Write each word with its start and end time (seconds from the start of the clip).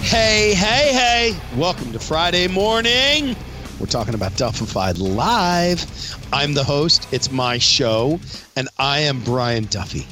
Hey, 0.00 0.54
hey, 0.54 0.92
hey. 0.92 1.36
Welcome 1.56 1.92
to 1.92 1.98
Friday 1.98 2.48
morning. 2.48 3.36
We're 3.78 3.86
talking 3.86 4.14
about 4.14 4.36
Duffified 4.36 4.98
Live. 4.98 5.84
I'm 6.32 6.54
the 6.54 6.64
host, 6.64 7.06
it's 7.12 7.30
my 7.30 7.58
show, 7.58 8.18
and 8.56 8.68
I 8.78 9.00
am 9.00 9.22
Brian 9.22 9.64
Duffy. 9.66 10.06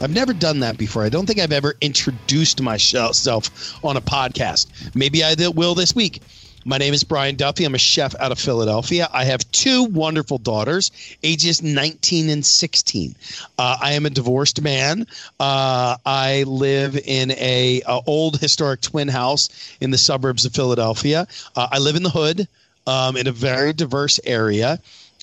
I've 0.00 0.10
never 0.10 0.32
done 0.32 0.60
that 0.60 0.78
before. 0.78 1.04
I 1.04 1.10
don't 1.10 1.26
think 1.26 1.38
I've 1.38 1.52
ever 1.52 1.74
introduced 1.80 2.62
myself 2.62 3.84
on 3.84 3.96
a 3.96 4.00
podcast. 4.00 4.94
Maybe 4.94 5.22
I 5.22 5.34
will 5.54 5.74
this 5.74 5.94
week. 5.94 6.22
My 6.64 6.78
name 6.78 6.94
is 6.94 7.02
Brian 7.02 7.34
Duffy. 7.34 7.64
I'm 7.64 7.74
a 7.74 7.78
chef 7.78 8.14
out 8.20 8.30
of 8.30 8.38
Philadelphia. 8.38 9.08
I 9.12 9.24
have 9.24 9.50
two 9.50 9.84
wonderful 9.84 10.38
daughters, 10.38 10.92
ages 11.24 11.60
19 11.60 12.28
and 12.28 12.46
16. 12.46 13.16
Uh, 13.58 13.76
I 13.80 13.94
am 13.94 14.06
a 14.06 14.10
divorced 14.10 14.62
man. 14.62 15.06
Uh, 15.40 15.96
I 16.06 16.44
live 16.46 16.96
in 16.96 17.32
a, 17.32 17.82
a, 17.86 18.00
old 18.06 18.38
historic 18.38 18.80
twin 18.80 19.08
house 19.08 19.48
in 19.80 19.90
the 19.90 19.98
suburbs 19.98 20.44
of 20.44 20.54
Philadelphia. 20.54 21.26
Uh, 21.56 21.68
I 21.72 21.78
live 21.78 21.96
in 21.96 22.04
the 22.04 22.10
hood 22.10 22.46
um, 22.86 23.16
in 23.16 23.26
a 23.26 23.32
very 23.32 23.72
diverse 23.72 24.20
area. 24.24 24.78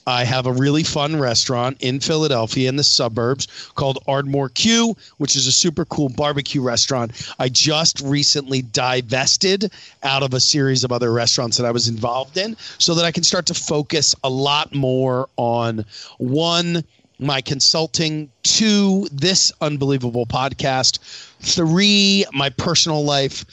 I 0.09 0.23
have 0.23 0.47
a 0.47 0.51
really 0.51 0.81
fun 0.81 1.19
restaurant 1.19 1.77
in 1.81 1.99
Philadelphia 1.99 2.67
in 2.67 2.77
the 2.77 2.83
suburbs 2.83 3.47
called 3.75 3.99
Ardmore 4.07 4.49
Q, 4.49 4.97
which 5.17 5.35
is 5.35 5.45
a 5.45 5.51
super 5.51 5.85
cool 5.85 6.09
barbecue 6.09 6.63
restaurant. 6.63 7.11
I 7.37 7.49
just 7.49 8.01
recently 8.01 8.63
divested 8.63 9.71
out 10.01 10.23
of 10.23 10.33
a 10.33 10.39
series 10.39 10.83
of 10.83 10.91
other 10.91 11.13
restaurants 11.13 11.57
that 11.57 11.65
I 11.67 11.71
was 11.71 11.87
involved 11.87 12.37
in 12.37 12.57
so 12.79 12.95
that 12.95 13.05
I 13.05 13.11
can 13.11 13.21
start 13.21 13.45
to 13.45 13.53
focus 13.53 14.15
a 14.23 14.29
lot 14.31 14.73
more 14.73 15.29
on 15.37 15.85
one 16.17 16.83
my 17.19 17.41
consulting, 17.41 18.31
two, 18.43 19.07
this 19.11 19.51
unbelievable 19.61 20.25
podcast, 20.25 20.99
three, 21.41 22.25
my 22.33 22.49
personal 22.49 23.03
life 23.03 23.45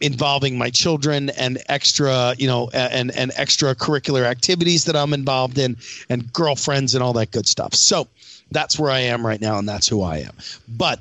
involving 0.00 0.56
my 0.58 0.70
children 0.70 1.30
and 1.30 1.58
extra, 1.68 2.34
you 2.38 2.46
know, 2.46 2.70
and 2.72 3.10
and 3.16 3.30
extracurricular 3.32 4.24
activities 4.24 4.84
that 4.84 4.96
I'm 4.96 5.12
involved 5.12 5.58
in, 5.58 5.76
and 6.08 6.32
girlfriends 6.32 6.94
and 6.94 7.02
all 7.02 7.14
that 7.14 7.30
good 7.30 7.46
stuff. 7.46 7.74
So 7.74 8.08
that's 8.50 8.78
where 8.78 8.90
I 8.90 9.00
am 9.00 9.26
right 9.26 9.40
now, 9.40 9.58
and 9.58 9.68
that's 9.68 9.88
who 9.88 10.02
I 10.02 10.18
am. 10.18 10.34
But 10.68 11.00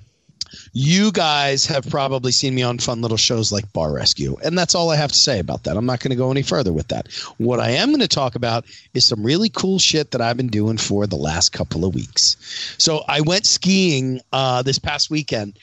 you 0.73 1.12
guys 1.12 1.66
have 1.66 1.90
probably 1.90 2.32
seen 2.32 2.56
me 2.56 2.64
on 2.64 2.80
fun 2.80 3.02
little 3.02 3.18
shows 3.18 3.52
like 3.52 3.72
Bar 3.73 3.94
Rescue. 3.94 4.36
And 4.44 4.58
that's 4.58 4.76
all 4.76 4.90
I 4.90 4.95
have 4.95 5.12
to 5.12 5.18
say 5.18 5.40
about 5.40 5.64
that. 5.64 5.78
I'm 5.78 5.86
not 5.86 6.00
going 6.00 6.12
to 6.12 6.16
go 6.16 6.32
any 6.32 6.42
further 6.42 6.73
with 6.73 6.88
that. 6.90 7.12
What 7.38 7.60
I 7.60 7.72
am 7.72 7.90
going 7.90 8.00
to 8.00 8.08
talk 8.08 8.36
about 8.36 8.66
is 8.94 9.06
some 9.06 9.23
really 9.23 9.50
cool 9.50 9.80
shit 9.80 10.12
that 10.12 10.22
I've 10.22 10.38
been 10.38 10.48
doing 10.48 10.78
for 10.78 11.08
the 11.08 11.16
last 11.16 11.52
couple 11.52 11.86
of 11.86 11.95
weeks. 11.95 12.38
So 12.78 13.04
I 13.08 13.22
went 13.22 13.45
skiing 13.45 14.22
uh, 14.32 14.62
this 14.62 14.80
past 14.80 15.10
weekend. 15.10 15.58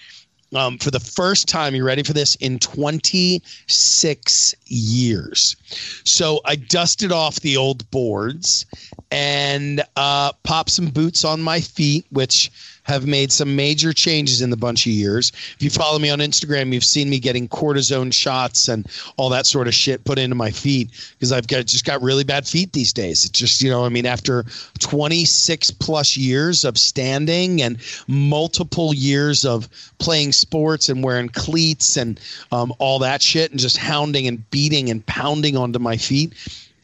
Um, 0.55 0.79
for 0.79 0.91
the 0.91 0.99
first 1.01 1.49
time, 1.49 1.77
you 1.77 1.85
ready 1.85 2.03
for 2.03 2.13
this? 2.13 2.35
In 2.37 2.59
26 2.59 4.55
years. 4.67 5.57
So 6.05 6.41
I 6.45 6.57
dusted 6.57 7.13
off 7.13 7.37
the 7.37 7.57
old 7.57 7.89
boards 7.93 8.67
and 9.13 9.83
uh, 9.97 10.33
popped 10.43 10.71
some 10.71 10.89
boots 10.89 11.25
on 11.25 11.41
my 11.41 11.61
feet, 11.61 12.05
which 12.11 12.51
have 12.91 13.07
made 13.07 13.31
some 13.31 13.55
major 13.55 13.93
changes 13.93 14.43
in 14.43 14.51
the 14.51 14.57
bunch 14.57 14.85
of 14.85 14.93
years. 14.93 15.31
If 15.55 15.63
you 15.63 15.71
follow 15.71 15.99
me 16.01 16.11
on 16.11 16.19
Instagram, 16.19 16.73
you've 16.73 16.85
seen 16.85 17.09
me 17.09 17.21
getting 17.21 17.49
cortisone 17.49 18.13
shots 18.13 18.69
and 18.69 18.85
all 19.17 19.29
that 19.29 19.47
sort 19.47 19.69
of 19.69 19.75
shit 19.75 20.03
put 20.05 20.19
into 20.19 20.35
my 20.35 20.51
feet 20.51 20.91
because 21.13 21.31
I've 21.31 21.47
got 21.47 21.67
just 21.67 21.85
got 21.85 22.03
really 22.03 22.25
bad 22.25 22.49
feet 22.49 22.73
these 22.73 22.93
days. 22.93 23.25
It's 23.25 23.39
just, 23.39 23.63
you 23.63 23.71
know, 23.71 23.85
I 23.85 23.91
mean, 23.91 24.07
after 24.07 24.45
26 24.81 25.71
plus 25.71 26.17
years 26.17 26.65
of 26.65 26.77
standing 26.77 27.63
and 27.63 27.79
multiple 28.09 28.93
years 28.93 29.45
of 29.45 29.69
playing 29.99 30.33
sports 30.33 30.89
and 30.89 31.05
wearing 31.05 31.29
cleats 31.29 31.97
and 31.97 32.19
um, 32.51 32.75
all 32.81 32.99
that 32.99 33.23
shit 33.23 33.53
and 33.53 33.61
just 33.61 33.77
hounding 33.77 34.27
and 34.27 34.51
beating 34.51 34.91
and 34.91 35.07
pounding 35.07 35.57
onto 35.57 35.79
my 35.79 35.97
feet, 35.97 36.33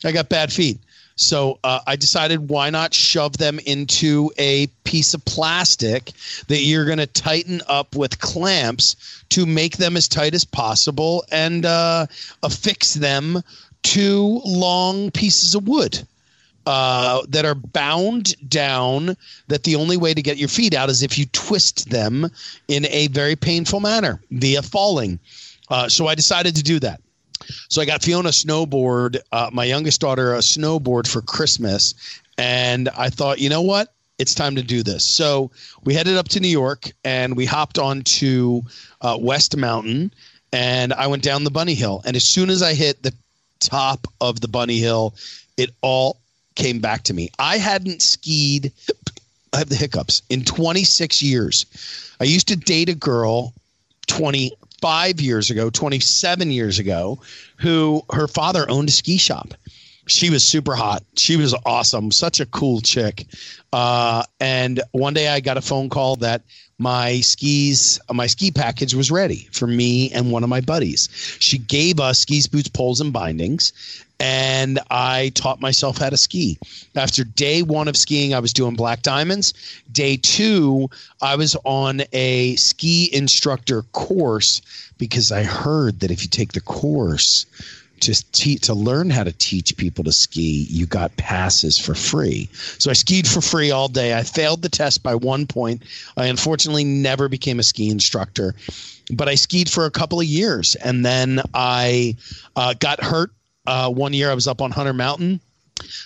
I 0.04 0.12
got 0.12 0.28
bad 0.28 0.52
feet. 0.52 0.78
So 1.16 1.58
uh, 1.64 1.80
I 1.86 1.96
decided 1.96 2.50
why 2.50 2.68
not 2.68 2.92
shove 2.92 3.38
them 3.38 3.58
into 3.64 4.30
a 4.38 4.66
piece 4.84 5.14
of 5.14 5.24
plastic 5.24 6.12
that 6.48 6.60
you're 6.60 6.84
going 6.84 6.98
to 6.98 7.06
tighten 7.06 7.62
up 7.68 7.96
with 7.96 8.18
clamps 8.20 9.24
to 9.30 9.46
make 9.46 9.78
them 9.78 9.96
as 9.96 10.08
tight 10.08 10.34
as 10.34 10.44
possible 10.44 11.24
and 11.32 11.64
uh, 11.64 12.06
affix 12.42 12.94
them 12.94 13.42
to 13.82 14.40
long 14.44 15.10
pieces 15.10 15.54
of 15.54 15.66
wood. 15.66 16.06
Uh, 16.66 17.22
that 17.28 17.44
are 17.44 17.54
bound 17.54 18.34
down 18.50 19.16
that 19.46 19.62
the 19.62 19.76
only 19.76 19.96
way 19.96 20.12
to 20.12 20.20
get 20.20 20.36
your 20.36 20.48
feet 20.48 20.74
out 20.74 20.90
is 20.90 21.04
if 21.04 21.16
you 21.16 21.24
twist 21.26 21.88
them 21.90 22.28
in 22.66 22.84
a 22.86 23.06
very 23.06 23.36
painful 23.36 23.78
manner 23.78 24.20
via 24.32 24.60
falling. 24.60 25.16
Uh, 25.68 25.88
so 25.88 26.08
I 26.08 26.16
decided 26.16 26.56
to 26.56 26.64
do 26.64 26.80
that. 26.80 27.00
So 27.68 27.82
I 27.82 27.84
got 27.84 28.02
Fiona 28.02 28.30
snowboard, 28.30 29.18
uh, 29.32 29.50
my 29.52 29.64
youngest 29.64 30.00
daughter 30.00 30.34
a 30.34 30.38
snowboard 30.38 31.06
for 31.06 31.20
Christmas, 31.22 31.94
and 32.38 32.88
I 32.90 33.10
thought, 33.10 33.38
you 33.38 33.48
know 33.48 33.62
what? 33.62 33.92
It's 34.18 34.34
time 34.34 34.56
to 34.56 34.62
do 34.62 34.82
this. 34.82 35.04
So 35.04 35.50
we 35.84 35.94
headed 35.94 36.16
up 36.16 36.28
to 36.30 36.40
New 36.40 36.48
York 36.48 36.90
and 37.04 37.36
we 37.36 37.44
hopped 37.44 37.78
onto 37.78 38.62
uh, 39.00 39.18
West 39.20 39.56
Mountain, 39.56 40.12
and 40.52 40.92
I 40.92 41.06
went 41.08 41.22
down 41.22 41.44
the 41.44 41.50
bunny 41.50 41.74
hill. 41.74 42.02
And 42.04 42.16
as 42.16 42.24
soon 42.24 42.50
as 42.50 42.62
I 42.62 42.74
hit 42.74 43.02
the 43.02 43.12
top 43.60 44.06
of 44.20 44.40
the 44.40 44.48
bunny 44.48 44.78
hill, 44.78 45.14
it 45.56 45.70
all 45.82 46.18
came 46.54 46.80
back 46.80 47.02
to 47.04 47.14
me. 47.14 47.30
I 47.38 47.58
hadn't 47.58 48.02
skied. 48.02 48.72
I 49.52 49.58
have 49.58 49.68
the 49.68 49.76
hiccups 49.76 50.22
in 50.28 50.44
26 50.44 51.22
years. 51.22 51.66
I 52.20 52.24
used 52.24 52.48
to 52.48 52.56
date 52.56 52.88
a 52.88 52.94
girl 52.94 53.52
20 54.06 54.52
five 54.80 55.20
years 55.20 55.50
ago, 55.50 55.70
27 55.70 56.50
years 56.50 56.78
ago, 56.78 57.20
who 57.56 58.02
her 58.12 58.28
father 58.28 58.68
owned 58.68 58.88
a 58.88 58.92
ski 58.92 59.16
shop. 59.16 59.54
She 60.06 60.30
was 60.30 60.44
super 60.44 60.74
hot. 60.74 61.02
She 61.16 61.36
was 61.36 61.54
awesome. 61.64 62.10
Such 62.10 62.40
a 62.40 62.46
cool 62.46 62.80
chick. 62.80 63.26
Uh, 63.72 64.22
and 64.40 64.80
one 64.92 65.14
day 65.14 65.28
I 65.28 65.40
got 65.40 65.56
a 65.56 65.62
phone 65.62 65.88
call 65.88 66.16
that 66.16 66.42
my 66.78 67.20
skis, 67.20 67.98
my 68.12 68.26
ski 68.26 68.50
package 68.50 68.94
was 68.94 69.10
ready 69.10 69.48
for 69.52 69.66
me 69.66 70.10
and 70.12 70.30
one 70.30 70.44
of 70.44 70.48
my 70.48 70.60
buddies. 70.60 71.08
She 71.40 71.58
gave 71.58 71.98
us 72.00 72.20
skis, 72.20 72.46
boots, 72.46 72.68
poles, 72.68 73.00
and 73.00 73.12
bindings 73.12 73.72
and 74.18 74.78
I 74.90 75.30
taught 75.34 75.60
myself 75.60 75.98
how 75.98 76.10
to 76.10 76.16
ski. 76.16 76.58
After 76.94 77.24
day 77.24 77.62
one 77.62 77.88
of 77.88 77.96
skiing, 77.96 78.34
I 78.34 78.38
was 78.38 78.52
doing 78.52 78.74
black 78.74 79.02
diamonds. 79.02 79.52
Day 79.92 80.16
two, 80.16 80.88
I 81.20 81.36
was 81.36 81.56
on 81.64 82.02
a 82.12 82.56
ski 82.56 83.10
instructor 83.12 83.82
course 83.92 84.62
because 84.98 85.32
I 85.32 85.42
heard 85.42 86.00
that 86.00 86.10
if 86.10 86.22
you 86.22 86.28
take 86.28 86.52
the 86.52 86.60
course 86.60 87.46
to 88.00 88.14
te- 88.32 88.58
to 88.58 88.74
learn 88.74 89.10
how 89.10 89.24
to 89.24 89.32
teach 89.32 89.76
people 89.76 90.04
to 90.04 90.12
ski, 90.12 90.66
you 90.68 90.86
got 90.86 91.16
passes 91.16 91.78
for 91.78 91.94
free. 91.94 92.48
So 92.78 92.90
I 92.90 92.94
skied 92.94 93.26
for 93.26 93.40
free 93.40 93.70
all 93.70 93.88
day. 93.88 94.16
I 94.16 94.22
failed 94.22 94.62
the 94.62 94.68
test 94.68 95.02
by 95.02 95.14
one 95.14 95.46
point. 95.46 95.82
I 96.16 96.26
unfortunately 96.26 96.84
never 96.84 97.28
became 97.28 97.58
a 97.58 97.62
ski 97.62 97.90
instructor 97.90 98.54
but 99.12 99.28
I 99.28 99.34
skied 99.36 99.70
for 99.70 99.84
a 99.84 99.90
couple 99.90 100.20
of 100.20 100.26
years 100.26 100.74
and 100.76 101.04
then 101.04 101.40
I 101.54 102.16
uh, 102.54 102.74
got 102.74 103.02
hurt 103.02 103.30
uh, 103.66 103.90
one 103.90 104.12
year 104.12 104.30
I 104.30 104.34
was 104.34 104.46
up 104.46 104.60
on 104.60 104.70
Hunter 104.70 104.92
Mountain 104.92 105.40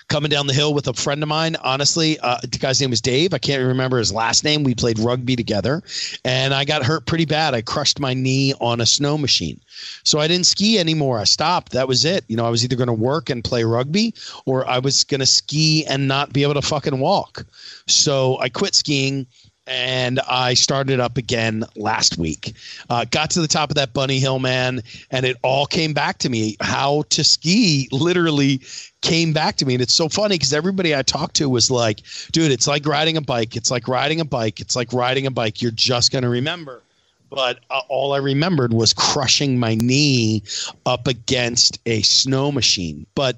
coming 0.08 0.30
down 0.30 0.46
the 0.46 0.52
hill 0.52 0.74
with 0.74 0.88
a 0.88 0.94
friend 0.94 1.22
of 1.22 1.28
mine. 1.28 1.56
Honestly, 1.62 2.18
uh, 2.20 2.38
the 2.42 2.58
guy's 2.58 2.80
name 2.80 2.90
was 2.90 3.00
Dave. 3.00 3.34
I 3.34 3.38
can't 3.38 3.62
remember 3.62 3.98
his 3.98 4.12
last 4.12 4.44
name. 4.44 4.64
We 4.64 4.74
played 4.74 4.98
rugby 4.98 5.36
together, 5.36 5.82
and 6.24 6.52
I 6.54 6.64
got 6.64 6.82
hurt 6.82 7.06
pretty 7.06 7.24
bad. 7.24 7.54
I 7.54 7.62
crushed 7.62 8.00
my 8.00 8.14
knee 8.14 8.54
on 8.60 8.80
a 8.80 8.86
snow 8.86 9.16
machine, 9.16 9.60
so 10.04 10.18
I 10.18 10.28
didn't 10.28 10.46
ski 10.46 10.78
anymore. 10.78 11.18
I 11.18 11.24
stopped. 11.24 11.72
That 11.72 11.88
was 11.88 12.04
it. 12.04 12.24
You 12.28 12.36
know, 12.36 12.46
I 12.46 12.50
was 12.50 12.64
either 12.64 12.76
going 12.76 12.88
to 12.88 12.92
work 12.92 13.30
and 13.30 13.44
play 13.44 13.64
rugby, 13.64 14.14
or 14.44 14.68
I 14.68 14.78
was 14.78 15.04
going 15.04 15.20
to 15.20 15.26
ski 15.26 15.84
and 15.86 16.08
not 16.08 16.32
be 16.32 16.42
able 16.42 16.54
to 16.54 16.62
fucking 16.62 16.98
walk. 16.98 17.44
So 17.86 18.38
I 18.40 18.48
quit 18.48 18.74
skiing 18.74 19.26
and 19.70 20.18
I 20.28 20.54
started 20.54 20.98
up 20.98 21.16
again 21.16 21.64
last 21.76 22.18
week. 22.18 22.54
Uh, 22.90 23.06
got 23.08 23.30
to 23.30 23.40
the 23.40 23.48
top 23.48 23.70
of 23.70 23.76
that 23.76 23.92
bunny 23.92 24.18
hill, 24.18 24.40
man, 24.40 24.82
and 25.12 25.24
it 25.24 25.36
all 25.42 25.64
came 25.64 25.94
back 25.94 26.18
to 26.18 26.28
me. 26.28 26.56
How 26.60 27.04
to 27.10 27.22
ski 27.22 27.88
literally 27.92 28.60
came 29.00 29.32
back 29.32 29.56
to 29.56 29.64
me, 29.64 29.74
and 29.74 29.82
it's 29.82 29.94
so 29.94 30.08
funny 30.08 30.34
because 30.34 30.52
everybody 30.52 30.94
I 30.94 31.02
talked 31.02 31.36
to 31.36 31.48
was 31.48 31.70
like, 31.70 32.00
"Dude, 32.32 32.50
it's 32.50 32.66
like 32.66 32.84
riding 32.84 33.16
a 33.16 33.22
bike. 33.22 33.54
It's 33.56 33.70
like 33.70 33.86
riding 33.86 34.20
a 34.20 34.24
bike. 34.24 34.60
It's 34.60 34.74
like 34.74 34.92
riding 34.92 35.26
a 35.26 35.30
bike. 35.30 35.62
You're 35.62 35.70
just 35.70 36.10
gonna 36.10 36.28
remember." 36.28 36.82
but 37.30 37.60
uh, 37.70 37.80
all 37.88 38.12
I 38.12 38.18
remembered 38.18 38.72
was 38.72 38.92
crushing 38.92 39.56
my 39.56 39.76
knee 39.76 40.42
up 40.84 41.06
against 41.06 41.78
a 41.86 42.02
snow 42.02 42.50
machine. 42.50 43.06
But 43.14 43.36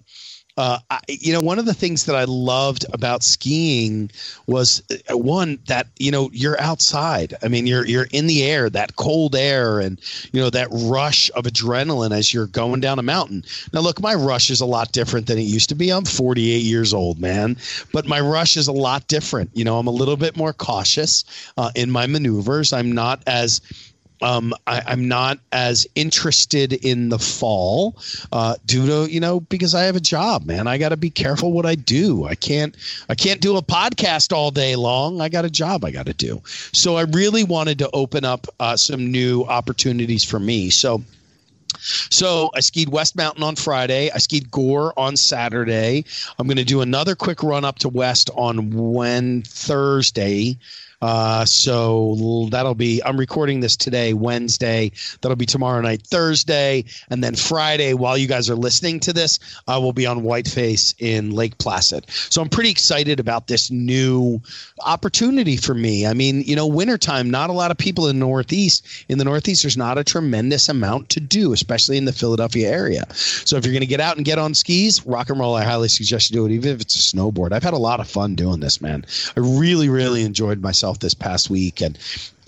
uh, 0.57 0.79
I, 0.91 1.01
you 1.09 1.33
know, 1.33 1.41
one 1.41 1.59
of 1.59 1.65
the 1.65 1.75
things 1.75 2.05
that 2.07 2.15
I 2.15 2.25
loved 2.25 2.85
about 2.93 3.23
skiing 3.23 4.11
was 4.47 4.83
uh, 5.11 5.17
one 5.17 5.59
that 5.67 5.87
you 5.99 6.11
know 6.11 6.29
you're 6.33 6.61
outside. 6.61 7.35
I 7.43 7.49
mean, 7.49 7.67
you're 7.67 7.87
you're 7.87 8.09
in 8.13 8.27
the 8.27 8.43
air, 8.45 8.69
that 8.71 8.97
cold 8.97 9.35
air, 9.35 9.81
and 9.81 9.99
you 10.33 10.41
know 10.41 10.51
that 10.51 10.69
rush 10.71 11.31
of 11.35 11.45
adrenaline 11.45 12.13
as 12.13 12.35
you're 12.35 12.47
going 12.47 12.81
down 12.81 12.99
a 12.99 13.03
mountain. 13.03 13.45
Now, 13.73 13.81
look, 13.81 14.01
my 14.03 14.15
rush 14.15 14.51
is 14.51 14.61
a 14.61 14.67
lot 14.67 14.93
different 14.93 15.27
than 15.27 15.39
it 15.39 15.43
used 15.43 15.71
to 15.71 15.75
be. 15.75 15.91
I'm 15.91 16.05
48 16.05 16.59
years 16.59 16.93
old, 16.93 17.19
man, 17.19 17.57
but 17.93 18.07
my 18.07 18.21
rush 18.21 18.57
is 18.59 18.69
a 18.69 18.73
lot 18.73 19.09
different. 19.09 19.51
You 19.55 19.65
know, 19.65 19.79
I'm 19.79 19.87
a 19.87 19.93
little 19.93 20.19
bit 20.19 20.37
more 20.37 20.53
cautious 20.53 21.25
uh, 21.57 21.71
in 21.75 21.91
my 21.91 22.07
maneuvers. 22.07 22.75
I'm 22.75 22.93
not 22.93 23.23
as 23.27 23.63
um, 24.23 24.55
I, 24.67 24.93
am 24.93 25.09
not 25.09 25.39
as 25.51 25.87
interested 25.95 26.73
in 26.73 27.09
the 27.09 27.19
fall 27.19 27.97
uh, 28.31 28.57
due 28.65 28.87
to 28.87 29.13
you 29.13 29.21
know 29.21 29.41
because 29.41 29.75
I 29.75 29.85
have 29.85 29.97
a 29.97 30.01
job, 30.01 30.47
man. 30.47 30.67
I 30.67 30.79
got 30.79 30.91
to 30.91 30.97
be 30.97 31.11
careful 31.11 31.53
what 31.53 31.67
I 31.67 31.75
do. 31.75 32.25
I 32.25 32.35
can't 32.35 32.77
I 33.09 33.15
can't 33.15 33.41
do 33.41 33.57
a 33.57 33.63
podcast 33.63 34.33
all 34.33 34.51
day 34.51 34.77
long. 34.77 35.21
I 35.21 35.29
got 35.29 35.45
a 35.45 35.51
job 35.51 35.85
I 35.85 35.91
got 35.91 36.07
to 36.07 36.15
do. 36.15 36.41
So 36.73 36.97
I 36.97 37.03
really 37.03 37.45
wanted 37.45 37.79
to 37.81 37.91
open 37.93 38.25
up 38.25 38.47
uh, 38.61 38.77
some 38.77 39.11
new 39.11 39.45
opportunities 39.45 40.25
for 40.25 40.39
me. 40.39 40.71
So. 40.71 41.03
So 42.11 42.51
I 42.55 42.61
skied 42.61 42.91
West 42.91 43.17
Mountain 43.17 43.43
on 43.43 43.57
Friday. 43.57 44.11
I 44.15 44.19
skied 44.19 44.51
Gore 44.51 44.93
on 44.97 45.17
Saturday. 45.17 46.05
I'm 46.39 46.47
going 46.47 46.59
to 46.59 46.65
do 46.65 46.83
another 46.83 47.17
quick 47.17 47.43
run 47.43 47.65
up 47.65 47.79
to 47.81 47.89
West 47.89 48.31
on 48.37 48.71
when 48.93 49.43
Thursday. 49.43 50.59
Uh, 51.03 51.45
so 51.45 52.49
that'll 52.53 52.77
be, 52.77 53.03
I'm 53.05 53.19
recording 53.19 53.59
this 53.59 53.77
today, 53.77 54.15
Wednesday. 54.15 54.93
That'll 55.21 55.37
be 55.37 55.47
tomorrow 55.47 55.81
night, 55.81 56.07
Thursday. 56.07 56.85
And 57.11 57.25
then 57.25 57.35
Friday, 57.35 57.93
while 57.93 58.17
you 58.17 58.29
guys 58.29 58.49
are 58.49 58.55
listening 58.55 59.01
to 59.01 59.13
this, 59.13 59.41
I 59.67 59.79
will 59.79 59.93
be 59.93 60.07
on 60.07 60.23
Whiteface 60.23 60.95
in 61.01 61.33
Lake 61.33 61.59
Placid. 61.59 62.09
So 62.09 62.41
I'm 62.41 62.49
pretty 62.49 62.71
excited 62.71 63.19
about 63.19 63.49
this 63.49 63.69
new 63.69 64.41
opportunity 64.87 65.57
for 65.57 65.75
me. 65.75 66.07
I 66.07 66.15
mean, 66.15 66.43
you 66.43 66.55
know, 66.55 66.69
wintertime, 66.69 67.29
not 67.29 67.51
a 67.51 67.53
lot 67.53 67.73
of 67.73 67.79
people 67.79 68.07
in 68.07 68.21
the 68.21 68.25
Northeast. 68.25 68.87
In 69.09 69.19
the 69.19 69.25
Northeast, 69.25 69.65
there's 69.65 69.77
not 69.77 69.99
a 69.99 70.05
tremendous 70.05 70.69
amount 70.69 71.09
to 71.11 71.21
do, 71.21 71.53
especially 71.53 71.97
in 71.97 72.05
the 72.05 72.13
Philadelphia 72.13 72.71
area. 72.71 73.07
So 73.13 73.57
if 73.57 73.65
you're 73.67 73.73
going 73.73 73.81
to 73.81 73.87
get 73.87 74.01
out 74.01 74.17
and 74.17 74.25
get 74.25 74.39
on 74.39 74.55
skis, 74.55 75.05
rock 75.05 75.31
and 75.31 75.41
roll, 75.41 75.57
I 75.57 75.65
highly 75.65 75.89
suggest 75.89 76.31
you 76.31 76.37
do 76.37 76.47
it, 76.47 76.53
even 76.53 76.71
if 76.71 76.81
it's 76.81 76.95
a 76.95 77.17
snowboard. 77.17 77.53
I've 77.53 77.65
had 77.65 77.75
a 77.75 77.79
lot 77.79 77.99
of 77.99 78.09
fun 78.09 78.37
doing 78.37 78.61
this, 78.61 78.81
man. 78.81 79.05
I 79.37 79.41
really, 79.41 79.89
really 79.89 80.23
enjoyed 80.23 80.63
myself 80.63 80.92
myself 80.93 80.99
this 81.01 81.15
past 81.15 81.51
week, 81.51 81.81
and 81.81 81.99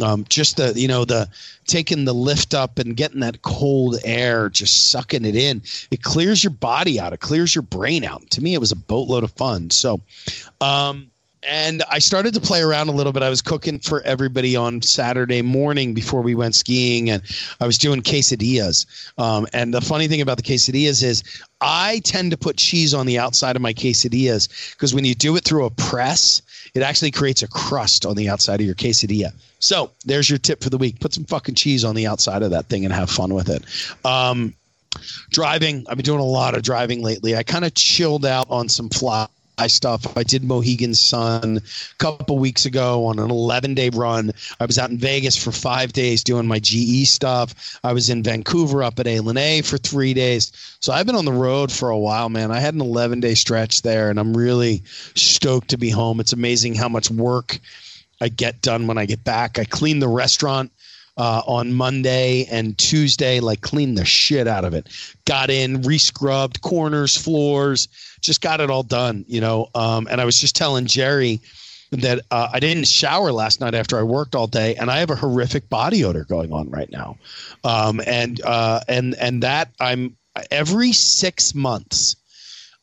um, 0.02 0.24
just 0.28 0.56
the 0.56 0.72
you 0.76 0.88
know 0.88 1.04
the 1.04 1.28
taking 1.66 2.04
the 2.04 2.14
lift 2.14 2.54
up 2.54 2.78
and 2.78 2.96
getting 2.96 3.20
that 3.20 3.42
cold 3.42 3.96
air, 4.04 4.50
just 4.50 4.90
sucking 4.90 5.24
it 5.24 5.36
in. 5.36 5.62
It 5.90 6.02
clears 6.02 6.44
your 6.44 6.52
body 6.52 7.00
out. 7.00 7.12
It 7.12 7.20
clears 7.20 7.54
your 7.54 7.62
brain 7.62 8.04
out. 8.04 8.30
To 8.30 8.42
me, 8.42 8.54
it 8.54 8.60
was 8.60 8.72
a 8.72 8.76
boatload 8.76 9.24
of 9.24 9.32
fun. 9.32 9.70
So. 9.70 10.00
Um, 10.60 11.10
and 11.46 11.82
I 11.90 11.98
started 11.98 12.32
to 12.32 12.40
play 12.40 12.62
around 12.62 12.88
a 12.88 12.92
little 12.92 13.12
bit. 13.12 13.22
I 13.22 13.28
was 13.28 13.42
cooking 13.42 13.78
for 13.78 14.00
everybody 14.00 14.56
on 14.56 14.80
Saturday 14.80 15.42
morning 15.42 15.92
before 15.92 16.22
we 16.22 16.34
went 16.34 16.54
skiing, 16.54 17.10
and 17.10 17.22
I 17.60 17.66
was 17.66 17.76
doing 17.76 18.00
quesadillas. 18.00 18.86
Um, 19.18 19.46
and 19.52 19.74
the 19.74 19.82
funny 19.82 20.08
thing 20.08 20.22
about 20.22 20.38
the 20.38 20.42
quesadillas 20.42 21.02
is 21.02 21.22
I 21.60 22.00
tend 22.02 22.30
to 22.30 22.38
put 22.38 22.56
cheese 22.56 22.94
on 22.94 23.04
the 23.04 23.18
outside 23.18 23.56
of 23.56 23.62
my 23.62 23.74
quesadillas 23.74 24.72
because 24.72 24.94
when 24.94 25.04
you 25.04 25.14
do 25.14 25.36
it 25.36 25.44
through 25.44 25.66
a 25.66 25.70
press, 25.70 26.40
it 26.74 26.82
actually 26.82 27.12
creates 27.12 27.42
a 27.42 27.48
crust 27.48 28.04
on 28.04 28.16
the 28.16 28.28
outside 28.28 28.60
of 28.60 28.66
your 28.66 28.74
quesadilla. 28.74 29.32
So 29.60 29.90
there's 30.04 30.28
your 30.28 30.38
tip 30.38 30.62
for 30.62 30.70
the 30.70 30.78
week. 30.78 31.00
Put 31.00 31.14
some 31.14 31.24
fucking 31.24 31.54
cheese 31.54 31.84
on 31.84 31.94
the 31.94 32.06
outside 32.06 32.42
of 32.42 32.50
that 32.50 32.66
thing 32.66 32.84
and 32.84 32.92
have 32.92 33.10
fun 33.10 33.32
with 33.32 33.48
it. 33.48 33.64
Um, 34.04 34.54
driving, 35.30 35.86
I've 35.88 35.96
been 35.96 36.04
doing 36.04 36.20
a 36.20 36.24
lot 36.24 36.54
of 36.54 36.62
driving 36.62 37.02
lately. 37.02 37.36
I 37.36 37.44
kind 37.44 37.64
of 37.64 37.74
chilled 37.74 38.26
out 38.26 38.50
on 38.50 38.68
some 38.68 38.88
fly 38.88 39.28
stuff. 39.66 40.16
I 40.16 40.22
did 40.22 40.44
Mohegan 40.44 40.94
Sun 40.94 41.58
a 41.58 41.96
couple 41.98 42.38
weeks 42.38 42.66
ago 42.66 43.06
on 43.06 43.18
an 43.18 43.30
11 43.30 43.74
day 43.74 43.90
run. 43.90 44.32
I 44.60 44.66
was 44.66 44.78
out 44.78 44.90
in 44.90 44.98
Vegas 44.98 45.36
for 45.36 45.52
five 45.52 45.92
days 45.92 46.24
doing 46.24 46.46
my 46.46 46.58
GE 46.58 47.06
stuff. 47.06 47.78
I 47.84 47.92
was 47.92 48.10
in 48.10 48.22
Vancouver 48.22 48.82
up 48.82 48.98
at 48.98 49.06
A 49.06 49.62
for 49.62 49.78
three 49.78 50.14
days. 50.14 50.52
So 50.80 50.92
I've 50.92 51.06
been 51.06 51.16
on 51.16 51.24
the 51.24 51.32
road 51.32 51.72
for 51.72 51.90
a 51.90 51.98
while, 51.98 52.28
man. 52.28 52.50
I 52.50 52.60
had 52.60 52.74
an 52.74 52.80
11 52.80 53.20
day 53.20 53.34
stretch 53.34 53.82
there, 53.82 54.10
and 54.10 54.18
I'm 54.18 54.36
really 54.36 54.82
stoked 55.14 55.68
to 55.70 55.78
be 55.78 55.90
home. 55.90 56.20
It's 56.20 56.32
amazing 56.32 56.74
how 56.74 56.88
much 56.88 57.10
work 57.10 57.58
I 58.20 58.28
get 58.28 58.62
done 58.62 58.86
when 58.86 58.98
I 58.98 59.06
get 59.06 59.24
back. 59.24 59.58
I 59.58 59.64
cleaned 59.64 60.02
the 60.02 60.08
restaurant 60.08 60.72
uh, 61.16 61.42
on 61.46 61.72
Monday 61.72 62.44
and 62.50 62.76
Tuesday, 62.76 63.40
like 63.40 63.60
cleaned 63.60 63.96
the 63.96 64.04
shit 64.04 64.46
out 64.46 64.64
of 64.64 64.74
it. 64.74 64.88
Got 65.24 65.50
in, 65.50 65.82
rescrubbed 65.82 66.60
corners, 66.60 67.16
floors, 67.16 67.88
just 68.20 68.40
got 68.40 68.60
it 68.60 68.70
all 68.70 68.82
done, 68.82 69.24
you 69.28 69.40
know. 69.40 69.68
Um, 69.74 70.08
and 70.10 70.20
I 70.20 70.24
was 70.24 70.40
just 70.40 70.56
telling 70.56 70.86
Jerry 70.86 71.40
that 71.92 72.20
uh, 72.30 72.48
I 72.52 72.60
didn't 72.60 72.88
shower 72.88 73.30
last 73.30 73.60
night 73.60 73.74
after 73.74 73.98
I 73.98 74.02
worked 74.02 74.34
all 74.34 74.46
day, 74.46 74.74
and 74.74 74.90
I 74.90 74.98
have 74.98 75.10
a 75.10 75.14
horrific 75.14 75.68
body 75.68 76.04
odor 76.04 76.24
going 76.24 76.52
on 76.52 76.70
right 76.70 76.90
now. 76.90 77.16
Um, 77.62 78.00
and 78.06 78.40
uh, 78.42 78.80
and 78.88 79.14
and 79.14 79.42
that 79.42 79.70
I'm 79.80 80.16
every 80.50 80.92
six 80.92 81.54
months. 81.54 82.16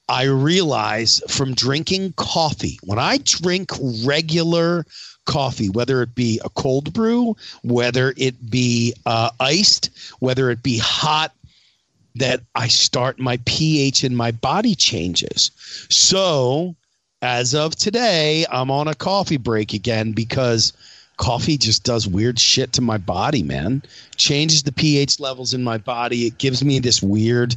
I 0.10 0.24
realize 0.24 1.22
from 1.30 1.54
drinking 1.54 2.14
coffee, 2.18 2.78
when 2.84 3.00
I 3.00 3.20
drink 3.24 3.72
regular 4.04 4.86
coffee, 5.26 5.70
whether 5.70 6.02
it 6.02 6.16
be 6.16 6.40
a 6.44 6.50
cold 6.50 6.94
brew, 6.94 7.36
whether 7.64 8.14
it 8.18 8.50
be 8.50 8.94
uh, 9.06 9.30
iced, 9.40 9.90
whether 10.20 10.50
it 10.50 10.64
be 10.64 10.78
hot, 10.78 11.34
that 12.16 12.42
I 12.56 12.68
start 12.68 13.20
my 13.20 13.40
pH 13.46 14.04
in 14.04 14.16
my 14.16 14.32
body 14.32 14.76
changes. 14.76 15.52
So, 15.90 16.76
as 17.22 17.54
of 17.54 17.76
today, 17.76 18.46
I'm 18.52 18.72
on 18.72 18.88
a 18.88 18.96
coffee 18.96 19.38
break 19.38 19.74
again 19.74 20.12
because 20.12 20.74
coffee 21.18 21.58
just 21.58 21.84
does 21.84 22.08
weird 22.08 22.40
shit 22.40 22.74
to 22.74 22.82
my 22.82 22.98
body, 22.98 23.44
man. 23.44 23.84
Changes 24.18 24.64
the 24.64 24.72
pH 24.72 25.20
levels 25.20 25.54
in 25.54 25.64
my 25.64 25.78
body. 25.78 26.26
It 26.26 26.38
gives 26.38 26.64
me 26.64 26.80
this 26.80 27.02
weird 27.02 27.56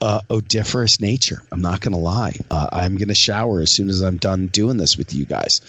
uh, 0.00 0.20
odoriferous 0.30 1.00
nature. 1.00 1.42
I'm 1.52 1.60
not 1.60 1.80
going 1.80 1.92
to 1.92 1.98
lie. 1.98 2.36
Uh, 2.50 2.68
I'm 2.72 2.96
going 2.96 3.08
to 3.08 3.14
shower 3.14 3.60
as 3.60 3.70
soon 3.70 3.90
as 3.90 4.00
I'm 4.00 4.16
done 4.16 4.46
doing 4.46 4.76
this 4.78 4.96
with 4.96 5.12
you 5.12 5.26
guys. 5.26 5.60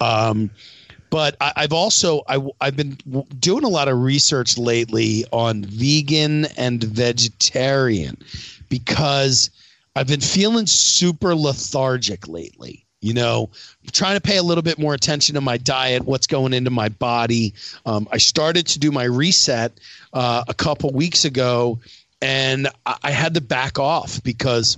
Um, 0.00 0.50
but 1.10 1.36
I, 1.40 1.52
have 1.56 1.72
also 1.72 2.22
I, 2.28 2.40
I've 2.60 2.76
been 2.76 2.96
doing 3.38 3.64
a 3.64 3.68
lot 3.68 3.88
of 3.88 4.00
research 4.00 4.56
lately 4.56 5.24
on 5.32 5.64
vegan 5.64 6.46
and 6.56 6.82
vegetarian 6.82 8.16
because 8.68 9.50
I've 9.96 10.06
been 10.06 10.20
feeling 10.20 10.66
super 10.66 11.34
lethargic 11.34 12.28
lately. 12.28 12.86
You 13.02 13.14
know, 13.14 13.48
trying 13.92 14.16
to 14.16 14.20
pay 14.20 14.36
a 14.36 14.42
little 14.42 14.62
bit 14.62 14.78
more 14.78 14.92
attention 14.92 15.34
to 15.34 15.40
my 15.40 15.56
diet, 15.56 16.04
what's 16.04 16.26
going 16.26 16.52
into 16.52 16.70
my 16.70 16.90
body. 16.90 17.54
Um, 17.86 18.06
I 18.12 18.18
started 18.18 18.66
to 18.68 18.78
do 18.78 18.92
my 18.92 19.04
reset 19.04 19.72
uh, 20.12 20.44
a 20.46 20.52
couple 20.52 20.90
weeks 20.90 21.24
ago, 21.24 21.78
and 22.20 22.68
I, 22.84 22.96
I 23.04 23.10
had 23.10 23.32
to 23.34 23.40
back 23.40 23.78
off 23.78 24.22
because 24.22 24.76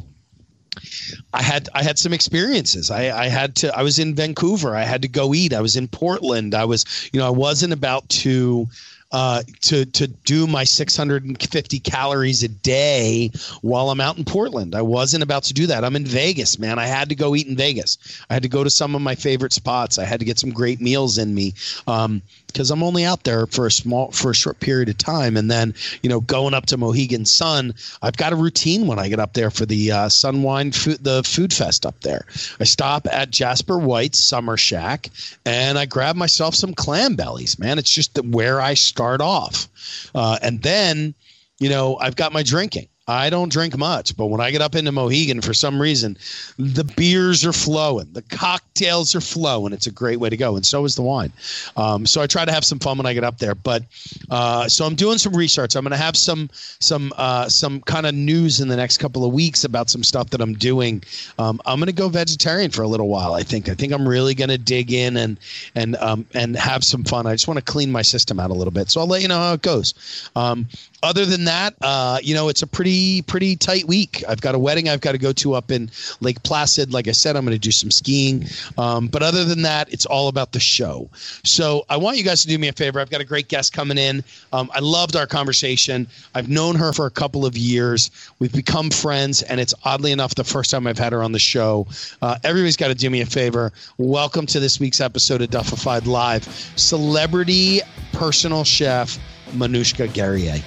I 1.33 1.43
had 1.43 1.69
I 1.75 1.83
had 1.83 1.99
some 1.99 2.13
experiences. 2.13 2.91
I, 2.91 3.11
I 3.25 3.29
had 3.29 3.57
to 3.57 3.77
I 3.77 3.83
was 3.83 3.99
in 3.99 4.15
Vancouver. 4.15 4.75
I 4.75 4.85
had 4.85 5.03
to 5.03 5.09
go 5.09 5.35
eat. 5.35 5.53
I 5.53 5.61
was 5.61 5.77
in 5.77 5.89
Portland. 5.89 6.55
I 6.55 6.65
was 6.65 6.85
you 7.13 7.21
know 7.21 7.27
I 7.27 7.31
wasn't 7.31 7.73
about 7.73 8.09
to 8.11 8.69
uh, 9.13 9.43
to 9.63 9.85
to 9.85 10.07
do 10.09 10.47
my 10.47 10.65
650 10.65 11.79
calories 11.81 12.43
a 12.43 12.49
day 12.49 13.31
while 13.61 13.91
I'm 13.91 14.01
out 14.01 14.19
in 14.19 14.25
Portland. 14.25 14.75
I 14.75 14.83
wasn't 14.83 15.23
about 15.23 15.45
to 15.45 15.55
do 15.55 15.67
that. 15.67 15.85
I'm 15.85 15.97
in 15.97 16.07
Vegas, 16.07 16.59
man. 16.59 16.79
I 16.79 16.87
had 16.87 17.11
to 17.11 17.15
go 17.15 17.37
eat 17.37 17.47
in 17.47 17.57
Vegas. 17.57 17.99
I 18.31 18.35
had 18.35 18.43
to 18.43 18.49
go 18.49 18.65
to 18.65 18.71
some 18.71 18.95
of 18.95 19.03
my 19.03 19.15
favorite 19.15 19.53
spots. 19.53 19.99
I 19.99 20.05
had 20.05 20.21
to 20.21 20.27
get 20.27 20.39
some 20.39 20.51
great 20.51 20.81
meals 20.81 21.19
in 21.19 21.35
me. 21.35 21.55
Um, 21.87 22.23
because 22.53 22.71
I'm 22.71 22.83
only 22.83 23.05
out 23.05 23.25
there 23.25 23.47
for 23.47 23.67
a 23.67 23.71
small 23.71 24.11
for 24.11 24.31
a 24.31 24.35
short 24.35 24.61
period 24.61 24.89
of 24.89 24.99
time, 24.99 25.37
and 25.37 25.51
then 25.51 25.75
you 26.03 26.09
know 26.09 26.21
going 26.21 26.55
up 26.55 26.67
to 26.67 26.77
Mohegan 26.77 27.25
Sun, 27.25 27.75
I've 28.03 28.17
got 28.17 28.33
a 28.33 28.37
routine 28.37 28.87
when 28.87 28.99
I 28.99 29.09
get 29.09 29.19
up 29.19 29.33
there 29.33 29.51
for 29.51 29.67
the 29.67 29.91
uh, 29.91 30.09
Sunwine 30.09 30.75
food 30.75 31.03
the 31.03 31.23
food 31.23 31.53
fest 31.53 31.87
up 31.87 31.99
there. 32.01 32.27
I 32.61 32.65
stop 32.65 33.07
at 33.11 33.31
Jasper 33.31 33.79
White's 33.79 34.19
Summer 34.19 34.57
Shack, 34.57 35.11
and 35.45 35.79
I 35.79 35.87
grab 35.87 36.17
myself 36.17 36.55
some 36.55 36.75
clam 36.75 37.17
bellies. 37.17 37.59
Man, 37.59 37.79
it's 37.79 37.91
just 37.91 38.23
where 38.25 38.61
I 38.61 38.75
start 38.75 39.02
off, 39.21 39.69
uh, 40.15 40.39
and 40.43 40.63
then 40.63 41.15
you 41.59 41.69
know, 41.69 41.97
I've 41.99 42.17
got 42.17 42.33
my 42.33 42.43
drinking. 42.43 42.89
I 43.09 43.31
don't 43.31 43.51
drink 43.51 43.77
much, 43.77 44.17
but 44.17 44.27
when 44.27 44.41
I 44.41 44.53
get 44.53 44.63
up 44.63 44.77
into 44.77 44.93
Mohegan, 44.93 45.41
for 45.41 45.53
some 45.53 45.83
reason, 45.83 46.17
the 46.57 46.85
beers 46.85 47.45
are 47.45 47.53
flowing, 47.53 48.09
the 48.13 48.23
cocktails 48.23 49.17
are 49.17 49.21
flowing. 49.21 49.73
It's 49.73 49.89
a 49.89 49.91
great 49.91 50.21
way 50.21 50.31
to 50.31 50.37
go, 50.37 50.55
and 50.55 50.65
so 50.65 50.85
is 50.85 50.95
the 50.95 51.03
wine. 51.03 51.33
Um, 51.77 52.07
so 52.07 52.23
I 52.23 52.29
try 52.29 52.45
to 52.45 52.53
have 52.53 52.65
some 52.65 52.79
fun 52.79 52.99
when 52.99 53.07
I 53.07 53.13
get 53.13 53.25
up 53.25 53.39
there. 53.39 53.57
But 53.57 53.83
uh, 54.31 54.69
so 54.69 54.85
I'm 54.85 54.95
doing 54.95 55.19
some 55.19 55.35
research. 55.35 55.75
I'm 55.75 55.83
going 55.83 55.91
to 55.91 55.97
have 55.97 56.17
some 56.17 56.49
some 56.53 57.13
uh, 57.17 57.49
some 57.49 57.81
kind 57.81 58.07
of 58.07 58.15
news 58.15 58.61
in 58.61 58.69
the 58.69 58.77
next 58.77 58.99
couple 58.99 59.25
of 59.25 59.33
weeks 59.33 59.65
about 59.65 59.91
some 59.91 60.05
stuff 60.05 60.31
that 60.31 60.41
I'm 60.41 60.55
doing. 60.55 61.03
Um, 61.41 61.61
I'm 61.67 61.81
going 61.81 61.87
to 61.89 61.93
go 61.93 62.09
vegetarian 62.09 62.71
for 62.71 62.83
a 62.83 62.89
little 62.89 63.09
while. 63.09 63.35
I 63.35 63.43
think. 63.43 63.69
I 63.69 63.75
think 63.75 63.93
I'm 63.93 64.09
really 64.09 64.35
going 64.35 64.51
to 64.51 64.59
dig 64.59 64.93
in 64.93 65.17
and 65.17 65.41
and 65.75 65.97
um, 65.97 66.25
and 66.35 66.55
have 66.55 66.85
some 66.85 67.03
fun. 67.03 67.27
I 67.27 67.33
just 67.33 67.49
want 67.49 67.59
to 67.59 67.65
clean 67.65 67.91
my 67.91 68.03
system 68.03 68.39
out 68.39 68.51
a 68.51 68.55
little 68.55 68.73
bit. 68.73 68.93
So 68.93 69.01
I'll 69.01 69.09
let 69.09 69.23
you 69.23 69.29
know 69.29 69.39
how 69.39 69.55
it 69.55 69.63
goes. 69.63 70.31
Um, 70.37 70.69
other 71.03 71.27
than 71.27 71.47
that, 71.47 71.75
uh, 71.83 72.19
you 72.23 72.33
know, 72.33 72.49
it's 72.49 72.63
a 72.63 72.67
pretty 72.67 72.92
pretty 73.27 73.57
tight 73.57 73.87
week. 73.87 74.23
I've 74.29 74.41
got 74.41 74.55
a 74.55 74.59
wedding 74.59 74.89
I've 74.89 75.01
got 75.01 75.13
to 75.13 75.19
go 75.19 75.33
to 75.33 75.55
up 75.55 75.71
in 75.71 75.91
Lake 76.21 76.43
Placid. 76.43 76.93
Like 76.93 77.09
I 77.09 77.13
said, 77.13 77.37
I'm 77.37 77.45
going 77.45 77.55
to 77.55 77.59
do 77.59 77.71
some 77.71 77.91
skiing. 77.91 78.45
Um, 78.77 79.09
but 79.09 79.23
other 79.23 79.45
than 79.45 79.63
that, 79.63 79.93
it's 79.93 80.07
all 80.07 80.29
about 80.29 80.53
the 80.53 80.61
show. 80.61 81.09
So 81.45 81.85
I 81.89 81.97
want 81.97 82.19
you 82.19 82.25
guys 82.25 82.43
to 82.43 82.49
do 82.49 82.59
me 82.59 82.69
a 82.69 82.73
favor. 82.73 83.01
I've 83.01 83.11
got 83.11 83.21
a 83.21 83.25
great 83.25 83.49
guest 83.49 83.73
coming 83.73 83.99
in. 83.99 84.25
Um, 84.53 84.71
I 84.75 84.81
loved 84.81 85.17
our 85.17 85.27
conversation. 85.27 86.07
I've 86.35 86.49
known 86.49 86.77
her 86.77 86.93
for 86.93 87.07
a 87.07 87.11
couple 87.11 87.47
of 87.47 87.57
years. 87.57 88.11
We've 88.39 88.53
become 88.53 88.91
friends, 88.91 89.43
and 89.43 89.61
it's 89.61 89.75
oddly 89.85 90.13
enough 90.13 90.35
the 90.35 90.45
first 90.45 90.71
time 90.71 90.87
I've 90.87 90.99
had 90.99 91.13
her 91.13 91.23
on 91.23 91.33
the 91.33 91.39
show. 91.39 91.87
Uh, 92.21 92.37
everybody's 92.45 92.77
got 92.77 92.89
to 92.89 92.95
do 92.95 93.09
me 93.11 93.21
a 93.21 93.27
favor. 93.27 93.73
Welcome 93.99 94.47
to 94.47 94.61
this 94.61 94.79
week's 94.79 95.01
episode 95.01 95.43
of 95.43 95.51
Duffified 95.51 96.07
Live. 96.07 96.45
Celebrity 96.77 97.81
personal 98.13 98.65
chef. 98.65 99.19
Manouschka 99.53 100.13
Guerrier. 100.13 100.63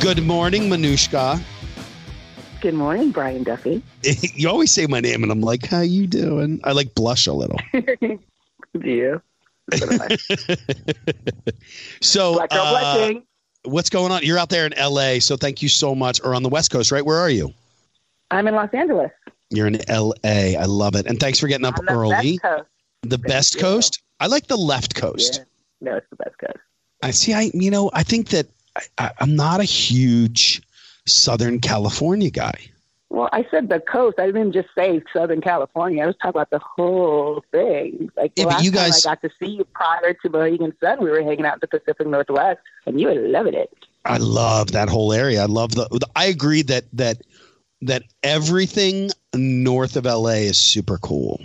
Good 0.00 0.22
morning, 0.24 0.64
Manouschka. 0.64 1.42
Good 2.60 2.74
morning, 2.74 3.10
Brian 3.10 3.42
Duffy. 3.42 3.82
you 4.34 4.48
always 4.48 4.70
say 4.70 4.86
my 4.86 5.00
name, 5.00 5.22
and 5.22 5.32
I'm 5.32 5.40
like, 5.40 5.66
"How 5.66 5.80
you 5.80 6.06
doing?" 6.06 6.60
I 6.64 6.72
like 6.72 6.94
blush 6.94 7.26
a 7.26 7.32
little. 7.32 7.58
Do 7.72 8.18
you? 8.82 9.22
so, 12.00 12.44
uh, 12.50 13.12
what's 13.64 13.88
going 13.90 14.12
on? 14.12 14.22
You're 14.22 14.38
out 14.38 14.50
there 14.50 14.66
in 14.66 14.74
LA, 14.78 15.20
so 15.20 15.36
thank 15.36 15.62
you 15.62 15.68
so 15.68 15.94
much. 15.94 16.20
Or 16.22 16.34
on 16.34 16.42
the 16.42 16.48
West 16.48 16.70
Coast, 16.70 16.92
right? 16.92 17.04
Where 17.04 17.18
are 17.18 17.30
you? 17.30 17.52
I'm 18.30 18.46
in 18.46 18.54
Los 18.54 18.70
Angeles. 18.72 19.10
You're 19.50 19.66
in 19.68 19.80
LA. 19.88 20.58
I 20.58 20.64
love 20.66 20.96
it, 20.96 21.06
and 21.06 21.18
thanks 21.18 21.38
for 21.38 21.48
getting 21.48 21.66
up 21.66 21.76
the 21.76 21.92
early. 21.92 22.38
Best 22.38 22.64
the 23.04 23.18
Thank 23.18 23.26
best 23.26 23.54
you. 23.54 23.60
coast. 23.60 24.02
I 24.20 24.26
like 24.26 24.46
the 24.46 24.56
left 24.56 24.94
coast. 24.94 25.40
Yeah. 25.82 25.90
No, 25.90 25.96
it's 25.96 26.06
the 26.10 26.16
best 26.16 26.38
coast. 26.38 26.58
I 27.02 27.10
see. 27.10 27.34
I 27.34 27.50
you 27.52 27.70
know 27.70 27.90
I 27.92 28.02
think 28.02 28.28
that 28.28 28.46
I, 28.98 29.10
I'm 29.20 29.36
not 29.36 29.60
a 29.60 29.64
huge 29.64 30.62
Southern 31.06 31.60
California 31.60 32.30
guy. 32.30 32.58
Well, 33.10 33.28
I 33.32 33.46
said 33.50 33.68
the 33.68 33.78
coast. 33.78 34.18
I 34.18 34.26
didn't 34.26 34.52
just 34.52 34.68
say 34.76 35.00
Southern 35.12 35.40
California. 35.40 36.02
I 36.02 36.06
was 36.06 36.16
talking 36.16 36.30
about 36.40 36.50
the 36.50 36.58
whole 36.58 37.44
thing. 37.52 38.10
Like 38.16 38.34
the 38.34 38.42
Yeah, 38.42 38.48
last 38.48 38.64
you 38.64 38.72
guys- 38.72 39.02
time 39.02 39.12
I 39.12 39.14
got 39.14 39.22
to 39.22 39.30
see 39.38 39.52
you 39.52 39.64
prior 39.64 40.14
to 40.14 40.28
Mohegan 40.30 40.72
Sun, 40.80 41.00
we 41.02 41.10
were 41.10 41.22
hanging 41.22 41.44
out 41.46 41.54
in 41.54 41.58
the 41.60 41.68
Pacific 41.68 42.06
Northwest, 42.06 42.60
and 42.86 43.00
you 43.00 43.06
were 43.06 43.14
loving 43.14 43.54
it. 43.54 43.70
I 44.04 44.16
love 44.18 44.72
that 44.72 44.88
whole 44.88 45.12
area. 45.12 45.42
I 45.42 45.46
love 45.46 45.74
the. 45.74 45.88
I 46.16 46.26
agree 46.26 46.62
that 46.62 46.84
that 46.92 47.22
that 47.82 48.02
everything 48.22 49.10
north 49.34 49.96
of 49.96 50.04
LA 50.04 50.44
is 50.50 50.58
super 50.58 50.98
cool. 50.98 51.40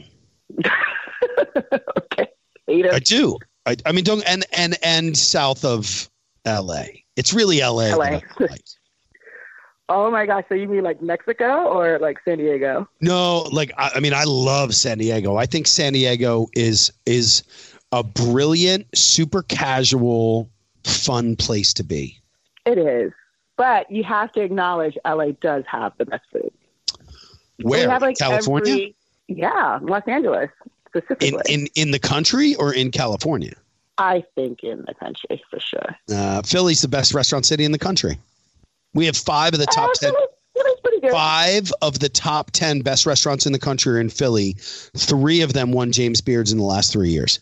okay. 0.68 2.28
I 2.68 3.00
do. 3.00 3.38
I, 3.66 3.76
I 3.86 3.92
mean, 3.92 4.04
don't 4.04 4.24
and 4.24 4.46
and 4.54 4.78
and 4.84 5.18
south 5.18 5.64
of 5.64 6.10
LA. 6.46 6.84
It's 7.20 7.34
really 7.34 7.60
LA. 7.60 7.68
LA. 7.68 7.90
that 7.90 8.24
I 8.40 8.44
like. 8.46 8.62
oh 9.90 10.10
my 10.10 10.26
gosh. 10.26 10.46
So 10.48 10.56
you 10.56 10.70
mean 10.70 10.84
like 10.84 11.02
Mexico 11.02 11.66
or 11.66 12.00
like 12.00 12.18
San 12.24 12.38
Diego? 12.38 12.88
No, 13.02 13.40
like 13.52 13.72
I, 13.78 13.92
I 13.96 14.00
mean, 14.00 14.14
I 14.14 14.24
love 14.24 14.74
San 14.74 15.00
Diego. 15.00 15.36
I 15.36 15.46
think 15.46 15.68
San 15.68 15.92
Diego 15.92 16.48
is 16.54 16.94
is 17.06 17.44
a 17.92 18.04
brilliant, 18.04 18.88
super 18.98 19.42
casual, 19.44 20.50
fun 20.86 21.36
place 21.36 21.74
to 21.74 21.84
be. 21.84 22.18
It 22.66 22.78
is. 22.78 23.12
But 23.58 23.92
you 23.92 24.06
have 24.06 24.32
to 24.34 24.42
acknowledge 24.42 24.98
LA 25.06 25.32
does 25.42 25.66
have 25.70 25.92
the 25.98 26.06
best 26.06 26.24
food. 26.32 26.52
Where 27.62 27.86
We 27.86 27.92
have 27.92 28.02
like 28.02 28.18
California? 28.18 28.72
every- 28.72 28.96
yeah, 29.28 29.80
Los 29.82 30.04
Angeles 30.08 30.50
specifically. 30.88 31.28
in 31.28 31.34
specifically. 31.34 31.54
in 31.56 31.88
in 31.88 31.92
the 31.92 32.00
country 32.00 32.56
or 32.56 32.74
in 32.74 32.92
California? 32.92 33.56
I 34.00 34.24
think 34.36 34.64
in 34.64 34.84
the 34.88 34.94
country 34.94 35.42
for 35.50 35.60
sure. 35.60 35.96
Uh, 36.12 36.42
Philly's 36.42 36.82
the 36.82 36.88
best 36.88 37.14
restaurant 37.14 37.46
city 37.46 37.66
in 37.66 37.72
the 37.72 37.80
country. 37.80 38.18
We 38.94 39.06
have 39.06 39.16
five 39.18 39.54
of 39.54 39.60
the 39.60 39.66
top 39.68 39.90
Oh, 39.90 39.94
ten. 40.00 40.12
Philly- 40.12 40.26
Philly's 40.56 40.80
pretty 40.84 41.00
good. 41.02 41.12
Five 41.12 41.72
of 41.82 42.00
the 42.00 42.10
top 42.10 42.52
ten 42.52 42.82
best 42.82 43.06
restaurants 43.06 43.46
in 43.46 43.52
the 43.54 43.60
country 43.60 43.96
are 43.98 44.02
in 44.02 44.10
Philly. 44.10 44.56
Three 44.98 45.42
of 45.42 45.54
them 45.54 45.72
won 45.72 45.92
James 45.92 46.22
Beards 46.22 46.52
in 46.52 46.58
the 46.58 46.64
last 46.64 46.92
three 46.92 47.10
years. 47.10 47.40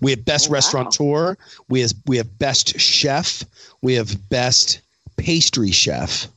We 0.00 0.10
have 0.12 0.24
best 0.24 0.46
Oh, 0.48 0.50
wow. 0.50 0.54
restaurateur. 0.54 1.36
We 1.68 1.80
have 1.80 1.92
we 2.06 2.16
have 2.18 2.38
best 2.38 2.78
chef. 2.78 3.42
We 3.82 3.94
have 3.94 4.28
best 4.30 4.80
pastry 5.16 5.70
chef. 5.70 6.28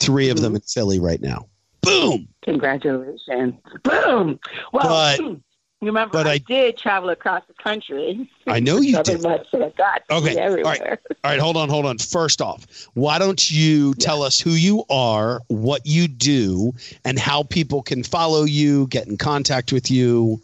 3 0.00 0.28
of 0.28 0.36
Mm-hmm. 0.36 0.42
them 0.44 0.54
in 0.56 0.60
Philly 0.62 0.98
right 0.98 1.20
now. 1.22 1.46
Boom. 1.82 2.26
Congratulations. 2.42 3.54
Boom. 3.82 4.38
Well, 4.72 4.82
But- 4.82 5.20
you 5.20 5.40
remember 5.86 6.12
but 6.12 6.26
I, 6.26 6.32
I- 6.32 6.38
did 6.38 6.76
travel 6.76 7.10
across 7.10 7.42
the 7.46 7.54
country. 7.54 8.28
I 8.46 8.60
know 8.60 8.78
you 8.78 9.02
did. 9.02 9.22
much, 9.22 9.50
so 9.50 9.64
I 9.64 9.70
got 9.70 10.02
Okay, 10.10 10.34
be 10.34 10.40
All 10.40 10.70
right. 10.70 10.80
All 10.80 10.96
right. 11.24 11.40
hold 11.40 11.56
on, 11.56 11.68
hold 11.68 11.86
on. 11.86 11.98
First 11.98 12.42
off, 12.42 12.66
why 12.94 13.18
don't 13.18 13.50
you 13.50 13.94
tell 13.94 14.22
us 14.22 14.38
who 14.38 14.50
you 14.50 14.84
are, 14.90 15.40
what 15.48 15.82
you 15.84 16.08
do, 16.08 16.72
and 17.04 17.18
how 17.18 17.42
people 17.42 17.82
can 17.82 18.02
follow 18.02 18.44
you, 18.44 18.86
get 18.88 19.06
in 19.06 19.16
contact 19.16 19.72
with 19.72 19.90
you, 19.90 20.40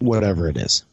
whatever 0.00 0.48
it 0.48 0.56
is. 0.56 0.84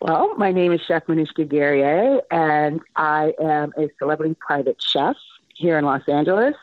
Well, 0.00 0.34
my 0.36 0.52
name 0.52 0.72
is 0.72 0.80
Chef 0.82 1.06
Manouschka 1.06 1.48
Guerrier, 1.48 2.20
and 2.30 2.80
I 2.96 3.32
am 3.40 3.72
a 3.78 3.88
celebrity 3.98 4.36
private 4.38 4.76
chef 4.80 5.16
here 5.54 5.78
in 5.78 5.84
Los 5.86 6.06
Angeles. 6.06 6.54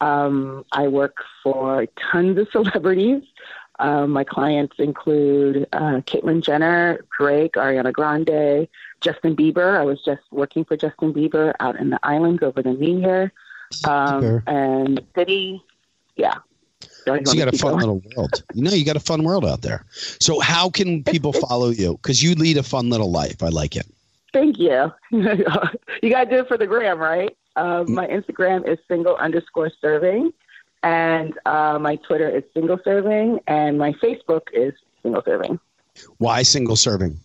Um, 0.00 0.64
I 0.70 0.86
work 0.86 1.16
for 1.42 1.86
tons 2.12 2.38
of 2.38 2.48
celebrities. 2.52 3.22
Um, 3.80 4.10
my 4.10 4.24
clients 4.24 4.76
include 4.78 5.68
uh, 5.72 6.00
Caitlyn 6.06 6.42
Jenner, 6.42 7.04
Drake, 7.16 7.52
Ariana 7.52 7.92
Grande, 7.92 8.68
Justin 9.00 9.36
Bieber. 9.36 9.78
I 9.78 9.84
was 9.84 10.02
just 10.04 10.22
working 10.30 10.64
for 10.64 10.76
Justin 10.76 11.12
Bieber 11.12 11.54
out 11.60 11.76
in 11.76 11.90
the 11.90 12.00
islands 12.02 12.42
over 12.42 12.62
the 12.62 12.72
New 12.72 13.00
Year, 13.00 13.32
um, 13.86 14.42
and 14.46 15.00
City. 15.14 15.62
Yeah. 16.16 16.34
So 17.04 17.14
you 17.14 17.44
got 17.44 17.52
a 17.52 17.56
fun 17.56 17.78
little 17.78 18.02
world. 18.16 18.42
You 18.54 18.62
know, 18.62 18.72
you 18.72 18.84
got 18.84 18.96
a 18.96 19.00
fun 19.00 19.22
world 19.22 19.44
out 19.44 19.62
there. 19.62 19.84
So 19.92 20.40
how 20.40 20.68
can 20.70 21.02
people 21.04 21.32
follow 21.48 21.70
you? 21.70 21.92
Because 21.92 22.22
you 22.22 22.34
lead 22.34 22.56
a 22.56 22.62
fun 22.62 22.90
little 22.90 23.10
life. 23.10 23.42
I 23.42 23.48
like 23.48 23.76
it. 23.76 23.86
Thank 24.32 24.58
you. 24.58 24.92
you 25.10 26.10
got 26.10 26.24
to 26.24 26.30
do 26.30 26.36
it 26.40 26.48
for 26.48 26.58
the 26.58 26.66
gram, 26.66 26.98
right? 26.98 27.36
Uh, 27.56 27.84
my 27.88 28.06
Instagram 28.06 28.68
is 28.68 28.78
single 28.86 29.16
underscore 29.16 29.70
serving, 29.80 30.32
and 30.82 31.38
uh, 31.46 31.78
my 31.80 31.96
Twitter 31.96 32.28
is 32.28 32.44
single 32.54 32.78
serving, 32.84 33.40
and 33.46 33.78
my 33.78 33.92
Facebook 33.94 34.42
is 34.52 34.74
single 35.02 35.22
serving. 35.24 35.58
Why 36.18 36.42
single 36.42 36.76
serving? 36.76 37.18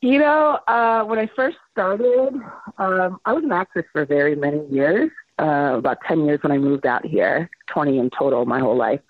You 0.00 0.18
know, 0.18 0.58
uh, 0.66 1.04
when 1.04 1.18
I 1.18 1.28
first 1.34 1.58
started, 1.70 2.34
um, 2.78 3.20
I 3.24 3.32
was 3.32 3.44
an 3.44 3.52
actress 3.52 3.86
for 3.92 4.04
very 4.04 4.34
many 4.34 4.66
years, 4.66 5.10
uh, 5.38 5.74
about 5.76 5.98
10 6.08 6.24
years 6.24 6.40
when 6.42 6.50
I 6.50 6.58
moved 6.58 6.86
out 6.86 7.06
here, 7.06 7.48
20 7.68 7.98
in 7.98 8.10
total 8.10 8.44
my 8.44 8.58
whole 8.58 8.76
life. 8.76 9.00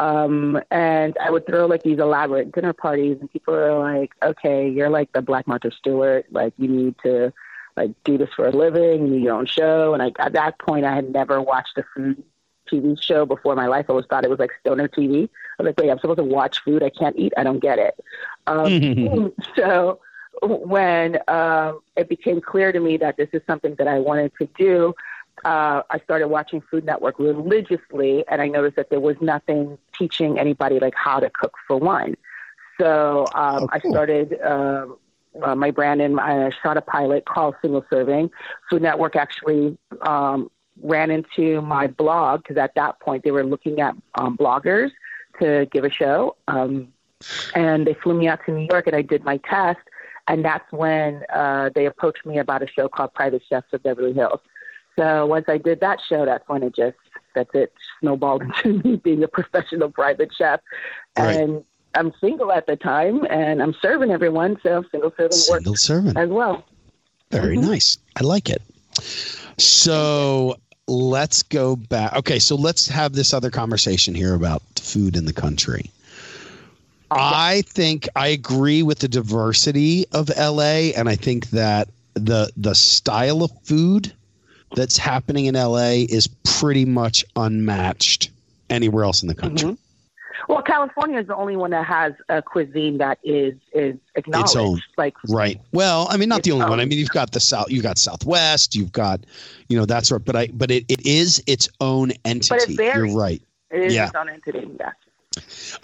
Um, 0.00 0.60
and 0.70 1.16
I 1.22 1.30
would 1.30 1.46
throw 1.46 1.66
like 1.66 1.82
these 1.82 1.98
elaborate 1.98 2.52
dinner 2.52 2.72
parties, 2.72 3.18
and 3.20 3.30
people 3.30 3.54
are 3.54 3.78
like, 3.78 4.10
okay, 4.22 4.68
you're 4.68 4.90
like 4.90 5.12
the 5.12 5.22
Black 5.22 5.46
Martha 5.46 5.70
Stewart. 5.70 6.26
Like, 6.32 6.52
you 6.56 6.68
need 6.68 6.96
to 7.04 7.32
like 7.76 7.92
do 8.04 8.18
this 8.18 8.30
for 8.34 8.46
a 8.46 8.50
living, 8.50 9.06
you 9.06 9.14
need 9.14 9.22
your 9.22 9.34
own 9.34 9.46
show. 9.46 9.94
And 9.94 10.02
I, 10.02 10.12
at 10.18 10.32
that 10.32 10.58
point, 10.58 10.84
I 10.84 10.94
had 10.94 11.12
never 11.12 11.40
watched 11.40 11.78
a 11.78 11.84
food 11.94 12.22
TV 12.70 13.00
show 13.00 13.26
before 13.26 13.52
in 13.52 13.56
my 13.56 13.66
life. 13.66 13.86
I 13.88 13.92
always 13.92 14.06
thought 14.06 14.24
it 14.24 14.30
was 14.30 14.38
like 14.38 14.50
stoner 14.60 14.88
TV. 14.88 15.28
I 15.58 15.62
was 15.62 15.66
like, 15.66 15.78
wait, 15.78 15.90
I'm 15.90 15.98
supposed 15.98 16.18
to 16.18 16.24
watch 16.24 16.62
food 16.64 16.82
I 16.82 16.90
can't 16.90 17.16
eat? 17.16 17.32
I 17.36 17.42
don't 17.42 17.60
get 17.60 17.78
it. 17.78 17.98
Um, 18.46 19.32
so 19.56 20.00
when 20.42 21.18
um, 21.28 21.80
it 21.96 22.08
became 22.08 22.40
clear 22.40 22.72
to 22.72 22.80
me 22.80 22.96
that 22.98 23.16
this 23.16 23.28
is 23.32 23.42
something 23.46 23.74
that 23.76 23.88
I 23.88 23.98
wanted 23.98 24.32
to 24.38 24.48
do, 24.58 24.94
uh, 25.44 25.82
I 25.88 25.98
started 26.04 26.28
watching 26.28 26.60
Food 26.60 26.84
Network 26.84 27.18
religiously, 27.18 28.24
and 28.28 28.42
I 28.42 28.48
noticed 28.48 28.76
that 28.76 28.90
there 28.90 29.00
was 29.00 29.16
nothing 29.20 29.78
teaching 29.98 30.38
anybody 30.38 30.78
like 30.78 30.94
how 30.94 31.18
to 31.20 31.30
cook 31.30 31.54
for 31.66 31.78
one. 31.78 32.16
So 32.78 33.30
um, 33.34 33.64
Oh, 33.64 33.68
I 33.72 33.78
started 33.80 34.38
um 34.42 34.96
uh, 35.42 35.54
my 35.54 35.70
brand 35.70 36.00
and 36.00 36.18
I 36.20 36.50
shot 36.62 36.76
a 36.76 36.80
pilot 36.82 37.24
called 37.24 37.54
Single 37.62 37.84
Serving. 37.90 38.30
Food 38.68 38.82
Network 38.82 39.16
actually 39.16 39.76
um, 40.02 40.50
ran 40.82 41.10
into 41.10 41.60
my 41.62 41.86
blog 41.86 42.42
because 42.42 42.56
at 42.56 42.74
that 42.74 43.00
point 43.00 43.24
they 43.24 43.30
were 43.30 43.44
looking 43.44 43.80
at 43.80 43.94
um, 44.16 44.36
bloggers 44.36 44.90
to 45.40 45.66
give 45.72 45.84
a 45.84 45.90
show. 45.90 46.36
Um, 46.48 46.88
and 47.54 47.86
they 47.86 47.94
flew 47.94 48.14
me 48.14 48.28
out 48.28 48.40
to 48.46 48.52
New 48.52 48.66
York 48.70 48.86
and 48.86 48.96
I 48.96 49.02
did 49.02 49.24
my 49.24 49.36
test. 49.38 49.80
and 50.28 50.44
that's 50.44 50.70
when 50.72 51.22
uh, 51.32 51.70
they 51.74 51.86
approached 51.86 52.24
me 52.24 52.38
about 52.38 52.62
a 52.62 52.66
show 52.66 52.88
called 52.88 53.12
Private 53.14 53.42
Chefs 53.48 53.72
of 53.72 53.82
Beverly 53.82 54.12
Hills. 54.12 54.40
So 54.96 55.26
once 55.26 55.46
I 55.48 55.58
did 55.58 55.80
that 55.80 55.98
show, 56.08 56.24
that's 56.24 56.46
when 56.48 56.62
it 56.62 56.74
just 56.74 56.96
that's 57.34 57.50
it 57.54 57.72
snowballed 58.00 58.42
into 58.64 58.82
me 58.86 58.96
being 58.96 59.22
a 59.22 59.28
professional 59.28 59.90
private 59.90 60.30
chef, 60.36 60.60
Right. 61.16 61.36
and 61.36 61.64
I'm 61.94 62.12
single 62.20 62.52
at 62.52 62.66
the 62.66 62.76
time, 62.76 63.26
and 63.30 63.62
I'm 63.62 63.74
serving 63.82 64.10
everyone, 64.10 64.58
so 64.62 64.84
single 64.90 65.12
serving 65.16 65.32
Single 65.32 65.72
works 65.72 65.82
servant. 65.82 66.16
as 66.18 66.28
well. 66.28 66.64
Very 67.30 67.56
Mhm. 67.56 67.62
nice. 67.62 67.98
I 68.16 68.22
like 68.24 68.48
it. 68.48 68.62
So 69.58 70.56
let's 70.88 71.42
go 71.42 71.76
back. 71.76 72.14
Okay, 72.16 72.38
so 72.38 72.54
let's 72.56 72.86
have 72.88 73.12
this 73.12 73.32
other 73.34 73.50
conversation 73.50 74.14
here 74.14 74.34
about 74.34 74.62
food 74.80 75.16
in 75.16 75.24
the 75.24 75.32
country. 75.32 75.90
I 77.12 77.62
think 77.66 78.08
I 78.14 78.28
agree 78.28 78.82
with 78.84 79.00
the 79.00 79.08
diversity 79.08 80.06
of 80.12 80.30
LA, 80.36 80.92
and 80.96 81.08
I 81.08 81.16
think 81.16 81.50
that 81.50 81.88
the 82.14 82.50
the 82.56 82.74
style 82.74 83.42
of 83.42 83.50
food 83.64 84.12
that's 84.76 84.96
happening 84.96 85.46
in 85.46 85.56
LA 85.56 86.04
is 86.08 86.28
pretty 86.44 86.84
much 86.84 87.24
unmatched 87.34 88.30
anywhere 88.68 89.02
else 89.04 89.22
in 89.22 89.28
the 89.28 89.34
country. 89.34 89.70
Mhm. 89.70 89.76
Well, 90.50 90.62
California 90.62 91.20
is 91.20 91.28
the 91.28 91.36
only 91.36 91.54
one 91.54 91.70
that 91.70 91.86
has 91.86 92.12
a 92.28 92.42
cuisine 92.42 92.98
that 92.98 93.20
is 93.22 93.54
is 93.72 93.96
acknowledged. 94.16 94.56
own. 94.56 94.80
Like 94.98 95.14
Right. 95.28 95.60
Well, 95.70 96.08
I 96.10 96.16
mean, 96.16 96.28
not 96.28 96.42
the 96.42 96.50
It's 96.50 96.54
only 96.54 96.68
one. 96.68 96.80
I 96.80 96.86
mean, 96.86 96.98
you've 96.98 97.10
got 97.10 97.30
the 97.30 97.38
south, 97.38 97.70
you've 97.70 97.84
got 97.84 97.98
Southwest, 97.98 98.74
you've 98.74 98.90
got, 98.90 99.20
you 99.68 99.78
know, 99.78 99.86
that 99.86 100.06
sort. 100.06 100.24
But 100.24 100.34
I, 100.34 100.48
but 100.48 100.72
it, 100.72 100.86
it 100.88 101.06
is 101.06 101.40
its 101.46 101.68
own 101.80 102.10
entity. 102.24 102.74
varies. 102.74 103.12
You're 103.12 103.16
right. 103.16 103.40
it 103.70 103.80
is 103.80 103.94
Yeah. 103.94 104.06
its 104.06 104.16
own 104.16 104.28
entity. 104.28 104.68
Yeah. 104.80 104.90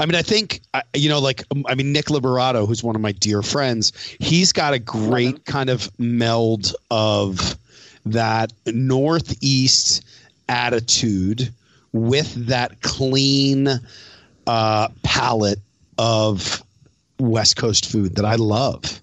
I 0.01 0.07
mean, 0.07 0.17
I 0.17 0.23
think, 0.23 0.63
you 0.95 1.09
know, 1.09 1.21
like, 1.21 1.45
I 1.67 1.77
mean, 1.77 1.93
Nick 1.93 2.07
Liberato, 2.07 2.67
who's 2.67 2.83
one 2.83 2.97
of 2.97 3.01
my 3.01 3.13
dear 3.13 3.43
friends, 3.43 3.93
he's 4.19 4.53
got 4.53 4.75
a 4.75 4.81
great 4.81 5.37
mm-hmm. 5.37 5.53
kind 5.53 5.71
of 5.71 5.89
meld 6.01 6.75
of 6.91 7.57
that 8.05 8.53
Northeast 8.67 10.05
attitude 10.49 11.55
with 11.93 12.49
that 12.49 12.83
clean 12.83 13.69
uh, 14.47 14.89
palette 15.03 15.61
of 15.99 16.63
West 17.19 17.57
Coast 17.57 17.91
food 17.91 18.17
that 18.17 18.25
I 18.25 18.37
love. 18.37 19.01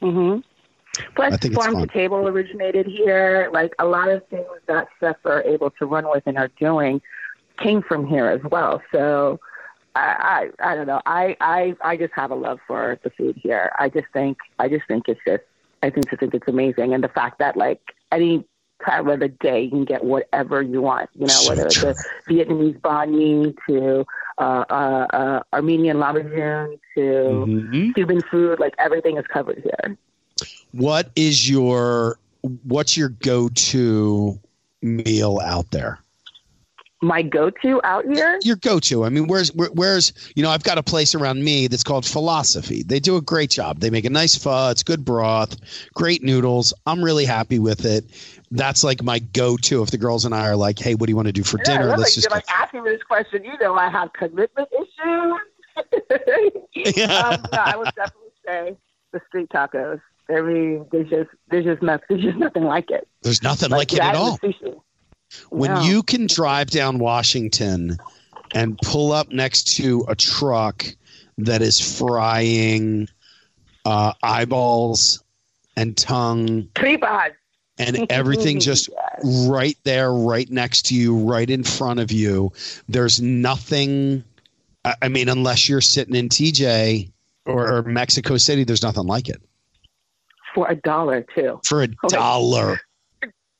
Mm 0.00 0.12
hmm 0.12 0.40
Plus, 1.14 1.32
I 1.32 1.36
think 1.38 1.54
it's 1.54 1.64
farm 1.64 1.80
to 1.80 1.86
table 1.86 2.28
originated 2.28 2.86
here. 2.86 3.48
Like 3.50 3.72
a 3.78 3.86
lot 3.86 4.10
of 4.10 4.26
things 4.28 4.44
that 4.66 4.88
chefs 5.00 5.20
are 5.24 5.42
able 5.42 5.70
to 5.70 5.86
run 5.86 6.08
with 6.10 6.22
and 6.26 6.36
are 6.36 6.50
doing 6.60 7.00
came 7.58 7.80
from 7.82 8.06
here 8.06 8.26
as 8.26 8.42
well. 8.50 8.82
So 8.92 9.40
I, 9.94 10.50
I, 10.60 10.72
I 10.72 10.74
don't 10.74 10.86
know. 10.86 11.00
I, 11.06 11.36
I, 11.40 11.76
I 11.82 11.96
just 11.96 12.12
have 12.14 12.30
a 12.30 12.34
love 12.34 12.60
for 12.66 12.98
the 13.02 13.10
food 13.10 13.38
here. 13.42 13.72
I 13.78 13.88
just 13.88 14.06
think, 14.12 14.36
I 14.58 14.68
just 14.68 14.86
think 14.86 15.08
it's 15.08 15.20
just, 15.26 15.44
I 15.82 15.88
think, 15.88 16.12
I 16.12 16.16
think 16.16 16.34
it's 16.34 16.48
amazing, 16.48 16.94
and 16.94 17.02
the 17.02 17.08
fact 17.08 17.38
that 17.38 17.56
like 17.56 17.80
any 18.12 18.44
time 18.86 19.08
of 19.08 19.20
the 19.20 19.28
day 19.28 19.62
you 19.62 19.70
can 19.70 19.84
get 19.84 20.04
whatever 20.04 20.62
you 20.62 20.82
want. 20.82 21.10
You 21.14 21.26
know, 21.26 21.42
So 21.42 21.44
whether 21.44 21.66
it's 21.68 21.82
a 21.82 21.94
Vietnamese 22.30 22.80
banh 22.80 23.10
mi 23.10 23.54
to 23.68 24.04
uh, 24.38 24.64
uh, 24.70 25.06
uh, 25.12 25.40
Armenian 25.52 25.96
lahmajun 25.98 26.78
to 26.96 27.50
Mhm. 27.66 27.94
Cuban 27.94 28.22
food, 28.30 28.58
like 28.60 28.74
everything 28.78 29.16
is 29.18 29.26
covered 29.32 29.58
here. 29.62 29.96
What 30.72 31.10
is 31.16 31.48
your 31.48 32.18
what's 32.64 32.96
your 32.96 33.08
go-to 33.10 34.40
meal 34.82 35.40
out 35.42 35.70
there? 35.70 36.01
My 37.02 37.20
go-to 37.20 37.80
out 37.82 38.04
here, 38.04 38.38
Your 38.42 38.54
go-to. 38.54 39.04
I 39.04 39.08
mean, 39.08 39.26
where's 39.26 39.52
where, 39.52 39.70
where's 39.70 40.12
you 40.36 40.42
know 40.42 40.50
I've 40.50 40.62
got 40.62 40.78
a 40.78 40.84
place 40.84 41.16
around 41.16 41.42
me 41.42 41.66
that's 41.66 41.82
called 41.82 42.06
Philosophy. 42.06 42.84
They 42.84 43.00
do 43.00 43.16
a 43.16 43.20
great 43.20 43.50
job. 43.50 43.80
They 43.80 43.90
make 43.90 44.04
a 44.04 44.10
nice 44.10 44.36
pho. 44.36 44.70
It's 44.70 44.84
good 44.84 45.04
broth, 45.04 45.56
great 45.94 46.22
noodles. 46.22 46.72
I'm 46.86 47.02
really 47.02 47.24
happy 47.24 47.58
with 47.58 47.84
it. 47.84 48.04
That's 48.52 48.84
like 48.84 49.02
my 49.02 49.18
go-to. 49.18 49.82
If 49.82 49.90
the 49.90 49.98
girls 49.98 50.24
and 50.24 50.32
I 50.32 50.46
are 50.46 50.54
like, 50.54 50.78
hey, 50.78 50.94
what 50.94 51.06
do 51.06 51.10
you 51.10 51.16
want 51.16 51.26
to 51.26 51.32
do 51.32 51.42
for 51.42 51.58
Yeah, 51.58 51.78
dinner? 51.78 51.88
Let's 51.88 52.14
that 52.14 52.20
just 52.20 52.30
you're 52.30 52.36
like 52.36 52.48
asking 52.48 52.84
me 52.84 52.90
this 52.90 53.02
question. 53.02 53.42
You 53.42 53.58
know, 53.60 53.74
I 53.74 53.90
have 53.90 54.12
commitment 54.12 54.68
issues. 54.72 54.88
um, 57.10 57.42
no, 57.52 57.58
I 57.58 57.74
would 57.76 57.92
definitely 57.96 58.30
say 58.46 58.76
the 59.10 59.20
street 59.26 59.48
tacos. 59.48 60.00
I 60.28 60.40
mean, 60.40 60.86
there's 60.92 61.10
just 61.10 61.30
there's 61.50 61.64
just 61.64 61.82
nothing 61.82 62.06
there's 62.10 62.22
just 62.22 62.38
nothing 62.38 62.64
like 62.64 62.90
it. 62.90 63.08
There's 63.22 63.42
nothing 63.42 63.70
like, 63.70 63.92
it 63.92 64.00
at 64.00 64.14
all. 64.14 64.38
sushi. 64.38 64.80
When 65.50 65.82
you 65.82 66.02
can 66.02 66.26
drive 66.26 66.70
down 66.70 66.98
Washington 66.98 67.98
and 68.54 68.78
pull 68.78 69.12
up 69.12 69.30
next 69.30 69.76
to 69.76 70.04
a 70.08 70.14
truck 70.14 70.84
that 71.38 71.62
is 71.62 71.80
frying 71.98 73.08
uh, 73.84 74.12
eyeballs 74.22 75.24
and 75.76 75.96
tongue 75.96 76.64
tripas. 76.74 77.32
and 77.78 78.06
everything 78.10 78.60
just 78.60 78.90
Yes. 78.92 79.46
right 79.48 79.76
there, 79.84 80.12
right 80.12 80.48
next 80.50 80.86
to 80.86 80.94
you, 80.94 81.16
right 81.18 81.48
in 81.48 81.64
front 81.64 82.00
of 82.00 82.12
you. 82.12 82.52
There's 82.88 83.20
nothing. 83.20 84.24
I 84.84 85.08
mean, 85.08 85.28
unless 85.28 85.68
you're 85.68 85.80
sitting 85.80 86.14
in 86.16 86.28
TJ 86.28 87.12
or, 87.46 87.72
or 87.78 87.82
Mexico 87.82 88.36
City, 88.36 88.64
there's 88.64 88.82
nothing 88.82 89.06
like 89.06 89.28
it 89.28 89.40
for 90.54 90.68
a 90.68 90.74
dollar 90.74 91.24
too. 91.34 91.60
for 91.64 91.82
a 91.82 91.86
Okay. 92.04 92.16
dollar. 92.16 92.78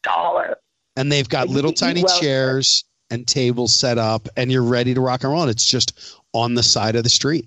Dollar. 0.02 0.56
And 0.96 1.10
they've 1.10 1.28
got 1.28 1.42
And 1.42 1.50
you 1.50 1.56
little 1.56 1.72
can 1.72 1.88
tiny 1.88 2.02
well. 2.04 2.20
chairs 2.20 2.84
and 3.10 3.26
tables 3.26 3.74
set 3.74 3.98
up 3.98 4.28
and 4.36 4.50
you're 4.50 4.62
ready 4.62 4.94
to 4.94 5.00
rock 5.00 5.24
and 5.24 5.32
roll 5.32 5.48
it's 5.48 5.66
just 5.66 5.98
on 6.32 6.54
the 6.54 6.62
side 6.62 6.96
of 6.96 7.04
the 7.04 7.10
street 7.10 7.46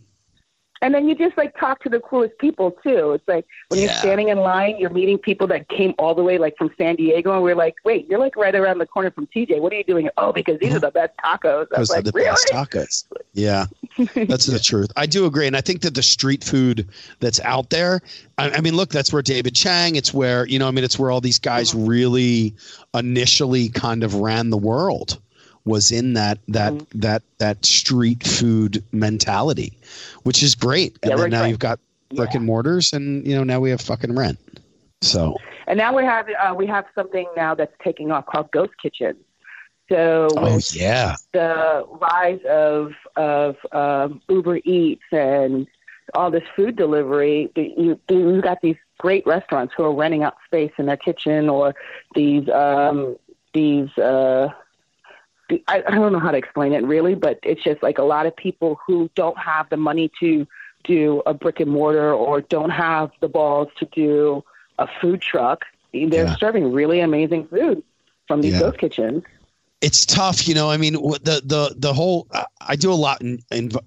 And 0.81 0.93
then 0.93 1.07
you 1.07 1.15
just 1.15 1.38
like 1.38 1.57
talk 1.57 1.81
to 1.83 1.89
the 1.89 1.99
coolest 1.99 2.38
people 2.38 2.71
too. 2.83 3.13
It's 3.13 3.27
like 3.27 3.45
when 3.69 3.79
Yeah. 3.79 3.85
you're 3.88 3.97
standing 3.99 4.27
in 4.29 4.38
line, 4.39 4.77
you're 4.77 4.89
meeting 4.89 5.17
people 5.17 5.47
that 5.47 5.67
came 5.69 5.93
all 5.97 6.13
the 6.13 6.23
way 6.23 6.38
like 6.38 6.57
from 6.57 6.69
San 6.77 6.95
Diego, 6.95 7.33
and 7.33 7.43
we're 7.43 7.55
like, 7.55 7.75
"Wait, 7.85 8.07
you're 8.09 8.19
like 8.19 8.35
right 8.35 8.53
around 8.53 8.77
the 8.79 8.85
corner 8.85 9.09
from 9.11 9.25
TJ. 9.27 9.59
What 9.59 9.73
are 9.73 9.77
you 9.77 9.83
doing?" 9.83 10.09
Oh, 10.17 10.31
because 10.33 10.59
these 10.59 10.73
are 10.75 10.79
the 10.79 10.91
best 10.91 11.11
tacos. 11.23 11.67
I 11.75 11.79
was 11.79 11.89
those 11.89 11.97
are 11.97 12.01
the 12.01 12.11
"Really?" 12.13 12.29
best 12.29 12.47
tacos 12.49 13.05
yeah 13.33 13.65
that's 14.27 14.45
the 14.45 14.59
truth 14.59 14.91
i 14.95 15.05
do 15.05 15.25
agree 15.25 15.45
and 15.47 15.55
i 15.57 15.61
think 15.61 15.81
that 15.81 15.93
the 15.93 16.01
street 16.03 16.43
food 16.43 16.88
that's 17.19 17.39
out 17.41 17.69
there 17.69 18.01
I, 18.38 18.49
I 18.51 18.61
mean 18.61 18.75
look 18.75 18.89
that's 18.89 19.11
where 19.11 19.21
david 19.21 19.55
chang 19.55 19.95
it's 19.95 20.13
where 20.13 20.45
you 20.47 20.57
know 20.59 20.67
i 20.67 20.71
mean 20.71 20.83
it's 20.85 20.97
where 20.97 21.11
all 21.11 21.21
these 21.21 21.39
guys 21.39 21.71
Mm-hmm. 21.71 21.85
really 21.85 22.55
initially 22.93 23.69
kind 23.69 24.03
of 24.03 24.15
ran 24.15 24.49
the 24.49 24.57
world 24.57 25.19
was 25.65 25.91
in 25.91 26.13
that 26.13 26.39
that 26.47 26.73
Mm-hmm. 26.73 26.99
that 26.99 27.23
that 27.39 27.65
street 27.65 28.23
food 28.25 28.84
mentality 28.91 29.73
which 30.23 30.43
is 30.43 30.56
great 30.56 30.97
and 31.04 31.12
Yeah, 31.12 31.17
then 31.17 31.30
now 31.30 31.43
you've 31.43 31.60
got 31.60 31.80
brick 32.15 32.34
Yeah. 32.34 32.38
and 32.38 32.45
mortars 32.45 32.93
and 32.93 33.25
you 33.28 33.36
know 33.36 33.43
now 33.43 33.60
we 33.60 33.69
have 33.71 33.82
fucking 33.82 34.15
rent 34.15 34.39
so 35.01 35.38
And 35.67 35.78
now 35.78 35.95
we 35.95 36.04
have 36.04 36.28
uh, 36.30 36.54
we 36.56 36.67
have 36.67 36.86
something 36.95 37.28
now 37.36 37.56
that's 37.56 37.73
taking 37.84 38.12
off 38.12 38.25
called 38.25 38.51
ghost 38.51 38.73
kitchens. 38.82 39.17
So 39.89 40.28
oh 40.38 40.60
yeah 40.73 41.15
the 41.34 41.86
rise 42.01 42.39
of 42.49 42.91
of 43.15 43.56
um, 43.71 44.21
Uber 44.30 44.58
Eats 44.65 45.04
and 45.12 45.67
all 46.13 46.30
this 46.32 46.43
food 46.56 46.75
delivery, 46.75 47.51
you 47.56 47.99
you 48.10 48.41
got 48.41 48.62
these 48.62 48.78
great 48.99 49.25
restaurants 49.25 49.73
who 49.75 49.84
are 49.84 49.93
renting 49.93 50.23
out 50.23 50.36
space 50.45 50.71
in 50.78 50.86
their 50.86 50.97
kitchen 50.97 51.49
or 51.49 51.73
these 52.15 52.47
um, 52.49 53.15
these. 53.54 53.89
Uh, 53.97 54.49
I, 55.49 55.84
I 55.88 55.91
don't 55.91 56.12
know 56.12 56.19
how 56.19 56.31
to 56.31 56.38
explain 56.38 56.73
it 56.73 56.84
really, 56.84 57.15
but 57.15 57.39
it's 57.43 57.63
just 57.63 57.84
like 57.84 57.97
a 57.97 58.03
lot 58.03 58.25
of 58.25 58.36
people 58.36 58.79
who 58.86 59.10
don't 59.15 59.38
have 59.38 59.69
the 59.69 59.77
money 59.77 60.12
to 60.19 60.47
do 60.84 61.21
a 61.25 61.34
brick 61.34 61.60
and 61.60 61.71
mortar 61.71 62.13
or 62.13 62.41
don't 62.41 62.69
have 62.71 63.12
the 63.21 63.27
balls 63.27 63.69
to 63.77 63.86
do 63.93 64.43
a 64.79 64.88
food 65.01 65.21
truck. 65.21 65.65
They're 65.93 66.25
Yeah. 66.25 66.36
serving 66.38 66.71
really 66.71 66.99
amazing 66.99 67.47
food 67.47 67.84
from 68.27 68.41
these 68.41 68.53
Yeah. 68.53 68.60
ghost 68.60 68.77
kitchens. 68.79 69.23
it's 69.81 70.05
tough, 70.05 70.47
you 70.47 70.55
know. 70.55 70.71
I 70.71 70.77
mean, 70.77 70.93
the 70.93 71.41
the 71.45 71.75
the 71.77 71.93
whole. 71.93 72.27
I- 72.34 72.45
I 72.62 72.75
do 72.75 72.91
a 72.91 72.95
lot 72.95 73.21
in. 73.21 73.39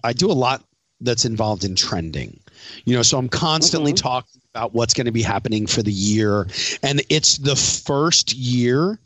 I 0.05 0.13
do 0.13 0.31
a 0.31 0.35
lot 0.35 0.63
that's 1.01 1.25
involved 1.25 1.65
in 1.65 1.75
trending, 1.75 2.39
you 2.85 2.95
know. 2.95 3.03
So 3.03 3.19
I'm 3.19 3.29
constantly 3.29 3.93
Mhm. 3.93 3.97
talking 4.03 4.41
about 4.55 4.75
what's 4.75 4.95
going 4.95 5.07
to 5.07 5.13
be 5.13 5.23
happening 5.23 5.67
for 5.67 5.83
the 5.83 5.91
year, 5.93 6.47
and 6.85 7.03
it's 7.09 7.39
the 7.39 7.57
first 7.57 8.35
year 8.35 8.99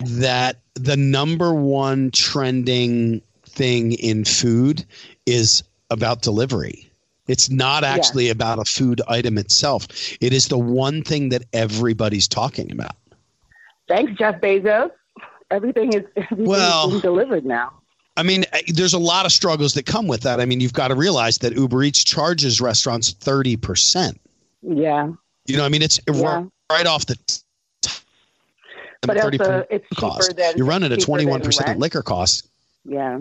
that 0.00 0.60
the 0.74 0.96
number 0.96 1.54
one 1.54 2.10
trending 2.10 3.20
thing 3.46 3.92
in 3.92 4.24
food 4.24 4.84
is 5.26 5.62
about 5.90 6.22
delivery. 6.22 6.90
It's 7.28 7.48
not 7.48 7.82
Yeah. 7.82 7.94
actually 7.94 8.28
about 8.28 8.58
a 8.58 8.64
food 8.64 9.00
item 9.08 9.38
itself. 9.38 9.86
It 10.20 10.32
is 10.32 10.48
the 10.48 10.58
one 10.58 11.02
thing 11.02 11.30
that 11.30 11.44
everybody's 11.52 12.28
talking 12.28 12.70
about. 12.72 12.96
Thanks, 13.88 14.12
Jeff 14.18 14.40
Bezos. 14.40 14.90
Everything 15.50 15.92
is 15.92 16.02
everything 16.16 16.46
Well- 16.46 16.86
is 16.86 16.90
being 16.92 17.00
delivered 17.02 17.44
now. 17.46 17.72
I 18.16 18.22
mean, 18.22 18.44
uh, 18.52 18.58
there's 18.68 18.94
a 18.94 18.98
lot 18.98 19.26
of 19.26 19.32
struggles 19.32 19.74
that 19.74 19.86
come 19.86 20.06
with 20.06 20.20
that. 20.22 20.40
I 20.40 20.44
mean, 20.44 20.60
you've 20.60 20.72
got 20.72 20.88
to 20.88 20.94
realize 20.94 21.38
that 21.38 21.56
Uber 21.56 21.82
Eats 21.82 22.04
charges 22.04 22.60
restaurants 22.60 23.12
30%. 23.12 24.20
Yeah, 24.62 25.08
You 25.46 25.56
know, 25.58 25.64
I 25.64 25.68
mean, 25.68 25.82
it's 25.82 26.00
Yeah. 26.10 26.44
right 26.72 26.86
off 26.86 27.04
the 27.06 27.16
but 29.06 29.16
30% 29.16 29.40
also 29.40 29.66
it's 29.70 29.88
cheaper 29.88 30.00
cost. 30.00 30.36
than 30.36 30.56
You're 30.56 30.66
running 30.66 30.92
a 30.92 30.96
21% 30.96 31.66
rent. 31.66 31.78
liquor 31.78 32.02
cost. 32.02 32.48
Yeah, 32.86 33.20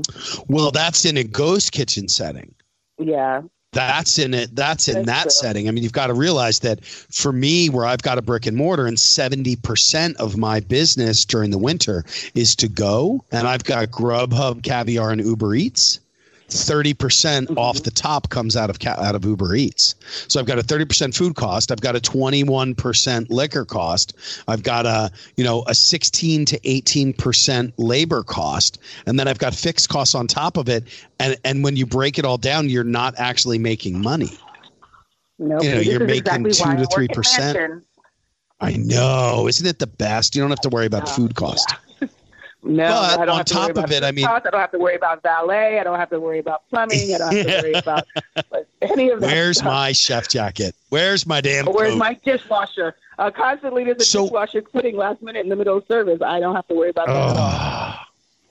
Well, 0.49 0.71
that's 0.71 1.05
in 1.05 1.15
a 1.17 1.23
ghost 1.23 1.71
kitchen 1.71 2.07
setting. 2.09 2.53
yeah. 2.99 3.41
That's 3.71 4.19
in 4.19 4.35
it. 4.35 4.55
That's 4.55 4.87
in 4.87 5.03
That's 5.03 5.07
that 5.07 5.21
true. 5.23 5.31
setting. 5.31 5.67
I 5.67 5.71
mean, 5.71 5.83
you've 5.83 5.93
got 5.93 6.05
to 6.07 6.13
realize 6.13 6.59
that 6.59 6.85
for 6.85 7.31
me, 7.33 7.69
where 7.71 7.87
I've 7.87 8.03
got 8.03 8.19
a 8.19 8.21
brick 8.21 8.45
and 8.45 8.55
mortar, 8.55 8.85
and 8.85 8.99
seventy 8.99 9.55
percent 9.55 10.15
of 10.17 10.37
my 10.37 10.59
business 10.59 11.25
during 11.25 11.49
the 11.49 11.57
winter 11.57 12.05
is 12.35 12.55
to 12.57 12.67
go, 12.67 13.25
and 13.31 13.47
I've 13.47 13.63
got 13.63 13.89
Grubhub, 13.89 14.61
Caviar, 14.61 15.09
and 15.09 15.19
Uber 15.25 15.55
Eats. 15.55 15.99
Thirty 16.53 16.93
percent 16.93 17.49
Mm-hmm. 17.49 17.57
off 17.57 17.83
the 17.83 17.91
top 17.91 18.29
comes 18.29 18.55
out 18.55 18.69
of 18.69 18.77
out 18.85 19.15
of 19.15 19.25
Uber 19.25 19.55
Eats. 19.55 19.95
So 20.27 20.39
I've 20.39 20.45
got 20.45 20.59
a 20.59 20.63
thirty 20.63 20.85
percent 20.85 21.15
food 21.15 21.35
cost. 21.35 21.71
I've 21.71 21.81
got 21.81 21.95
a 21.95 21.99
twenty 21.99 22.43
one 22.43 22.75
percent 22.75 23.29
liquor 23.31 23.65
cost. 23.65 24.13
I've 24.47 24.63
got 24.63 24.85
a 24.85 25.11
you 25.35 25.43
know 25.43 25.63
a 25.67 25.75
sixteen 25.75 26.45
to 26.45 26.59
eighteen 26.63 27.13
percent 27.13 27.73
labor 27.77 28.23
cost, 28.23 28.79
and 29.05 29.19
then 29.19 29.27
I've 29.27 29.39
got 29.39 29.53
fixed 29.55 29.89
costs 29.89 30.15
on 30.15 30.27
top 30.27 30.57
of 30.57 30.69
it. 30.69 30.83
And 31.19 31.35
and 31.43 31.63
when 31.63 31.75
you 31.75 31.85
break 31.85 32.19
it 32.19 32.25
all 32.25 32.37
down, 32.37 32.69
you're 32.69 32.83
not 32.83 33.13
actually 33.17 33.57
making 33.57 34.01
money. 34.01 34.29
No, 35.39 35.59
You 35.61 35.71
know, 35.71 35.77
this 35.77 35.87
you're 35.87 35.99
making 35.99 36.45
exactly 36.45 36.51
two 36.51 36.63
to 36.63 36.69
I 36.69 36.75
work 36.75 36.99
in 36.99 37.07
3%. 37.07 37.81
I 38.61 38.73
know, 38.77 39.47
isn't 39.49 39.65
it 39.65 39.79
the 39.79 39.87
best? 39.87 40.35
You 40.35 40.41
don't 40.41 40.51
have 40.51 40.61
to 40.61 40.69
worry 40.69 40.85
about 40.85 41.07
Yeah. 41.07 41.13
food 41.15 41.35
cost. 41.35 41.73
No, 42.65 42.87
But 42.87 43.19
I 43.19 43.25
don't 43.25 43.29
on 43.29 43.37
have 43.37 43.45
to 43.45 43.55
worry 43.55 43.61
top 43.67 43.69
of 43.71 43.77
about 43.77 43.91
it, 43.91 44.03
I 44.03 44.11
mean-. 44.11 44.25
I 44.25 44.39
don't 44.39 44.53
have 44.53 44.71
to 44.71 44.79
worry 44.79 44.95
about 44.95 45.21
valet. 45.21 45.79
I 45.79 45.83
don't 45.83 45.99
have 45.99 46.09
to 46.11 46.19
worry 46.19 46.39
about 46.39 46.67
plumbing. 46.69 47.13
I 47.13 47.17
don't 47.17 47.35
have 47.35 47.45
to 47.45 47.61
worry 47.61 47.73
about 47.75 48.05
any 48.81 49.09
of 49.09 49.19
that. 49.21 49.27
Where's 49.27 49.57
stuff. 49.57 49.65
my 49.67 49.91
chef 49.91 50.29
jacket? 50.29 50.73
Where's 50.89 51.25
my 51.27 51.41
damn 51.41 51.65
Where's 51.65 51.91
coat? 51.91 51.97
my 51.97 52.19
dishwasher? 52.23 52.95
Uh, 53.19 53.31
constantly 53.31 53.83
there's 53.83 53.97
a 54.01 54.05
So- 54.05 54.23
dishwasher 54.23 54.61
quitting 54.61 54.95
last 54.95 55.21
minute 55.21 55.41
in 55.43 55.49
the 55.49 55.55
middle 55.57 55.77
of 55.77 55.85
service. 55.87 56.19
I 56.21 56.39
don't 56.39 56.55
have 56.55 56.67
to 56.69 56.73
worry 56.73 56.89
about 56.91 57.07
that 57.07 57.37
at. 57.37 57.99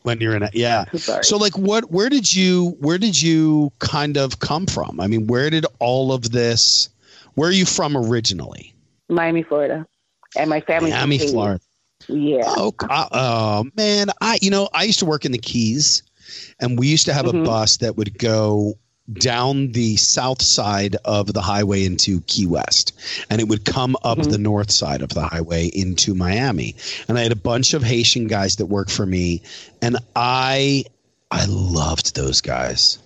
When 0.02 0.20
you're 0.20 0.34
in 0.34 0.42
it, 0.42 0.54
yeah. 0.54 0.84
So 0.96 1.36
like 1.36 1.56
what 1.56 1.90
where 1.92 2.08
did 2.08 2.34
you 2.34 2.76
where 2.80 2.98
did 2.98 3.22
you 3.22 3.70
kind 3.78 4.16
of 4.16 4.40
come 4.40 4.66
from? 4.66 4.98
I 4.98 5.06
mean, 5.06 5.28
where 5.28 5.48
did 5.48 5.64
all 5.78 6.12
of 6.12 6.32
this 6.32 6.88
where 7.34 7.48
are 7.48 7.52
you 7.52 7.64
from 7.64 7.96
originally? 7.96 8.74
Miami, 9.08 9.42
Florida, 9.44 9.86
and 10.36 10.50
my 10.50 10.60
family. 10.60 10.90
Miami, 10.90 11.18
Florida. 11.18 11.60
Yeah. 12.08 12.42
Oh, 12.46 12.74
uh, 12.88 13.08
oh 13.12 13.64
man, 13.76 14.08
I 14.20 14.38
you 14.42 14.50
know 14.50 14.68
I 14.72 14.84
used 14.84 14.98
to 15.00 15.06
work 15.06 15.24
in 15.24 15.32
the 15.32 15.38
Keys, 15.38 16.02
and 16.60 16.78
we 16.78 16.88
used 16.88 17.06
to 17.06 17.12
have 17.12 17.26
Mhm. 17.26 17.42
a 17.42 17.44
bus 17.44 17.78
that 17.78 17.96
would 17.96 18.18
go 18.18 18.78
down 19.14 19.72
the 19.72 19.96
south 19.96 20.40
side 20.40 20.96
of 21.04 21.32
the 21.32 21.40
highway 21.42 21.84
into 21.84 22.20
Key 22.22 22.46
West, 22.46 22.92
and 23.30 23.40
it 23.40 23.48
would 23.48 23.64
come 23.64 23.96
up 24.04 24.18
Mhm. 24.18 24.30
the 24.30 24.38
north 24.38 24.70
side 24.70 25.02
of 25.02 25.10
the 25.10 25.22
highway 25.26 25.66
into 25.66 26.14
Miami. 26.14 26.76
And 27.08 27.18
I 27.18 27.22
had 27.22 27.32
a 27.32 27.36
bunch 27.36 27.74
of 27.74 27.82
Haitian 27.82 28.28
guys 28.28 28.56
that 28.56 28.66
worked 28.66 28.90
for 28.92 29.06
me, 29.06 29.42
and 29.80 29.96
I 30.16 30.84
I 31.30 31.46
loved 31.46 32.14
those 32.14 32.40
guys. 32.42 32.98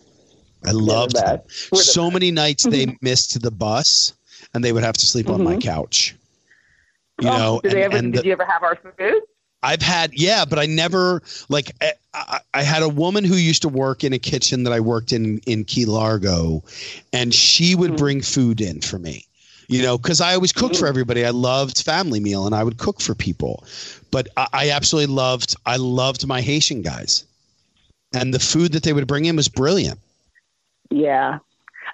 I 0.64 0.72
loved 0.72 1.14
them. 1.14 1.38
the 1.70 1.78
So 1.78 2.11
many 2.11 2.32
nights 2.32 2.64
they 2.64 2.87
Mhm. 2.87 2.96
missed 3.00 3.40
the 3.40 3.52
bus, 3.52 4.12
and 4.52 4.64
they 4.64 4.72
would 4.72 4.82
have 4.82 4.96
to 4.96 5.06
sleep 5.06 5.30
on 5.30 5.44
my 5.44 5.54
Mhm. 5.56 5.61
couch. 5.62 6.16
You 7.20 7.29
Oh, 7.31 7.38
know, 7.38 7.61
did, 7.62 7.72
they 7.72 7.85
and- 7.85 7.94
ever, 7.94 8.02
did 8.02 8.14
the- 8.14 8.26
you 8.26 8.33
ever 8.33 8.44
have 8.44 8.62
our 8.62 8.76
food? 8.76 9.22
I've 9.62 9.83
had, 9.83 10.12
yeah, 10.14 10.44
but 10.44 10.59
I 10.59 10.66
never 10.66 11.22
like. 11.48 11.72
I, 11.81 11.92
I, 12.14 12.40
I 12.55 12.62
had 12.62 12.83
a 12.83 12.88
woman 12.88 13.24
who 13.24 13.35
used 13.35 13.62
to 13.62 13.68
work 13.68 14.05
in 14.05 14.12
a 14.12 14.18
kitchen 14.18 14.62
that 14.64 14.72
I 14.72 14.79
worked 14.81 15.12
in 15.12 15.38
in 15.46 15.64
Key 15.64 15.87
Largo, 15.87 16.62
and 17.12 17.35
she 17.35 17.74
would 17.74 17.92
Mhm. 17.92 17.96
bring 17.98 18.22
food 18.22 18.61
in 18.61 18.81
for 18.81 18.98
me. 18.98 19.24
You 19.68 19.83
know, 19.83 19.98
because 19.98 20.20
I 20.20 20.35
always 20.35 20.52
cooked 20.52 20.76
for 20.76 20.85
Mhm. 20.85 20.90
everybody. 20.90 21.24
I 21.24 21.31
loved 21.31 21.83
family 21.83 22.20
meal, 22.20 22.46
and 22.46 22.55
I 22.55 22.62
would 22.62 22.76
cook 22.76 23.00
for 23.00 23.14
people. 23.16 23.64
But 24.12 24.29
I, 24.37 24.46
I 24.52 24.70
absolutely 24.70 25.12
loved. 25.12 25.57
I 25.64 25.76
loved 25.79 26.26
my 26.26 26.42
Haitian 26.42 26.83
guys, 26.83 27.24
and 28.14 28.33
the 28.33 28.38
food 28.38 28.72
that 28.72 28.85
they 28.85 28.92
would 28.92 29.09
bring 29.09 29.24
in 29.24 29.35
was 29.35 29.48
brilliant. 29.48 29.98
Yeah. 30.90 31.38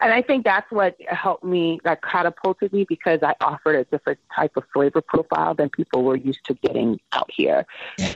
And 0.03 0.13
I 0.13 0.21
think 0.21 0.45
that's 0.45 0.71
what 0.71 0.97
helped 1.09 1.45
me, 1.45 1.81
that 1.85 2.03
catapulted 2.03 2.73
me 2.73 2.85
because 2.85 3.21
I 3.23 3.35
offered 3.41 3.77
a 3.77 3.85
different 3.85 4.19
type 4.35 4.57
of 4.57 4.65
flavor 4.73 5.01
profile 5.01 5.55
than 5.55 5.71
people 5.71 6.03
were 6.03 6.17
used 6.17 6.45
to 6.47 6.55
getting 6.55 7.01
out 7.13 7.31
here. 7.31 7.67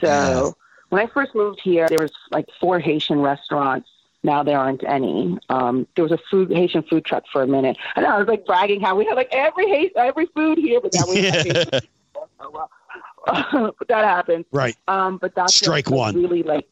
So 0.01 0.57
when 0.89 1.03
I 1.03 1.07
first 1.07 1.35
moved 1.35 1.61
here, 1.63 1.89
there 1.89 2.01
was 2.01 2.13
like 2.31 2.47
four 2.61 2.79
Haitian 2.81 3.21
restaurants. 3.21 3.89
Now 4.23 4.43
there 4.43 4.59
aren't 4.59 4.83
any. 4.85 5.39
Um, 5.49 5.87
there 5.95 6.03
was 6.03 6.13
a 6.13 6.19
food 6.31 6.51
Haitian 6.51 6.83
food 6.83 7.05
truck 7.05 7.25
for 7.33 7.43
a 7.43 7.47
minute. 7.47 7.77
I 7.95 8.01
know 8.01 8.09
I 8.09 8.19
was 8.19 8.27
like 8.27 8.45
bragging 8.45 8.81
how 8.81 8.97
we 8.97 9.05
had 9.05 9.15
like 9.15 9.29
every 9.31 9.69
Haitian, 9.69 9.97
every 9.97 10.27
food 10.27 10.59
here, 10.59 10.81
but 10.81 10.93
now 10.95 11.05
we 11.09 11.23
have. 11.23 11.47
Haitian. 11.47 11.81
Oh, 12.39 12.51
well. 12.51 12.71
but 13.79 13.89
that 13.89 14.05
happened. 14.05 14.45
right. 14.53 14.77
Um, 14.89 15.17
but 15.17 15.35
that's 15.35 15.55
Strike 15.55 15.91
one. 15.91 16.15
Really 16.15 16.43
like 16.43 16.67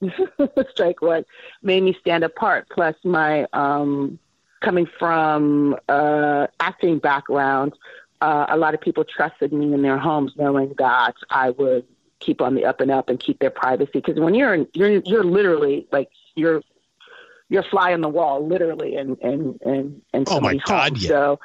strike 0.70 1.02
one 1.02 1.24
made 1.62 1.82
me 1.82 1.96
stand 2.00 2.24
apart. 2.24 2.66
Plus 2.70 2.94
my 3.04 3.46
um, 3.52 4.18
coming 4.60 4.86
from 4.98 5.76
uh, 5.88 6.46
acting 6.60 6.98
background, 6.98 7.72
uh, 8.20 8.46
a 8.48 8.56
lot 8.56 8.74
of 8.74 8.80
people 8.80 9.04
trusted 9.04 9.52
me 9.52 9.72
in 9.72 9.82
their 9.82 9.98
homes, 9.98 10.32
knowing 10.36 10.74
that 10.78 11.14
I 11.30 11.50
would 11.50 11.84
keep 12.20 12.40
on 12.40 12.54
the 12.54 12.64
up 12.64 12.80
and 12.80 12.90
up 12.90 13.08
and 13.08 13.18
keep 13.20 13.38
their 13.38 13.50
privacy. 13.50 13.90
Because 13.94 14.18
when 14.18 14.34
you're 14.34 14.54
in, 14.54 14.66
you're 14.74 14.90
you're 15.04 15.24
literally 15.24 15.86
like 15.92 16.10
you're 16.34 16.62
you're 17.48 17.62
fly 17.64 17.92
on 17.92 18.00
the 18.00 18.08
wall, 18.08 18.46
literally, 18.46 18.96
and 18.96 19.16
and 19.22 19.60
and 19.62 20.02
and 20.12 20.28
Oh, 20.30 20.40
my 20.40 20.56
God, 20.66 20.92
home. 20.92 20.96
yeah. 21.00 21.08
So 21.08 21.40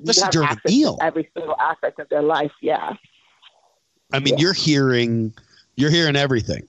That's 0.00 0.18
you 0.18 0.22
a 0.42 0.44
have 0.44 0.56
access 0.56 0.72
deal. 0.72 0.98
every 1.00 1.30
single 1.34 1.56
aspect 1.58 1.98
of 2.00 2.08
their 2.08 2.22
life. 2.22 2.52
Yeah, 2.60 2.94
I 4.12 4.18
mean, 4.18 4.34
Yeah. 4.34 4.40
you're 4.40 4.52
hearing, 4.52 5.32
you're 5.76 5.90
hearing 5.90 6.16
everything. 6.16 6.68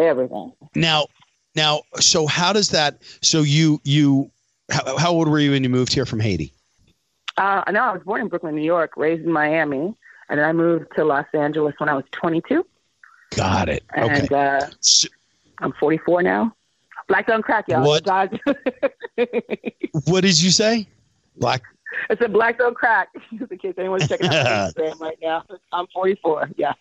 Everything. 0.00 0.52
Now, 0.74 1.06
now, 1.54 1.82
so 1.96 2.26
how 2.26 2.52
does 2.52 2.70
that? 2.70 3.02
So 3.20 3.42
you 3.42 3.80
you 3.84 4.30
how, 4.70 4.96
how 4.96 5.12
old 5.12 5.28
were 5.28 5.38
you 5.38 5.52
when 5.52 5.62
you 5.62 5.68
moved 5.68 5.92
here 5.92 6.06
from 6.06 6.20
Haiti? 6.20 6.52
Uh, 7.36 7.62
no, 7.70 7.80
I 7.80 7.92
was 7.92 8.02
born 8.02 8.20
in 8.20 8.28
Brooklyn, 8.28 8.54
New 8.54 8.62
York, 8.62 8.92
raised 8.96 9.24
in 9.24 9.32
Miami, 9.32 9.94
and 10.28 10.38
then 10.38 10.44
I 10.44 10.52
moved 10.52 10.86
to 10.96 11.04
Los 11.04 11.26
Angeles 11.32 11.74
when 11.78 11.88
I 11.88 11.94
was 11.94 12.04
22, 12.12 12.64
Got 13.36 13.68
it. 13.70 13.82
Okay. 13.96 14.20
and 14.20 14.32
uh, 14.32 14.66
So, 14.80 15.08
I'm 15.60 15.72
44 15.72 16.22
now. 16.22 16.54
Black 17.08 17.26
don't 17.26 17.42
crack, 17.42 17.68
y'all. 17.68 17.84
What? 17.86 18.04
What 20.06 20.22
did 20.22 20.40
you 20.40 20.50
say? 20.50 20.88
Black. 21.36 21.62
It's 22.08 22.22
a 22.22 22.28
black 22.28 22.58
don't 22.58 22.74
crack. 22.74 23.08
In 23.30 23.58
case 23.58 23.74
anyone's 23.76 24.08
checking 24.08 24.26
out 24.26 24.32
my 24.32 24.50
Instagram 24.82 25.00
right 25.00 25.18
now, 25.22 25.44
I'm 25.72 25.86
44. 25.88 26.50
Yeah. 26.56 26.72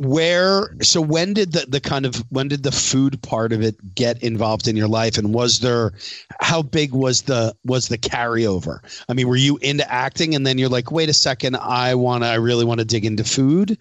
Where? 0.00 0.74
So 0.80 1.00
when 1.02 1.34
did 1.34 1.52
the 1.52 1.66
the 1.68 1.80
kind 1.80 2.06
of 2.06 2.16
when 2.30 2.48
did 2.48 2.62
the 2.62 2.72
food 2.72 3.22
part 3.22 3.52
of 3.52 3.60
it 3.60 3.94
get 3.94 4.22
involved 4.22 4.66
in 4.66 4.74
your 4.76 4.88
life? 4.88 5.18
And 5.18 5.34
was 5.34 5.58
there? 5.60 5.92
How 6.40 6.62
big 6.62 6.92
was 6.92 7.22
the 7.22 7.54
was 7.66 7.88
the 7.88 7.98
carryover? 7.98 8.80
I 9.08 9.12
mean, 9.12 9.28
were 9.28 9.36
you 9.36 9.58
into 9.58 9.90
acting, 9.92 10.34
and 10.34 10.46
then 10.46 10.56
you're 10.56 10.70
like, 10.70 10.90
wait 10.90 11.10
a 11.10 11.12
second, 11.14 11.56
I 11.56 11.94
want 11.96 12.24
to, 12.24 12.28
I 12.28 12.36
really 12.36 12.64
want 12.64 12.80
to 12.80 12.86
dig 12.86 13.04
into 13.04 13.24
food, 13.24 13.76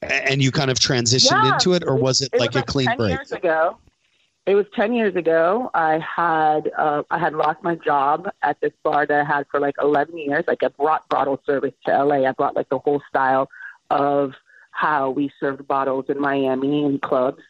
and 0.00 0.40
you 0.40 0.52
kind 0.52 0.70
of 0.70 0.78
transitioned 0.78 1.42
Yeah. 1.42 1.54
into 1.54 1.74
it, 1.74 1.82
or 1.84 1.96
was 1.96 2.20
it, 2.20 2.30
It 2.32 2.38
like 2.38 2.54
was 2.54 2.62
a 2.62 2.66
clean 2.66 2.86
10 2.86 2.96
break? 2.96 3.10
years 3.10 3.32
ago. 3.32 3.78
It 4.46 4.54
was 4.54 4.66
10 4.74 4.94
years 4.94 5.14
ago. 5.16 5.70
I 5.74 5.98
had 5.98 6.70
uh, 6.76 7.02
I 7.10 7.18
had 7.18 7.34
lost 7.34 7.62
my 7.64 7.74
job 7.76 8.28
at 8.42 8.60
this 8.60 8.72
bar 8.84 9.06
that 9.06 9.20
I 9.20 9.24
had 9.24 9.46
for 9.50 9.58
like 9.58 9.74
11 9.80 10.16
years. 10.18 10.44
Like 10.46 10.62
I 10.62 10.68
brought 10.68 11.08
bottle 11.08 11.40
service 11.44 11.74
to 11.86 12.04
LA. 12.04 12.28
I 12.28 12.32
brought 12.32 12.54
like 12.54 12.68
the 12.68 12.78
whole 12.78 13.02
style 13.08 13.48
of 13.90 14.34
how 14.72 15.10
we 15.10 15.30
served 15.38 15.66
bottles 15.68 16.06
in 16.08 16.20
Miami 16.20 16.84
and 16.84 17.00
clubs. 17.00 17.42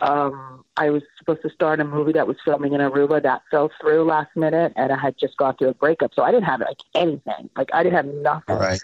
Um, 0.00 0.64
I 0.76 0.90
was 0.90 1.02
supposed 1.18 1.42
to 1.42 1.50
start 1.50 1.80
a 1.80 1.84
movie 1.84 2.12
that 2.12 2.26
was 2.26 2.36
filming 2.44 2.72
in 2.72 2.80
Aruba 2.80 3.20
that 3.22 3.42
fell 3.50 3.70
through 3.80 4.04
last 4.04 4.34
minute, 4.36 4.72
and 4.76 4.92
I 4.92 4.96
had 4.96 5.18
just 5.18 5.36
gone 5.36 5.56
through 5.56 5.68
a 5.68 5.74
breakup, 5.74 6.14
so 6.14 6.22
I 6.22 6.30
didn't 6.30 6.46
have 6.46 6.60
like 6.60 6.80
anything. 6.94 7.50
Like 7.56 7.70
I 7.74 7.82
didn't 7.82 7.96
have 7.96 8.06
nothing. 8.06 8.54
All 8.54 8.60
right. 8.60 8.80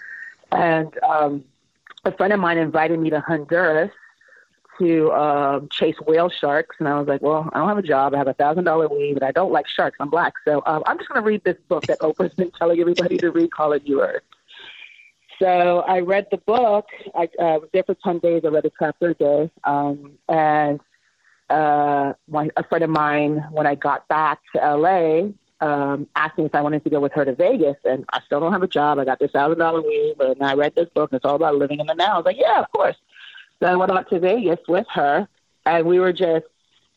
And 0.51 0.97
um, 1.03 1.45
a 2.03 2.11
friend 2.11 2.33
of 2.33 2.39
mine 2.39 2.57
invited 2.57 2.99
me 2.99 3.09
to 3.11 3.21
Honduras 3.21 3.91
to 4.77 5.11
um, 5.13 5.69
chase 5.69 5.95
whale 6.05 6.29
sharks, 6.29 6.75
and 6.79 6.87
I 6.89 6.99
was 6.99 7.07
like, 7.07 7.21
"Well, 7.21 7.49
I 7.53 7.59
don't 7.59 7.69
have 7.69 7.77
a 7.77 7.81
job. 7.81 8.13
I 8.13 8.17
have 8.17 8.27
a 8.27 8.33
thousand 8.33 8.65
dollar 8.65 8.89
leave, 8.89 9.15
and 9.15 9.23
I 9.23 9.31
don't 9.31 9.53
like 9.53 9.67
sharks. 9.69 9.95
I'm 10.01 10.09
black, 10.09 10.33
so 10.43 10.61
um, 10.65 10.83
I'm 10.85 10.97
just 10.97 11.09
going 11.09 11.23
to 11.23 11.25
read 11.25 11.45
this 11.45 11.57
book 11.69 11.85
that 11.87 11.99
Oprah's 11.99 12.33
been 12.33 12.51
telling 12.51 12.79
everybody 12.81 13.17
to 13.17 13.31
read, 13.31 13.51
called 13.51 13.81
New 13.85 14.01
Earth." 14.01 14.23
So 15.39 15.79
I 15.81 15.99
read 15.99 16.27
the 16.31 16.37
book. 16.37 16.87
I 17.13 17.23
uh, 17.39 17.59
was 17.59 17.69
there 17.73 17.83
for 17.83 17.95
ten 17.95 18.19
days. 18.19 18.43
I 18.45 18.49
read 18.49 18.65
a 18.65 18.71
chapter 18.79 19.09
a 19.09 19.13
day, 19.13 19.51
um, 19.63 20.13
and 20.29 20.79
uh, 21.49 22.13
my, 22.27 22.49
a 22.57 22.63
friend 22.63 22.83
of 22.83 22.89
mine, 22.89 23.45
when 23.51 23.67
I 23.67 23.75
got 23.75 24.07
back 24.07 24.39
to 24.53 24.59
LA, 24.59 25.29
um, 25.61 26.07
asked 26.15 26.37
me 26.37 26.45
if 26.45 26.55
I 26.55 26.61
wanted 26.61 26.83
to 26.83 26.89
go 26.89 26.99
with 26.99 27.13
her 27.13 27.25
to 27.25 27.35
Vegas, 27.35 27.77
and 27.83 28.05
I 28.11 28.21
still 28.25 28.39
don't 28.39 28.53
have 28.53 28.63
a 28.63 28.67
job. 28.67 28.99
I 28.99 29.05
got 29.05 29.19
this 29.19 29.31
thousand 29.31 29.59
dollar 29.59 29.81
leave, 29.81 30.19
and 30.19 30.41
I 30.41 30.53
read 30.53 30.75
this 30.75 30.89
book, 30.89 31.11
and 31.11 31.17
it's 31.17 31.25
all 31.25 31.35
about 31.35 31.55
living 31.55 31.79
in 31.79 31.87
the 31.87 31.95
now. 31.95 32.13
I 32.13 32.17
was 32.17 32.25
like, 32.25 32.39
yeah, 32.39 32.59
of 32.59 32.71
course. 32.71 32.97
So 33.59 33.67
I 33.67 33.75
went 33.75 33.91
out 33.91 34.09
to 34.09 34.19
Vegas 34.19 34.59
with 34.67 34.87
her, 34.93 35.27
and 35.65 35.85
we 35.85 35.99
were 35.99 36.13
just 36.13 36.45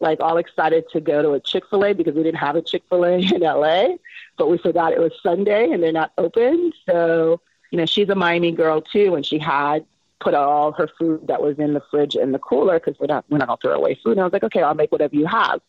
like 0.01 0.20
all 0.20 0.37
excited 0.37 0.85
to 0.92 1.01
go 1.01 1.22
to 1.22 1.33
a 1.33 1.40
Chick 1.40 1.64
Fil 1.68 1.85
A 1.85 1.92
because 1.92 2.14
we 2.14 2.22
didn't 2.22 2.38
have 2.38 2.57
a 2.57 2.62
Chick 2.62 2.85
Fil 2.88 3.05
A 3.07 3.18
in 3.18 3.40
LA, 3.40 3.96
but 4.37 4.48
we 4.48 4.59
forgot 4.59 4.92
it 4.92 5.01
was 5.01 5.12
Sunday 5.22 5.70
and 5.70 5.83
they're 5.83 5.92
not 5.92 6.12
open. 6.18 6.72
So 6.87 7.40
you 7.71 7.79
know, 7.79 7.87
she's 7.87 8.09
a 8.09 8.15
Miami 8.15 8.53
girl 8.53 8.81
too, 8.81 9.15
and 9.15 9.25
she 9.25 9.39
had 9.39 9.85
put 10.21 10.35
all 10.35 10.73
her 10.73 10.89
food 10.99 11.27
that 11.29 11.41
was 11.41 11.59
in 11.59 11.75
the 11.75 11.83
fridge 11.91 12.17
in 12.17 12.33
the 12.33 12.39
cooler 12.39 12.79
because 12.79 12.99
we're 12.99 13.07
not 13.07 13.25
we're 13.29 13.39
not 13.39 13.49
gonna 13.49 13.59
throw 13.61 13.73
away 13.75 13.95
food. 14.03 14.13
And 14.13 14.21
I 14.21 14.25
was 14.25 14.33
like, 14.33 14.45
okay, 14.45 14.63
I'll 14.63 14.75
make 14.75 14.93
whatever 14.93 15.15
you 15.15 15.27
have. 15.27 15.61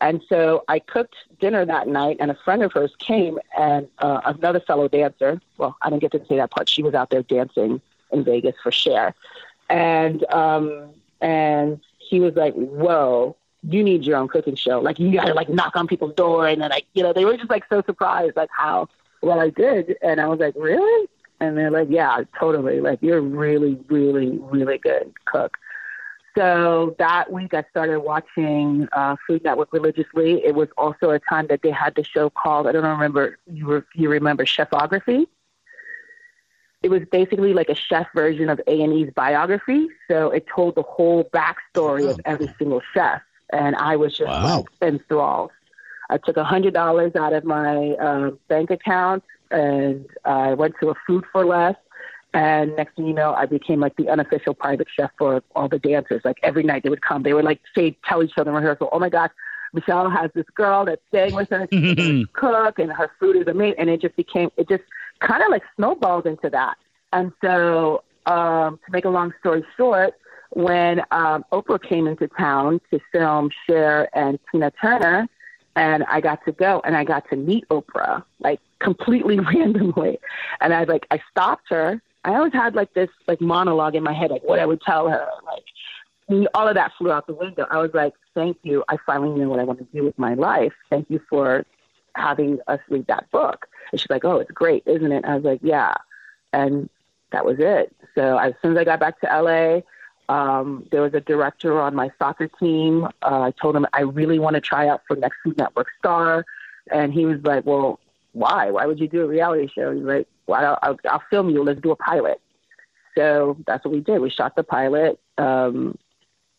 And 0.00 0.20
so 0.28 0.64
I 0.68 0.80
cooked 0.80 1.14
dinner 1.40 1.64
that 1.64 1.88
night, 1.88 2.18
and 2.20 2.30
a 2.30 2.34
friend 2.44 2.62
of 2.62 2.72
hers 2.72 2.92
came, 2.98 3.38
and 3.56 3.88
uh, 3.98 4.20
another 4.24 4.60
fellow 4.60 4.88
dancer. 4.88 5.40
Well, 5.56 5.76
I 5.80 5.88
didn't 5.88 6.02
get 6.02 6.12
to 6.12 6.26
say 6.26 6.36
that 6.36 6.50
part. 6.50 6.68
She 6.68 6.82
was 6.82 6.94
out 6.94 7.10
there 7.10 7.22
dancing 7.22 7.80
in 8.10 8.24
Vegas 8.24 8.56
for 8.62 8.72
Cher, 8.72 9.14
and 9.70 10.24
um, 10.32 10.90
and 11.20 11.80
he 11.98 12.20
was 12.20 12.34
like, 12.34 12.54
"Whoa, 12.54 13.36
you 13.62 13.82
need 13.82 14.04
your 14.04 14.18
own 14.18 14.28
cooking 14.28 14.56
show. 14.56 14.80
Like 14.80 14.98
you 14.98 15.12
got 15.12 15.26
to 15.26 15.34
like 15.34 15.48
knock 15.48 15.76
on 15.76 15.86
people's 15.86 16.14
door, 16.14 16.46
and 16.46 16.60
then 16.60 16.70
like 16.70 16.86
you 16.92 17.02
know 17.02 17.12
they 17.12 17.24
were 17.24 17.36
just 17.36 17.50
like 17.50 17.64
so 17.68 17.82
surprised 17.82 18.36
like 18.36 18.50
how 18.56 18.88
well 19.22 19.40
I 19.40 19.50
did, 19.50 19.96
and 20.02 20.20
I 20.20 20.26
was 20.26 20.40
like, 20.40 20.54
really? 20.56 21.08
And 21.40 21.56
they're 21.56 21.70
like, 21.70 21.88
yeah, 21.90 22.22
totally. 22.38 22.80
Like 22.80 23.00
you're 23.02 23.20
really, 23.20 23.74
really, 23.88 24.38
really 24.38 24.78
good 24.78 25.12
cook. 25.26 25.56
So 26.36 26.94
that 26.98 27.30
week, 27.32 27.54
I 27.54 27.64
started 27.70 28.00
watching 28.00 28.88
uh, 28.92 29.16
Food 29.26 29.44
Network 29.44 29.72
religiously. 29.72 30.44
It 30.44 30.54
was 30.54 30.68
also 30.76 31.10
a 31.10 31.18
time 31.18 31.46
that 31.48 31.62
they 31.62 31.70
had 31.70 31.94
the 31.94 32.04
show 32.04 32.28
called 32.30 32.66
I 32.66 32.72
don't 32.72 32.84
remember 32.84 33.38
you 33.46 33.66
re- 33.66 33.82
you 33.94 34.08
remember 34.08 34.44
Chefography. 34.46 35.26
It 36.82 36.90
was 36.90 37.02
basically 37.10 37.54
like 37.54 37.68
a 37.68 37.74
chef 37.74 38.06
version 38.14 38.48
of 38.48 38.60
A 38.66 38.82
and 38.82 38.92
E's 38.92 39.10
biography. 39.14 39.88
So 40.08 40.30
it 40.30 40.46
told 40.54 40.74
the 40.74 40.82
whole 40.82 41.24
backstory 41.24 42.10
of 42.10 42.20
every 42.24 42.50
single 42.58 42.80
chef, 42.92 43.22
and 43.52 43.74
I 43.76 43.96
was 43.96 44.16
just 44.16 44.32
Wow. 44.32 44.42
like 44.42 44.66
enthralled. 44.82 45.50
I 46.10 46.18
took 46.18 46.36
a 46.36 46.44
hundred 46.44 46.74
dollars 46.74 47.14
out 47.16 47.32
of 47.32 47.44
my 47.44 47.92
uh, 47.92 48.30
bank 48.48 48.70
account 48.70 49.24
and 49.50 50.06
I 50.24 50.54
went 50.54 50.74
to 50.80 50.90
a 50.90 50.94
food 51.06 51.24
for 51.32 51.44
less. 51.44 51.76
And 52.32 52.74
next 52.74 52.96
thing 52.96 53.06
you 53.06 53.14
know, 53.14 53.32
I 53.32 53.46
became 53.46 53.78
like 53.78 53.94
the 53.96 54.08
unofficial 54.08 54.54
private 54.54 54.88
chef 54.94 55.10
for 55.16 55.42
all 55.54 55.68
the 55.68 55.78
dancers. 55.78 56.22
Like 56.24 56.38
every 56.42 56.64
night 56.64 56.82
they 56.82 56.90
would 56.90 57.02
come, 57.02 57.22
they 57.22 57.32
would 57.32 57.44
like 57.44 57.60
say, 57.76 57.96
tell 58.08 58.22
each 58.24 58.32
other 58.36 58.50
in 58.50 58.56
rehearsal, 58.56 58.88
"Oh 58.90 58.98
my 58.98 59.08
gosh, 59.08 59.30
Michelle 59.72 60.10
has 60.10 60.30
this 60.34 60.46
girl 60.54 60.84
that's 60.84 61.02
staying 61.08 61.34
with 61.34 61.48
her, 61.50 61.68
she's 61.70 62.26
cook, 62.32 62.80
and 62.80 62.90
her 62.92 63.10
food 63.20 63.36
is 63.36 63.46
amazing." 63.46 63.78
And 63.78 63.88
it 63.88 64.00
just 64.00 64.16
became, 64.16 64.50
it 64.56 64.68
just 64.68 64.82
kind 65.20 65.44
of 65.44 65.50
like 65.50 65.62
snowballed 65.76 66.26
into 66.26 66.50
that. 66.50 66.76
And 67.12 67.32
so, 67.40 68.02
um, 68.26 68.80
to 68.84 68.92
make 68.92 69.04
a 69.04 69.10
long 69.10 69.32
story 69.38 69.64
short, 69.76 70.14
when 70.50 71.02
um, 71.12 71.44
Oprah 71.52 71.80
came 71.80 72.08
into 72.08 72.26
town 72.28 72.80
to 72.90 72.98
film 73.12 73.50
Cher 73.66 74.08
and 74.16 74.40
Tina 74.50 74.72
Turner, 74.80 75.28
and 75.76 76.04
I 76.04 76.20
got 76.20 76.44
to 76.44 76.52
go 76.52 76.80
and 76.84 76.96
I 76.96 77.04
got 77.04 77.28
to 77.30 77.36
meet 77.36 77.68
Oprah 77.68 78.24
like 78.40 78.60
completely 78.84 79.40
randomly. 79.54 80.20
And 80.60 80.72
I 80.72 80.84
like 80.84 81.06
I 81.10 81.20
stopped 81.30 81.70
her. 81.70 82.00
I 82.24 82.34
always 82.36 82.52
had 82.52 82.74
like 82.74 82.94
this 82.94 83.10
like 83.26 83.40
monologue 83.40 83.96
in 83.96 84.02
my 84.02 84.12
head, 84.12 84.30
like 84.30 84.44
what 84.44 84.60
I 84.60 84.66
would 84.66 84.80
tell 84.82 85.08
her, 85.08 85.26
like 85.44 85.64
all 86.54 86.68
of 86.68 86.74
that 86.74 86.92
flew 86.96 87.10
out 87.10 87.26
the 87.26 87.34
window. 87.34 87.66
I 87.70 87.78
was 87.78 87.92
like, 87.92 88.14
"Thank 88.34 88.58
you. 88.62 88.84
I 88.88 88.96
finally 89.04 89.30
knew 89.30 89.48
what 89.48 89.60
I 89.60 89.64
want 89.64 89.78
to 89.80 89.84
do 89.92 90.04
with 90.04 90.18
my 90.18 90.34
life. 90.34 90.72
Thank 90.90 91.10
you 91.10 91.20
for 91.28 91.66
having 92.14 92.60
us 92.66 92.80
read 92.88 93.06
that 93.08 93.30
book." 93.30 93.66
And 93.90 94.00
she's 94.00 94.10
like, 94.10 94.24
"Oh, 94.24 94.38
it's 94.38 94.50
great, 94.50 94.84
isn't 94.86 95.12
it?" 95.12 95.24
I 95.24 95.34
was 95.34 95.44
like, 95.44 95.60
"Yeah," 95.62 95.94
and 96.52 96.88
that 97.32 97.44
was 97.44 97.56
it. 97.58 97.94
So 98.14 98.38
as 98.38 98.54
soon 98.62 98.72
as 98.72 98.78
I 98.78 98.84
got 98.84 99.00
back 99.00 99.20
to 99.20 99.26
LA, 99.26 99.80
um, 100.28 100.86
there 100.90 101.02
was 101.02 101.12
a 101.12 101.20
director 101.20 101.78
on 101.80 101.94
my 101.94 102.10
soccer 102.18 102.48
team. 102.48 103.04
Uh, 103.22 103.42
I 103.42 103.50
told 103.60 103.76
him 103.76 103.86
I 103.92 104.02
really 104.02 104.38
want 104.38 104.54
to 104.54 104.60
try 104.60 104.88
out 104.88 105.02
for 105.06 105.16
Next 105.16 105.36
Food 105.44 105.58
Network 105.58 105.88
Star, 105.98 106.46
and 106.90 107.12
he 107.12 107.26
was 107.26 107.42
like, 107.42 107.66
"Well, 107.66 108.00
why? 108.34 108.70
Why 108.70 108.86
would 108.86 109.00
you 109.00 109.08
do 109.08 109.22
a 109.22 109.26
reality 109.26 109.68
show?" 109.74 109.92
He's 109.92 110.04
like, 110.04 110.28
"Well, 110.46 110.78
I'll, 110.82 110.98
I'll, 111.08 111.22
film 111.30 111.50
you. 111.50 111.62
Let's 111.64 111.80
do 111.80 111.90
a 111.90 111.96
pilot." 111.96 112.40
So 113.16 113.56
that's 113.66 113.84
what 113.84 113.94
we 113.94 114.00
did. 114.00 114.20
We 114.20 114.30
shot 114.30 114.56
the 114.56 114.62
pilot. 114.64 115.18
Um, 115.38 115.96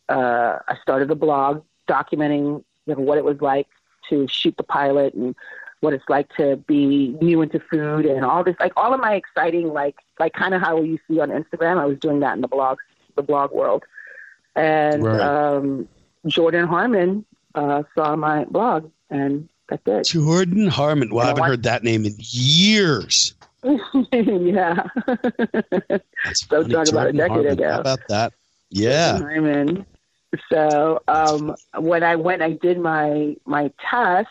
uh, 0.09 0.59
I 0.67 0.77
started 0.81 1.11
a 1.11 1.15
blog 1.15 1.63
documenting 1.87 2.63
you 2.85 2.95
know, 2.95 3.01
what 3.01 3.17
it 3.17 3.25
was 3.25 3.41
like 3.41 3.67
to 4.09 4.27
shoot 4.27 4.55
the 4.57 4.63
pilot 4.63 5.13
and 5.13 5.35
what 5.81 5.93
it's 5.93 6.07
like 6.09 6.33
to 6.37 6.57
be 6.57 7.15
new 7.21 7.41
into 7.41 7.59
food 7.59 8.05
and 8.05 8.25
all 8.25 8.43
this, 8.43 8.55
like 8.59 8.73
all 8.75 8.93
of 8.93 8.99
my 8.99 9.15
exciting, 9.15 9.73
like 9.73 9.95
like 10.19 10.33
kind 10.33 10.53
of 10.53 10.61
how 10.61 10.81
you 10.81 10.97
see 11.07 11.19
on 11.19 11.29
Instagram. 11.29 11.77
I 11.77 11.85
was 11.85 11.99
doing 11.99 12.19
that 12.21 12.35
in 12.35 12.41
the 12.41 12.47
blog, 12.47 12.77
the 13.15 13.23
blog 13.23 13.51
world. 13.51 13.83
And 14.55 15.03
Right. 15.03 15.21
um, 15.21 15.87
Jordan 16.27 16.67
Harmon 16.67 17.25
uh, 17.55 17.83
saw 17.93 18.15
my 18.15 18.45
blog, 18.45 18.89
and 19.09 19.49
that's 19.69 19.81
it. 19.85 20.03
Jordan 20.05 20.67
Harmon. 20.67 21.13
Well, 21.13 21.25
I 21.25 21.29
haven't 21.29 21.43
heard 21.45 21.63
that 21.63 21.83
name 21.83 22.05
in 22.05 22.15
years. 22.19 23.33
yeah. 24.11 24.87
That's 26.23 26.47
So 26.47 26.61
funny. 26.61 26.73
talk 26.73 26.87
about 26.89 27.07
a 27.07 27.13
decade 27.13 27.29
Harmon. 27.31 27.51
ago. 27.51 27.71
How 27.71 27.79
about 27.81 27.99
that? 28.09 28.33
Yeah. 28.69 29.17
Hyman. 29.19 29.85
So 30.51 31.01
um, 31.07 31.55
when 31.77 32.03
I 32.03 32.15
went, 32.15 32.41
I 32.41 32.51
did 32.51 32.79
my 32.79 33.35
my 33.45 33.71
test. 33.89 34.27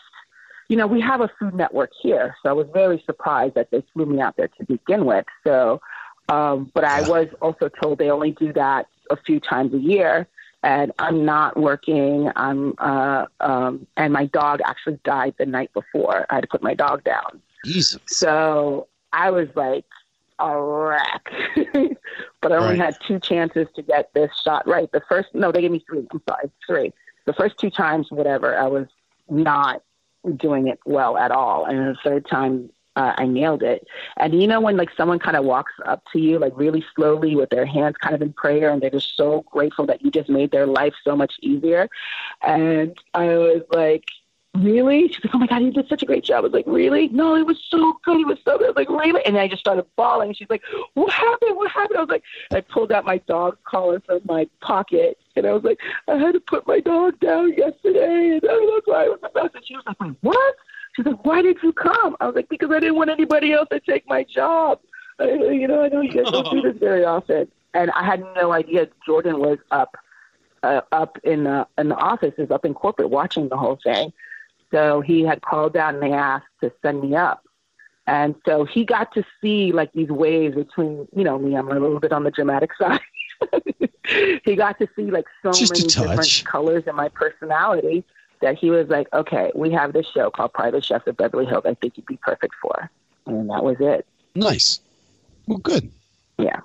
You 0.67 0.77
know, 0.77 0.87
we 0.87 0.99
have 1.01 1.21
a 1.21 1.29
food 1.39 1.53
network 1.53 1.91
here, 2.01 2.35
so 2.41 2.49
I 2.49 2.53
was 2.53 2.67
very 2.73 3.01
surprised 3.05 3.53
that 3.53 3.69
they 3.71 3.83
flew 3.93 4.05
me 4.07 4.19
out 4.19 4.35
there 4.35 4.47
to 4.47 4.65
begin 4.65 5.05
with. 5.05 5.25
So, 5.45 5.79
um, 6.27 6.71
but 6.73 6.83
I 6.83 7.01
was 7.01 7.27
also 7.39 7.69
told 7.69 7.99
they 7.99 8.09
only 8.09 8.31
do 8.31 8.51
that 8.53 8.87
a 9.11 9.15
few 9.15 9.39
times 9.39 9.75
a 9.75 9.77
year, 9.77 10.27
and 10.65 10.91
I'm 10.97 11.23
not 11.25 11.55
working. 11.57 12.31
I'm 12.35 12.73
uh, 12.79 13.27
um, 13.39 13.85
and 13.97 14.11
my 14.11 14.25
dog 14.25 14.61
actually 14.65 14.99
died 15.05 15.35
the 15.37 15.45
night 15.45 15.71
before. 15.73 16.25
I 16.29 16.35
had 16.35 16.41
to 16.41 16.47
put 16.47 16.63
my 16.63 16.73
dog 16.73 17.03
down. 17.03 17.39
Jesus. 17.63 18.01
So 18.07 18.87
I 19.13 19.29
was 19.29 19.47
like 19.55 19.85
a 20.39 20.59
wreck. 20.59 21.31
but 22.41 22.51
I 22.51 22.57
only 22.57 22.77
Right. 22.77 22.77
had 22.77 22.97
two 23.07 23.19
chances 23.19 23.67
to 23.75 23.83
get 23.83 24.11
this 24.15 24.31
shot 24.43 24.67
right. 24.67 24.91
The 24.91 25.01
first, 25.07 25.29
no, 25.35 25.51
they 25.51 25.61
gave 25.61 25.71
me 25.71 25.83
three. 25.87 26.05
I'm 26.11 26.21
sorry, 26.27 26.51
three. 26.65 26.93
The 27.25 27.33
first 27.33 27.57
two 27.59 27.69
times, 27.69 28.07
whatever, 28.11 28.57
I 28.57 28.67
was 28.67 28.87
not 29.29 29.83
doing 30.35 30.67
it 30.67 30.79
well 30.85 31.17
at 31.17 31.31
all. 31.31 31.65
And 31.65 31.77
the 31.77 31.95
third 32.03 32.25
time, 32.27 32.71
uh, 32.95 33.13
I 33.17 33.25
nailed 33.25 33.63
it. 33.63 33.87
And 34.17 34.41
you 34.41 34.47
know, 34.47 34.61
when 34.61 34.77
like 34.77 34.89
someone 34.95 35.19
kind 35.19 35.37
of 35.37 35.45
walks 35.45 35.73
up 35.85 36.03
to 36.13 36.19
you, 36.19 36.39
like 36.39 36.53
really 36.55 36.83
slowly 36.95 37.35
with 37.35 37.49
their 37.49 37.65
hands 37.65 37.95
kind 37.97 38.15
of 38.15 38.21
in 38.21 38.33
prayer, 38.33 38.69
and 38.69 38.81
they're 38.81 38.89
just 38.89 39.15
so 39.15 39.45
grateful 39.51 39.85
that 39.87 40.03
you 40.03 40.11
just 40.11 40.29
made 40.29 40.51
their 40.51 40.67
life 40.67 40.93
so 41.03 41.15
much 41.15 41.33
easier. 41.41 41.89
And 42.41 42.97
I 43.13 43.27
was 43.27 43.63
like, 43.71 44.09
really? 44.57 45.07
She's 45.07 45.23
like, 45.25 45.35
oh 45.35 45.39
my 45.39 45.47
God, 45.47 45.61
you 45.63 45.71
did 45.71 45.87
such 45.87 46.03
a 46.03 46.05
great 46.05 46.23
job. 46.23 46.37
I 46.37 46.41
was 46.41 46.53
like, 46.53 46.67
really? 46.67 47.09
No, 47.09 47.35
it 47.35 47.45
was 47.45 47.61
so 47.69 47.99
good. 48.03 48.21
It 48.21 48.27
was 48.27 48.37
so 48.45 48.57
good. 48.57 48.67
I 48.67 48.69
was 48.69 48.75
like, 48.75 48.89
really? 48.89 49.23
And 49.25 49.37
I 49.37 49.47
just 49.47 49.59
started 49.59 49.85
bawling. 49.95 50.33
She's 50.33 50.49
like, 50.49 50.63
what 50.93 51.11
happened? 51.11 51.57
What 51.57 51.71
happened? 51.71 51.97
I 51.97 52.01
was 52.01 52.09
like, 52.09 52.23
I 52.51 52.61
pulled 52.61 52.91
out 52.91 53.05
my 53.05 53.17
dog 53.19 53.57
collar 53.65 54.01
from 54.05 54.21
my 54.25 54.47
pocket. 54.61 55.17
And 55.35 55.45
I 55.45 55.51
was 55.51 55.63
like, 55.63 55.79
I 56.07 56.15
had 56.15 56.33
to 56.33 56.39
put 56.39 56.67
my 56.67 56.79
dog 56.79 57.19
down 57.19 57.53
yesterday. 57.53 58.31
And 58.31 58.41
that's 58.41 58.87
why 58.87 59.05
I 59.05 59.09
was 59.09 59.19
the 59.21 59.29
best. 59.33 59.55
And 59.55 59.65
she 59.65 59.75
was 59.75 59.83
like, 59.85 59.99
wait, 59.99 60.15
what? 60.21 60.55
She's 60.95 61.05
like, 61.05 61.25
why 61.25 61.41
did 61.41 61.57
you 61.61 61.73
come? 61.73 62.15
I 62.19 62.25
was 62.27 62.35
like, 62.35 62.49
because 62.49 62.71
I 62.71 62.79
didn't 62.79 62.95
want 62.95 63.09
anybody 63.09 63.51
else 63.51 63.67
to 63.71 63.79
take 63.79 64.07
my 64.07 64.23
job. 64.23 64.79
I, 65.19 65.25
you 65.25 65.67
know, 65.67 65.83
I 65.83 65.89
know 65.89 66.01
you 66.01 66.11
guys 66.11 66.31
don't 66.31 66.49
do 66.51 66.61
this 66.73 66.79
very 66.79 67.03
often. 67.03 67.51
And 67.73 67.91
I 67.91 68.05
had 68.05 68.23
no 68.35 68.53
idea 68.53 68.87
Jordan 69.05 69.39
was 69.39 69.57
up, 69.71 69.97
uh, 70.63 70.81
up 70.91 71.19
in 71.23 71.43
the 71.43 71.67
in 71.77 71.89
the 71.89 71.95
office, 71.95 72.33
offices, 72.33 72.51
up 72.51 72.63
in 72.63 72.73
corporate, 72.73 73.09
watching 73.09 73.49
the 73.49 73.57
whole 73.57 73.77
thing. 73.83 74.13
So 74.71 75.01
he 75.01 75.23
had 75.23 75.41
called 75.41 75.73
down 75.73 75.95
and 75.95 76.03
they 76.03 76.13
asked 76.13 76.47
to 76.61 76.71
send 76.81 77.01
me 77.01 77.15
up. 77.15 77.43
And 78.07 78.35
so 78.45 78.65
he 78.65 78.85
got 78.85 79.13
to 79.15 79.23
see 79.41 79.71
like 79.71 79.91
these 79.93 80.09
waves 80.09 80.55
between, 80.55 81.07
you 81.15 81.23
know, 81.23 81.37
me, 81.37 81.55
I'm 81.55 81.69
a 81.69 81.73
little 81.73 81.99
bit 81.99 82.11
on 82.13 82.23
the 82.23 82.31
dramatic 82.31 82.71
side. 82.79 83.01
he 84.45 84.55
got 84.55 84.79
to 84.79 84.87
see 84.95 85.11
like 85.11 85.25
so 85.43 85.51
Just 85.51 85.73
many 85.73 85.87
different 85.87 86.43
colors 86.45 86.83
in 86.87 86.95
my 86.95 87.09
personality 87.09 88.05
that 88.41 88.57
he 88.57 88.69
was 88.69 88.87
like, 88.89 89.07
okay, 89.13 89.51
we 89.55 89.71
have 89.71 89.93
this 89.93 90.07
show 90.07 90.29
called 90.29 90.53
Private 90.53 90.83
Chefs 90.83 91.07
of 91.07 91.17
Beverly 91.17 91.45
Hills. 91.45 91.63
I 91.65 91.73
think 91.75 91.97
you'd 91.97 92.05
be 92.05 92.17
perfect 92.17 92.55
for. 92.61 92.89
And 93.25 93.49
that 93.49 93.63
was 93.63 93.77
it. 93.79 94.05
Nice. 94.35 94.79
Well, 95.47 95.57
good. 95.59 95.91
Yeah. 96.37 96.59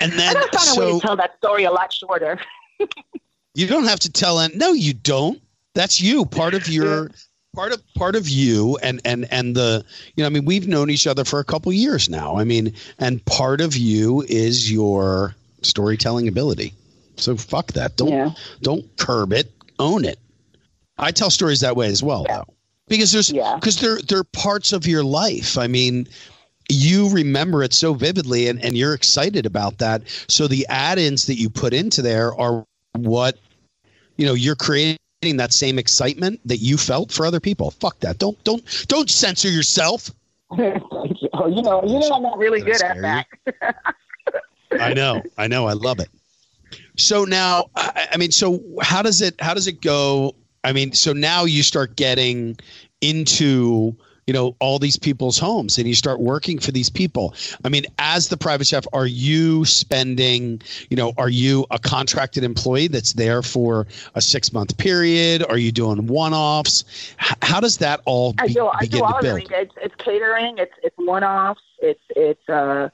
And 0.00 0.10
And 0.12 0.20
then, 0.20 0.36
I 0.36 0.40
found 0.40 0.76
a 0.76 0.80
way 0.80 0.90
so 0.90 1.00
to 1.00 1.06
tell 1.06 1.16
that 1.16 1.36
story 1.38 1.64
a 1.64 1.70
lot 1.70 1.92
shorter. 1.92 2.38
you 3.54 3.66
don't 3.66 3.84
have 3.84 4.00
to 4.00 4.10
tell. 4.10 4.40
An- 4.40 4.56
no, 4.56 4.72
you 4.72 4.92
don't. 4.94 5.40
That's 5.74 6.00
you. 6.00 6.24
Part 6.26 6.54
of 6.54 6.68
your. 6.68 7.10
Part 7.54 7.72
of 7.72 7.80
part 7.94 8.16
of 8.16 8.28
you 8.28 8.76
and 8.82 9.00
and 9.04 9.28
and 9.30 9.54
the 9.54 9.84
you 10.16 10.22
know 10.24 10.26
I 10.26 10.30
mean 10.30 10.44
we've 10.44 10.66
known 10.66 10.90
each 10.90 11.06
other 11.06 11.24
for 11.24 11.38
a 11.38 11.44
couple 11.44 11.72
years 11.72 12.08
now 12.08 12.36
I 12.36 12.42
mean 12.42 12.74
and 12.98 13.24
part 13.26 13.60
of 13.60 13.76
you 13.76 14.22
is 14.28 14.72
your 14.72 15.36
storytelling 15.62 16.26
ability 16.26 16.74
so 17.14 17.36
fuck 17.36 17.68
that 17.74 17.96
don't 17.96 18.08
Yeah. 18.08 18.30
don't 18.62 18.84
curb 18.96 19.32
it 19.32 19.52
own 19.78 20.04
it 20.04 20.18
i 20.98 21.10
tell 21.10 21.30
stories 21.30 21.60
that 21.60 21.76
way 21.76 21.86
as 21.88 22.02
well 22.02 22.24
Yeah. 22.28 22.36
though 22.38 22.54
because 22.88 23.12
there's 23.12 23.30
Yeah. 23.30 23.56
because 23.56 23.76
they're 23.78 23.98
they're 24.08 24.24
parts 24.24 24.72
of 24.72 24.86
your 24.86 25.04
life 25.04 25.56
i 25.58 25.66
mean 25.66 26.06
you 26.70 27.10
remember 27.10 27.62
it 27.62 27.74
so 27.74 27.92
vividly 27.94 28.48
and, 28.48 28.62
and 28.64 28.76
you're 28.76 28.94
excited 28.94 29.44
about 29.46 29.78
that 29.78 30.02
so 30.28 30.46
the 30.48 30.66
add-ins 30.68 31.26
that 31.26 31.34
you 31.38 31.50
put 31.50 31.74
into 31.74 32.00
there 32.02 32.34
are 32.34 32.64
what 32.96 33.38
you 34.16 34.24
know 34.26 34.34
you're 34.34 34.54
creating 34.56 34.98
that 35.36 35.52
same 35.52 35.78
excitement 35.78 36.40
that 36.44 36.58
you 36.58 36.76
felt 36.76 37.10
for 37.12 37.26
other 37.26 37.40
people 37.40 37.70
fuck 37.72 37.98
that 38.00 38.18
don't 38.18 38.42
don't 38.44 38.86
don't 38.88 39.10
censor 39.10 39.48
yourself 39.48 40.10
you. 40.58 40.80
Oh, 41.32 41.48
you 41.48 41.62
know, 41.62 41.82
you 41.84 41.98
know, 41.98 42.10
I'm 42.14 42.22
not 42.22 42.38
really 42.38 42.60
good 42.60 42.80
at 42.82 43.00
that. 43.02 43.26
I 44.80 44.92
know, 44.94 45.22
I 45.36 45.48
know, 45.48 45.66
I 45.66 45.72
love 45.72 45.98
it. 45.98 46.08
So 46.96 47.24
now, 47.24 47.64
I, 47.74 48.08
I 48.12 48.16
mean, 48.18 48.30
so 48.30 48.60
how 48.80 49.02
does 49.02 49.20
it 49.20 49.34
how 49.40 49.54
does 49.54 49.66
it 49.66 49.80
go 49.80 50.34
I 50.64 50.72
mean, 50.72 50.92
so 50.92 51.12
now 51.12 51.44
you 51.44 51.62
start 51.62 51.96
getting 51.96 52.56
into 53.00 53.96
you 54.26 54.32
know 54.32 54.56
all 54.58 54.78
these 54.78 54.98
people's 54.98 55.38
homes 55.38 55.76
and 55.76 55.86
you 55.86 55.94
start 55.94 56.18
working 56.18 56.58
for 56.58 56.72
these 56.72 56.88
people 56.88 57.34
i 57.62 57.68
mean 57.68 57.84
as 57.98 58.28
the 58.28 58.38
private 58.38 58.66
chef 58.66 58.86
are 58.94 59.06
you 59.06 59.66
spending 59.66 60.62
you 60.88 60.96
know 60.96 61.12
are 61.18 61.28
you 61.28 61.66
a 61.70 61.78
contracted 61.78 62.42
employee 62.42 62.88
that's 62.88 63.12
there 63.12 63.42
for 63.42 63.86
a 64.14 64.22
six 64.22 64.50
month 64.50 64.78
period 64.78 65.44
are 65.50 65.58
you 65.58 65.70
doing 65.70 66.06
one-offs 66.06 66.84
H- 67.20 67.36
how 67.42 67.60
does 67.60 67.78
that 67.78 68.00
all 68.06 68.32
be, 68.32 68.42
I 68.42 68.46
do, 68.48 68.66
I 68.68 68.86
do 68.86 69.02
all 69.02 69.12
to 69.12 69.18
of 69.18 69.24
it. 69.24 69.28
Build 69.28 69.50
mean, 69.50 69.60
It's, 69.60 69.74
it's 69.80 69.94
catering. 69.96 70.58
It's 70.58 70.74
it's 70.82 70.96
one-offs. 70.96 71.62
It's 71.78 72.00
it's 72.10 72.48
uh, 72.48 72.88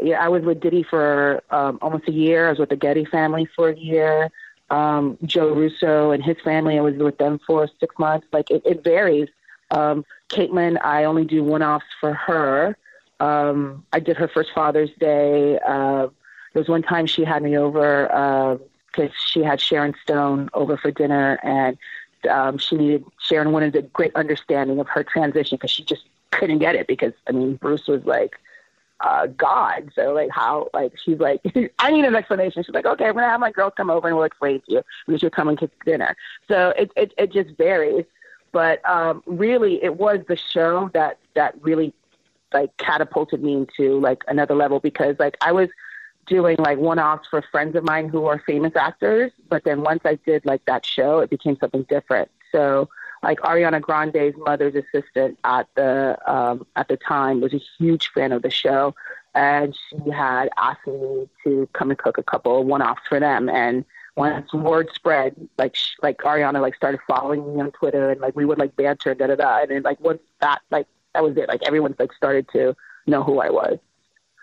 yeah. 0.00 0.24
I 0.24 0.28
was 0.28 0.42
with 0.42 0.60
Diddy 0.60 0.82
for 0.82 1.42
um, 1.50 1.78
almost 1.82 2.08
a 2.08 2.12
year. 2.12 2.46
I 2.46 2.50
was 2.50 2.58
with 2.58 2.70
the 2.70 2.76
Getty 2.76 3.04
family 3.04 3.46
for 3.54 3.68
a 3.68 3.76
year. 3.76 4.30
Um, 4.70 5.16
Joe 5.24 5.52
Russo 5.52 6.10
and 6.10 6.24
his 6.24 6.36
family. 6.42 6.78
I 6.78 6.80
was 6.82 6.96
with 6.96 7.18
them 7.18 7.38
for 7.46 7.68
six 7.78 7.96
months. 7.98 8.26
Like 8.32 8.50
it, 8.50 8.62
it 8.64 8.82
varies. 8.82 9.28
Um, 9.70 10.04
Caitlyn, 10.28 10.78
I 10.84 11.04
only 11.04 11.24
do 11.24 11.42
one-offs 11.42 11.86
for 12.00 12.12
her. 12.14 12.76
Um, 13.20 13.84
I 13.92 14.00
did 14.00 14.16
her 14.16 14.28
first 14.28 14.50
Father's 14.54 14.90
Day. 14.98 15.58
Uh, 15.66 16.08
there 16.52 16.60
was 16.60 16.68
one 16.68 16.82
time 16.82 17.06
she 17.06 17.24
had 17.24 17.42
me 17.42 17.56
over 17.56 18.58
because 18.92 19.12
she 19.26 19.42
had 19.42 19.60
Sharon 19.60 19.94
Stone 20.02 20.50
over 20.54 20.76
for 20.76 20.90
dinner, 20.90 21.38
and 21.42 21.76
um, 22.30 22.58
she 22.58 22.76
needed 22.76 23.04
Sharon 23.18 23.52
wanted 23.52 23.76
a 23.76 23.82
great 23.82 24.14
understanding 24.14 24.80
of 24.80 24.88
her 24.88 25.04
transition 25.04 25.56
because 25.56 25.70
she 25.70 25.84
just 25.84 26.04
couldn't 26.30 26.58
get 26.58 26.74
it 26.74 26.86
because 26.86 27.12
I 27.28 27.32
mean 27.32 27.56
Bruce 27.56 27.86
was 27.86 28.04
like 28.04 28.38
uh, 29.00 29.26
God, 29.26 29.90
so 29.94 30.12
like 30.12 30.30
how 30.30 30.68
like 30.72 30.92
she's 31.04 31.18
like 31.18 31.40
I 31.78 31.90
need 31.90 32.04
an 32.04 32.14
explanation. 32.14 32.62
She's 32.62 32.74
like, 32.74 32.86
okay, 32.86 33.06
we're 33.06 33.20
gonna 33.20 33.28
have 33.28 33.40
my 33.40 33.52
girls 33.52 33.74
come 33.76 33.90
over 33.90 34.08
and 34.08 34.16
we'll 34.16 34.24
explain 34.24 34.60
to 34.62 34.72
you 34.72 34.82
because 35.06 35.22
you'll 35.22 35.30
come 35.30 35.48
and 35.48 35.58
cook 35.58 35.72
dinner. 35.84 36.16
So 36.48 36.72
it 36.78 36.90
it 36.96 37.12
it 37.18 37.32
just 37.32 37.50
varies, 37.56 38.04
but 38.52 38.86
um, 38.88 39.22
really 39.26 39.82
it 39.82 39.96
was 39.96 40.20
the 40.28 40.36
show 40.36 40.90
that 40.94 41.18
that 41.34 41.62
really 41.62 41.92
like 42.52 42.76
catapulted 42.78 43.42
me 43.42 43.54
into 43.54 44.00
like 44.00 44.24
another 44.28 44.54
level 44.54 44.80
because 44.80 45.16
like 45.18 45.36
I 45.40 45.52
was 45.52 45.68
doing 46.26 46.56
like 46.58 46.78
one-offs 46.78 47.28
for 47.28 47.42
friends 47.42 47.76
of 47.76 47.84
mine 47.84 48.08
who 48.08 48.26
are 48.26 48.42
famous 48.46 48.74
actors, 48.74 49.30
but 49.48 49.62
then 49.64 49.82
once 49.82 50.00
I 50.04 50.16
did 50.26 50.44
like 50.44 50.64
that 50.64 50.84
show, 50.84 51.20
it 51.20 51.30
became 51.30 51.56
something 51.58 51.84
different. 51.84 52.30
So 52.50 52.88
like 53.22 53.40
Ariana 53.40 53.80
Grande's 53.80 54.36
mother's 54.36 54.74
assistant 54.74 55.38
at 55.44 55.68
the 55.74 56.18
um, 56.26 56.66
at 56.76 56.88
the 56.88 56.96
time 56.96 57.40
was 57.40 57.54
a 57.54 57.60
huge 57.78 58.08
fan 58.08 58.32
of 58.32 58.42
the 58.42 58.50
show, 58.50 58.94
and 59.34 59.76
she 59.88 60.10
had 60.10 60.48
asked 60.56 60.86
me 60.86 61.28
to 61.44 61.68
come 61.72 61.90
and 61.90 61.98
cook 61.98 62.18
a 62.18 62.22
couple 62.22 62.60
of 62.60 62.66
one-offs 62.66 63.02
for 63.08 63.18
them. 63.20 63.48
And 63.48 63.84
once 64.16 64.52
word 64.52 64.88
spread, 64.94 65.34
like 65.58 65.74
sh- 65.76 65.96
like 66.02 66.18
Ariana 66.18 66.60
like 66.60 66.74
started 66.74 67.00
following 67.06 67.54
me 67.54 67.60
on 67.60 67.70
Twitter, 67.72 68.10
and 68.10 68.20
like 68.20 68.36
we 68.36 68.44
would 68.44 68.58
like 68.58 68.76
banter, 68.76 69.14
da 69.14 69.26
da 69.26 69.36
da. 69.36 69.62
And 69.62 69.70
then 69.70 69.82
like 69.82 70.00
once 70.00 70.20
that 70.40 70.60
like 70.70 70.86
that 71.14 71.22
was 71.22 71.36
it. 71.36 71.48
Like 71.48 71.62
everyone 71.66 71.94
like 71.98 72.12
started 72.12 72.48
to 72.52 72.76
know 73.06 73.22
who 73.22 73.40
I 73.40 73.50
was. 73.50 73.78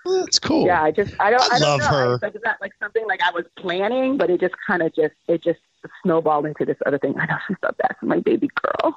That's 0.06 0.38
cool 0.40 0.66
Yeah, 0.66 0.84
I 0.84 0.92
just 0.92 1.14
I 1.20 1.32
don't 1.32 1.42
I 1.52 1.56
I, 1.56 1.60
don't 1.60 1.80
love 1.80 1.80
know. 1.80 1.98
her. 1.98 2.20
Like, 2.22 2.36
it's 2.36 2.44
not 2.44 2.58
like 2.60 2.74
something 2.80 3.06
like 3.08 3.22
I 3.22 3.32
was 3.32 3.46
planning, 3.56 4.18
but 4.18 4.30
it 4.30 4.42
just 4.42 4.56
kind 4.68 4.82
of 4.82 4.94
just 4.94 5.14
it 5.28 5.42
just 5.42 5.60
snowballed 6.04 6.46
into 6.46 6.66
this 6.66 6.78
other 6.86 6.98
thing. 6.98 7.16
I 7.20 7.26
know 7.26 7.38
she's 7.48 7.58
bad 7.62 7.96
for 8.00 8.06
my 8.06 8.20
baby 8.20 8.50
girl. 8.62 8.96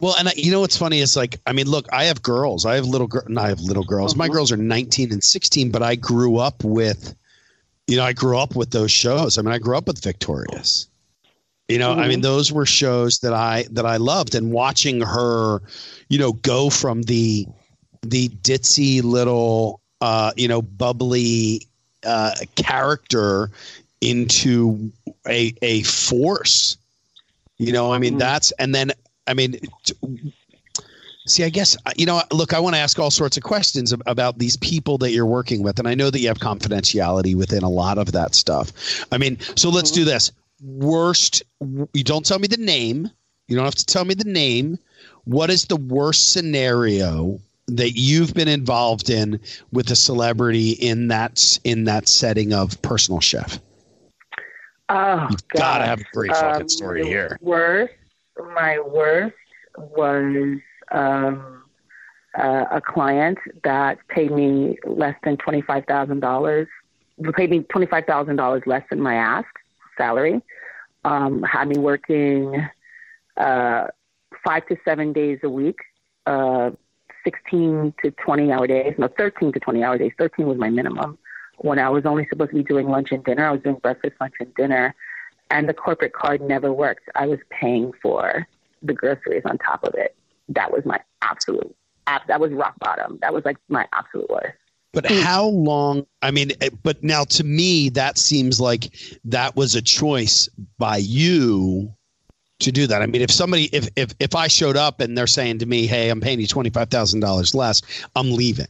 Well, 0.00 0.14
and 0.16 0.28
I, 0.28 0.32
you 0.36 0.52
know 0.52 0.60
what's 0.60 0.76
funny 0.76 1.00
is 1.00 1.16
like, 1.16 1.40
I 1.46 1.52
mean, 1.52 1.66
look, 1.66 1.86
I 1.92 2.04
have 2.04 2.22
girls. 2.22 2.64
I 2.64 2.76
have 2.76 2.84
little 2.84 3.08
girls. 3.08 3.26
I 3.36 3.48
have 3.48 3.60
little 3.60 3.82
girls. 3.82 4.14
My 4.14 4.28
Mhm. 4.28 4.32
girls 4.32 4.52
are 4.52 4.56
19 4.56 5.12
and 5.12 5.22
16, 5.24 5.70
but 5.70 5.82
I 5.82 5.96
grew 5.96 6.36
up 6.36 6.62
with, 6.62 7.16
you 7.88 7.96
know, 7.96 8.04
I 8.04 8.12
grew 8.12 8.38
up 8.38 8.54
with 8.54 8.70
those 8.70 8.92
shows. 8.92 9.38
I 9.38 9.42
mean, 9.42 9.52
I 9.52 9.58
grew 9.58 9.76
up 9.76 9.88
with 9.88 10.02
Victorious. 10.02 10.86
You 11.68 11.78
know, 11.78 11.92
I 11.92 12.08
mean, 12.08 12.22
those 12.22 12.50
were 12.50 12.64
shows 12.64 13.18
that 13.18 13.34
I 13.34 13.66
that 13.72 13.84
I 13.84 13.98
loved, 13.98 14.34
and 14.34 14.52
watching 14.52 15.02
her, 15.02 15.60
you 16.08 16.18
know, 16.18 16.32
go 16.32 16.70
from 16.70 17.02
the 17.02 17.46
the 18.02 18.30
ditzy 18.30 19.02
little, 19.02 19.80
uh, 20.00 20.30
you 20.34 20.48
know, 20.48 20.62
bubbly 20.62 21.66
uh, 22.06 22.34
character 22.56 23.50
into 24.00 24.90
a 25.28 25.54
a 25.62 25.82
force. 25.82 26.76
You 27.58 27.72
know, 27.72 27.92
I 27.92 27.98
mean, 27.98 28.14
Mhm. 28.14 28.18
that's 28.20 28.52
and 28.52 28.74
then 28.74 28.92
I 29.26 29.34
mean, 29.34 29.58
t- 29.84 29.94
see, 31.26 31.44
I 31.44 31.48
guess 31.48 31.76
you 31.96 32.06
know. 32.06 32.22
Look, 32.32 32.52
I 32.54 32.60
want 32.60 32.74
to 32.76 32.80
ask 32.80 32.98
all 32.98 33.10
sorts 33.10 33.36
of 33.36 33.42
questions 33.42 33.92
about 34.06 34.38
these 34.38 34.56
people 34.56 34.98
that 34.98 35.12
you're 35.12 35.26
working 35.26 35.62
with, 35.62 35.78
and 35.78 35.88
I 35.88 35.94
know 35.94 36.10
that 36.10 36.20
you 36.20 36.28
have 36.28 36.38
confidentiality 36.38 37.34
within 37.34 37.62
a 37.62 37.68
lot 37.68 37.98
of 37.98 38.12
that 38.12 38.34
stuff. 38.34 38.72
I 39.12 39.18
mean, 39.18 39.38
so 39.56 39.68
let's 39.70 39.90
do 39.90 40.04
this. 40.04 40.32
Worst. 40.62 41.42
You 41.92 42.04
don't 42.04 42.24
tell 42.24 42.38
me 42.38 42.48
the 42.48 42.56
name. 42.56 43.10
You 43.48 43.56
don't 43.56 43.64
have 43.64 43.74
to 43.76 43.86
tell 43.86 44.04
me 44.04 44.14
the 44.14 44.24
name. 44.30 44.78
What 45.24 45.50
is 45.50 45.66
the 45.66 45.76
worst 45.76 46.32
scenario 46.32 47.38
that 47.66 47.92
you've 47.98 48.32
been 48.34 48.48
involved 48.48 49.10
in 49.10 49.40
with 49.72 49.90
a 49.90 49.96
celebrity 49.96 50.70
in 50.70 51.08
that 51.08 51.58
in 51.64 51.84
that 51.84 52.08
setting 52.08 52.52
of 52.52 52.80
personal 52.82 53.20
chef? 53.20 53.60
Oh, 54.90 55.28
God. 55.28 55.38
got 55.50 55.78
to 55.78 55.84
have 55.84 56.00
a 56.00 56.04
great 56.12 56.34
fucking 56.34 56.62
Um, 56.62 56.68
story 56.68 57.02
the 57.02 57.08
here. 57.08 57.38
Worst, 57.40 57.92
my 58.54 58.78
worst 58.78 59.34
was 59.76 60.58
um, 60.90 61.62
uh, 62.38 62.64
a 62.70 62.80
client 62.80 63.38
that 63.64 63.98
paid 64.08 64.30
me 64.30 64.78
less 64.86 65.14
than 65.24 65.36
twenty 65.36 65.60
five 65.62 65.84
thousand 65.86 66.20
dollars. 66.20 66.68
Paid 67.36 67.50
me 67.50 67.60
twenty 67.64 67.86
five 67.86 68.04
thousand 68.06 68.36
dollars 68.36 68.62
less 68.66 68.82
than 68.90 69.00
my 69.00 69.14
ask 69.14 69.48
salary. 69.96 70.40
Um, 71.04 71.42
had 71.42 71.68
me 71.68 71.78
working 71.78 72.66
uh, 73.36 73.88
five 74.44 74.66
to 74.68 74.76
seven 74.84 75.12
days 75.12 75.38
a 75.42 75.50
week, 75.50 75.78
uh, 76.26 76.70
sixteen 77.24 77.92
to 78.02 78.10
twenty 78.12 78.50
hour 78.52 78.66
days. 78.66 78.94
No, 78.98 79.08
thirteen 79.08 79.52
to 79.52 79.60
twenty 79.60 79.82
hour 79.82 79.98
days. 79.98 80.12
Thirteen 80.18 80.46
was 80.46 80.58
my 80.58 80.70
minimum. 80.70 81.18
When 81.58 81.78
I 81.78 81.88
was 81.88 82.06
only 82.06 82.26
supposed 82.28 82.50
to 82.50 82.56
be 82.56 82.62
doing 82.62 82.88
lunch 82.88 83.12
and 83.12 83.24
dinner, 83.24 83.46
I 83.46 83.52
was 83.52 83.60
doing 83.62 83.76
breakfast, 83.76 84.14
lunch, 84.20 84.34
and 84.40 84.54
dinner 84.54 84.94
and 85.50 85.68
the 85.68 85.74
corporate 85.74 86.12
card 86.12 86.40
never 86.40 86.72
worked. 86.72 87.08
I 87.14 87.26
was 87.26 87.38
paying 87.50 87.92
for 88.02 88.46
the 88.82 88.92
groceries 88.92 89.42
on 89.44 89.58
top 89.58 89.84
of 89.84 89.94
it. 89.94 90.14
That 90.48 90.72
was 90.72 90.84
my 90.84 91.00
absolute. 91.22 91.74
ab- 92.06 92.26
That 92.28 92.40
was 92.40 92.52
rock 92.52 92.78
bottom. 92.78 93.18
That 93.22 93.32
was 93.32 93.44
like 93.44 93.56
my 93.68 93.86
absolute 93.92 94.28
worst. 94.30 94.56
But 94.92 95.06
how 95.06 95.46
long? 95.46 96.06
I 96.22 96.30
mean, 96.30 96.52
eh, 96.60 96.70
but 96.82 97.02
now 97.04 97.24
to 97.24 97.44
me, 97.44 97.90
that 97.90 98.16
seems 98.16 98.58
like 98.60 98.94
that 99.26 99.54
was 99.54 99.74
a 99.74 99.82
choice 99.82 100.48
by 100.78 100.96
you 100.96 101.92
to 102.60 102.72
do 102.72 102.86
that. 102.86 103.02
I 103.02 103.06
mean, 103.06 103.20
if 103.20 103.30
somebody, 103.30 103.64
if 103.72 103.88
if 103.96 104.14
if 104.18 104.34
I 104.34 104.48
showed 104.48 104.76
up 104.76 105.00
and 105.00 105.16
they're 105.16 105.26
saying 105.26 105.58
to 105.58 105.66
me, 105.66 105.86
"Hey, 105.86 106.08
I'm 106.08 106.20
paying 106.22 106.40
you 106.40 106.46
twenty 106.46 106.70
five 106.70 106.88
thousand 106.88 107.20
dollars 107.20 107.54
less," 107.54 107.82
I'm 108.16 108.32
leaving. 108.32 108.66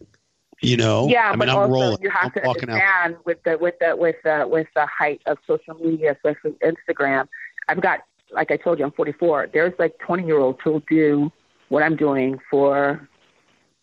You 0.60 0.76
know? 0.76 1.06
yeah, 1.08 1.28
I 1.28 1.30
mean, 1.30 1.38
but 1.38 1.48
I'm 1.50 1.56
also 1.56 1.72
rolling. 1.72 1.98
you 2.02 2.10
have 2.10 2.32
I'm 2.36 2.42
to 2.42 2.46
walking 2.46 2.70
out. 2.70 3.24
with 3.24 3.42
the 3.44 3.56
with 3.58 3.74
the 3.80 3.96
with 3.96 4.16
the 4.24 4.46
with 4.48 4.66
the 4.74 4.86
height 4.86 5.20
of 5.26 5.38
social 5.46 5.74
media, 5.74 6.12
especially 6.12 6.56
Instagram. 6.64 7.28
I've 7.68 7.80
got, 7.80 8.00
like 8.32 8.50
I 8.50 8.56
told 8.56 8.78
you, 8.78 8.84
I'm 8.84 8.92
44. 8.92 9.50
There's 9.52 9.74
like 9.78 9.98
20 9.98 10.26
year 10.26 10.38
olds 10.38 10.58
who'll 10.64 10.82
do 10.88 11.30
what 11.68 11.82
I'm 11.82 11.96
doing 11.96 12.38
for 12.50 13.08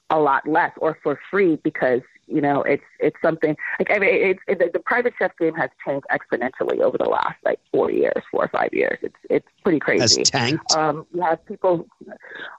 a 0.09 0.19
lot 0.19 0.47
less 0.47 0.71
or 0.77 0.97
for 1.01 1.19
free 1.31 1.57
because 1.63 2.01
you 2.27 2.41
know 2.41 2.61
it's 2.63 2.83
it's 2.99 3.15
something 3.21 3.55
like 3.79 3.91
I 3.91 3.99
mean 3.99 4.09
it's 4.13 4.39
it, 4.47 4.59
the, 4.59 4.69
the 4.73 4.79
private 4.79 5.13
chef 5.17 5.37
game 5.37 5.53
has 5.55 5.69
changed 5.85 6.05
exponentially 6.11 6.79
over 6.79 6.97
the 6.97 7.09
last 7.09 7.35
like 7.43 7.59
four 7.71 7.91
years, 7.91 8.23
four 8.31 8.45
or 8.45 8.47
five 8.47 8.69
years. 8.73 8.97
It's 9.01 9.15
it's 9.29 9.47
pretty 9.63 9.79
crazy. 9.79 10.01
Has 10.21 10.29
tanked. 10.29 10.75
Um, 10.75 11.05
you 11.13 11.21
have 11.21 11.45
people. 11.45 11.85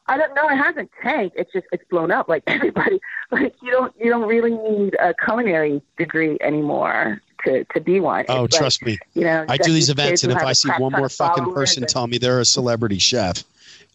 I 0.06 0.16
don't 0.16 0.34
know. 0.34 0.48
It 0.48 0.56
hasn't 0.56 0.90
tanked. 1.02 1.36
It's 1.36 1.52
just 1.52 1.66
it's 1.72 1.84
blown 1.90 2.10
up. 2.10 2.28
Like 2.28 2.42
everybody, 2.46 3.00
like 3.30 3.54
you 3.62 3.70
don't 3.70 3.92
you 3.98 4.10
don't 4.10 4.28
really 4.28 4.54
need 4.56 4.94
a 5.00 5.14
culinary 5.14 5.82
degree 5.98 6.38
anymore 6.40 7.20
to 7.44 7.64
to 7.74 7.80
be 7.80 8.00
one. 8.00 8.24
oh, 8.28 8.44
It's 8.44 8.54
like, 8.54 8.60
trust 8.60 8.82
me. 8.84 8.98
you 9.14 9.22
know, 9.24 9.44
I 9.48 9.56
do 9.56 9.72
these 9.72 9.90
events, 9.90 10.22
and 10.22 10.32
if 10.32 10.38
I 10.38 10.52
see 10.52 10.70
one 10.78 10.92
more 10.92 11.08
fucking 11.08 11.52
person 11.52 11.82
and- 11.82 11.90
tell 11.90 12.06
me 12.06 12.18
they're 12.18 12.40
a 12.40 12.44
celebrity 12.44 12.98
chef, 12.98 13.42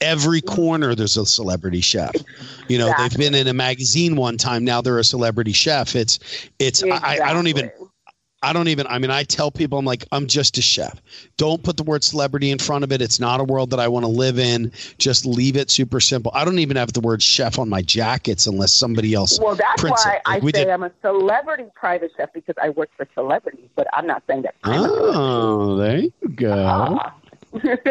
every 0.02 0.42
corner 0.42 0.96
there's 0.96 1.18
a 1.18 1.26
celebrity 1.26 1.82
chef. 1.82 2.14
You 2.68 2.78
know, 2.78 2.94
they've 2.98 3.18
been 3.18 3.36
in 3.36 3.48
a 3.48 3.54
magazine 3.54 4.16
one 4.16 4.38
time. 4.38 4.66
Now 4.66 4.82
they're 4.82 5.00
a 5.00 5.04
celebrity 5.04 5.54
chef. 5.54 5.96
It's, 5.96 6.20
it's. 6.60 6.84
I, 6.84 7.20
I 7.24 7.34
don't 7.34 7.48
even. 7.48 7.72
I 8.44 8.54
don't 8.54 8.70
even. 8.70 8.88
I 8.88 8.98
mean, 8.98 9.12
I 9.12 9.24
tell 9.24 9.52
people, 9.52 9.78
I'm 9.78 9.86
like, 9.86 10.04
I'm 10.12 10.26
just 10.26 10.58
a 10.58 10.64
chef. 10.64 11.00
Don't 11.38 11.62
put 11.62 11.78
the 11.78 11.84
word 11.84 12.04
celebrity 12.04 12.50
in 12.50 12.58
front 12.58 12.84
of 12.84 12.92
it. 12.92 13.00
It's 13.00 13.20
not 13.20 13.40
a 13.40 13.44
world 13.44 13.70
that 13.70 13.80
I 13.80 13.88
want 13.88 14.04
to 14.04 14.12
live 14.12 14.40
in. 14.40 14.72
Just 14.98 15.28
leave 15.28 15.56
it 15.56 15.70
super 15.70 16.00
simple. 16.00 16.32
I 16.34 16.44
don't 16.44 16.58
even 16.58 16.76
have 16.76 16.92
the 16.92 17.02
word 17.02 17.22
chef 17.22 17.60
on 17.60 17.70
my 17.70 17.84
jackets 17.84 18.48
unless 18.48 18.74
somebody 18.74 19.14
else. 19.14 19.40
Well, 19.40 19.56
that's 19.56 19.84
why 19.84 20.14
it. 20.16 20.22
I 20.26 20.40
Like 20.40 20.56
say 20.56 20.64
did- 20.64 20.70
I'm 20.70 20.82
a 20.82 20.92
celebrity 21.02 21.66
private 21.76 22.14
chef 22.18 22.34
because 22.34 22.56
I 22.60 22.70
work 22.70 22.90
for 22.98 23.08
celebrities. 23.14 23.70
But 23.76 23.86
I'm 23.94 24.08
not 24.08 24.24
saying 24.26 24.42
that. 24.42 24.56
I'm. 24.64 24.90
Oh, 24.90 25.76
there 25.76 26.00
you 26.00 26.12
go. 26.36 26.66
Ah. 26.68 27.14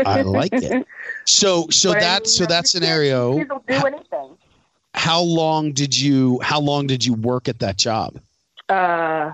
I 0.06 0.22
like 0.26 0.52
it. 0.52 0.86
So, 1.26 1.66
so 1.70 1.90
But 1.90 1.98
I 1.98 2.00
that, 2.00 2.20
mean, 2.22 2.26
so 2.26 2.46
that 2.46 2.68
scenario. 2.68 3.36
kids 3.38 3.50
will 3.50 3.64
do 3.68 3.74
anything. 3.86 4.36
How 4.94 5.20
long 5.22 5.72
did 5.72 5.98
you? 5.98 6.38
How 6.42 6.60
long 6.60 6.86
did 6.86 7.04
you 7.04 7.14
work 7.14 7.48
at 7.48 7.58
that 7.60 7.76
job? 7.76 8.18
Uh, 8.68 9.32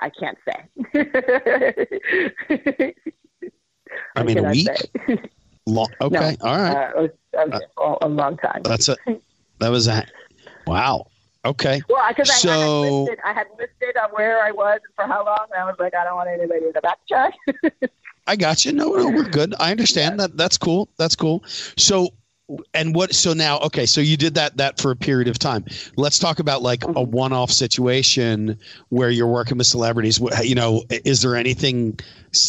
I 0.00 0.10
can't 0.18 0.38
say. 0.46 0.64
I 4.16 4.22
mean, 4.22 4.38
a 4.38 4.42
week? 4.50 4.68
Long, 5.66 5.88
okay, 6.00 6.36
No. 6.42 6.48
all 6.48 6.56
right. 6.56 6.74
Uh, 6.74 6.90
I 6.96 7.00
was, 7.00 7.10
I 7.38 7.46
there 7.76 7.96
a 8.02 8.08
long 8.08 8.36
time. 8.38 8.62
That's 8.64 8.88
a 8.88 8.96
that 9.58 9.68
was 9.70 9.86
a 9.88 10.04
wow. 10.66 11.06
Okay. 11.44 11.80
Well, 11.88 12.04
because 12.08 12.30
I, 12.30 12.34
I, 12.34 12.38
So- 12.38 12.82
had 12.82 12.92
listed, 12.92 13.18
I 13.24 13.32
had 13.32 13.46
listed 13.58 13.96
on 13.96 14.10
where 14.10 14.42
I 14.42 14.50
was 14.52 14.80
and 14.84 14.94
for 14.94 15.06
how 15.06 15.24
long, 15.24 15.46
and 15.52 15.62
I 15.62 15.64
was 15.64 15.76
like, 15.78 15.94
I 15.94 16.04
don't 16.04 16.16
want 16.16 16.28
anybody 16.28 16.70
to 16.72 16.80
backtrack. 16.80 17.32
I 18.26 18.36
got 18.36 18.64
you. 18.64 18.72
No, 18.72 18.94
no, 18.94 19.10
we're 19.10 19.24
good. 19.24 19.54
I 19.58 19.70
understand 19.70 20.20
that. 20.20 20.36
That's 20.36 20.56
cool. 20.56 20.88
That's 20.96 21.16
cool. 21.16 21.42
So, 21.76 22.10
and 22.74 22.94
what? 22.94 23.14
So 23.14 23.32
now, 23.32 23.58
okay. 23.60 23.86
So 23.86 24.00
you 24.00 24.16
did 24.16 24.34
that 24.34 24.56
that 24.56 24.80
for 24.80 24.90
a 24.90 24.96
period 24.96 25.28
of 25.28 25.38
time. 25.38 25.64
Let's 25.96 26.18
talk 26.18 26.40
about 26.40 26.62
like 26.62 26.82
a 26.84 26.88
Mhm. 26.88 27.08
one-off 27.08 27.50
situation 27.50 28.58
where 28.88 29.10
you're 29.10 29.26
working 29.28 29.56
with 29.58 29.68
celebrities. 29.68 30.20
You 30.42 30.56
know, 30.56 30.82
is 30.90 31.22
there 31.22 31.36
anything, 31.36 31.98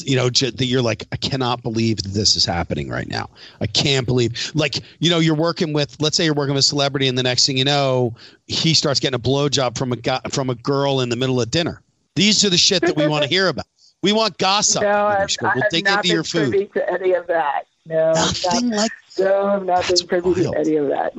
you 0.04 0.16
know, 0.16 0.30
that 0.30 0.66
you're 0.66 0.82
like, 0.82 1.06
I 1.12 1.18
cannot 1.18 1.62
believe 1.62 1.98
that 1.98 2.14
this 2.14 2.36
is 2.36 2.46
happening 2.46 2.90
right 2.90 3.08
now. 3.08 3.30
I 3.60 3.68
can't 3.68 4.08
believe, 4.08 4.52
like, 4.56 4.80
you 5.00 5.10
know, 5.12 5.20
you're 5.20 5.36
working 5.36 5.72
with, 5.72 5.96
let's 6.00 6.18
say 6.18 6.26
you're 6.26 6.34
working 6.34 6.56
with 6.56 6.66
a 6.66 6.68
celebrity, 6.68 7.08
and 7.08 7.16
the 7.18 7.24
next 7.24 7.46
thing 7.46 7.58
you 7.58 7.66
know, 7.66 8.16
he 8.48 8.74
starts 8.74 9.00
getting 9.00 9.16
a 9.16 9.20
blowjob 9.20 9.78
from 9.78 9.92
a 9.92 9.98
guy 9.98 10.20
from 10.30 10.50
a 10.50 10.56
girl 10.56 11.02
in 11.02 11.10
the 11.10 11.16
middle 11.16 11.40
of 11.40 11.52
dinner. 11.52 11.82
These 12.16 12.44
are 12.44 12.50
the 12.50 12.58
shit 12.58 12.82
that 12.82 12.96
we 12.96 13.08
want 13.08 13.24
to 13.24 13.30
hear 13.36 13.48
about. 13.48 13.66
We 14.04 14.14
want 14.14 14.38
gossip. 14.38 14.82
no, 14.82 15.06
I've, 15.08 15.20
Witherspoon. 15.20 15.50
I 15.50 15.54
we'll 15.56 15.64
dig 15.70 15.86
not 15.86 15.98
into 15.98 16.02
been 16.08 16.12
your 16.16 16.24
food. 16.24 16.50
privy 16.50 16.66
to 16.68 16.92
any 16.92 17.14
of 17.14 17.28
that. 17.28 17.66
No, 17.86 18.14
Nothing 18.14 18.70
not, 18.70 18.78
like 18.78 18.92
no, 19.20 19.46
I've 19.48 19.66
not 19.66 19.88
been 19.88 20.08
privy 20.08 20.42
wild. 20.42 20.54
to 20.56 20.60
any 20.60 20.76
of 20.78 20.88
that. 20.90 21.14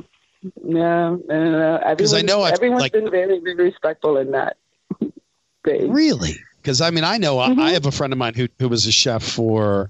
No, 0.63 1.15
no, 1.27 1.51
no. 1.51 1.77
no. 1.79 1.95
'Cause 1.95 2.13
I 2.13 2.21
know 2.21 2.41
I've, 2.43 2.53
everyone's 2.53 2.81
like- 2.81 2.91
been 2.93 3.09
very, 3.09 3.39
very 3.39 3.55
respectful 3.55 4.17
in 4.17 4.31
that. 4.31 4.57
Thing. 5.65 5.93
really 5.93 6.35
because 6.61 6.81
I 6.81 6.89
mean 6.89 7.05
I 7.05 7.17
know 7.17 7.39
I- 7.39 7.45
I 7.47 7.53
Mhm. 7.53 7.73
have 7.73 7.85
a 7.85 7.91
friend 7.91 8.11
of 8.11 8.19
mine 8.19 8.33
who 8.33 8.49
who 8.59 8.67
was 8.67 8.85
a 8.85 8.91
chef 8.91 9.23
for 9.23 9.89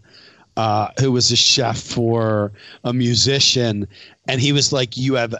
uh, 0.55 0.89
who 0.99 1.11
was 1.11 1.31
a 1.31 1.35
chef 1.35 1.79
for 1.79 2.51
a 2.83 2.93
musician, 2.93 3.87
and 4.27 4.39
he 4.39 4.51
was 4.53 4.71
like, 4.71 4.95
"You 4.97 5.15
have." 5.15 5.33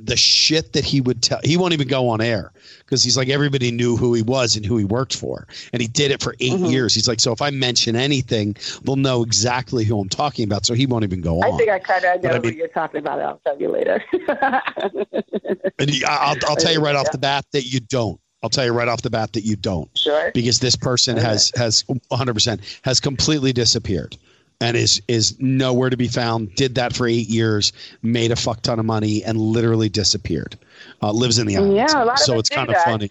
The 0.00 0.16
shit 0.16 0.72
that 0.74 0.84
he 0.84 1.00
would 1.00 1.22
tell, 1.22 1.40
he 1.44 1.56
won't 1.56 1.72
even 1.72 1.88
go 1.88 2.08
on 2.08 2.20
air 2.20 2.52
because 2.80 3.02
he's 3.02 3.16
like 3.16 3.28
everybody 3.28 3.70
knew 3.70 3.96
who 3.96 4.14
he 4.14 4.22
was 4.22 4.56
and 4.56 4.64
who 4.64 4.76
he 4.76 4.84
worked 4.84 5.14
for, 5.16 5.46
and 5.72 5.80
he 5.80 5.88
did 5.88 6.10
it 6.10 6.22
for 6.22 6.34
8 6.40 6.52
Mhm. 6.54 6.70
years. 6.70 6.94
He's 6.94 7.06
like, 7.08 7.20
so 7.20 7.32
if 7.32 7.40
I 7.42 7.50
mention 7.50 7.96
anything, 7.96 8.56
they'll 8.82 8.96
know 8.96 9.22
exactly 9.22 9.84
who 9.84 10.00
I'm 10.00 10.08
talking 10.08 10.44
about, 10.44 10.66
so 10.66 10.74
he 10.74 10.86
won't 10.86 11.04
even 11.04 11.20
go 11.20 11.38
on. 11.42 11.52
I 11.52 11.56
think 11.56 11.70
I 11.70 11.78
kind 11.78 12.04
of 12.04 12.22
But 12.22 12.28
know 12.30 12.34
I 12.36 12.38
mean- 12.40 12.56
you're 12.56 12.68
talking 12.68 12.98
about. 13.00 13.20
I'll 13.20 13.40
tell 13.44 13.58
you 13.60 13.68
later. 13.70 14.02
and 15.78 15.90
he, 15.90 16.04
I'll, 16.04 16.36
I'll 16.46 16.56
tell 16.56 16.72
you 16.72 16.80
right 16.80 16.96
off 16.96 17.10
the 17.12 17.18
bat 17.18 17.44
that 17.52 17.64
you 17.64 17.80
don't. 17.80 18.20
I'll 18.42 18.50
tell 18.50 18.64
you 18.64 18.72
right 18.72 18.88
off 18.88 19.02
the 19.02 19.10
bat 19.10 19.32
that 19.32 19.44
you 19.44 19.56
don't. 19.56 19.88
sure. 19.96 20.30
because 20.34 20.60
this 20.60 20.76
person 20.76 21.16
Okay. 21.18 21.26
has 21.26 21.50
has 21.56 21.82
100% 22.12 22.80
has 22.84 23.00
completely 23.00 23.52
disappeared 23.52 24.16
and 24.64 24.76
is 24.76 25.00
is 25.08 25.38
nowhere 25.40 25.90
to 25.90 25.96
be 25.96 26.08
found 26.08 26.54
did 26.54 26.74
that 26.74 26.94
for 26.94 27.06
eight 27.06 27.28
years 27.28 27.72
made 28.02 28.30
a 28.30 28.36
fuck 28.36 28.60
ton 28.62 28.78
of 28.78 28.84
money 28.84 29.22
and 29.24 29.38
literally 29.38 29.88
disappeared 29.88 30.56
uh, 31.02 31.12
lives 31.12 31.38
in 31.38 31.46
the 31.46 31.56
islands 31.56 31.92
Yeah, 31.92 32.02
a 32.02 32.04
lot 32.04 32.14
of 32.14 32.18
so 32.20 32.38
it's 32.38 32.48
kind 32.48 32.68
of 32.68 32.74
that. 32.74 32.84
funny 32.84 33.10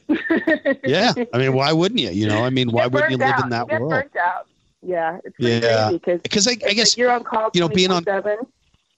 yeah 0.86 1.14
i 1.34 1.38
mean 1.38 1.54
why 1.54 1.72
wouldn't 1.72 2.00
you 2.00 2.10
you 2.10 2.28
know 2.28 2.44
i 2.44 2.50
mean 2.50 2.72
why 2.72 2.88
wouldn't 2.88 3.12
you 3.12 3.18
live 3.18 3.30
out. 3.36 3.44
in 3.44 3.50
that 3.50 3.68
get 3.68 3.82
world 3.82 4.04
out. 4.20 4.48
Yeah, 4.86 5.20
Yeah. 5.40 5.92
crazy 6.02 6.20
because 6.24 6.48
I, 6.48 6.52
I 6.68 6.74
guess 6.74 6.98
you're 6.98 7.12
on 7.12 7.24
call. 7.24 7.50
you 7.54 7.62
know, 7.62 7.70
being 7.70 7.90
on- 7.92 8.04
24/7. 8.04 8.46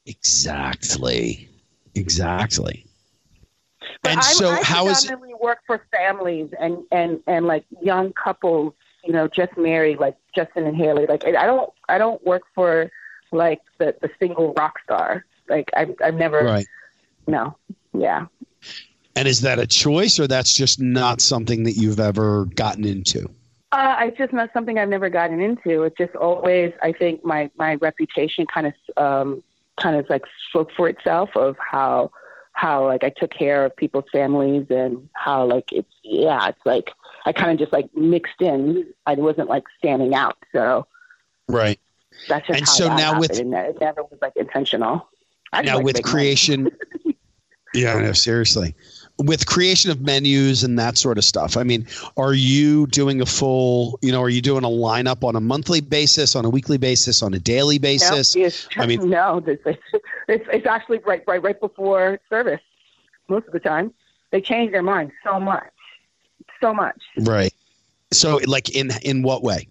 exactly 0.08 1.48
exactly 1.96 2.86
But 4.02 4.12
and 4.14 4.20
I, 4.20 4.24
so 4.24 4.50
I 4.52 4.62
how 4.64 4.88
is 4.88 5.06
it 5.06 5.20
work 5.42 5.60
for 5.68 5.86
families 5.92 6.50
and 6.60 6.80
and 6.92 7.22
and 7.28 7.46
like 7.46 7.66
young 7.82 8.14
couples, 8.14 8.74
you 9.04 9.14
know, 9.14 9.28
just 9.28 9.56
married, 9.58 10.00
like 10.00 10.16
Justin 10.36 10.66
and 10.66 10.76
Haley. 10.76 11.06
Like 11.08 11.26
I 11.26 11.46
don't 11.46 11.72
I 11.90 11.98
don't 11.98 12.24
work 12.26 12.44
for 12.54 12.92
like 13.32 13.62
the 13.78 13.96
the 14.02 14.10
single 14.20 14.54
rock 14.54 14.80
star. 14.84 15.26
Like 15.50 15.70
I've 15.76 15.96
I've 16.04 16.16
never 16.16 16.44
right 16.44 16.68
no 17.28 17.58
yeah. 17.94 18.26
and 19.16 19.28
is 19.28 19.42
that 19.42 19.60
a 19.60 19.66
choice 19.66 20.20
or 20.20 20.28
that's 20.28 20.54
just 20.54 20.80
not 20.80 21.22
something 21.22 21.64
that 21.64 21.74
you've 21.74 22.00
ever 22.00 22.46
gotten 22.56 22.86
into 22.86 23.30
Uh, 23.72 23.96
it's 24.02 24.18
just 24.18 24.32
not 24.32 24.50
something 24.54 24.78
I've 24.80 24.90
never 24.90 25.10
gotten 25.10 25.42
into. 25.42 25.84
It's 25.84 25.98
just 25.98 26.16
always, 26.16 26.72
I 26.82 26.92
think 26.94 27.24
my 27.26 27.50
my 27.58 27.76
reputation 27.76 28.46
kind 28.46 28.68
of 28.68 28.74
um, 28.98 29.44
kind 29.82 29.98
of 29.98 30.10
like 30.10 30.24
spoke 30.50 30.72
for 30.76 30.88
itself 30.88 31.30
of 31.36 31.58
how 31.60 32.12
how 32.54 32.86
like 32.86 33.04
I 33.04 33.10
took 33.10 33.32
care 33.32 33.66
of 33.66 33.76
people's 33.76 34.06
families 34.12 34.68
and 34.70 35.10
how 35.14 35.46
like 35.46 35.72
it's 35.74 35.92
yeah, 36.04 36.48
it's 36.48 36.66
like 36.66 36.92
I 37.26 37.32
kind 37.34 37.52
of 37.52 37.58
just 37.58 37.74
like 37.74 37.90
mixed 37.96 38.42
in. 38.42 38.86
I 39.06 39.16
wasn't 39.16 39.50
like 39.50 39.64
standing 39.78 40.14
out, 40.16 40.38
so 40.52 40.88
right 41.48 41.80
that's 42.30 42.48
just 42.48 42.58
And 42.60 42.68
how 42.68 42.74
so 42.74 42.96
now 42.96 43.20
with- 43.20 43.32
happened. 43.32 43.54
it 43.54 43.78
never 43.82 44.04
was 44.04 44.18
like 44.22 44.34
intentional. 44.36 45.08
I 45.54 45.62
now 45.64 45.76
like 45.78 45.86
with 45.86 46.04
creation 46.04 46.70
yeah 47.74 47.98
no 48.00 48.14
seriously 48.14 48.74
with 49.18 49.46
creation 49.46 49.92
of 49.92 50.00
menus 50.02 50.64
and 50.64 50.80
that 50.80 50.98
sort 50.98 51.18
of 51.18 51.24
stuff 51.26 51.58
i 51.58 51.64
mean 51.64 51.86
are 52.16 52.34
you 52.34 52.88
doing 52.88 53.20
a 53.22 53.26
full 53.26 54.00
you 54.02 54.12
know 54.14 54.22
are 54.22 54.30
you 54.30 54.42
doing 54.42 54.64
a 54.64 54.68
lineup 54.70 55.24
on 55.26 55.36
a 55.36 55.42
monthly 55.42 55.82
basis 55.82 56.36
on 56.38 56.46
a 56.46 56.50
weekly 56.50 56.78
basis 56.78 57.22
on 57.22 57.34
a 57.34 57.40
daily 57.40 57.78
basis 57.78 58.34
No, 58.36 58.50
I 58.84 58.86
mean- 58.88 59.10
no, 59.10 59.44
it's, 59.46 59.62
it's 59.66 60.46
it's 60.54 60.66
actually 60.66 61.00
right 61.00 61.22
right 61.28 61.42
right 61.44 61.60
before 61.60 62.20
service. 62.30 62.62
Most 63.28 63.48
of 63.48 63.54
the 63.54 63.60
time, 63.60 63.94
they 64.32 64.40
change 64.42 64.72
their 64.72 64.84
mind 64.84 65.12
so 65.24 65.40
much, 65.40 65.68
so 66.62 66.74
much. 66.74 67.02
right 67.20 67.54
so 68.12 68.40
like 68.48 68.70
in 68.76 68.92
in 69.04 69.22
what 69.24 69.44
way 69.44 69.68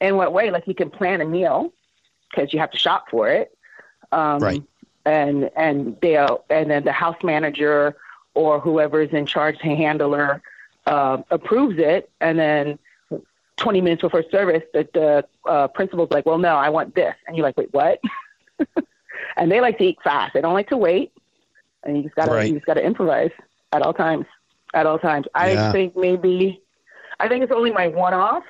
In 0.00 0.16
what 0.16 0.32
way? 0.32 0.50
Like 0.50 0.66
you 0.66 0.74
can 0.74 0.90
plan 0.90 1.20
a 1.20 1.24
meal 1.24 1.72
because 2.30 2.52
you 2.52 2.58
have 2.60 2.70
to 2.70 2.78
shop 2.78 3.10
for 3.10 3.28
it, 3.28 3.56
um, 4.12 4.38
Right. 4.40 4.62
And 5.04 5.50
and 5.56 5.96
they'll 6.00 6.44
and 6.50 6.70
then 6.70 6.84
the 6.84 6.92
house 6.92 7.22
manager 7.22 7.96
or 8.34 8.60
whoever 8.60 9.00
is 9.02 9.12
in 9.12 9.26
charge, 9.26 9.58
the 9.62 9.74
handler, 9.74 10.42
uh, 10.86 11.18
approves 11.30 11.78
it, 11.78 12.10
and 12.20 12.38
then. 12.38 12.78
20 13.56 13.82
minutes 13.82 14.00
before 14.00 14.24
service, 14.30 14.62
that 14.72 14.90
the 14.94 15.22
uh, 15.44 15.68
principal's 15.68 16.10
like, 16.10 16.24
well, 16.24 16.38
no, 16.38 16.56
I 16.56 16.70
want 16.70 16.94
this. 16.94 17.14
And 17.26 17.36
you're 17.36 17.44
like, 17.44 17.58
wait, 17.58 17.70
what? 17.74 18.00
and 19.36 19.52
they 19.52 19.60
like 19.60 19.76
to 19.76 19.84
eat 19.84 19.98
fast. 20.02 20.32
They 20.32 20.40
don't 20.40 20.54
like 20.54 20.70
to 20.70 20.78
wait. 20.78 21.12
And 21.84 21.98
you 21.98 22.04
just 22.04 22.14
gotta 22.14 22.32
Right. 22.32 22.48
you 22.48 22.54
just 22.54 22.64
gotta 22.64 22.82
improvise 22.82 23.32
at 23.74 23.82
all 23.82 23.92
times. 23.92 24.24
At 24.74 24.86
all 24.86 24.98
times. 24.98 25.26
I 25.34 25.52
Yeah. 25.52 25.72
think 25.72 25.96
maybe 25.96 26.60
I 27.18 27.28
think 27.28 27.42
it's 27.42 27.52
only 27.52 27.70
my 27.72 27.88
one 27.88 28.14
off 28.14 28.44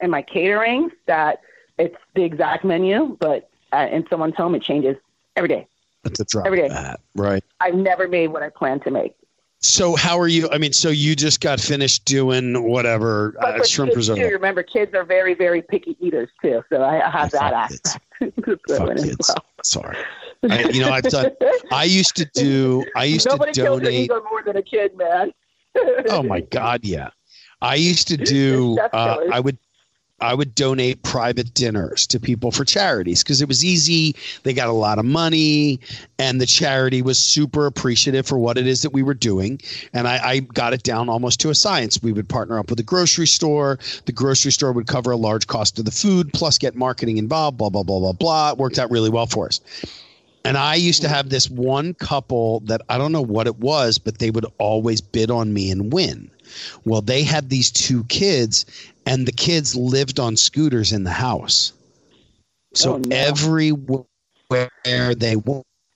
and 0.00 0.10
my 0.10 0.22
catering 0.22 0.90
that 1.06 1.40
it's 1.78 1.96
the 2.14 2.24
exact 2.24 2.64
menu, 2.64 3.16
but 3.20 3.48
uh, 3.72 3.86
in 3.90 4.04
someone's 4.10 4.34
home 4.36 4.54
it 4.54 4.62
changes 4.62 4.96
every 5.36 5.48
day. 5.48 5.66
that's 6.02 6.18
a 6.20 6.24
drop 6.24 6.46
Every 6.46 6.58
day. 6.58 6.68
that 6.68 7.00
right 7.14 7.44
I've 7.60 7.74
never 7.74 8.08
made 8.08 8.28
what 8.28 8.42
I 8.42 8.48
plan 8.48 8.80
to 8.80 8.90
make. 8.90 9.14
so 9.60 9.94
how 9.94 10.18
are 10.18 10.26
you 10.28 10.48
i 10.50 10.56
mean 10.58 10.72
so 10.72 10.88
you 10.88 11.14
just 11.14 11.40
got 11.42 11.60
finished 11.60 12.04
doing 12.06 12.64
whatever 12.68 13.34
uh, 13.40 13.62
shrimp 13.62 13.92
too, 13.92 14.14
remember 14.32 14.62
kids 14.62 14.94
are 14.94 15.04
very, 15.04 15.34
very 15.34 15.60
picky 15.62 15.96
eaters 16.00 16.30
too. 16.40 16.64
So 16.70 16.80
I, 16.82 17.06
I 17.06 17.10
have 17.10 17.30
that 17.32 17.52
Fuck 17.52 17.68
kids. 17.68 17.98
aspect. 18.22 18.68
Fuck 18.78 18.96
kids. 18.96 19.28
well. 19.28 19.44
sorry 19.62 19.96
I, 20.50 20.62
you 20.70 20.80
know 20.80 20.90
i've 20.90 21.04
done 21.04 21.32
i 21.70 21.84
used 21.84 22.16
to 22.16 22.24
do 22.24 22.84
i 22.96 23.04
used 23.04 23.26
Nobody 23.28 23.52
to 23.52 23.60
kills 23.60 23.78
an 23.80 23.84
donate 23.84 24.10
more 24.30 24.42
than 24.42 24.56
a 24.56 24.62
kid, 24.62 24.96
man. 24.96 25.32
Oh 26.08 26.22
my 26.22 26.40
god 26.40 26.84
yeah. 26.84 27.10
I 27.62 27.74
used 27.74 28.08
to 28.08 28.16
do 28.16 28.78
uh, 28.92 29.18
i 29.32 29.38
would 29.38 29.58
i 30.20 30.34
would 30.34 30.54
donate 30.54 31.02
private 31.02 31.52
dinners 31.54 32.06
to 32.06 32.20
people 32.20 32.50
for 32.50 32.64
charities 32.64 33.22
because 33.22 33.40
it 33.40 33.48
was 33.48 33.64
easy. 33.64 34.14
They 34.42 34.52
got 34.52 34.68
a 34.68 34.72
lot 34.72 34.98
of 34.98 35.04
money 35.04 35.80
and 36.18 36.40
the 36.40 36.46
charity 36.46 37.00
was 37.00 37.18
super 37.18 37.66
appreciative 37.66 38.26
for 38.26 38.38
what 38.38 38.58
it 38.58 38.66
is 38.66 38.82
that 38.82 38.90
we 38.90 39.02
were 39.02 39.14
doing. 39.14 39.60
And 39.94 40.06
I, 40.06 40.20
I 40.22 40.38
got 40.40 40.74
it 40.74 40.82
down 40.82 41.08
almost 41.08 41.40
to 41.40 41.50
a 41.50 41.54
science. 41.54 42.02
We 42.02 42.12
would 42.12 42.28
partner 42.28 42.58
up 42.58 42.68
with 42.68 42.80
a 42.80 42.82
grocery 42.82 43.26
store. 43.26 43.78
The 44.04 44.12
grocery 44.12 44.52
store 44.52 44.72
would 44.72 44.86
cover 44.86 45.10
a 45.10 45.16
large 45.16 45.46
cost 45.46 45.78
of 45.78 45.86
the 45.86 45.90
food 45.90 46.32
plus 46.34 46.58
get 46.58 46.74
marketing 46.76 47.16
involved 47.16 47.56
blah 47.56 47.70
blah 47.70 47.82
blah 47.82 48.00
blah 48.00 48.12
blah. 48.12 48.50
It 48.50 48.58
worked 48.58 48.78
out 48.78 48.90
really 48.90 49.10
well 49.10 49.26
for 49.26 49.46
us 49.46 49.60
and 50.44 50.56
I 50.56 50.74
used 50.74 51.02
to 51.02 51.08
have 51.08 51.28
this 51.28 51.50
one 51.50 51.94
couple 51.94 52.60
that 52.60 52.80
I 52.88 52.98
don't 52.98 53.12
know 53.12 53.22
what 53.22 53.46
it 53.46 53.58
was, 53.58 53.98
but 53.98 54.18
they 54.18 54.30
would 54.30 54.46
always 54.58 55.00
bid 55.00 55.30
on 55.30 55.52
me 55.52 55.70
and 55.70 55.92
win. 55.92 56.30
Well, 56.84 57.00
they 57.02 57.22
had 57.22 57.48
these 57.50 57.70
two 57.70 58.04
kids, 58.04 58.64
and 59.06 59.26
the 59.26 59.32
kids 59.32 59.76
lived 59.76 60.18
on 60.18 60.36
scooters 60.36 60.92
in 60.92 61.04
the 61.04 61.10
house. 61.10 61.72
So 62.74 62.94
Oh, 62.94 62.98
no. 62.98 63.16
everywhere 63.16 64.06
they 65.14 65.36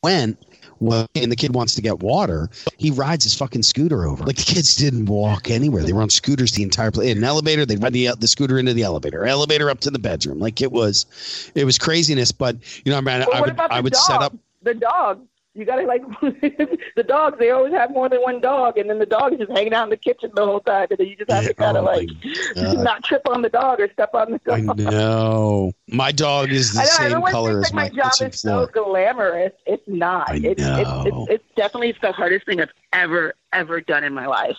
went, 0.03 0.39
well, 0.87 1.07
and 1.15 1.31
the 1.31 1.37
kid 1.37 1.55
wants 1.55 1.75
to 1.75 1.83
get 1.83 2.01
water, 2.01 2.51
he 2.77 2.91
rides 2.91 3.25
his 3.25 3.35
fucking 3.35 3.63
scooter 3.63 4.05
over. 4.07 4.25
Like 4.25 4.37
the 4.37 4.43
kids 4.43 4.77
didn't 4.77 5.07
walk 5.07 5.51
anywhere; 5.51 5.83
they 5.83 5.93
were 5.93 6.03
on 6.03 6.11
scooters 6.11 6.53
the 6.53 6.63
entire 6.63 6.91
place. 6.91 7.17
An 7.17 7.25
elevator, 7.25 7.67
they'd 7.67 7.83
ride 7.83 7.93
the 7.93 8.09
uh, 8.09 8.15
the 8.15 8.29
scooter 8.29 8.59
into 8.59 8.75
the 8.75 8.83
elevator, 8.83 9.25
elevator 9.25 9.71
up 9.71 9.81
to 9.81 9.91
the 9.91 9.99
bedroom. 9.99 10.39
Like 10.39 10.61
it 10.61 10.73
was, 10.73 11.07
it 11.55 11.65
was 11.65 11.79
craziness. 11.79 12.33
But 12.33 12.57
you 12.85 12.93
know, 12.93 12.99
I 12.99 13.01
mean, 13.01 13.27
I 13.33 13.41
would 13.41 13.61
I 13.61 13.81
would 13.81 13.93
dog? 13.93 14.03
set 14.03 14.23
up 14.23 14.37
the 14.63 14.75
dog. 14.75 15.21
You 15.57 15.65
gotta 15.65 15.83
like 15.87 16.03
the 16.21 17.05
dogs. 17.07 17.39
They 17.39 17.51
always 17.51 17.73
have 17.73 17.91
more 17.93 18.09
than 18.09 18.21
one 18.23 18.41
dog, 18.41 18.77
and 18.77 18.91
then 18.91 18.99
the 18.99 19.07
dog 19.07 19.35
is 19.35 19.39
just 19.39 19.53
hanging 19.53 19.73
out 19.73 19.85
in 19.85 19.91
the 19.91 19.97
kitchen 19.97 20.33
the 20.35 20.45
whole 20.45 20.59
time, 20.59 20.89
and 20.91 20.99
then 20.99 21.07
you 21.07 21.15
just 21.15 21.31
have 21.31 21.45
to 21.45 21.55
kind 21.55 21.77
of 21.77 21.85
Oh, 21.85 21.87
like 21.87 22.09
God. 22.55 22.79
not 22.83 23.05
trip 23.05 23.23
on 23.29 23.43
the 23.43 23.49
dog 23.49 23.79
or 23.79 23.89
step 23.93 24.15
on 24.15 24.33
the 24.33 24.39
dog. 24.39 24.81
I 24.81 24.91
know. 24.91 25.73
My 25.87 26.11
dog 26.11 26.51
is 26.51 26.73
the 26.73 26.81
know, 26.81 26.87
same 26.87 27.23
color 27.33 27.61
as 27.61 27.73
like 27.73 27.73
my 27.73 28.03
my 28.03 28.03
job 28.03 28.33
is 28.33 28.41
so 28.41 28.67
glamorous. 28.67 29.53
It's 29.65 29.87
not. 29.87 30.31
I 30.31 30.37
it's, 30.37 30.47
it's, 30.47 30.61
know. 30.61 31.05
it's 31.07 31.31
it's 31.31 31.45
definitely 31.55 31.95
the 32.03 32.11
hardest 32.11 32.47
thing 32.47 32.61
I've 32.61 32.73
ever 32.93 33.35
ever 33.53 33.81
done 33.81 34.03
in 34.03 34.13
my 34.13 34.27
life, 34.27 34.57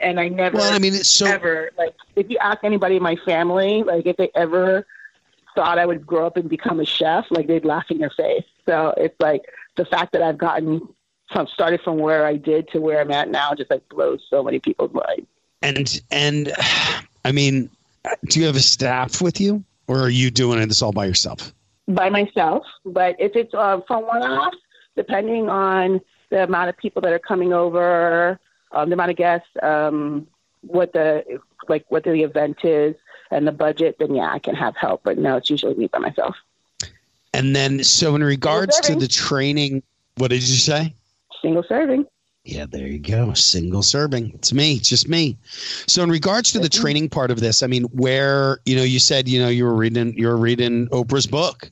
and 0.00 0.20
I 0.20 0.28
never 0.28 0.58
Well, 0.58 0.72
I 0.72 0.78
mean, 0.78 0.94
it's 0.94 1.08
so 1.08 1.26
ever 1.26 1.70
like 1.78 1.94
if 2.14 2.28
you 2.28 2.36
ask 2.42 2.62
anybody 2.62 2.96
in 2.96 3.02
my 3.02 3.16
family, 3.24 3.84
like 3.84 4.04
if 4.04 4.18
they 4.18 4.30
ever 4.34 4.86
thought 5.54 5.78
I 5.78 5.86
would 5.86 6.06
grow 6.06 6.26
up 6.26 6.36
and 6.36 6.48
become 6.48 6.78
a 6.80 6.84
chef, 6.84 7.26
like 7.30 7.46
they'd 7.46 7.64
laugh 7.64 7.90
in 7.90 7.98
your 7.98 8.10
face. 8.10 8.44
So 8.66 8.92
it's 8.98 9.18
like 9.18 9.42
the 9.76 9.84
fact 9.84 10.12
that 10.12 10.22
I've 10.22 10.38
gotten 10.38 10.86
from 11.32 11.46
started 11.48 11.80
from 11.82 11.98
where 11.98 12.26
I 12.26 12.36
did 12.36 12.68
to 12.68 12.80
where 12.80 13.00
I'm 13.00 13.10
at 13.10 13.28
now 13.28 13.52
just 13.54 13.70
like 13.70 13.88
blows 13.88 14.24
so 14.30 14.42
many 14.42 14.58
people's 14.58 14.92
minds. 14.92 15.26
and 15.62 16.02
and 16.10 16.52
I 17.24 17.32
mean, 17.32 17.70
do 18.28 18.40
you 18.40 18.46
have 18.46 18.56
a 18.56 18.60
staff 18.60 19.20
with 19.20 19.40
you, 19.40 19.64
or 19.88 20.00
are 20.00 20.10
you 20.10 20.30
doing 20.30 20.66
this 20.68 20.82
all 20.82 20.92
by 20.92 21.06
yourself? 21.06 21.52
by 21.88 22.08
myself. 22.08 22.64
But 22.84 23.16
if 23.18 23.36
it's 23.36 23.54
uh, 23.54 23.80
from 23.86 24.06
one 24.06 24.22
off, 24.22 24.54
depending 24.96 25.48
on 25.48 26.00
the 26.30 26.44
amount 26.44 26.68
of 26.68 26.76
people 26.76 27.02
that 27.02 27.12
are 27.12 27.18
coming 27.18 27.52
over, 27.52 28.38
um, 28.72 28.88
the 28.88 28.94
amount 28.94 29.10
of 29.10 29.16
guests, 29.16 29.48
um, 29.62 30.26
what 30.62 30.92
the 30.92 31.40
like 31.68 31.84
what 31.88 32.04
the 32.04 32.22
event 32.22 32.64
is, 32.64 32.94
and 33.30 33.46
the 33.46 33.52
budget, 33.52 33.96
then 33.98 34.14
yeah, 34.14 34.32
I 34.32 34.38
can 34.38 34.54
have 34.54 34.76
help. 34.76 35.02
But 35.04 35.18
no, 35.18 35.36
it's 35.36 35.50
usually 35.50 35.74
me 35.74 35.86
by 35.86 35.98
myself. 35.98 36.36
And 37.36 37.54
then, 37.54 37.84
so 37.84 38.14
in 38.14 38.24
regards 38.24 38.80
to 38.80 38.94
the 38.94 39.06
training, 39.06 39.82
what 40.16 40.28
did 40.30 40.40
you 40.40 40.56
say? 40.56 40.94
Single 41.42 41.64
serving. 41.68 42.06
Yeah, 42.44 42.64
there 42.64 42.86
you 42.86 42.98
go. 42.98 43.34
Single 43.34 43.82
serving. 43.82 44.30
It's 44.34 44.54
me. 44.54 44.76
It's 44.76 44.88
just 44.88 45.06
me. 45.06 45.36
So 45.86 46.02
in 46.02 46.10
regards 46.10 46.50
to 46.52 46.60
the 46.60 46.70
training 46.70 47.10
part 47.10 47.30
of 47.30 47.40
this, 47.40 47.62
I 47.62 47.66
mean, 47.66 47.84
where 47.92 48.60
you 48.64 48.74
know 48.76 48.84
you 48.84 49.00
said 49.00 49.28
you 49.28 49.40
know 49.40 49.48
you 49.48 49.64
were 49.64 49.74
reading 49.74 50.16
you 50.16 50.28
were 50.28 50.36
reading 50.36 50.86
Oprah's 50.88 51.26
book. 51.26 51.70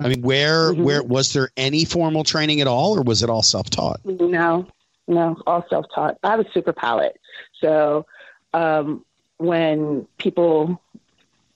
I 0.00 0.08
mean, 0.08 0.22
where 0.22 0.72
Mhm. 0.72 0.82
where 0.82 1.02
was 1.02 1.32
there 1.32 1.50
any 1.56 1.84
formal 1.84 2.24
training 2.24 2.60
at 2.60 2.66
all, 2.66 2.98
or 2.98 3.02
was 3.02 3.22
it 3.22 3.30
all 3.30 3.42
self 3.42 3.70
taught? 3.70 4.00
No, 4.04 4.66
no, 5.06 5.36
all 5.46 5.64
self 5.70 5.86
taught. 5.94 6.18
I 6.24 6.30
have 6.30 6.40
a 6.40 6.50
super 6.52 6.72
palate. 6.72 7.20
So 7.60 8.06
um, 8.52 9.04
when 9.36 10.06
people 10.18 10.80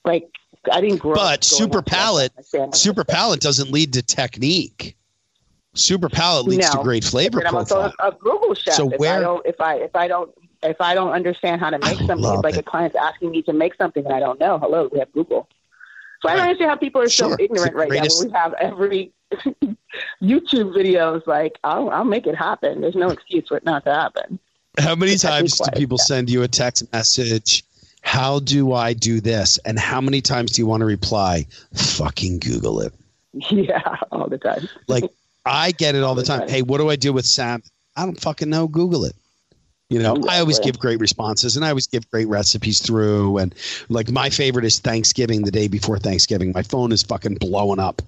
like, 0.04 0.28
I 0.72 0.80
didn't 0.80 0.98
grow. 0.98 1.14
But 1.14 1.44
super 1.44 1.78
up 1.78 1.86
palate, 1.86 2.32
super 2.72 3.04
palate 3.04 3.40
doesn't 3.40 3.70
lead 3.70 3.92
to 3.94 4.02
technique. 4.02 4.96
Super 5.74 6.08
palate 6.08 6.46
leads 6.46 6.68
to 6.70 6.78
great 6.82 7.04
flavor 7.04 7.38
And 7.38 7.48
I'm 7.48 7.54
also 7.56 7.74
profile. 7.82 7.94
a, 8.00 8.08
a 8.08 8.18
Google 8.18 8.54
chef. 8.54 8.74
So 8.74 8.90
if 8.90 8.98
where- 8.98 9.18
I 9.18 9.20
don't, 9.20 9.46
if 9.46 9.60
I 9.60 9.74
if 9.76 9.94
I 9.94 10.08
don't 10.08 10.30
if 10.62 10.80
I 10.80 10.94
don't 10.94 11.12
understand 11.12 11.60
how 11.60 11.70
to 11.70 11.78
make 11.78 12.00
I 12.00 12.06
something, 12.06 12.18
like 12.42 12.54
it. 12.56 12.60
a 12.60 12.62
client's 12.64 12.96
asking 12.96 13.30
me 13.30 13.42
to 13.42 13.52
make 13.52 13.74
something 13.76 14.04
and 14.04 14.12
I 14.12 14.18
don't 14.18 14.40
know. 14.40 14.58
Hello, 14.58 14.88
we 14.92 14.98
have 14.98 15.12
Google. 15.12 15.48
So 16.20 16.28
I 16.28 16.32
don't 16.34 16.42
understand 16.42 16.70
how 16.70 16.76
people 16.76 17.00
are 17.02 17.08
Sure. 17.08 17.30
so 17.30 17.36
ignorant 17.38 17.74
right 17.76 17.88
greatest- 17.88 18.22
now. 18.22 18.26
We 18.26 18.32
have 18.32 18.54
every 18.54 19.12
YouTube 20.22 20.74
videos 20.74 21.26
like 21.26 21.58
I'll 21.64 21.90
I'll 21.90 22.04
make 22.04 22.26
it 22.26 22.34
happen. 22.34 22.80
There's 22.80 22.96
no 22.96 23.10
excuse 23.10 23.46
for 23.48 23.56
it 23.56 23.64
not 23.64 23.84
to 23.84 23.94
happen. 23.94 24.38
How 24.78 24.94
many 24.94 25.16
times 25.16 25.58
do 25.58 25.70
people 25.78 25.98
yeah. 26.00 26.04
send 26.04 26.30
you 26.30 26.42
a 26.42 26.48
text 26.48 26.90
message? 26.92 27.64
How 28.02 28.40
do 28.40 28.72
I 28.72 28.92
do 28.92 29.20
this? 29.20 29.58
And 29.58 29.78
how 29.78 30.00
many 30.00 30.20
times 30.20 30.52
do 30.52 30.62
you 30.62 30.66
want 30.66 30.80
to 30.80 30.86
reply? 30.86 31.46
Fucking 31.74 32.38
Google 32.40 32.80
it. 32.80 32.94
Yeah, 33.50 33.96
all 34.10 34.28
the 34.28 34.38
time. 34.38 34.68
Like 34.86 35.04
I 35.44 35.72
get 35.72 35.94
it 35.94 36.02
all 36.02 36.14
the 36.14 36.22
time. 36.22 36.42
Okay. 36.42 36.52
Hey, 36.52 36.62
what 36.62 36.78
do 36.78 36.88
I 36.88 36.96
do 36.96 37.12
with 37.12 37.26
Sam? 37.26 37.62
I 37.96 38.04
don't 38.04 38.20
fucking 38.20 38.48
know. 38.48 38.68
Google 38.68 39.04
it. 39.04 39.14
You 39.90 40.02
know, 40.02 40.16
I 40.28 40.40
always 40.40 40.58
give 40.58 40.78
great 40.78 41.00
responses 41.00 41.56
and 41.56 41.64
I 41.64 41.70
always 41.70 41.86
give 41.86 42.10
great 42.10 42.28
recipes 42.28 42.80
through. 42.80 43.38
And 43.38 43.54
like 43.88 44.10
my 44.10 44.28
favorite 44.28 44.66
is 44.66 44.80
Thanksgiving, 44.80 45.42
the 45.42 45.50
day 45.50 45.66
before 45.66 45.98
Thanksgiving. 45.98 46.52
My 46.52 46.62
phone 46.62 46.92
is 46.92 47.02
fucking 47.02 47.36
blowing 47.36 47.80
up. 47.80 48.02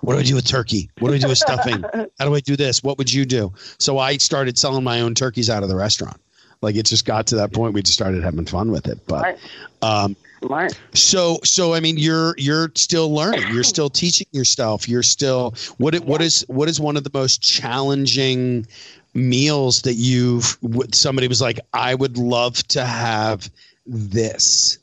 What 0.00 0.14
do 0.14 0.20
I 0.20 0.22
do 0.22 0.36
with 0.36 0.46
turkey? 0.46 0.90
What 1.00 1.08
do 1.08 1.14
I 1.14 1.18
do 1.18 1.28
with 1.28 1.38
stuffing? 1.38 1.82
How 2.18 2.26
do 2.26 2.34
I 2.34 2.40
do 2.40 2.56
this? 2.56 2.84
What 2.84 2.98
would 2.98 3.12
you 3.12 3.24
do? 3.24 3.52
So 3.78 3.98
I 3.98 4.16
started 4.18 4.58
selling 4.58 4.84
my 4.84 5.00
own 5.00 5.14
turkeys 5.14 5.50
out 5.50 5.64
of 5.64 5.68
the 5.68 5.74
restaurant. 5.74 6.20
Like 6.60 6.76
it 6.76 6.86
just 6.86 7.04
got 7.04 7.26
to 7.28 7.36
that 7.36 7.52
point. 7.52 7.74
We 7.74 7.82
just 7.82 7.94
started 7.94 8.22
having 8.22 8.46
fun 8.46 8.70
with 8.70 8.86
it. 8.86 8.98
But 9.06 9.38
um, 9.82 10.16
so 10.94 11.38
so 11.44 11.74
I 11.74 11.80
mean 11.80 11.96
you're 11.98 12.34
you're 12.38 12.70
still 12.74 13.12
learning. 13.12 13.42
You're 13.52 13.64
still 13.64 13.90
teaching 14.02 14.26
yourself. 14.32 14.88
You're 14.88 15.02
still 15.02 15.54
what 15.78 15.94
it, 15.94 16.04
what 16.04 16.20
is 16.20 16.44
what 16.48 16.68
is 16.68 16.80
one 16.80 16.96
of 16.96 17.04
the 17.04 17.10
most 17.12 17.42
challenging 17.42 18.66
meals 19.14 19.82
that 19.82 19.94
you've 19.94 20.58
somebody 20.92 21.28
was 21.28 21.40
like 21.40 21.60
I 21.72 21.94
would 21.94 22.18
love 22.18 22.66
to 22.68 22.84
have 22.84 23.50
this. 23.86 24.78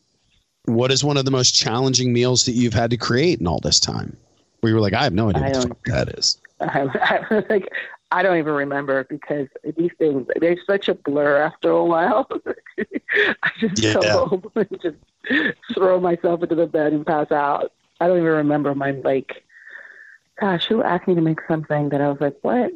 What 0.65 0.91
is 0.91 1.03
one 1.03 1.17
of 1.17 1.25
the 1.25 1.31
most 1.31 1.55
challenging 1.55 2.13
meals 2.13 2.45
that 2.45 2.53
you've 2.53 2.73
had 2.73 2.91
to 2.91 2.97
create 2.97 3.39
in 3.39 3.47
all 3.47 3.59
this 3.59 3.79
time? 3.79 4.15
Where 4.61 4.69
you 4.69 4.75
were 4.75 4.81
like 4.81 4.93
I 4.93 5.03
have 5.03 5.13
no 5.13 5.29
idea 5.29 5.43
what 5.43 5.53
the 5.53 5.67
fuck 5.67 5.83
that 5.85 6.09
is. 6.09 6.37
I, 6.61 6.81
I, 7.29 7.43
like 7.49 7.71
I 8.11 8.23
don't 8.23 8.37
even 8.37 8.53
remember 8.53 9.03
because 9.05 9.47
these 9.77 9.91
things 9.97 10.27
they're 10.39 10.57
such 10.65 10.89
a 10.89 10.93
blur 10.95 11.37
after 11.37 11.69
a 11.71 11.83
while. 11.85 12.27
I 13.43 13.51
just 13.59 13.77
Yeah. 13.81 13.93
go 13.93 14.25
home 14.27 14.43
and 14.55 14.81
just 14.81 14.97
throw 15.73 15.99
myself 15.99 16.43
into 16.43 16.55
the 16.55 16.67
bed 16.67 16.93
and 16.93 17.05
pass 17.05 17.31
out. 17.31 17.71
I 17.99 18.07
don't 18.07 18.17
even 18.17 18.29
remember 18.31 18.73
my 18.75 18.91
like. 18.91 19.43
Gosh, 20.39 20.65
who 20.65 20.81
asked 20.81 21.07
me 21.07 21.15
to 21.15 21.21
make 21.21 21.39
something 21.47 21.89
that 21.89 22.01
I 22.01 22.09
was 22.09 22.19
like, 22.19 22.37
what? 22.41 22.71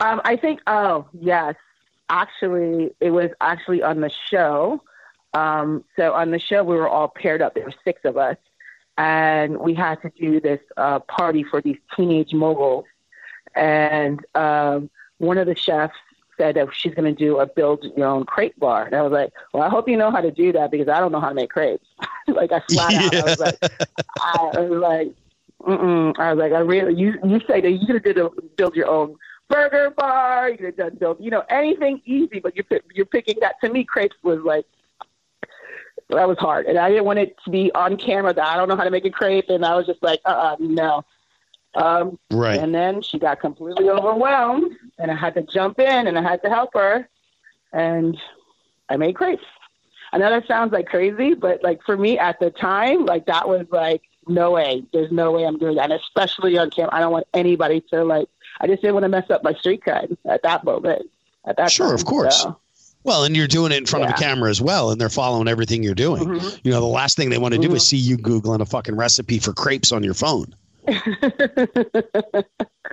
Um, 0.00 0.20
I 0.24 0.36
think. 0.36 0.60
Oh, 0.66 1.06
yes. 1.12 1.54
Actually, 2.08 2.94
it 3.00 3.10
was 3.10 3.30
actually 3.40 3.82
on 3.82 4.00
the 4.00 4.10
show. 4.30 4.82
Um, 5.34 5.84
so 5.96 6.12
on 6.14 6.30
the 6.30 6.38
show, 6.38 6.62
we 6.64 6.76
were 6.76 6.88
all 6.88 7.08
paired 7.08 7.42
up. 7.42 7.54
There 7.54 7.64
were 7.64 7.74
six 7.84 8.00
of 8.04 8.16
us, 8.16 8.36
and 8.96 9.58
we 9.58 9.74
had 9.74 10.00
to 10.02 10.10
do 10.18 10.40
this 10.40 10.60
uh, 10.76 11.00
party 11.00 11.42
for 11.42 11.60
these 11.60 11.76
teenage 11.96 12.32
moguls. 12.32 12.84
And 13.58 14.24
um, 14.34 14.88
one 15.18 15.36
of 15.36 15.46
the 15.46 15.56
chefs 15.56 15.96
said 16.38 16.54
that 16.54 16.68
she's 16.72 16.94
going 16.94 17.12
to 17.12 17.18
do 17.18 17.38
a 17.38 17.46
build 17.46 17.84
your 17.96 18.06
own 18.06 18.24
crepe 18.24 18.58
bar. 18.58 18.86
And 18.86 18.94
I 18.94 19.02
was 19.02 19.12
like, 19.12 19.32
well, 19.52 19.64
I 19.64 19.68
hope 19.68 19.88
you 19.88 19.96
know 19.96 20.10
how 20.10 20.20
to 20.20 20.30
do 20.30 20.52
that 20.52 20.70
because 20.70 20.88
I 20.88 21.00
don't 21.00 21.12
know 21.12 21.20
how 21.20 21.28
to 21.28 21.34
make 21.34 21.50
crepes. 21.50 21.86
like 22.28 22.52
I 22.52 22.60
flat 22.70 22.94
out, 22.94 23.14
I 23.14 23.22
was 23.24 23.40
like, 23.40 23.58
I 24.22 24.60
was 24.60 24.80
like, 24.80 25.12
mm-mm. 25.60 26.18
I 26.18 26.32
was 26.32 26.40
like, 26.40 26.52
I 26.52 26.60
really, 26.60 26.94
you, 26.94 27.14
you 27.24 27.40
say 27.48 27.60
that 27.60 27.70
you 27.70 27.86
could 27.86 27.96
have 27.96 28.04
did 28.04 28.18
a 28.18 28.30
build 28.56 28.76
your 28.76 28.86
own 28.86 29.16
burger 29.48 29.90
bar. 29.90 30.50
You 30.50 30.56
could 30.56 30.66
have 30.66 30.76
done 30.76 30.94
build, 30.94 31.16
you 31.20 31.30
know, 31.30 31.42
anything 31.50 32.00
easy, 32.04 32.38
but 32.38 32.54
you're, 32.54 32.80
you're 32.94 33.06
picking 33.06 33.40
that. 33.40 33.56
To 33.62 33.70
me, 33.70 33.84
crepes 33.84 34.16
was 34.22 34.40
like, 34.44 34.66
that 36.10 36.28
was 36.28 36.38
hard. 36.38 36.66
And 36.66 36.78
I 36.78 36.88
didn't 36.88 37.04
want 37.04 37.18
it 37.18 37.36
to 37.44 37.50
be 37.50 37.72
on 37.74 37.96
camera 37.96 38.32
that 38.32 38.46
I 38.46 38.56
don't 38.56 38.68
know 38.68 38.76
how 38.76 38.84
to 38.84 38.90
make 38.90 39.04
a 39.04 39.10
crepe. 39.10 39.50
And 39.50 39.64
I 39.64 39.74
was 39.74 39.86
just 39.86 40.02
like, 40.02 40.20
uh-uh, 40.24 40.56
no. 40.60 41.04
Um, 41.82 42.18
Right. 42.30 42.58
and 42.60 42.74
then 42.74 43.02
she 43.02 43.18
got 43.18 43.40
completely 43.40 43.88
overwhelmed, 43.88 44.76
and 44.98 45.10
I 45.10 45.14
had 45.14 45.34
to 45.34 45.42
jump 45.42 45.78
in 45.78 46.06
and 46.06 46.18
I 46.18 46.22
had 46.22 46.42
to 46.42 46.48
help 46.48 46.70
her, 46.74 47.08
and 47.72 48.16
I 48.88 48.96
made 48.96 49.14
crepes. 49.14 49.44
I 50.12 50.18
know 50.18 50.30
that 50.30 50.46
sounds 50.46 50.72
like 50.72 50.86
crazy, 50.86 51.34
but 51.34 51.62
like 51.62 51.80
for 51.84 51.96
me 51.96 52.18
at 52.18 52.40
the 52.40 52.50
time, 52.50 53.04
like 53.06 53.26
that 53.26 53.48
was 53.48 53.66
like 53.70 54.02
no 54.26 54.50
way. 54.52 54.82
There's 54.92 55.12
no 55.12 55.32
way 55.32 55.44
I'm 55.46 55.58
doing 55.58 55.76
that, 55.76 55.90
and 55.90 56.00
especially 56.00 56.56
on 56.58 56.70
camera. 56.70 56.94
I 56.94 57.00
don't 57.00 57.12
want 57.12 57.26
anybody 57.34 57.80
to 57.92 58.04
like. 58.04 58.28
I 58.60 58.66
just 58.66 58.82
didn't 58.82 58.94
want 58.94 59.04
to 59.04 59.08
mess 59.08 59.30
up 59.30 59.44
my 59.44 59.52
street 59.54 59.82
cred 59.86 60.16
at 60.26 60.42
that 60.42 60.64
moment. 60.64 61.08
At 61.46 61.56
that 61.58 61.70
Sure, 61.70 61.86
time. 61.86 61.94
of 61.94 62.04
course. 62.04 62.42
So, 62.42 62.58
Well, 63.04 63.24
and 63.24 63.36
you're 63.36 63.46
doing 63.46 63.70
it 63.72 63.76
in 63.78 63.86
front 63.86 64.04
of 64.04 64.10
a 64.10 64.14
camera 64.14 64.50
as 64.50 64.60
well, 64.60 64.90
and 64.90 65.00
they're 65.00 65.08
following 65.08 65.46
everything 65.48 65.82
you're 65.82 65.94
doing. 65.94 66.24
mhm. 66.26 66.60
You 66.64 66.72
know, 66.72 66.80
the 66.80 66.86
last 66.86 67.16
thing 67.16 67.30
they 67.30 67.38
want 67.38 67.54
to 67.54 67.60
do 67.60 67.68
Mhm. 67.68 67.76
is 67.76 67.86
see 67.86 67.96
you 67.96 68.18
googling 68.18 68.60
a 68.60 68.66
fucking 68.66 68.96
recipe 68.96 69.38
for 69.38 69.52
crepes 69.52 69.92
on 69.92 70.02
your 70.02 70.14
phone. 70.14 70.52
Know? 70.86 70.94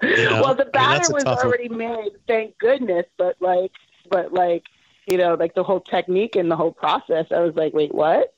well, 0.02 0.56
the 0.56 0.64
I 0.64 0.66
mean, 0.66 0.72
batter 0.72 1.14
was 1.14 1.24
tough 1.24 1.38
one. 1.38 1.46
already 1.46 1.70
made, 1.70 2.12
thank 2.28 2.58
goodness. 2.58 3.06
But 3.18 3.36
like, 3.42 3.72
but 4.10 4.34
like, 4.34 4.66
you 5.08 5.18
know, 5.18 5.36
like 5.36 5.54
the 5.56 5.64
whole 5.64 5.80
technique 5.82 6.36
and 6.36 6.50
the 6.50 6.56
whole 6.56 6.72
process, 6.72 7.28
I 7.32 7.40
was 7.42 7.56
like, 7.56 7.74
wait, 7.74 7.94
what? 7.94 8.34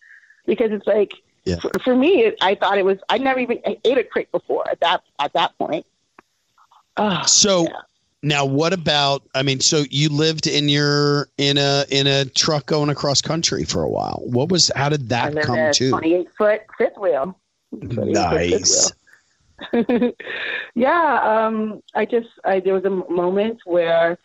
Because 0.46 0.72
it's 0.72 0.88
like, 0.88 1.14
Yeah. 1.46 1.58
for, 1.60 1.72
for 1.84 1.96
me, 1.96 2.24
it, 2.24 2.38
I 2.42 2.56
thought 2.56 2.78
it 2.78 2.86
was. 2.86 3.00
I 3.10 3.18
never 3.18 3.40
even 3.40 3.60
ate 3.66 3.98
a 3.98 4.04
crepe 4.04 4.32
before 4.32 4.70
at 4.70 4.80
that 4.82 5.04
at 5.20 5.34
that 5.34 5.58
point. 5.58 5.86
Oh, 6.98 7.24
So 7.26 7.64
Yeah. 7.64 7.70
now 8.24 8.46
what 8.46 8.74
about 8.74 9.24
I 9.36 9.44
mean, 9.44 9.60
so 9.60 9.84
you 9.90 10.10
lived 10.10 10.48
in 10.48 10.68
your 10.70 11.30
in 11.38 11.58
a 11.58 11.86
in 11.90 12.08
a 12.08 12.26
truck 12.26 12.66
going 12.66 12.90
across 12.90 13.22
country 13.22 13.64
for 13.64 13.82
a 13.84 13.90
while. 13.90 14.22
What 14.26 14.50
was 14.50 14.72
how 14.76 14.90
did 14.90 15.10
that 15.10 15.40
come 15.42 15.72
to? 15.74 15.90
28 15.90 16.28
foot 16.38 16.62
fifth 16.78 16.98
wheel. 16.98 17.38
28 17.72 17.96
foot 18.16 18.40
fifth 18.40 18.62
Nice. 18.62 18.92
yeah, 20.76 21.20
um, 21.24 21.82
I 21.96 22.06
just 22.06 22.30
I, 22.44 22.60
there 22.60 22.74
was 22.74 22.86
a 22.86 22.90
moment 22.90 23.60
where 23.66 24.18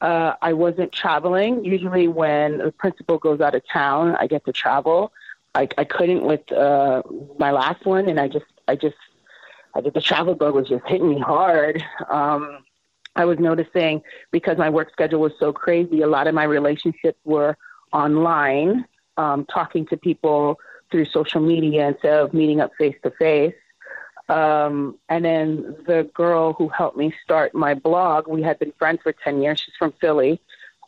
uh, 0.00 0.34
I 0.42 0.52
wasn't 0.52 0.92
traveling. 0.92 1.64
Usually, 1.64 2.08
when 2.08 2.58
the 2.58 2.72
principal 2.72 3.18
goes 3.18 3.40
out 3.40 3.54
of 3.54 3.62
town, 3.68 4.16
I 4.18 4.26
get 4.26 4.44
to 4.46 4.52
travel. 4.52 5.12
I, 5.54 5.68
I 5.78 5.84
couldn't 5.84 6.24
with 6.24 6.50
uh, 6.52 7.02
my 7.38 7.50
last 7.50 7.84
one, 7.86 8.08
and 8.08 8.18
I 8.20 8.28
just 8.28 8.46
I 8.68 8.76
just 8.76 8.96
I 9.74 9.80
did 9.80 9.94
the 9.94 10.00
travel 10.00 10.34
bug 10.34 10.54
was 10.54 10.68
just 10.68 10.84
hitting 10.86 11.08
me 11.10 11.18
hard. 11.20 11.82
Um, 12.08 12.58
I 13.16 13.24
was 13.24 13.38
noticing 13.38 14.02
because 14.30 14.56
my 14.58 14.70
work 14.70 14.90
schedule 14.92 15.20
was 15.20 15.32
so 15.38 15.52
crazy, 15.52 16.02
a 16.02 16.06
lot 16.06 16.26
of 16.26 16.34
my 16.34 16.44
relationships 16.44 17.18
were 17.24 17.56
online, 17.92 18.84
um, 19.16 19.44
talking 19.46 19.86
to 19.86 19.96
people 19.96 20.58
through 20.90 21.06
social 21.06 21.40
media 21.40 21.88
instead 21.88 22.14
of 22.20 22.32
meeting 22.32 22.60
up 22.60 22.70
face 22.78 22.96
to 23.02 23.10
face. 23.12 23.54
Um, 24.30 24.96
and 25.08 25.24
then 25.24 25.76
the 25.86 26.08
girl 26.14 26.52
who 26.52 26.68
helped 26.68 26.96
me 26.96 27.12
start 27.24 27.52
my 27.52 27.74
blog, 27.74 28.28
we 28.28 28.42
had 28.42 28.60
been 28.60 28.72
friends 28.78 29.00
for 29.02 29.12
10 29.12 29.42
years. 29.42 29.58
She's 29.58 29.74
from 29.76 29.92
Philly. 30.00 30.40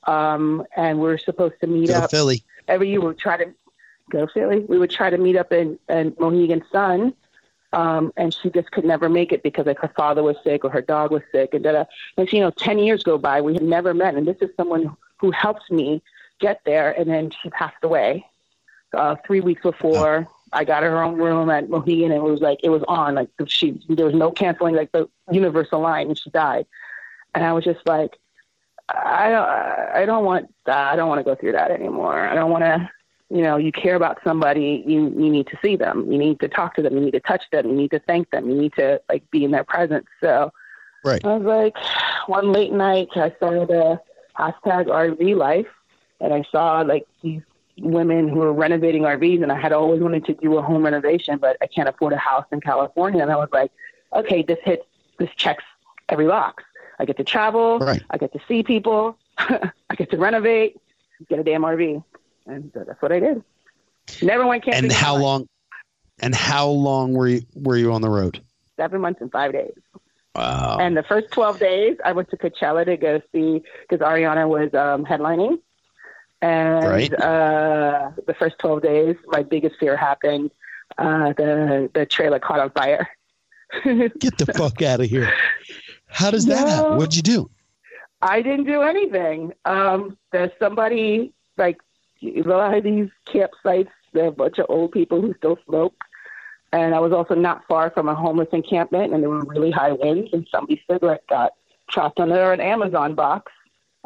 Um, 0.04 0.64
and 0.76 0.98
we 0.98 1.04
were 1.04 1.18
supposed 1.18 1.54
to 1.60 1.66
meet 1.66 1.88
Go 1.88 1.94
up 1.94 2.10
Philly. 2.12 2.44
every 2.68 2.90
year. 2.90 3.00
We 3.00 3.08
would 3.08 3.18
try 3.18 3.36
to 3.36 3.52
go 4.10 4.28
Philly. 4.28 4.60
We 4.60 4.78
would 4.78 4.90
try 4.90 5.10
to 5.10 5.18
meet 5.18 5.36
up 5.36 5.52
in, 5.52 5.76
in 5.88 6.14
Mohegan 6.20 6.62
Sun. 6.70 7.14
Um, 7.72 8.12
and 8.16 8.32
she 8.32 8.48
just 8.50 8.70
could 8.70 8.84
never 8.84 9.08
make 9.08 9.32
it 9.32 9.42
because 9.42 9.66
like 9.66 9.78
her 9.80 9.92
father 9.96 10.22
was 10.22 10.36
sick 10.44 10.64
or 10.64 10.70
her 10.70 10.82
dog 10.82 11.10
was 11.10 11.22
sick 11.32 11.54
and 11.54 11.64
da 11.64 11.84
And 12.16 12.28
so, 12.28 12.36
you 12.36 12.42
know, 12.42 12.50
10 12.50 12.78
years 12.78 13.02
go 13.02 13.18
by, 13.18 13.40
we 13.40 13.54
had 13.54 13.62
never 13.62 13.92
met. 13.92 14.14
And 14.14 14.24
this 14.26 14.36
is 14.40 14.50
someone 14.56 14.96
who 15.18 15.32
helped 15.32 15.68
me 15.68 16.00
get 16.38 16.60
there. 16.64 16.92
And 16.92 17.10
then 17.10 17.30
she 17.42 17.50
passed 17.50 17.82
away 17.82 18.24
uh, 18.92 19.16
three 19.26 19.40
weeks 19.40 19.62
before. 19.62 20.28
I 20.52 20.64
got 20.64 20.82
her 20.82 21.02
own 21.02 21.16
room 21.16 21.50
at 21.50 21.68
Mohegan, 21.68 22.12
and 22.12 22.14
it 22.14 22.22
was 22.22 22.40
like 22.40 22.60
it 22.62 22.68
was 22.68 22.82
on. 22.88 23.14
Like 23.14 23.28
she, 23.46 23.80
there 23.88 24.06
was 24.06 24.14
no 24.14 24.30
canceling. 24.30 24.74
Like 24.74 24.92
the 24.92 25.08
universal 25.30 25.80
line, 25.80 26.08
and 26.08 26.18
she 26.18 26.30
died. 26.30 26.66
And 27.34 27.44
I 27.44 27.52
was 27.52 27.64
just 27.64 27.80
like, 27.86 28.18
I 28.88 29.30
don't, 29.30 29.48
I 29.48 30.04
don't 30.04 30.24
want 30.24 30.52
that. 30.66 30.92
I 30.92 30.96
don't 30.96 31.08
want 31.08 31.20
to 31.20 31.24
go 31.24 31.34
through 31.34 31.52
that 31.52 31.70
anymore. 31.70 32.28
I 32.28 32.34
don't 32.34 32.50
want 32.50 32.64
to. 32.64 32.90
You 33.30 33.40
know, 33.40 33.56
you 33.56 33.72
care 33.72 33.94
about 33.94 34.18
somebody, 34.22 34.84
you 34.86 35.04
you 35.04 35.30
need 35.30 35.46
to 35.46 35.58
see 35.62 35.74
them. 35.74 36.12
You 36.12 36.18
need 36.18 36.38
to 36.40 36.48
talk 36.48 36.74
to 36.74 36.82
them. 36.82 36.94
You 36.94 37.00
need 37.00 37.12
to 37.12 37.20
touch 37.20 37.44
them. 37.50 37.66
You 37.66 37.74
need 37.74 37.90
to 37.92 37.98
thank 38.00 38.30
them. 38.30 38.50
You 38.50 38.54
need 38.54 38.74
to 38.74 39.00
like 39.08 39.30
be 39.30 39.42
in 39.44 39.52
their 39.52 39.64
presence. 39.64 40.06
So, 40.20 40.52
Right. 41.04 41.24
I 41.24 41.36
was 41.36 41.44
like, 41.44 41.76
one 42.28 42.52
late 42.52 42.72
night, 42.72 43.08
I 43.16 43.34
saw 43.40 43.66
the 43.66 44.00
hashtag 44.38 44.86
RV 44.86 45.36
life, 45.36 45.66
and 46.20 46.32
I 46.32 46.44
saw 46.50 46.82
like 46.82 47.06
these 47.22 47.42
women 47.78 48.28
who 48.28 48.38
were 48.38 48.52
renovating 48.52 49.02
RVs, 49.02 49.42
and 49.42 49.50
I 49.50 49.60
had 49.60 49.72
always 49.72 50.00
wanted 50.00 50.24
to 50.26 50.34
do 50.34 50.56
a 50.58 50.62
home 50.62 50.84
renovation, 50.84 51.38
but 51.38 51.56
I 51.62 51.66
can't 51.66 51.88
afford 51.88 52.12
a 52.12 52.18
house 52.18 52.46
in 52.52 52.60
California. 52.60 53.22
And 53.22 53.30
I 53.30 53.36
was 53.36 53.48
like, 53.52 53.72
okay, 54.12 54.42
this 54.42 54.58
hits, 54.62 54.84
this 55.18 55.30
checks 55.36 55.64
every 56.08 56.26
box. 56.26 56.62
I 56.98 57.04
get 57.04 57.16
to 57.16 57.24
travel, 57.24 57.78
Right. 57.78 58.02
I 58.10 58.18
get 58.18 58.32
to 58.32 58.40
see 58.46 58.62
people, 58.62 59.16
I 59.38 59.70
get 59.96 60.10
to 60.10 60.18
renovate, 60.18 60.76
get 61.28 61.38
a 61.38 61.44
damn 61.44 61.62
RV, 61.62 62.04
and 62.46 62.70
so 62.74 62.84
that's 62.86 63.00
what 63.00 63.12
I 63.12 63.20
did. 63.20 63.42
Never 64.20 64.46
went 64.46 64.64
camping. 64.64 64.84
And 64.84 64.92
how 64.92 65.16
long? 65.16 65.48
And 66.20 66.34
how 66.34 66.68
long 66.68 67.14
were 67.14 67.26
you 67.28 67.42
were 67.54 67.76
you 67.76 67.92
on 67.92 68.02
the 68.02 68.10
road? 68.10 68.42
Seven 68.76 69.00
months 69.00 69.20
and 69.20 69.30
five 69.32 69.52
days. 69.52 69.72
Wow. 70.34 70.78
And 70.80 70.96
the 70.96 71.02
first 71.02 71.30
12 71.30 71.58
days, 71.58 71.96
I 72.04 72.12
went 72.12 72.30
to 72.30 72.36
Coachella 72.36 72.84
to 72.86 72.96
go 72.96 73.20
see 73.32 73.62
because 73.88 74.04
Ariana 74.04 74.48
was 74.48 74.72
um, 74.74 75.04
headlining. 75.04 75.58
And 76.42 76.84
Right. 76.88 77.12
uh, 77.20 78.10
the 78.26 78.34
first 78.34 78.58
12 78.58 78.82
days, 78.82 79.16
my 79.28 79.42
biggest 79.42 79.76
fear 79.78 79.96
happened. 79.96 80.50
Uh, 80.98 81.32
the 81.32 81.88
the 81.94 82.04
trailer 82.04 82.38
caught 82.38 82.58
on 82.60 82.70
fire. 82.70 83.08
Get 83.84 84.36
the 84.36 84.52
fuck 84.54 84.82
out 84.82 85.00
of 85.00 85.06
here. 85.06 85.32
How 86.08 86.30
does 86.30 86.44
that 86.46 86.66
No. 86.66 86.72
happen? 86.74 86.96
What'd 86.98 87.16
you 87.16 87.22
do? 87.22 87.48
I 88.20 88.42
didn't 88.42 88.66
do 88.66 88.82
anything. 88.82 89.52
Um, 89.64 90.18
there's 90.32 90.50
somebody 90.58 91.32
like 91.56 91.80
a 92.22 92.42
lot 92.42 92.74
of 92.74 92.84
these 92.84 93.08
campsites. 93.26 93.88
There 94.12 94.24
are 94.24 94.28
a 94.28 94.32
bunch 94.32 94.58
of 94.58 94.66
old 94.68 94.92
people 94.92 95.20
who 95.22 95.32
still 95.38 95.58
smoke, 95.64 95.94
and 96.72 96.94
I 96.94 96.98
was 97.00 97.12
also 97.12 97.34
not 97.34 97.66
far 97.66 97.90
from 97.90 98.08
a 98.08 98.14
homeless 98.14 98.48
encampment, 98.52 99.14
and 99.14 99.22
there 99.22 99.30
were 99.30 99.44
really 99.44 99.70
high 99.70 99.92
winds, 99.92 100.30
and 100.34 100.46
somebody's 100.50 100.80
cigarette 100.90 101.26
got 101.28 101.54
trapped 101.88 102.20
under 102.20 102.52
an 102.52 102.60
Amazon 102.60 103.14
box 103.14 103.50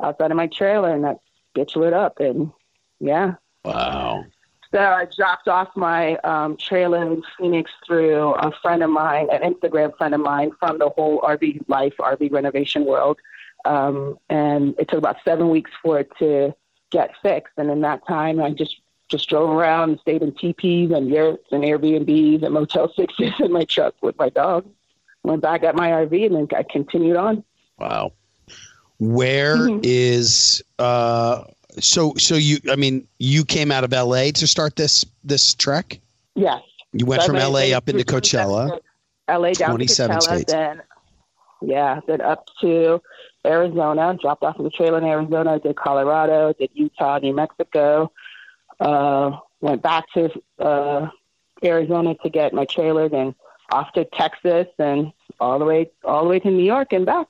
outside 0.00 0.30
of 0.30 0.36
my 0.36 0.46
trailer, 0.46 0.92
and 0.94 1.02
that 1.04 1.18
bitch 1.56 1.76
lit 1.76 1.92
up, 1.92 2.20
and 2.20 2.52
yeah. 3.00 3.34
Wow. 3.64 4.24
So 4.72 4.80
I 4.80 5.06
dropped 5.16 5.48
off 5.48 5.68
my 5.76 6.16
um, 6.16 6.56
trailer 6.56 7.02
in 7.02 7.22
Phoenix 7.38 7.70
through 7.86 8.34
a 8.34 8.52
friend 8.62 8.82
of 8.82 8.90
mine, 8.90 9.28
an 9.30 9.54
Instagram 9.54 9.96
friend 9.96 10.14
of 10.14 10.20
mine 10.20 10.50
from 10.58 10.78
the 10.78 10.88
whole 10.90 11.20
RV 11.20 11.68
life, 11.68 11.94
RV 11.98 12.32
renovation 12.32 12.84
world. 12.84 13.18
Um, 13.64 14.18
and 14.28 14.74
it 14.78 14.88
took 14.88 14.98
about 14.98 15.16
seven 15.24 15.50
weeks 15.50 15.70
for 15.82 16.00
it 16.00 16.10
to 16.18 16.54
get 16.90 17.12
fixed. 17.22 17.54
And 17.56 17.70
in 17.70 17.80
that 17.82 18.06
time, 18.06 18.40
I 18.40 18.50
just 18.50 18.76
just 19.08 19.28
drove 19.28 19.50
around 19.50 19.90
and 19.90 20.00
stayed 20.00 20.22
in 20.22 20.32
teepees 20.32 20.90
and 20.90 21.08
yurts 21.08 21.46
and 21.52 21.62
Airbnbs 21.62 22.42
and 22.42 22.52
Motel 22.52 22.92
Sixes 22.92 23.34
in 23.40 23.52
my 23.52 23.64
truck 23.64 23.94
with 24.02 24.18
my 24.18 24.28
dog. 24.30 24.66
Went 25.22 25.42
back 25.42 25.62
at 25.62 25.76
my 25.76 25.90
RV 25.90 26.26
and 26.26 26.34
then 26.34 26.48
I 26.56 26.64
continued 26.64 27.16
on. 27.16 27.44
Wow. 27.78 28.12
Where 28.98 29.56
Mhm. 29.56 29.80
is 29.82 30.62
uh 30.78 31.44
so 31.78 32.14
so 32.16 32.34
you 32.34 32.58
I 32.70 32.76
mean 32.76 33.06
you 33.18 33.44
came 33.44 33.70
out 33.70 33.84
of 33.84 33.92
LA 33.92 34.30
to 34.32 34.46
start 34.46 34.76
this 34.76 35.04
this 35.24 35.54
trek? 35.54 36.00
Yes. 36.34 36.62
You 36.92 37.04
went 37.06 37.22
So 37.22 37.26
from 37.28 37.36
LA 37.36 37.72
up 37.76 37.88
into 37.88 38.04
Coachella. 38.04 38.78
LA 39.28 39.52
down 39.52 39.70
27 39.70 40.16
to 40.20 40.20
Coachella, 40.20 40.22
states. 40.34 40.52
then 40.52 40.82
yeah, 41.62 42.00
then 42.06 42.20
up 42.20 42.46
to 42.60 43.02
Arizona, 43.44 44.16
dropped 44.20 44.42
off 44.42 44.58
of 44.58 44.64
the 44.64 44.70
trailer 44.70 44.98
in 44.98 45.04
Arizona, 45.04 45.58
did 45.58 45.76
Colorado, 45.76 46.52
did 46.52 46.70
Utah, 46.74 47.18
New 47.18 47.34
Mexico, 47.34 48.10
uh, 48.80 49.32
went 49.60 49.82
back 49.82 50.04
to 50.14 50.30
uh, 50.58 51.08
Arizona 51.64 52.14
to 52.22 52.28
get 52.30 52.52
my 52.52 52.64
trailer, 52.66 53.08
then 53.08 53.34
off 53.72 53.92
to 53.92 54.04
Texas 54.04 54.66
and 54.78 55.12
all 55.40 55.58
the 55.58 55.64
way 55.64 55.90
all 56.04 56.22
the 56.24 56.28
way 56.28 56.38
to 56.40 56.50
New 56.50 56.64
York 56.64 56.92
and 56.92 57.04
back. 57.06 57.28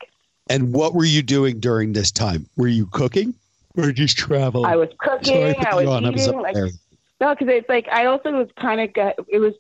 And 0.49 0.73
what 0.73 0.95
were 0.95 1.05
you 1.05 1.23
doing 1.23 1.61
during 1.61 1.93
this 1.93 2.11
time? 2.11 2.47
Were 2.57 2.69
you 2.69 2.87
cooking 2.87 3.35
or 3.77 3.93
just 3.93 4.17
traveling? 4.17 4.67
I 4.67 4.77
was 4.77 4.91
cooking, 4.99 5.55
put 5.55 5.67
I 5.67 5.75
was 5.75 5.87
on. 5.87 6.05
I 6.05 6.11
was 6.11 6.27
eating, 6.27 6.41
like 6.41 6.55
there. 6.55 6.69
No, 7.21 7.35
because 7.35 7.49
it's 7.49 7.69
like 7.69 7.89
I 7.89 8.07
also 8.07 8.33
was 8.33 8.49
kind 8.59 8.81
of 8.81 8.93
got 8.93 9.15
it 9.29 9.39
was 9.39 9.55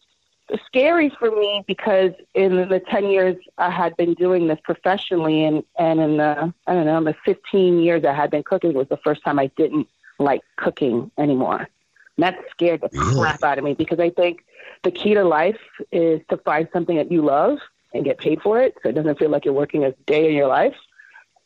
scary 0.64 1.11
for 1.18 1.30
me 1.30 1.64
because 1.66 2.12
in 2.34 2.68
the 2.68 2.80
ten 2.80 3.07
years 3.07 3.37
I 3.59 3.70
had 3.70 3.97
been 3.97 4.14
doing 4.14 4.47
this 4.47 4.61
professionally, 4.62 5.45
and 5.45 5.64
and 5.78 6.01
in 6.01 6.16
the 6.18 6.53
I 6.66 6.74
don't 6.74 6.87
know 6.87 7.03
the 7.03 7.16
fifteen 7.24 7.80
years 7.80 8.05
I 8.05 8.12
had 8.12 8.30
been 8.30 8.45
cooking 8.45 8.72
was 8.74 8.89
the 8.89 8.99
first 8.99 9.24
time 9.24 9.39
I 9.39 9.49
didn't 9.57 9.89
like 10.18 10.43
cooking 10.57 11.11
anymore. 11.18 11.68
And 12.16 12.22
that 12.24 12.39
scared 12.51 12.80
the 12.80 12.89
Really? 12.93 13.20
crap 13.20 13.43
out 13.43 13.59
of 13.59 13.64
me 13.64 13.74
because 13.74 13.99
I 13.99 14.11
think 14.11 14.45
the 14.82 14.91
key 14.91 15.14
to 15.14 15.24
life 15.24 15.61
is 15.93 16.20
to 16.30 16.37
find 16.39 16.68
something 16.72 16.97
that 16.97 17.11
you 17.11 17.22
love 17.22 17.59
and 17.97 18.05
get 18.05 18.18
paid 18.18 18.40
for 18.42 18.61
it, 18.61 18.74
so 18.82 18.88
it 18.88 18.94
doesn't 18.94 19.18
feel 19.18 19.30
like 19.30 19.44
you're 19.44 19.55
working 19.55 19.84
a 19.84 19.92
day 20.07 20.28
in 20.28 20.34
your 20.34 20.49
life. 20.49 20.76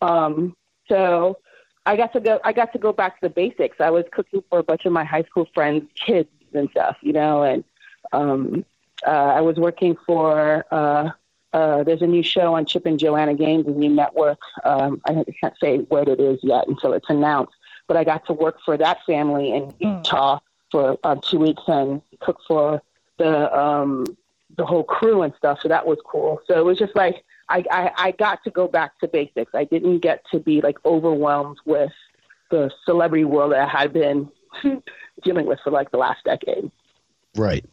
Um, 0.03 0.57
so 0.89 1.39
I 1.87 1.97
got 1.97 2.13
to 2.13 2.21
go. 2.21 2.41
I 2.45 2.53
got 2.53 2.73
to 2.73 2.79
go 2.79 2.93
back 2.93 3.21
to 3.21 3.29
the 3.29 3.35
basics. 3.35 3.81
I 3.81 3.91
was 3.91 4.05
cooking 4.13 4.43
for 4.51 4.59
a 4.59 4.63
bunch 4.63 4.85
of 4.87 4.93
my 4.93 5.05
high 5.05 5.23
school 5.23 5.49
friends' 5.55 5.89
kids 5.95 6.29
and 6.53 6.69
stuff, 6.71 6.97
you 7.01 7.13
know. 7.13 7.43
And 7.43 7.65
um, 8.13 8.65
uh, 9.07 9.11
I 9.11 9.41
was 9.41 9.57
working 9.57 9.97
for. 10.07 10.65
Uh, 10.71 11.11
uh, 11.53 11.83
there's 11.83 12.03
a 12.03 12.07
new 12.07 12.23
show 12.23 12.55
on 12.55 12.65
Chip 12.65 12.87
and 12.87 12.97
Joanna 12.97 13.35
Gaines, 13.35 13.67
a 13.67 13.71
new 13.71 13.89
network. 13.89 14.39
Um, 14.65 15.01
I 15.05 15.25
can't 15.41 15.55
say 15.61 15.79
what 15.79 16.09
it 16.09 16.21
is 16.21 16.39
yet 16.45 16.69
until 16.69 16.93
it's 16.93 17.11
announced. 17.11 17.55
But 17.89 17.97
I 17.97 18.05
got 18.05 18.25
to 18.27 18.33
work 18.33 18.59
for 18.65 18.77
that 18.77 18.99
family 19.05 19.53
in 19.53 19.75
Utah 19.81 20.39
for 20.71 20.97
uh, 21.03 21.17
two 21.17 21.41
weeks 21.41 21.63
and 21.67 22.03
cook 22.21 22.39
for 22.47 22.81
the 23.19 23.59
um, 23.59 24.05
the 24.61 24.67
whole 24.67 24.85
crew 24.85 25.23
and 25.23 25.33
stuff. 25.39 25.59
So 25.63 25.69
that 25.69 25.87
was 25.87 25.97
cool. 26.05 26.43
So 26.47 26.59
it 26.59 26.65
was 26.67 26.79
just 26.79 26.95
like 26.95 27.25
I, 27.49 27.65
I, 27.71 27.93
I 27.97 28.11
got 28.11 28.45
to 28.45 28.51
go 28.51 28.69
back 28.69 28.99
to 29.01 29.09
basics. 29.09 29.55
I 29.55 29.65
didn't 29.65 30.01
get 30.01 30.23
to 30.33 30.39
be 30.39 30.61
like 30.61 30.77
overwhelmed 30.85 31.57
with 31.65 31.93
the 32.51 32.71
celebrity 32.85 33.25
world 33.25 33.53
that 33.53 33.67
I 33.67 33.81
had 33.81 33.95
been 33.95 34.31
dealing 35.25 35.47
with 35.47 35.61
for 35.65 35.71
like 35.71 35.91
the 35.93 35.97
last 35.97 36.25
decade. 36.25 36.71
Right. 37.35 37.65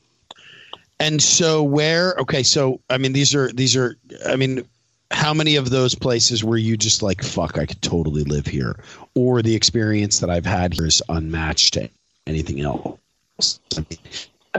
And 0.98 1.22
so 1.22 1.62
where 1.62 2.16
okay, 2.20 2.42
so 2.42 2.80
I 2.90 2.98
mean 2.98 3.12
these 3.12 3.36
are 3.36 3.52
these 3.52 3.76
are 3.76 3.98
I 4.26 4.38
mean 4.38 4.66
how 5.12 5.34
many 5.34 5.58
of 5.58 5.70
those 5.70 5.94
places 5.94 6.42
were 6.42 6.58
you 6.58 6.78
just 6.78 7.04
like 7.04 7.22
fuck 7.22 7.58
I 7.58 7.66
could 7.66 7.82
totally 7.82 8.24
live 8.24 8.46
here 8.46 8.80
or 9.14 9.42
the 9.42 9.56
experience 9.56 10.22
that 10.22 10.30
I've 10.30 10.46
had 10.46 10.74
here 10.74 10.86
is 10.86 11.04
unmatched 11.10 11.74
to 11.74 11.90
anything 12.26 12.62
else? 12.62 13.60
I 13.76 13.86
mean, 13.90 14.00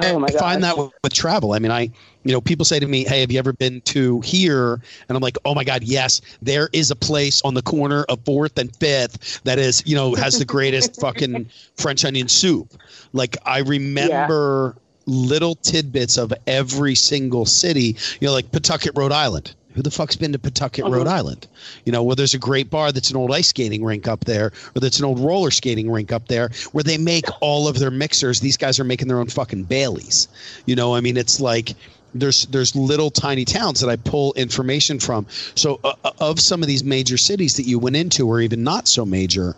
Oh 0.05 0.19
my 0.19 0.29
I 0.29 0.33
find 0.33 0.63
that 0.65 0.77
with, 0.77 0.93
with 1.03 1.15
travel. 1.15 1.53
I 1.53 1.59
mean, 1.59 1.71
I, 1.71 1.83
you 2.25 2.33
know, 2.33 2.41
people 2.41 2.65
say 2.65 2.79
to 2.79 2.87
me, 2.87 3.05
"Hey, 3.05 3.21
have 3.21 3.31
you 3.31 3.39
ever 3.39 3.53
been 3.53 3.81
to 3.83 4.21
here?" 4.21 4.75
And 5.09 5.17
I'm 5.17 5.21
like, 5.21 5.37
"Oh 5.45 5.55
my 5.55 5.65
God, 5.65 5.83
yes! 5.83 6.21
There 6.43 6.69
is 6.73 6.91
a 6.91 6.97
place 6.97 7.43
on 7.43 7.55
the 7.55 7.63
corner 7.63 8.05
of 8.09 8.21
Fourth 8.25 8.59
and 8.59 8.75
Fifth 8.77 9.43
that 9.45 9.59
is, 9.59 9.83
you 9.87 9.95
know, 9.95 10.15
has 10.15 10.39
the 10.39 10.45
greatest 10.45 10.97
fucking 11.01 11.49
French 11.77 12.05
onion 12.05 12.29
soup." 12.29 12.73
Like 13.13 13.37
I 13.45 13.59
remember 13.61 14.77
little 15.07 15.55
tidbits 15.57 16.19
of 16.19 16.33
every 16.47 16.95
single 16.95 17.47
city. 17.47 17.97
You 18.21 18.29
know, 18.29 18.33
like 18.33 18.53
Pawtucket, 18.53 18.93
Rhode 18.97 19.13
Island. 19.13 19.55
Who 19.75 19.83
the 19.83 19.91
fuck's 19.91 20.17
been 20.17 20.33
to 20.33 20.39
Pawtucket, 20.39 20.85
Mhm. 20.85 20.93
Rhode 20.93 21.07
Island? 21.07 21.47
You 21.85 21.93
know, 21.93 22.03
where 22.03 22.17
there's 22.17 22.35
a 22.35 22.39
great 22.39 22.71
bar 22.71 22.91
that's 22.91 23.11
an 23.11 23.17
old 23.17 23.33
ice 23.33 23.49
skating 23.49 23.85
rink 23.85 24.09
up 24.09 24.25
there, 24.25 24.53
or 24.75 24.81
that's 24.81 24.99
an 24.99 25.05
old 25.05 25.21
roller 25.21 25.51
skating 25.51 25.91
rink 25.91 26.11
up 26.11 26.29
there, 26.29 26.51
where 26.73 26.83
they 26.85 26.99
make 26.99 27.27
all 27.41 27.69
of 27.69 27.79
their 27.79 27.91
mixers. 27.91 28.41
These 28.41 28.57
guys 28.57 28.81
are 28.81 28.85
making 28.85 29.09
their 29.09 29.21
own 29.21 29.29
fucking 29.29 29.65
Baileys. 29.65 30.29
You 30.67 30.75
know, 30.75 30.95
I 30.95 31.01
mean, 31.01 31.17
it's 31.17 31.39
like 31.39 31.75
there's 32.15 32.47
there's 32.47 32.75
little 32.75 33.11
tiny 33.11 33.45
towns 33.45 33.81
that 33.81 33.91
I 33.91 33.97
pull 33.97 34.33
information 34.35 34.99
from. 34.99 35.27
So 35.55 35.79
uh, 35.85 35.93
uh, 36.05 36.11
of 36.21 36.41
some 36.41 36.63
of 36.63 36.69
these 36.69 36.83
major 36.83 37.19
cities 37.19 37.57
that 37.57 37.65
you 37.65 37.79
went 37.79 37.97
into, 37.97 38.27
or 38.27 38.41
even 38.41 38.65
not 38.65 38.89
so 38.89 39.05
major, 39.05 39.55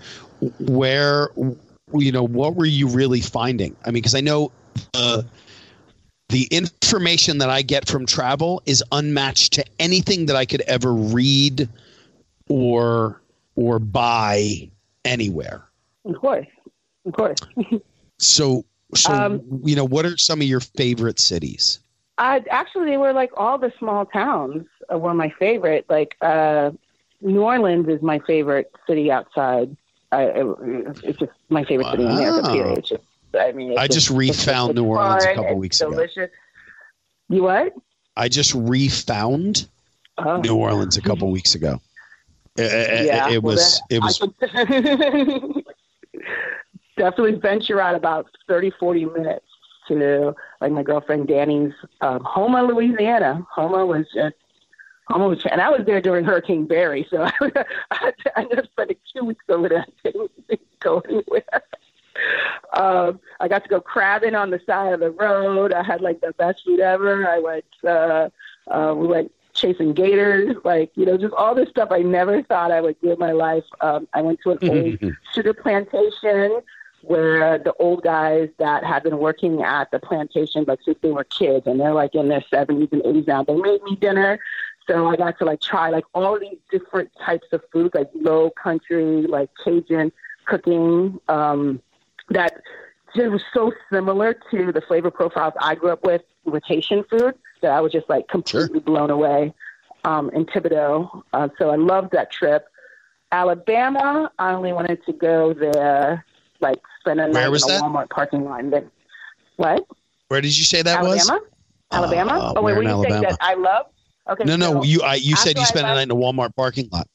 where 0.58 1.30
you 1.94 2.12
know 2.12 2.24
what 2.26 2.56
were 2.56 2.66
you 2.66 2.88
really 2.88 3.20
finding? 3.20 3.76
I 3.84 3.88
mean, 3.88 3.94
because 3.94 4.14
I 4.14 4.20
know. 4.20 4.50
Uh, 4.94 5.22
the 6.30 6.44
information 6.50 7.38
that 7.38 7.50
I 7.50 7.62
get 7.62 7.88
from 7.88 8.06
travel 8.06 8.62
is 8.64 8.82
unmatched 8.92 9.52
to 9.54 9.64
anything 9.78 10.26
that 10.26 10.36
I 10.36 10.44
could 10.44 10.60
ever 10.62 10.92
read 10.92 11.68
or 12.48 13.20
or 13.56 13.78
buy 13.78 14.70
anywhere. 15.04 15.64
Of 16.04 16.16
course, 16.16 16.46
of 17.04 17.12
course. 17.12 17.38
so, 18.18 18.64
so 18.94 19.12
um, 19.12 19.42
you 19.64 19.76
know, 19.76 19.84
what 19.84 20.06
are 20.06 20.16
some 20.16 20.40
of 20.40 20.46
your 20.46 20.60
favorite 20.60 21.18
cities? 21.18 21.80
I 22.18 22.44
actually 22.50 22.86
they 22.90 22.96
were 22.96 23.12
like 23.12 23.32
all 23.36 23.58
the 23.58 23.72
small 23.78 24.06
towns 24.06 24.66
were 24.88 25.14
my 25.14 25.30
favorite. 25.38 25.86
Like 25.88 26.16
uh, 26.20 26.70
New 27.20 27.42
Orleans 27.42 27.88
is 27.88 28.02
my 28.02 28.20
favorite 28.20 28.70
city 28.86 29.10
outside. 29.10 29.76
I, 30.12 30.24
it, 30.24 30.46
it's 31.04 31.18
just 31.18 31.32
my 31.48 31.64
favorite 31.64 31.84
wow. 31.86 31.90
city 31.92 32.04
in 32.04 32.10
America. 32.10 32.52
Period. 32.52 32.78
It's 32.78 32.88
just, 32.88 33.02
I 33.38 33.52
mean, 33.52 33.78
I 33.78 33.86
just, 33.86 34.08
just 34.08 34.10
refound 34.10 34.74
New 34.74 34.84
Orleans 34.84 35.24
a 35.24 35.34
couple 35.34 35.56
weeks 35.56 35.78
delicious. 35.78 36.16
ago. 36.16 36.32
You 37.28 37.42
what? 37.44 37.74
I 38.16 38.28
just 38.28 38.54
refound 38.54 39.68
oh. 40.18 40.40
New 40.40 40.56
Orleans 40.56 40.96
a 40.96 41.02
couple 41.02 41.30
weeks 41.30 41.54
ago. 41.54 41.80
It, 42.56 43.06
yeah, 43.06 43.28
it, 43.28 43.34
it 43.34 43.42
well, 43.42 43.54
was. 43.54 43.80
It 43.88 44.00
was. 44.00 44.18
definitely 47.00 47.36
venture 47.36 47.80
out 47.80 47.94
about 47.94 48.26
30, 48.46 48.72
40 48.78 49.06
minutes 49.06 49.46
to 49.88 50.34
like 50.60 50.70
my 50.70 50.82
girlfriend 50.82 51.28
Danny's 51.28 51.72
um, 52.02 52.22
Houma, 52.24 52.62
Louisiana. 52.62 53.46
Houma 53.54 53.86
was 53.86 54.06
just 54.14 54.36
Houma 55.08 55.28
was, 55.28 55.44
and 55.50 55.60
I 55.60 55.70
was 55.70 55.80
there 55.86 56.00
during 56.00 56.24
Hurricane 56.24 56.66
Barry, 56.66 57.06
so 57.10 57.22
I, 57.40 57.64
I, 57.90 58.12
I 58.36 58.42
ended 58.42 58.58
up 58.58 58.66
spending 58.66 58.96
two 59.12 59.24
weeks 59.24 59.44
over 59.48 59.68
there. 59.68 59.86
I 60.04 60.10
didn't 60.10 60.30
go 60.80 61.00
anywhere. 61.08 61.62
Um, 62.72 63.20
I 63.40 63.48
got 63.48 63.62
to 63.64 63.68
go 63.68 63.80
crabbing 63.80 64.34
on 64.34 64.50
the 64.50 64.60
side 64.66 64.92
of 64.92 65.00
the 65.00 65.10
road. 65.10 65.72
I 65.72 65.82
had 65.82 66.00
like 66.00 66.20
the 66.20 66.32
best 66.32 66.64
food 66.64 66.80
ever. 66.80 67.28
I 67.28 67.38
went. 67.38 67.64
Uh, 67.84 68.30
uh, 68.68 68.94
we 68.96 69.06
went 69.06 69.32
chasing 69.52 69.92
gators, 69.92 70.56
like 70.64 70.90
you 70.94 71.04
know, 71.04 71.16
just 71.16 71.34
all 71.34 71.54
this 71.54 71.68
stuff 71.68 71.88
I 71.90 72.00
never 72.00 72.42
thought 72.42 72.70
I 72.70 72.80
would 72.80 73.00
do 73.00 73.12
in 73.12 73.18
my 73.18 73.32
life. 73.32 73.64
Um, 73.80 74.08
I 74.14 74.22
went 74.22 74.40
to 74.44 74.50
an 74.52 74.58
old 74.70 75.14
sugar 75.32 75.54
plantation 75.54 76.60
where 77.02 77.58
the 77.58 77.72
old 77.74 78.02
guys 78.02 78.48
that 78.58 78.84
had 78.84 79.02
been 79.02 79.18
working 79.18 79.62
at 79.62 79.90
the 79.90 79.98
plantation 79.98 80.64
like 80.68 80.80
since 80.84 80.98
they 81.00 81.10
were 81.10 81.24
kids 81.24 81.66
and 81.66 81.80
they're 81.80 81.94
like 81.94 82.14
in 82.14 82.28
their 82.28 82.44
70s 82.52 82.92
and 82.92 83.02
80s 83.02 83.26
now 83.26 83.42
they 83.42 83.54
made 83.54 83.82
me 83.84 83.96
dinner 83.96 84.38
so 84.86 85.06
i 85.06 85.16
got 85.16 85.38
to 85.38 85.44
like 85.44 85.60
try 85.60 85.88
like 85.88 86.04
all 86.14 86.38
these 86.38 86.58
different 86.70 87.10
types 87.18 87.46
of 87.52 87.62
food, 87.72 87.90
like 87.94 88.10
low 88.14 88.50
country 88.50 89.22
like 89.22 89.48
cajun 89.64 90.12
cooking 90.44 91.18
um 91.28 91.80
it 93.16 93.28
was 93.28 93.42
so 93.52 93.72
similar 93.92 94.34
to 94.50 94.72
the 94.72 94.80
flavor 94.80 95.10
profiles 95.10 95.54
i 95.60 95.74
grew 95.74 95.90
up 95.90 96.04
with 96.04 96.22
with 96.44 96.62
haitian 96.66 97.04
food 97.04 97.34
that 97.62 97.72
i 97.72 97.80
was 97.80 97.92
just 97.92 98.08
like 98.08 98.28
completely 98.28 98.68
sure. 98.74 98.80
blown 98.80 99.10
away 99.10 99.52
um 100.04 100.30
in 100.30 100.44
thibodaux 100.46 101.22
uh, 101.32 101.48
so 101.58 101.70
i 101.70 101.76
loved 101.76 102.10
that 102.12 102.30
trip 102.30 102.66
alabama 103.32 104.30
i 104.38 104.52
only 104.52 104.72
wanted 104.72 105.04
to 105.04 105.12
go 105.12 105.52
there 105.52 106.24
like 106.60 106.80
spend 107.00 107.20
a 107.20 107.28
night 107.28 107.46
in 107.46 107.54
a 107.54 107.58
that? 107.58 107.82
Walmart 107.82 108.10
parking 108.10 108.44
lot. 108.44 108.70
Then, 108.70 108.90
what? 109.56 109.86
Where 110.28 110.40
did 110.40 110.56
you 110.56 110.64
say 110.64 110.82
that 110.82 110.98
Alabama? 110.98 111.40
was? 111.40 111.50
Alabama. 111.92 112.32
Uh, 112.32 112.54
oh 112.56 112.62
wait, 112.62 112.76
were 112.76 112.82
you 112.82 112.88
Alabama? 112.88 113.10
saying 113.10 113.22
that 113.22 113.38
I 113.40 113.54
love? 113.54 113.86
Okay. 114.28 114.44
No, 114.44 114.52
so 114.52 114.74
no. 114.74 114.82
You 114.84 115.02
I, 115.02 115.14
you 115.16 115.36
said 115.36 115.58
you 115.58 115.64
spent 115.64 115.86
a 115.86 115.94
night 115.94 116.02
in 116.02 116.10
a 116.10 116.14
Walmart 116.14 116.54
parking 116.54 116.88
lot. 116.92 117.08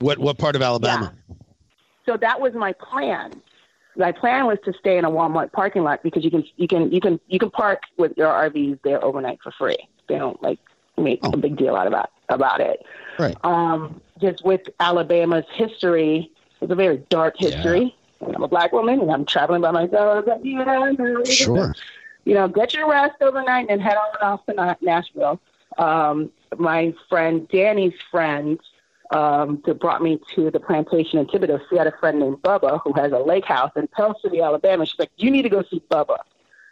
What 0.00 0.18
what 0.18 0.38
part 0.38 0.56
of 0.56 0.62
Alabama? 0.62 1.14
Yeah. 1.28 1.34
So 2.06 2.16
that 2.16 2.40
was 2.40 2.54
my 2.54 2.72
plan. 2.72 3.40
My 3.96 4.12
plan 4.12 4.46
was 4.46 4.58
to 4.64 4.72
stay 4.74 4.98
in 4.98 5.04
a 5.04 5.10
Walmart 5.10 5.52
parking 5.52 5.82
lot 5.82 6.02
because 6.02 6.24
you 6.24 6.30
can 6.30 6.44
you 6.56 6.68
can 6.68 6.92
you 6.92 7.00
can 7.00 7.20
you 7.28 7.38
can 7.38 7.50
park 7.50 7.82
with 7.96 8.16
your 8.16 8.28
RVs 8.28 8.78
there 8.82 9.02
overnight 9.02 9.38
for 9.42 9.50
free. 9.52 9.76
They 10.08 10.18
don't 10.18 10.40
like 10.42 10.58
make 10.98 11.20
oh. 11.22 11.30
a 11.30 11.36
big 11.36 11.56
deal 11.56 11.74
out 11.74 11.86
of 11.86 11.92
about 11.92 12.10
about 12.28 12.60
it. 12.60 12.84
Right. 13.18 13.36
Um, 13.44 14.00
just 14.20 14.44
with 14.44 14.68
Alabama's 14.80 15.44
history, 15.52 16.30
it's 16.60 16.70
a 16.70 16.74
very 16.74 16.98
dark 17.08 17.36
history. 17.38 17.94
Yeah. 18.20 18.26
And 18.26 18.36
I'm 18.36 18.42
a 18.42 18.48
black 18.48 18.72
woman 18.72 19.00
and 19.00 19.10
I'm 19.10 19.24
traveling 19.24 19.60
by 19.60 19.70
myself. 19.70 20.24
Sure. 21.28 21.74
You 22.24 22.34
know, 22.34 22.48
get 22.48 22.74
your 22.74 22.88
rest 22.90 23.16
overnight 23.20 23.66
and 23.68 23.80
head 23.80 23.96
on 23.96 24.28
off 24.32 24.46
to 24.46 24.76
Nashville. 24.80 25.40
Um, 25.78 26.30
my 26.58 26.94
friend 27.08 27.46
Danny's 27.48 27.94
friend 28.10 28.58
um, 29.10 29.62
that 29.66 29.78
brought 29.80 30.02
me 30.02 30.20
to 30.34 30.50
the 30.50 30.60
plantation 30.60 31.18
in 31.18 31.26
Thibodaux. 31.26 31.60
She 31.68 31.76
had 31.76 31.86
a 31.86 31.96
friend 31.98 32.18
named 32.18 32.38
Bubba 32.42 32.80
who 32.82 32.92
has 32.94 33.12
a 33.12 33.18
lake 33.18 33.44
house 33.44 33.72
in 33.76 33.86
Pell 33.88 34.18
City, 34.22 34.40
Alabama. 34.40 34.86
She's 34.86 34.98
like, 34.98 35.10
"You 35.16 35.30
need 35.30 35.42
to 35.42 35.48
go 35.48 35.62
see 35.70 35.82
Bubba. 35.90 36.18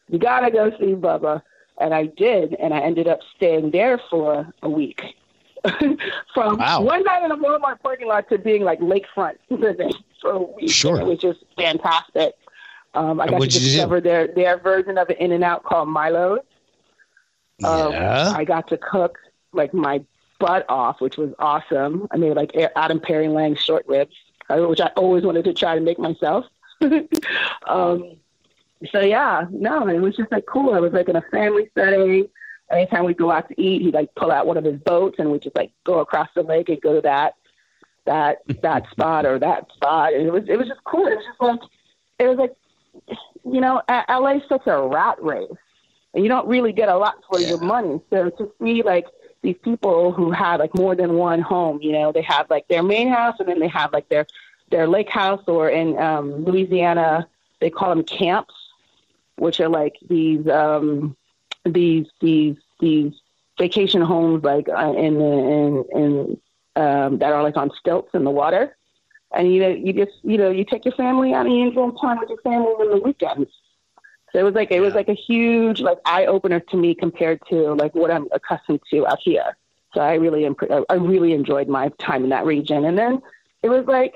You 0.09 0.19
gotta 0.19 0.51
go 0.51 0.71
see 0.79 0.95
Bubba." 0.95 1.43
And 1.79 1.93
I 1.93 2.07
did, 2.07 2.55
and 2.55 2.73
I 2.73 2.81
ended 2.81 3.09
up 3.09 3.21
staying 3.37 3.73
there 3.73 3.99
for 4.11 4.53
a 4.63 4.69
week. 4.69 5.03
From 6.35 6.59
wow. 6.59 6.83
one 6.83 7.03
night 7.05 7.25
in 7.25 7.31
a 7.31 7.37
Walmart 7.37 7.81
parking 7.81 8.07
lot 8.07 8.29
to 8.29 8.39
being 8.39 8.63
like 8.63 8.81
lakefront 8.81 9.37
living 9.51 9.93
for 10.21 10.33
a 10.33 10.43
week. 10.43 10.71
Sure. 10.71 11.01
It 11.01 11.07
was 11.07 11.19
just 11.19 11.41
fantastic. 11.57 12.35
Um, 12.95 13.21
I 13.21 13.27
got 13.27 13.41
to 13.41 13.49
discover 13.49 14.01
their 14.01 14.29
their 14.29 14.59
version 14.59 14.99
of 14.99 15.09
an 15.09 15.17
In 15.17 15.33
and 15.33 15.43
Out 15.43 15.65
called 15.65 15.89
Milo's. 15.89 16.41
Um, 17.65 17.93
yeah. 17.93 18.33
I 18.37 18.45
got 18.45 18.69
to 18.69 18.77
cook 18.77 19.19
like 19.53 19.73
my 19.73 20.03
butt 20.39 20.67
off, 20.69 21.01
which 21.01 21.17
was 21.17 21.33
awesome. 21.39 22.07
I 22.11 22.17
made 22.17 22.35
like 22.35 22.57
Adam 22.77 23.01
Perry 23.01 23.29
Lang 23.29 23.57
short 23.57 23.87
ribs, 23.87 24.15
uh, 24.49 24.59
which 24.59 24.81
I 24.81 24.89
always 24.97 25.25
wanted 25.25 25.45
to 25.45 25.55
try 25.55 25.75
to 25.75 25.81
make 25.81 25.99
myself. 25.99 26.47
um, 27.67 28.17
so 28.91 29.01
yeah, 29.01 29.47
no, 29.51 29.89
it 29.89 30.01
was 30.01 30.17
just 30.17 30.33
like 30.33 30.47
cool. 30.47 30.75
I 30.75 30.81
was 30.81 30.93
like 30.93 31.09
in 31.09 31.17
a 31.17 31.23
family 31.31 31.71
setting. 31.77 32.29
Anytime 32.71 33.05
we'd 33.05 33.19
go 33.19 33.31
out 33.31 33.49
to 33.49 33.61
eat, 33.61 33.83
he'd 33.83 33.95
like 33.95 34.15
pull 34.15 34.31
out 34.31 34.47
one 34.47 34.57
of 34.57 34.65
his 34.65 34.81
boats 34.81 35.17
and 35.19 35.31
we'd 35.31 35.43
just 35.43 35.57
like 35.57 35.73
go 35.85 36.01
across 36.01 36.29
the 36.35 36.43
lake 36.43 36.69
and 36.69 36.81
go 36.81 36.95
to 36.95 37.01
that 37.03 37.35
that 38.07 38.39
that 38.63 38.89
spot 38.91 39.27
or 39.27 39.39
that 39.39 39.71
spot. 39.73 40.15
And 40.15 40.27
it 40.27 40.33
was 40.33 40.45
it 40.49 40.57
was 40.57 40.69
just 40.69 40.83
cool. 40.85 41.07
It 41.07 41.17
was 41.17 41.25
just 41.25 41.41
like 41.41 41.61
it 42.19 42.29
was 42.29 42.39
like 42.39 42.55
you 43.45 43.61
know, 43.61 43.83
LA 43.89 44.37
is 44.37 44.43
such 44.49 44.67
a 44.67 44.81
rat 44.81 45.23
race, 45.23 45.49
and 46.15 46.23
you 46.23 46.29
don't 46.29 46.47
really 46.49 46.73
get 46.73 46.89
a 46.89 46.97
lot 46.97 47.17
for 47.31 47.39
yeah. 47.39 47.49
your 47.49 47.61
money. 47.61 48.01
So 48.11 48.31
to 48.31 48.53
see 48.63 48.83
like 48.83 49.07
these 49.45 49.57
people 49.63 50.11
who 50.11 50.33
have 50.33 50.59
like 50.59 50.75
more 50.75 50.97
than 50.97 51.15
one 51.15 51.41
home, 51.41 51.79
you 51.83 51.93
know, 51.93 52.11
they 52.11 52.23
have 52.23 52.49
like 52.51 52.67
their 52.69 52.83
main 52.83 53.09
house 53.09 53.37
and 53.39 53.49
then 53.49 53.61
they 53.61 53.69
have 53.69 53.93
like 53.93 54.09
their 54.09 54.27
their 54.71 54.89
lake 54.89 55.11
house, 55.11 55.43
or 55.47 55.69
in 55.69 55.97
um, 55.99 56.45
Louisiana 56.45 57.29
they 57.61 57.71
call 57.71 57.91
them 57.91 58.03
camps, 58.03 58.55
which 59.37 59.61
are 59.61 59.69
like 59.69 59.97
these 60.09 60.49
um, 60.49 61.15
these 61.65 62.07
these 62.21 62.57
these 62.81 63.13
vacation 63.59 64.03
homes 64.03 64.43
like 64.43 64.69
uh, 64.69 64.95
in 64.97 65.19
the 65.19 65.33
in 65.57 65.85
in 65.95 66.41
um, 66.83 67.19
that 67.19 67.33
are 67.33 67.43
like 67.43 67.57
on 67.57 67.71
stilts 67.79 68.15
in 68.15 68.25
the 68.25 68.31
water. 68.31 68.75
And 69.37 69.53
you 69.53 69.61
know, 69.61 69.69
you 69.69 69.93
just 69.93 70.17
you 70.23 70.39
know, 70.39 70.51
you 70.51 70.65
take 70.65 70.85
your 70.85 70.95
family 70.95 71.35
out 71.35 71.47
and 71.47 71.55
you 71.55 71.69
enjoy 71.69 71.91
time 72.01 72.19
with 72.19 72.31
your 72.31 72.41
family 72.41 72.67
on 72.67 72.91
the 72.91 73.05
weekends. 73.05 73.51
So 74.35 74.41
it 74.41 74.43
was 74.43 74.55
like 74.55 74.73
it 74.73 74.81
was 74.81 74.95
like 74.95 75.09
a 75.09 75.15
huge 75.15 75.81
like 75.81 75.99
eye 76.05 76.27
opener 76.27 76.59
to 76.59 76.77
me 76.77 76.93
compared 76.93 77.41
to 77.51 77.75
like 77.75 77.95
what 77.95 78.11
I'm 78.11 78.27
accustomed 78.33 78.81
to 78.91 79.07
out 79.07 79.21
here. 79.23 79.57
So 79.95 80.01
I 80.01 80.15
really 80.15 80.45
I 80.45 80.95
really 80.95 81.33
enjoyed 81.33 81.69
my 81.69 81.89
time 82.01 82.25
in 82.25 82.31
that 82.31 82.45
region. 82.45 82.85
And 82.85 82.99
then 82.99 83.23
it 83.63 83.69
was 83.69 83.87
like, 83.87 84.13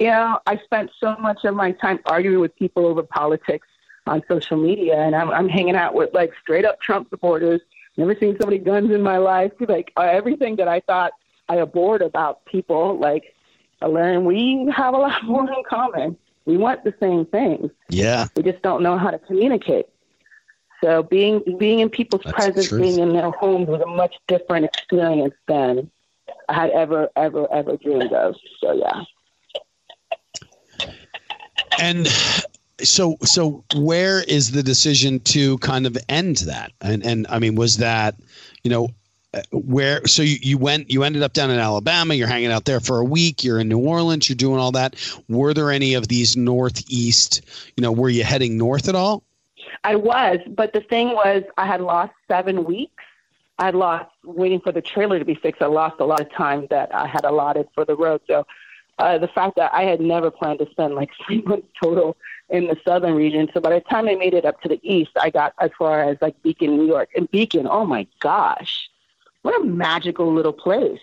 you 0.00 0.08
know, 0.08 0.40
I 0.44 0.58
spent 0.64 0.90
so 0.98 1.14
much 1.20 1.44
of 1.44 1.54
my 1.54 1.70
time 1.70 2.00
arguing 2.06 2.40
with 2.40 2.56
people 2.56 2.84
over 2.84 3.04
politics 3.04 3.68
on 4.08 4.24
social 4.26 4.56
media, 4.56 4.96
and 4.96 5.14
I'm 5.14 5.30
I'm 5.30 5.48
hanging 5.48 5.76
out 5.76 5.94
with 5.94 6.12
like 6.14 6.32
straight 6.42 6.64
up 6.64 6.80
Trump 6.80 7.08
supporters. 7.08 7.60
Never 7.96 8.16
seen 8.16 8.36
so 8.40 8.46
many 8.46 8.58
guns 8.58 8.90
in 8.90 9.02
my 9.02 9.18
life. 9.18 9.52
Like 9.68 9.92
uh, 9.96 10.00
everything 10.00 10.56
that 10.56 10.66
I 10.66 10.80
thought 10.80 11.12
I 11.48 11.56
abhorred 11.56 12.02
about 12.02 12.44
people. 12.44 12.98
Like, 12.98 13.34
I 13.80 13.86
learned 13.86 14.26
we 14.26 14.68
have 14.76 14.94
a 14.94 14.98
lot 14.98 15.24
more 15.24 15.44
in 15.44 15.62
common. 15.68 16.16
We 16.48 16.56
want 16.56 16.82
the 16.82 16.94
same 16.98 17.26
things. 17.26 17.70
Yeah. 17.90 18.26
We 18.34 18.42
just 18.42 18.62
don't 18.62 18.82
know 18.82 18.96
how 18.96 19.10
to 19.10 19.18
communicate. 19.18 19.84
So 20.82 21.02
being 21.02 21.42
being 21.58 21.80
in 21.80 21.90
people's 21.90 22.22
That's 22.24 22.34
presence, 22.34 22.72
being 22.72 23.00
in 23.00 23.12
their 23.12 23.30
homes 23.32 23.68
was 23.68 23.82
a 23.82 23.86
much 23.86 24.14
different 24.28 24.64
experience 24.64 25.34
than 25.46 25.90
I 26.48 26.54
had 26.54 26.70
ever, 26.70 27.10
ever, 27.16 27.52
ever 27.52 27.76
dreamed 27.76 28.14
of. 28.14 28.34
So 28.62 28.72
yeah. 28.72 29.04
And 31.78 32.06
so 32.80 33.18
so 33.24 33.62
where 33.74 34.22
is 34.22 34.52
the 34.52 34.62
decision 34.62 35.20
to 35.34 35.58
kind 35.58 35.86
of 35.86 35.98
end 36.08 36.38
that? 36.46 36.72
And 36.80 37.04
and 37.04 37.26
I 37.28 37.40
mean, 37.40 37.56
was 37.56 37.76
that, 37.76 38.14
you 38.64 38.70
know, 38.70 38.88
where 39.52 40.06
so 40.06 40.22
you, 40.22 40.36
you 40.40 40.56
went 40.56 40.90
you 40.90 41.02
ended 41.02 41.22
up 41.22 41.34
down 41.34 41.50
in 41.50 41.58
alabama 41.58 42.14
you're 42.14 42.26
hanging 42.26 42.50
out 42.50 42.64
there 42.64 42.80
for 42.80 42.98
a 42.98 43.04
week 43.04 43.44
you're 43.44 43.58
in 43.58 43.68
new 43.68 43.78
orleans 43.78 44.26
you're 44.26 44.36
doing 44.36 44.58
all 44.58 44.72
that 44.72 44.96
were 45.28 45.52
there 45.52 45.70
any 45.70 45.92
of 45.92 46.08
these 46.08 46.34
northeast 46.34 47.42
you 47.76 47.82
know 47.82 47.92
were 47.92 48.08
you 48.08 48.24
heading 48.24 48.56
north 48.56 48.88
at 48.88 48.94
all 48.94 49.22
i 49.84 49.94
was 49.94 50.38
but 50.48 50.72
the 50.72 50.80
thing 50.80 51.08
was 51.08 51.42
i 51.58 51.66
had 51.66 51.82
lost 51.82 52.12
seven 52.26 52.64
weeks 52.64 53.04
I 53.58 53.70
lost 53.70 54.10
waiting 54.24 54.60
for 54.60 54.70
the 54.70 54.80
trailer 54.80 55.18
to 55.18 55.24
be 55.24 55.34
fixed. 55.34 55.60
I 55.60 55.66
lost 55.66 55.96
a 55.98 56.04
lot 56.04 56.20
of 56.20 56.30
time 56.30 56.68
that 56.70 56.94
I 56.94 57.06
had 57.06 57.24
allotted 57.24 57.68
for 57.74 57.84
the 57.84 57.96
road. 57.96 58.20
So 58.26 58.46
uh, 58.98 59.18
the 59.18 59.28
fact 59.28 59.56
that 59.56 59.72
I 59.74 59.82
had 59.82 60.00
never 60.00 60.30
planned 60.30 60.60
to 60.60 60.70
spend 60.70 60.94
like 60.94 61.10
three 61.26 61.42
months 61.42 61.66
total 61.80 62.16
in 62.48 62.66
the 62.68 62.76
southern 62.84 63.14
region. 63.14 63.48
So 63.52 63.60
by 63.60 63.70
the 63.70 63.80
time 63.80 64.08
I 64.08 64.14
made 64.14 64.34
it 64.34 64.44
up 64.44 64.60
to 64.62 64.68
the 64.68 64.80
east, 64.82 65.10
I 65.20 65.30
got 65.30 65.54
as 65.60 65.70
far 65.76 66.02
as 66.02 66.16
like 66.20 66.40
Beacon, 66.42 66.76
New 66.76 66.86
York. 66.86 67.10
And 67.16 67.30
Beacon, 67.30 67.66
oh 67.68 67.84
my 67.84 68.06
gosh, 68.20 68.88
what 69.48 69.62
a 69.62 69.64
magical 69.64 70.32
little 70.32 70.52
place! 70.52 71.00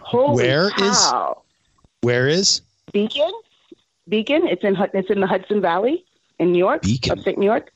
Holy 0.00 0.34
Where 0.44 0.66
is- 0.66 0.72
cow. 0.76 1.42
Where 2.02 2.28
is 2.28 2.60
Beacon? 2.92 3.32
Beacon. 4.08 4.46
It's 4.46 4.62
in 4.62 4.76
it's 4.92 5.10
in 5.10 5.20
the 5.20 5.26
Hudson 5.26 5.60
Valley 5.60 6.04
in 6.38 6.52
New 6.52 6.58
York, 6.58 6.82
Beacon? 6.82 7.12
upstate 7.12 7.38
New 7.38 7.46
York. 7.46 7.72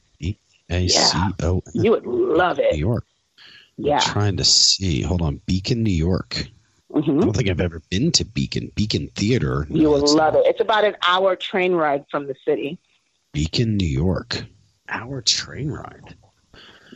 A 0.71 0.87
C 0.87 1.19
O 1.43 1.63
N 1.75 1.85
You 1.85 1.91
would 1.93 2.07
love 2.07 2.59
it. 2.59 2.75
New. 2.75 2.79
York? 2.79 3.05
Yeah. 3.79 4.01
trying 4.01 4.37
to 4.37 4.45
see. 4.45 5.01
Hold 5.03 5.23
on, 5.23 5.41
Beacon, 5.47 5.83
New 5.83 5.91
York. 5.91 6.45
I 6.95 7.01
hmm 7.01 7.21
don't 7.21 7.35
think 7.35 7.49
I've 7.49 7.61
ever 7.61 7.81
been 7.91 8.13
to 8.13 8.25
Beacon. 8.27 8.71
Beacon 8.75 9.09
Theater. 9.17 9.67
No, 9.71 9.81
You 9.81 9.89
will 9.89 10.15
love 10.15 10.35
it. 10.35 10.43
It's 10.45 10.61
about 10.61 10.85
an 10.85 10.97
hour 11.07 11.35
train 11.37 11.73
ride 11.73 12.05
from 12.11 12.27
the 12.27 12.35
city. 12.45 12.79
Beacon, 13.33 13.77
New 13.79 13.89
York. 13.89 14.45
Hour 14.91 15.23
train 15.23 15.71
ride. 15.71 16.15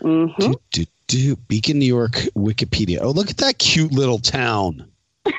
hmm 0.03 0.27
Do, 0.39 0.55
do, 0.73 0.85
do. 1.07 1.37
Beacon, 1.37 1.79
New 1.79 1.87
York, 1.87 2.13
Wikipedia. 2.37 2.99
Oh, 3.01 3.11
look 3.11 3.31
at 3.31 3.39
that 3.39 3.59
cute 3.59 3.93
little 3.93 4.19
town. 4.19 4.89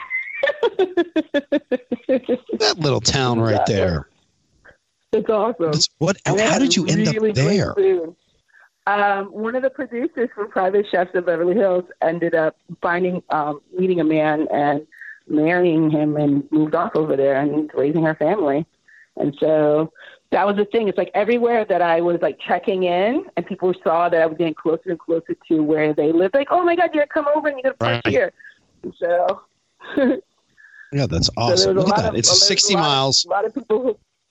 That 2.59 2.75
little 2.79 3.01
town 3.01 3.39
right 3.39 3.53
Yeah. 3.67 3.75
there. 3.75 4.07
It's 5.11 5.29
awesome. 5.29 5.65
That's- 5.65 5.89
what? 5.99 6.17
And 6.25 6.39
How 6.39 6.59
did 6.59 6.75
you 6.75 6.85
end 6.85 7.07
really 7.07 7.29
up 7.31 7.35
there? 7.35 7.75
Um, 8.85 9.25
one 9.27 9.55
of 9.55 9.61
the 9.63 9.69
producers 9.69 10.29
from 10.35 10.49
Private 10.49 10.85
Chefs 10.91 11.15
of 11.15 11.25
Beverly 11.25 11.55
Hills 11.55 11.85
ended 12.01 12.35
up 12.35 12.57
finding, 12.81 13.23
um, 13.29 13.61
meeting 13.77 13.99
a 14.01 14.03
man 14.03 14.47
and 14.51 14.85
marrying 15.27 15.89
him 15.89 16.17
and 16.17 16.49
moved 16.51 16.75
off 16.75 16.95
over 16.95 17.15
there 17.15 17.35
and 17.39 17.71
raising 17.73 18.03
her 18.03 18.15
family. 18.15 18.65
And 19.15 19.35
so 19.39 19.91
that 20.33 20.45
was 20.45 20.55
the 20.57 20.65
thing. 20.65 20.87
It's 20.89 20.97
like 20.97 21.11
everywhere 21.13 21.63
that 21.65 21.81
I 21.81 22.01
was 22.01 22.19
like 22.21 22.37
checking 22.39 22.83
in 22.83 23.25
and 23.37 23.45
people 23.45 23.73
saw 23.83 24.09
that 24.09 24.21
I 24.21 24.25
was 24.25 24.37
getting 24.37 24.53
closer 24.53 24.89
and 24.89 24.99
closer 24.99 25.35
to 25.47 25.63
where 25.63 25.93
they 25.93 26.11
lived, 26.11 26.33
like, 26.35 26.47
oh 26.51 26.63
my 26.63 26.75
God, 26.75 26.89
you're 26.93 27.05
come 27.07 27.27
over 27.33 27.47
and 27.47 27.57
you're 27.57 27.73
going 27.73 27.73
to 27.73 27.77
park 27.77 28.05
Right. 28.05 28.07
here. 28.07 28.33
So, 28.99 29.41
Yeah, 30.91 31.07
that's 31.07 31.29
awesome. 31.37 31.75
was 31.75 31.85
Look 31.85 31.97
at 31.97 32.03
that. 32.03 32.09
of, 32.13 32.15
It's 32.19 32.29
there's 32.29 32.41
a 32.41 32.45
60 32.45 32.73
of- 32.73 32.79
miles. 32.79 33.25
A 33.25 33.29
lot 33.29 33.45
of 33.45 33.53
people 33.55 33.81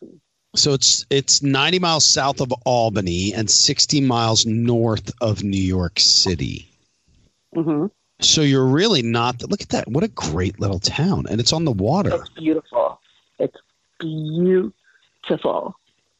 who 0.01 0.09
So 0.55 0.73
it's 0.75 1.07
it's 1.11 1.43
90 1.43 1.79
miles 1.79 2.05
south 2.05 2.41
of 2.41 2.53
Albany 2.67 3.33
and 3.35 3.51
60 3.51 4.01
miles 4.01 4.45
north 4.47 5.11
of 5.21 5.43
New 5.43 5.57
York 5.61 5.99
City. 5.99 6.69
Mm-hmm. 7.57 7.87
So 8.21 8.43
you're 8.43 8.67
really 8.67 9.03
not. 9.03 9.43
Look 9.51 9.63
at 9.63 9.71
that. 9.71 9.89
What 9.89 10.05
a 10.05 10.09
great 10.09 10.61
little 10.61 10.79
town, 10.79 11.27
and 11.29 11.41
it's 11.41 11.53
on 11.53 11.65
the 11.65 11.73
water. 11.73 12.11
It's 12.15 12.29
beautiful. 12.31 13.01
It's 13.41 13.57
beautiful. 13.99 15.75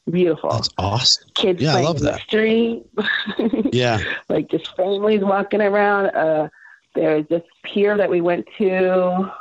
Beautiful. 0.09 0.49
That's 0.51 0.69
awesome. 0.77 1.29
Kids 1.33 1.61
yeah, 1.61 1.69
I 1.69 1.71
playing 1.73 1.85
love 1.87 1.97
in 1.97 2.03
the 2.03 2.11
that. 2.11 2.21
street. 2.21 2.83
Yeah. 3.73 3.99
like 4.29 4.49
just 4.49 4.75
families 4.75 5.21
walking 5.21 5.61
around. 5.61 6.07
Uh, 6.07 6.49
there's 6.93 7.25
this 7.27 7.41
pier 7.63 7.97
that 7.97 8.09
we 8.09 8.21
went 8.21 8.47
to. 8.57 9.31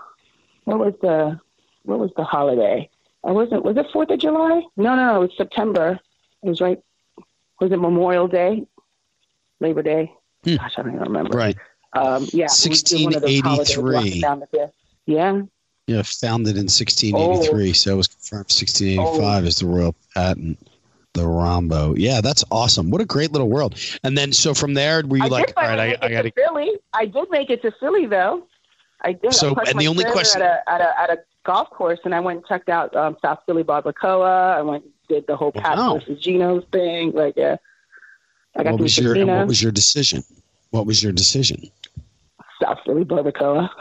What 0.65 0.79
was 0.79 0.95
the 1.03 1.39
what 1.85 1.99
was 1.99 2.11
the 2.17 2.25
holiday? 2.25 2.89
I 3.25 3.33
wasn't 3.33 3.65
was 3.65 3.77
it 3.77 3.87
Fourth 3.93 4.11
of 4.11 4.19
July? 4.21 4.63
No, 4.77 4.95
no, 4.97 5.07
no, 5.07 5.17
it 5.17 5.29
was 5.29 5.37
September. 5.37 5.99
It 6.43 6.49
was 6.49 6.61
right 6.61 6.79
was 7.61 7.73
it 7.73 7.77
Memorial 7.79 8.29
Day? 8.29 8.65
Labor 9.61 9.83
Day? 9.83 10.13
Hmm. 10.45 10.57
Gosh, 10.57 10.75
I 10.79 10.83
don't 10.83 10.95
even 10.95 11.07
remember. 11.07 11.37
Right. 11.37 11.57
Um 11.95 12.27
yeah. 12.33 12.49
we 12.65 12.71
did 12.75 13.05
one 13.05 13.15
of 13.17 13.23
those 13.23 13.41
holidays 13.41 13.77
1683. 13.79 13.95
walking 13.95 14.21
down 14.21 14.41
the 14.41 14.47
pier. 14.47 14.71
Yeah. 15.07 15.43
Yeah. 15.87 16.03
Founded 16.03 16.57
in 16.57 16.65
1683, 16.69 17.73
so 17.73 17.93
it 17.93 17.97
was 17.97 18.07
confirmed 18.09 18.51
1685 18.51 19.45
as 19.45 19.57
the 19.57 19.67
royal 19.67 19.95
patent. 20.15 20.59
The 21.15 21.27
Rombout. 21.27 21.99
Yeah, 21.99 22.23
that's 22.23 22.43
awesome. 22.51 22.91
What 22.91 23.03
a 23.03 23.05
great 23.05 23.33
little 23.33 23.51
world. 23.51 23.75
And 24.03 24.17
then, 24.17 24.33
so 24.33 24.55
from 24.55 24.73
there, 24.73 25.03
were 25.07 25.19
you 25.19 25.25
I 25.25 25.27
like, 25.27 25.53
all 25.59 25.65
right, 25.65 25.79
I, 25.79 26.07
I 26.07 26.09
got 26.09 26.23
to 26.23 26.31
Philly. 26.31 26.71
I 26.95 27.05
did 27.05 27.31
make 27.31 27.51
it 27.51 27.61
to 27.63 27.73
Philly 27.79 28.07
though. 28.07 28.47
I 29.03 29.13
did. 29.13 29.35
So, 29.35 29.55
I 29.55 29.69
and 29.69 29.79
the 29.79 29.89
only 29.89 30.05
question- 30.05 30.41
at 30.41 30.63
a, 30.67 30.71
at 30.71 30.81
a 30.81 31.01
at 31.01 31.11
a 31.11 31.19
golf 31.45 31.69
course, 31.69 31.99
and 32.07 32.15
I 32.15 32.21
went 32.21 32.39
and 32.39 32.47
checked 32.47 32.71
out 32.71 32.97
um, 32.97 33.19
South 33.21 33.41
Philly 33.45 33.63
barbacoa. 33.63 34.57
I 34.57 34.63
went 34.63 34.85
and 34.85 34.93
did 35.09 35.27
the 35.27 35.37
whole 35.37 35.53
Pat 35.53 35.77
Wow. 35.77 35.99
versus 35.99 36.19
Geno's 36.19 36.65
thing. 36.73 37.13
Like, 37.13 37.35
yeah, 37.37 37.57
I 38.57 38.63
got 38.63 38.73
what 38.73 38.77
to 38.79 38.83
was 38.85 38.97
your 38.97 39.27
what 39.27 39.47
was 39.49 39.63
your 39.63 39.73
decision? 39.73 40.23
What 40.71 40.87
was 40.87 41.03
your 41.03 41.13
decision? 41.13 41.71
Philly 42.85 43.05
barbacoa. 43.05 43.69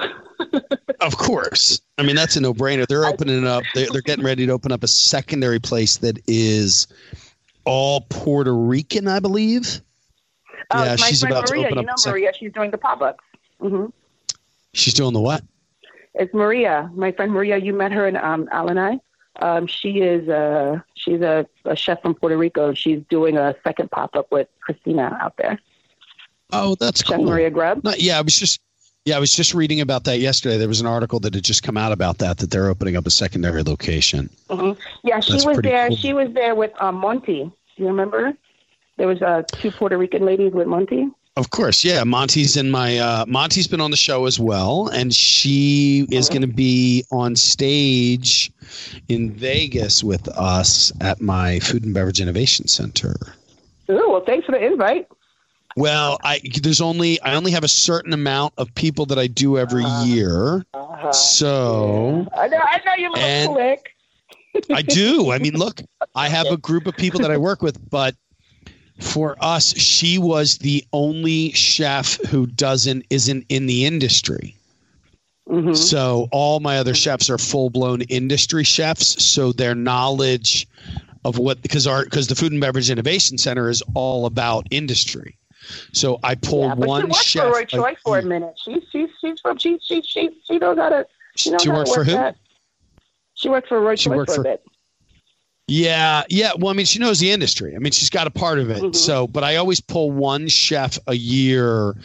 Of 1.01 1.17
course. 1.17 1.81
I 1.97 2.03
mean, 2.03 2.15
that's 2.15 2.35
a 2.35 2.41
no 2.41 2.53
brainer. 2.53 2.85
They're 2.85 3.05
opening 3.05 3.47
up, 3.47 3.63
they're, 3.73 3.87
they're 3.91 4.01
getting 4.03 4.23
ready 4.25 4.45
to 4.45 4.51
open 4.51 4.71
up 4.71 4.83
a 4.83 4.87
secondary 4.87 5.59
place 5.59 5.97
that 5.97 6.19
is 6.27 6.87
all 7.65 8.01
Puerto 8.09 8.55
Rican, 8.55 9.07
I 9.07 9.19
believe. 9.19 9.81
Uh, 10.69 10.83
Yeah, 10.85 10.89
my 10.89 10.95
she's 10.95 11.21
friend 11.21 11.31
about 11.33 11.47
to 11.47 11.53
Maria, 11.53 11.65
open 11.67 11.77
you 11.77 11.79
up 11.81 11.85
know 11.87 11.93
a 11.93 11.97
sec- 11.97 12.11
Maria. 12.11 12.31
She's 12.37 12.51
doing 12.53 12.69
the 12.71 12.77
pop 12.77 13.01
ups. 13.01 13.23
hmm 13.59 13.85
She's 14.73 14.93
doing 14.93 15.13
the 15.13 15.19
what? 15.21 15.43
It's 16.13 16.33
Maria, 16.35 16.89
my 16.93 17.11
friend 17.11 17.31
Maria. 17.31 17.57
You 17.57 17.73
met 17.73 17.91
her 17.91 18.07
in 18.07 18.15
um, 18.17 18.47
Alani. 18.51 18.99
Um, 19.41 19.65
she 19.65 20.01
is 20.01 20.27
uh, 20.29 20.79
she's 20.95 21.21
a, 21.21 21.47
a 21.65 21.75
chef 21.75 22.01
from 22.01 22.13
Puerto 22.13 22.37
Rico. 22.37 22.73
She's 22.75 23.01
doing 23.09 23.37
a 23.37 23.55
second 23.63 23.89
pop 23.89 24.15
up 24.15 24.31
with 24.31 24.47
Christina 24.59 25.17
out 25.21 25.35
there. 25.37 25.57
Oh, 26.53 26.75
that's 26.75 27.03
Chef 27.03 27.15
cool. 27.17 27.25
Maria 27.25 27.49
Grubb. 27.49 27.83
No, 27.83 27.93
yeah, 27.97 28.17
I 28.19 28.21
was 28.21 28.37
just 28.37 28.59
yeah, 29.05 29.15
I 29.17 29.19
was 29.19 29.33
just 29.33 29.53
reading 29.53 29.81
about 29.81 30.03
that 30.05 30.19
yesterday. 30.19 30.57
There 30.57 30.67
was 30.67 30.81
an 30.81 30.87
article 30.87 31.19
that 31.21 31.33
had 31.33 31.43
just 31.43 31.63
come 31.63 31.77
out 31.77 31.91
about 31.91 32.19
that 32.19 32.37
that 32.37 32.51
they're 32.51 32.67
opening 32.69 32.95
up 32.95 33.05
a 33.07 33.09
secondary 33.09 33.63
location. 33.63 34.29
hmm 34.49 34.71
Yeah, 35.03 35.19
she 35.19 35.33
That's 35.33 35.45
was 35.45 35.57
there. 35.63 35.87
cool. 35.87 35.97
She 35.97 36.13
was 36.13 36.31
there 36.33 36.53
with 36.55 36.71
um, 36.79 36.95
Monty. 36.95 37.43
Do 37.43 37.51
you 37.77 37.87
remember? 37.87 38.33
There 38.97 39.07
was 39.07 39.21
uh, 39.21 39.43
two 39.53 39.71
Puerto 39.71 39.97
Rican 39.97 40.23
ladies 40.25 40.53
with 40.53 40.67
Monty. 40.67 41.07
Of 41.37 41.49
course, 41.49 41.83
yeah. 41.83 42.03
Monty's 42.03 42.57
in 42.57 42.69
my 42.69 42.97
uh, 42.97 43.25
Monty's 43.25 43.65
been 43.67 43.79
on 43.81 43.89
the 43.89 43.97
show 43.97 44.25
as 44.25 44.37
well, 44.39 44.89
and 44.89 45.13
she 45.15 46.05
is 46.11 46.27
Uh-huh. 46.27 46.39
going 46.39 46.49
to 46.49 46.53
be 46.53 47.05
on 47.11 47.35
stage 47.37 48.51
in 49.07 49.31
Vegas 49.31 50.03
with 50.03 50.27
us 50.27 50.91
at 51.01 51.21
my 51.21 51.59
Food 51.59 51.85
and 51.85 51.93
Beverage 51.93 52.19
Innovation 52.19 52.67
Center. 52.67 53.15
Oh 53.89 54.11
well, 54.11 54.23
thanks 54.25 54.45
for 54.45 54.51
the 54.51 54.63
invite. 54.63 55.07
Well, 55.75 56.19
I 56.23 56.39
there's 56.61 56.81
only 56.81 57.21
I 57.21 57.35
only 57.35 57.51
have 57.51 57.63
a 57.63 57.67
certain 57.69 58.13
amount 58.13 58.53
of 58.57 58.73
people 58.75 59.05
that 59.07 59.17
I 59.19 59.27
do 59.27 59.57
every 59.57 59.85
Uh-huh. 59.85 60.05
year, 60.05 60.65
Uh-huh. 60.73 61.11
so 61.13 62.27
I 62.33 62.47
know, 62.47 62.59
I 62.61 62.81
know 62.85 62.93
you're 62.97 63.17
a 63.17 63.47
quick. 63.53 63.95
I 64.73 64.81
do. 64.81 65.31
I 65.31 65.39
mean, 65.39 65.55
look, 65.57 65.81
I 66.15 66.29
have 66.29 66.51
a 66.51 66.57
group 66.57 66.87
of 66.87 66.95
people 66.95 67.19
that 67.21 67.31
I 67.31 67.37
work 67.37 67.61
with, 67.61 67.89
but 67.89 68.15
for 68.99 69.35
us, 69.39 69.73
she 69.77 70.17
was 70.17 70.57
the 70.59 70.83
only 70.93 71.51
chef 71.53 72.17
who 72.27 72.45
doesn't 72.45 73.05
isn't 73.09 73.45
in 73.49 73.65
the 73.65 73.85
industry. 73.85 74.55
hmm 75.47 75.73
So 75.73 76.27
all 76.31 76.59
my 76.59 76.77
other 76.77 76.93
chefs 76.93 77.29
are 77.29 77.37
full 77.37 77.69
blown 77.69 78.01
industry 78.03 78.63
chefs. 78.63 79.23
So 79.23 79.51
their 79.51 79.75
knowledge 79.75 80.67
of 81.23 81.37
what 81.37 81.61
because 81.61 81.87
our 81.87 82.03
because 82.03 82.27
the 82.27 82.35
Food 82.35 82.51
and 82.51 82.61
Beverage 82.61 82.89
Innovation 82.89 83.37
Center 83.37 83.69
is 83.69 83.81
all 83.93 84.25
about 84.25 84.67
industry. 84.71 85.37
So 85.93 86.19
I 86.23 86.35
pull 86.35 86.63
Yeah, 86.67 86.75
but 86.75 86.87
one 86.87 87.01
she 87.01 87.07
worked 87.07 87.25
chef. 87.25 87.43
for 87.43 87.51
Roy 87.51 87.61
a 87.61 87.65
Choi 87.65 87.95
for 88.03 88.19
a 88.19 88.23
minute. 88.23 88.53
She's 88.63 88.83
she's 88.91 89.09
she's 89.19 89.39
from 89.39 89.57
she 89.57 89.79
she 89.83 90.01
she 90.01 90.29
she 90.45 90.57
knows 90.59 90.77
how 90.77 90.89
to 90.89 91.07
she 91.35 91.51
knows 91.51 91.61
She 91.63 91.69
worked 91.69 91.87
to 91.89 91.93
for 91.93 92.03
who? 92.03 92.11
that. 92.13 92.35
She 93.33 93.49
worked 93.49 93.67
for 93.67 93.79
Roy 93.81 93.95
She 93.95 94.09
Choi 94.09 94.15
worked 94.17 94.31
for 94.31 94.35
for- 94.35 94.41
a 94.41 94.43
bit. 94.43 94.63
Yeah, 95.67 96.23
yeah. 96.29 96.51
Well, 96.57 96.69
I 96.69 96.73
mean, 96.73 96.85
she 96.85 96.99
knows 96.99 97.19
the 97.19 97.31
industry. 97.31 97.75
I 97.75 97.79
mean, 97.79 97.93
she's 97.93 98.09
got 98.09 98.27
a 98.27 98.31
part 98.31 98.59
of 98.59 98.69
it. 98.69 98.81
Mhm. 98.83 98.93
So, 98.95 99.25
but 99.27 99.45
I 99.45 99.55
always 99.55 99.79
pull 99.79 100.11
one 100.11 100.49
chef 100.49 100.99
a 101.07 101.13
year 101.13 101.95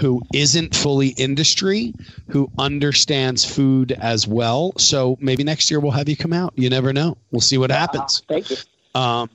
who 0.00 0.22
isn't 0.34 0.74
fully 0.74 1.08
industry, 1.10 1.94
who 2.30 2.50
understands 2.58 3.44
food 3.44 3.92
as 3.92 4.26
well. 4.26 4.72
So 4.76 5.18
maybe 5.20 5.44
next 5.44 5.70
year 5.70 5.78
we'll 5.78 5.92
have 5.92 6.08
you 6.08 6.16
come 6.16 6.32
out. 6.32 6.52
You 6.56 6.68
never 6.68 6.92
know. 6.92 7.16
We'll 7.30 7.42
see 7.42 7.58
what 7.58 7.70
happens. 7.70 8.22
Thank 8.28 8.50
you. 8.50 8.56
Um, 8.96 9.30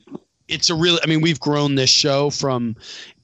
it's 0.49 0.69
a 0.69 0.75
really, 0.75 0.99
I 1.01 1.07
mean, 1.07 1.21
we've 1.21 1.39
grown 1.39 1.75
this 1.75 1.89
show 1.89 2.29
from 2.29 2.75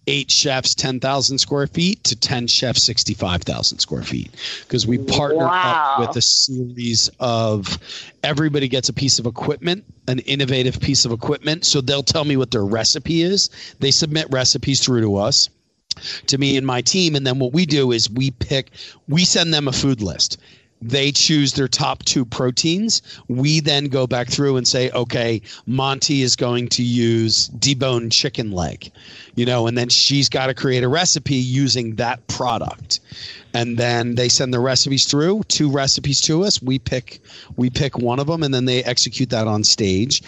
eight 0.07 0.29
chefs, 0.29 0.75
10,000 0.75 1.37
square 1.37 1.67
feet 1.67 2.03
to 2.05 2.15
10 2.15 2.47
chefs, 2.47 2.83
65,000 2.83 3.79
square 3.79 4.03
feet. 4.03 4.31
Because 4.63 4.85
we 4.85 4.97
partner 4.97 5.45
Wow. 5.45 5.95
up 5.97 5.99
with 5.99 6.17
a 6.17 6.21
series 6.21 7.09
of 7.19 7.77
everybody 8.23 8.67
gets 8.67 8.89
a 8.89 8.93
piece 8.93 9.19
of 9.19 9.25
equipment, 9.25 9.85
an 10.07 10.19
innovative 10.19 10.79
piece 10.79 11.05
of 11.05 11.11
equipment. 11.11 11.65
So 11.65 11.81
they'll 11.81 12.03
tell 12.03 12.25
me 12.25 12.37
what 12.37 12.51
their 12.51 12.65
recipe 12.65 13.21
is. 13.21 13.49
They 13.79 13.91
submit 13.91 14.27
recipes 14.29 14.81
through 14.81 15.01
to 15.01 15.17
us 15.17 15.49
to 16.27 16.37
me 16.37 16.57
and 16.57 16.65
my 16.65 16.81
team 16.81 17.15
and 17.15 17.25
then 17.25 17.37
what 17.37 17.53
we 17.53 17.67
do 17.67 17.91
is 17.91 18.09
we 18.09 18.31
pick 18.31 18.71
we 19.07 19.23
send 19.25 19.53
them 19.53 19.67
a 19.67 19.71
food 19.71 20.01
list 20.01 20.39
they 20.89 21.11
choose 21.11 21.53
their 21.53 21.67
top 21.67 22.03
two 22.03 22.25
proteins. 22.25 23.01
We 23.27 23.59
then 23.59 23.85
go 23.85 24.05
back 24.07 24.27
through 24.29 24.57
and 24.57 24.67
say, 24.67 24.91
okay, 24.91 25.41
Monty 25.65 26.21
is 26.21 26.35
going 26.35 26.67
to 26.69 26.83
use 26.83 27.49
deboned 27.49 28.11
chicken 28.11 28.51
leg, 28.51 28.91
you 29.35 29.45
know, 29.45 29.67
and 29.67 29.77
then 29.77 29.89
she's 29.89 30.29
got 30.29 30.47
to 30.47 30.53
create 30.53 30.83
a 30.83 30.87
recipe 30.87 31.35
using 31.35 31.95
that 31.95 32.25
product. 32.27 32.99
And 33.53 33.77
then 33.77 34.15
they 34.15 34.29
send 34.29 34.53
the 34.53 34.59
recipes 34.59 35.05
through, 35.05 35.43
two 35.47 35.69
recipes 35.69 36.19
to 36.21 36.43
us. 36.43 36.61
We 36.61 36.79
pick 36.79 37.21
we 37.55 37.69
pick 37.69 37.97
one 37.97 38.19
of 38.19 38.27
them 38.27 38.43
and 38.43 38.53
then 38.53 38.65
they 38.65 38.83
execute 38.83 39.29
that 39.29 39.47
on 39.47 39.63
stage. 39.63 40.21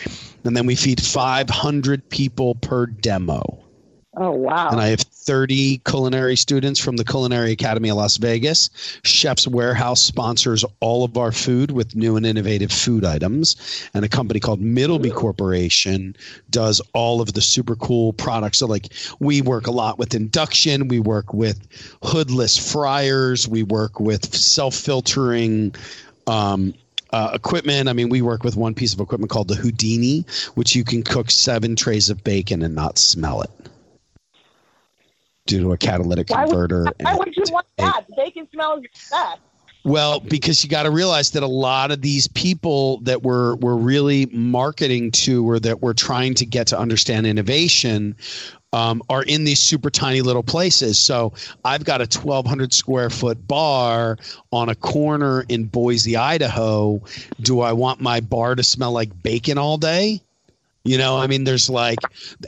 And 0.44 0.56
then 0.56 0.66
we 0.68 0.76
feed 0.76 1.02
500 1.02 2.08
people 2.10 2.56
per 2.56 2.86
demo. 2.86 3.65
Oh 4.18 4.32
wow! 4.32 4.70
And 4.70 4.80
I 4.80 4.88
have 4.88 5.02
30 5.26 5.80
culinary 5.80 6.36
students 6.36 6.80
from 6.80 6.96
the 6.96 7.04
Culinary 7.04 7.52
Academy 7.52 7.90
of 7.90 7.98
Las 7.98 8.18
Vegas. 8.18 8.70
Chef's 9.04 9.48
Warehouse 9.48 10.02
sponsors 10.02 10.64
all 10.80 11.04
of 11.04 11.18
our 11.18 11.32
food 11.32 11.72
with 11.72 11.96
new 11.96 12.16
and 12.16 12.26
innovative 12.26 12.72
food 12.72 13.04
items. 13.04 13.90
And 13.94 14.06
a 14.06 14.10
company 14.10 14.40
called 14.40 14.62
Middleby 14.62 15.14
Corporation 15.14 16.16
does 16.50 16.82
all 16.94 17.22
of 17.22 17.34
the 17.34 17.42
super 17.42 17.76
cool 17.76 18.14
products. 18.14 18.60
So, 18.60 18.68
like, 18.68 18.88
we 19.20 19.42
work 19.42 19.68
a 19.68 19.72
lot 19.72 20.00
with 20.00 20.14
induction, 20.14 20.88
we 20.88 21.00
work 21.00 21.34
with 21.34 21.68
hoodless 22.04 22.72
fryers, 22.72 23.48
we 23.48 23.64
work 23.64 24.00
with 24.00 24.34
self 24.34 24.76
filtering. 24.76 25.76
Um, 26.28 26.74
uh, 27.12 27.32
equipment. 27.34 27.88
I 27.88 27.94
mean, 27.94 28.10
we 28.10 28.22
work 28.22 28.44
with 28.44 28.58
one 28.58 28.74
piece 28.74 28.94
of 28.94 29.00
equipment 29.00 29.30
called 29.30 29.48
the 29.48 29.56
Houdini, 29.56 30.26
which 30.56 30.76
you 30.76 30.84
can 30.84 31.02
cook 31.02 31.32
seven 31.32 31.78
trays 31.78 32.10
of 32.10 32.24
bacon 32.26 32.62
and 32.62 32.76
not 32.76 32.98
smell 32.98 33.42
it 33.42 33.65
due 35.46 35.62
to 35.62 35.72
a 35.74 35.78
catalytic 35.78 36.30
Why 36.30 36.42
would, 36.42 36.50
converter. 36.50 36.86
why 37.02 37.16
would 37.16 37.36
you 37.36 37.44
and 37.44 37.52
want 37.52 37.68
that? 37.78 38.06
Bacon 38.16 38.48
smells 38.52 38.84
best. 39.12 39.40
well, 39.84 40.20
because 40.20 40.64
you 40.64 40.70
got 40.70 40.84
to 40.84 40.92
realize 40.92 41.32
that 41.32 41.44
a 41.44 41.48
lot 41.48 41.92
of 41.92 42.02
these 42.02 42.28
people 42.28 43.00
that 43.02 43.24
we're 43.24 43.56
we're 43.56 43.76
really 43.76 44.26
marketing 44.28 45.12
to, 45.12 45.48
or 45.48 45.60
that 45.60 45.82
we're 45.82 45.94
trying 45.94 46.34
to 46.36 46.46
get 46.46 46.68
to 46.68 46.80
understand 46.80 47.28
innovation, 47.28 48.16
um, 48.74 49.02
are 49.10 49.24
in 49.24 49.44
these 49.44 49.60
super 49.60 49.90
tiny 49.90 50.22
little 50.22 50.44
places. 50.44 50.98
So 50.98 51.34
I've 51.64 51.86
got 51.86 52.02
a 52.02 52.20
1,200 52.20 52.74
square 52.74 53.10
foot 53.10 53.48
bar 53.48 54.18
on 54.52 54.70
a 54.70 54.76
corner 54.76 55.46
in 55.48 55.66
Boise, 55.66 56.18
Idaho. 56.18 57.02
Do 57.42 57.62
I 57.62 57.72
want 57.72 58.02
my 58.02 58.20
bar 58.20 58.56
to 58.56 58.64
smell 58.64 58.92
like 58.92 59.22
bacon 59.24 59.58
all 59.58 59.78
day? 59.78 60.22
You 60.86 61.00
know, 61.00 61.18
I 61.18 61.26
mean, 61.26 61.44
there's 61.46 61.68
like, 61.68 61.98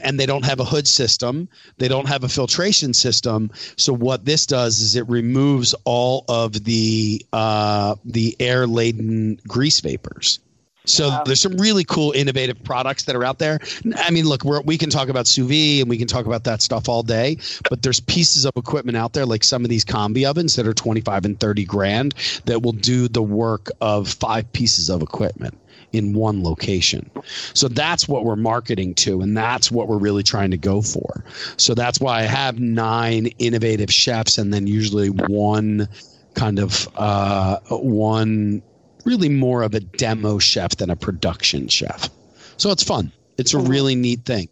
and 0.00 0.18
they 0.18 0.24
don't 0.24 0.44
have 0.44 0.60
a 0.60 0.64
hood 0.64 0.86
system. 0.86 1.48
They 1.78 1.88
don't 1.88 2.06
have 2.06 2.22
a 2.22 2.28
filtration 2.28 2.94
system. 2.94 3.50
So 3.76 3.92
what 3.92 4.24
this 4.24 4.46
does 4.46 4.78
is 4.78 4.94
it 4.94 5.08
removes 5.08 5.74
all 5.84 6.24
of 6.28 6.64
the 6.64 7.26
uh, 7.32 7.96
the 8.04 8.36
air 8.38 8.68
laden 8.68 9.40
grease 9.48 9.80
vapors. 9.80 10.38
So 10.84 11.20
there's 11.26 11.40
some 11.40 11.56
really 11.58 11.84
cool, 11.84 12.12
innovative 12.12 12.62
products 12.64 13.04
that 13.04 13.16
are 13.16 13.24
out 13.24 13.38
there. 13.38 13.58
I 13.96 14.10
mean, 14.10 14.24
look, 14.24 14.44
we're, 14.44 14.62
we 14.62 14.78
can 14.78 14.88
talk 14.88 15.08
about 15.08 15.26
sous 15.26 15.46
vide 15.46 15.82
and 15.82 15.90
we 15.90 15.98
can 15.98 16.06
talk 16.06 16.24
about 16.24 16.44
that 16.44 16.62
stuff 16.62 16.88
all 16.88 17.02
day, 17.02 17.38
but 17.68 17.82
there's 17.82 18.00
pieces 18.00 18.46
of 18.46 18.52
equipment 18.56 18.96
out 18.96 19.12
there, 19.12 19.26
like 19.26 19.44
some 19.44 19.64
of 19.64 19.68
these 19.68 19.84
combi 19.84 20.28
ovens 20.28 20.56
that 20.56 20.66
are 20.66 20.72
25 20.72 21.26
and 21.26 21.38
30 21.38 21.64
grand, 21.66 22.14
that 22.46 22.62
will 22.62 22.72
do 22.72 23.06
the 23.08 23.22
work 23.22 23.70
of 23.80 24.08
five 24.08 24.50
pieces 24.52 24.88
of 24.88 25.02
equipment 25.02 25.58
in 25.92 26.14
one 26.14 26.42
location. 26.42 27.10
So 27.54 27.68
that's 27.68 28.06
what 28.08 28.24
we're 28.24 28.36
marketing 28.36 28.94
to, 28.96 29.20
and 29.20 29.36
that's 29.36 29.70
what 29.70 29.88
we're 29.88 29.98
really 29.98 30.22
trying 30.22 30.50
to 30.50 30.58
go 30.58 30.82
for. 30.82 31.24
So 31.56 31.74
that's 31.74 32.00
why 32.00 32.20
I 32.20 32.22
have 32.22 32.58
nine 32.58 33.26
innovative 33.38 33.92
chefs, 33.92 34.38
and 34.38 34.52
then 34.52 34.66
usually 34.66 35.08
one 35.08 35.88
kind 36.34 36.58
of 36.58 36.88
uh, 36.96 37.58
one 37.70 38.62
really 39.04 39.28
more 39.28 39.62
of 39.62 39.74
a 39.74 39.80
demo 39.80 40.38
chef 40.38 40.76
than 40.76 40.90
a 40.90 40.96
production 40.96 41.68
chef. 41.68 42.10
So 42.58 42.70
it's 42.70 42.82
fun. 42.82 43.12
It's 43.38 43.54
a 43.54 43.58
really 43.58 43.94
neat 43.94 44.24
thing. 44.24 44.48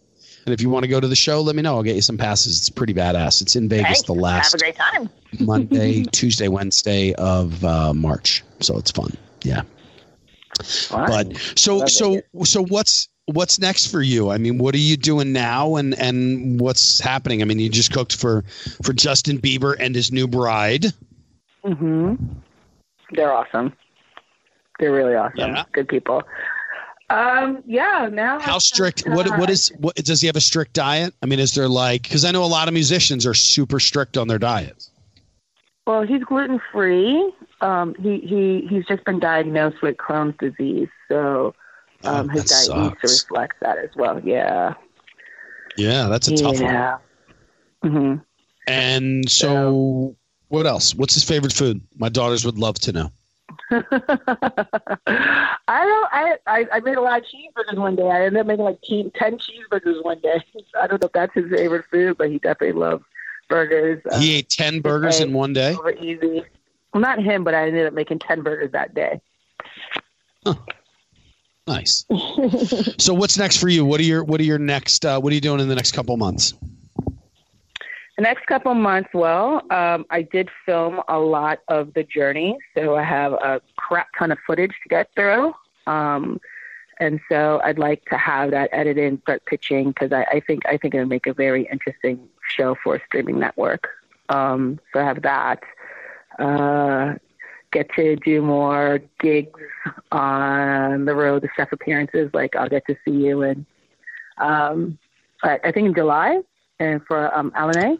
And 0.46 0.52
if 0.52 0.60
you 0.60 0.70
want 0.70 0.84
to 0.84 0.88
go 0.88 1.00
to 1.00 1.08
the 1.08 1.16
show, 1.16 1.40
let 1.40 1.56
me 1.56 1.62
know. 1.62 1.74
I'll 1.74 1.82
get 1.82 1.96
you 1.96 2.02
some 2.02 2.16
passes. 2.16 2.58
It's 2.58 2.70
pretty 2.70 2.94
badass. 2.94 3.42
It's 3.42 3.56
in 3.56 3.68
Vegas 3.68 3.84
Thanks. 3.84 4.02
the 4.02 4.12
Have 4.12 4.18
a 4.18 4.22
last 4.22 4.58
great 4.58 4.76
time. 4.76 5.10
Monday, 5.40 6.04
Tuesday, 6.12 6.46
Wednesday 6.46 7.14
of 7.14 7.64
uh, 7.64 7.92
March. 7.92 8.44
So 8.60 8.78
it's 8.78 8.92
fun. 8.92 9.12
Yeah. 9.42 9.62
But 10.90 11.36
so 11.56 11.86
so 11.86 12.20
so 12.44 12.64
what's 12.64 13.08
what's 13.26 13.58
next 13.58 13.86
for 13.86 14.02
you? 14.02 14.30
I 14.30 14.38
mean, 14.38 14.58
what 14.58 14.74
are 14.74 14.78
you 14.78 14.96
doing 14.96 15.32
now 15.32 15.76
and 15.76 15.94
and 15.98 16.60
what's 16.60 17.00
happening? 17.00 17.42
I 17.42 17.44
mean, 17.44 17.58
you 17.58 17.68
just 17.68 17.92
cooked 17.92 18.16
for 18.16 18.44
for 18.82 18.92
Justin 18.92 19.38
Bieber 19.38 19.76
and 19.78 19.94
his 19.94 20.10
new 20.12 20.26
bride. 20.26 20.86
Mm-hmm. 21.64 22.14
They're 23.12 23.32
awesome. 23.32 23.72
They're 24.78 24.92
really 24.92 25.14
awesome. 25.14 25.54
Yeah. 25.54 25.64
Good 25.72 25.88
people. 25.88 26.22
Um, 27.08 27.62
yeah. 27.66 28.08
Now. 28.10 28.40
How 28.40 28.58
strict? 28.58 29.04
What 29.06 29.28
what 29.38 29.50
is 29.50 29.72
what 29.78 29.96
does 29.96 30.20
he 30.20 30.26
have 30.26 30.36
a 30.36 30.40
strict 30.40 30.72
diet? 30.72 31.14
I 31.22 31.26
mean, 31.26 31.38
is 31.38 31.54
there 31.54 31.68
like 31.68 32.02
because 32.02 32.24
I 32.24 32.30
know 32.30 32.44
a 32.44 32.46
lot 32.46 32.68
of 32.68 32.74
musicians 32.74 33.26
are 33.26 33.34
super 33.34 33.80
strict 33.80 34.16
on 34.16 34.28
their 34.28 34.38
diets. 34.38 34.90
Well, 35.86 36.02
he's 36.02 36.24
gluten 36.24 36.60
free. 36.72 37.32
Um, 37.60 37.94
he 37.98 38.18
he 38.20 38.66
he's 38.68 38.84
just 38.86 39.04
been 39.04 39.18
diagnosed 39.18 39.82
with 39.82 39.96
Crohn's 39.96 40.36
disease, 40.38 40.88
so 41.08 41.54
um, 42.04 42.28
Oh, 42.28 42.32
his 42.32 42.44
diet 42.46 42.74
needs 42.74 42.96
to 43.02 43.08
reflect 43.08 43.60
that 43.60 43.78
as 43.78 43.90
well. 43.96 44.20
Yeah. 44.22 44.74
Yeah, 45.76 46.08
that's 46.08 46.28
a 46.28 46.32
tough 46.32 46.60
one. 46.60 46.72
yeah. 46.72 46.98
hmm 47.82 48.14
And 48.66 49.28
so, 49.30 50.16
what 50.48 50.66
else? 50.66 50.94
What's 50.94 51.14
his 51.14 51.24
favorite 51.24 51.52
food? 51.52 51.80
My 51.96 52.08
daughters 52.08 52.44
would 52.44 52.58
love 52.58 52.78
to 52.80 52.92
know. 52.92 53.10
I 53.70 53.80
don't. 55.66 56.08
I, 56.12 56.36
I 56.46 56.66
I 56.72 56.80
made 56.80 56.96
a 56.96 57.00
lot 57.00 57.20
of 57.20 57.26
cheeseburgers 57.26 57.78
one 57.78 57.96
day. 57.96 58.08
I 58.08 58.24
ended 58.26 58.40
up 58.40 58.46
making 58.46 58.64
like 58.64 58.80
te- 58.82 59.10
ten 59.14 59.38
cheeseburgers 59.38 60.02
one 60.04 60.20
day. 60.20 60.42
I 60.80 60.86
don't 60.86 61.00
know 61.00 61.06
if 61.06 61.12
that's 61.12 61.34
his 61.34 61.50
favorite 61.50 61.84
food, 61.90 62.16
but 62.18 62.30
he 62.30 62.38
definitely 62.38 62.78
loves 62.80 63.04
burgers. 63.48 64.02
He 64.18 64.34
ate 64.36 64.48
ten 64.50 64.80
burgers 64.80 65.20
in 65.20 65.32
one 65.32 65.52
day. 65.52 65.74
over 65.74 65.90
easy. 65.92 66.44
Well, 66.96 67.02
not 67.02 67.22
him, 67.22 67.44
but 67.44 67.52
I 67.52 67.66
ended 67.66 67.86
up 67.86 67.92
making 67.92 68.20
ten 68.20 68.40
burgers 68.40 68.72
that 68.72 68.94
day. 68.94 69.20
Nice. 71.66 72.06
so, 72.96 73.12
what's 73.12 73.36
next 73.36 73.58
for 73.58 73.68
you? 73.68 73.84
What 73.84 74.00
are 74.00 74.04
your 74.04 74.24
What 74.24 74.40
are 74.40 74.44
your 74.44 74.58
next? 74.58 75.04
Uh, 75.04 75.20
what 75.20 75.30
are 75.30 75.34
you 75.34 75.42
doing 75.42 75.60
in 75.60 75.68
the 75.68 75.74
next 75.74 75.92
couple 75.92 76.16
months? 76.16 76.54
The 78.16 78.22
next 78.22 78.46
couple 78.46 78.72
months, 78.72 79.10
well, 79.12 79.60
um, 79.70 80.06
I 80.08 80.22
did 80.22 80.48
film 80.64 81.02
a 81.06 81.18
lot 81.18 81.58
of 81.68 81.92
the 81.92 82.02
journey, 82.02 82.56
so 82.74 82.96
I 82.96 83.02
have 83.02 83.34
a 83.34 83.60
crap 83.76 84.08
ton 84.18 84.32
of 84.32 84.38
footage 84.46 84.72
to 84.82 84.88
get 84.88 85.10
through. 85.14 85.54
Um, 85.86 86.40
and 86.98 87.20
so 87.28 87.60
I'd 87.62 87.78
like 87.78 88.06
to 88.06 88.16
have 88.16 88.52
that 88.52 88.70
edited 88.72 89.04
and 89.04 89.20
start 89.20 89.44
pitching 89.44 89.88
because 89.88 90.12
I, 90.12 90.22
I 90.32 90.40
think 90.40 90.64
I 90.64 90.78
think 90.78 90.94
it'll 90.94 91.06
make 91.06 91.26
a 91.26 91.34
very 91.34 91.68
interesting 91.70 92.26
show 92.48 92.74
for 92.82 92.94
a 92.94 93.04
streaming 93.04 93.38
network. 93.38 93.86
Um, 94.30 94.80
so 94.94 95.00
I 95.00 95.04
have 95.04 95.20
that. 95.20 95.62
Uh, 96.38 97.14
get 97.72 97.90
to 97.94 98.16
do 98.16 98.42
more 98.42 99.00
gigs 99.20 99.60
on 100.12 101.04
the 101.04 101.14
road, 101.14 101.42
the 101.42 101.48
chef 101.56 101.72
appearances. 101.72 102.30
Like 102.32 102.56
I'll 102.56 102.68
get 102.68 102.86
to 102.86 102.96
see 103.04 103.12
you 103.12 103.42
in, 103.42 103.66
um, 104.38 104.98
I, 105.42 105.58
I 105.64 105.72
think 105.72 105.88
in 105.88 105.94
July, 105.94 106.40
and 106.78 107.04
for 107.06 107.34
um, 107.36 107.50
LNA. 107.52 107.98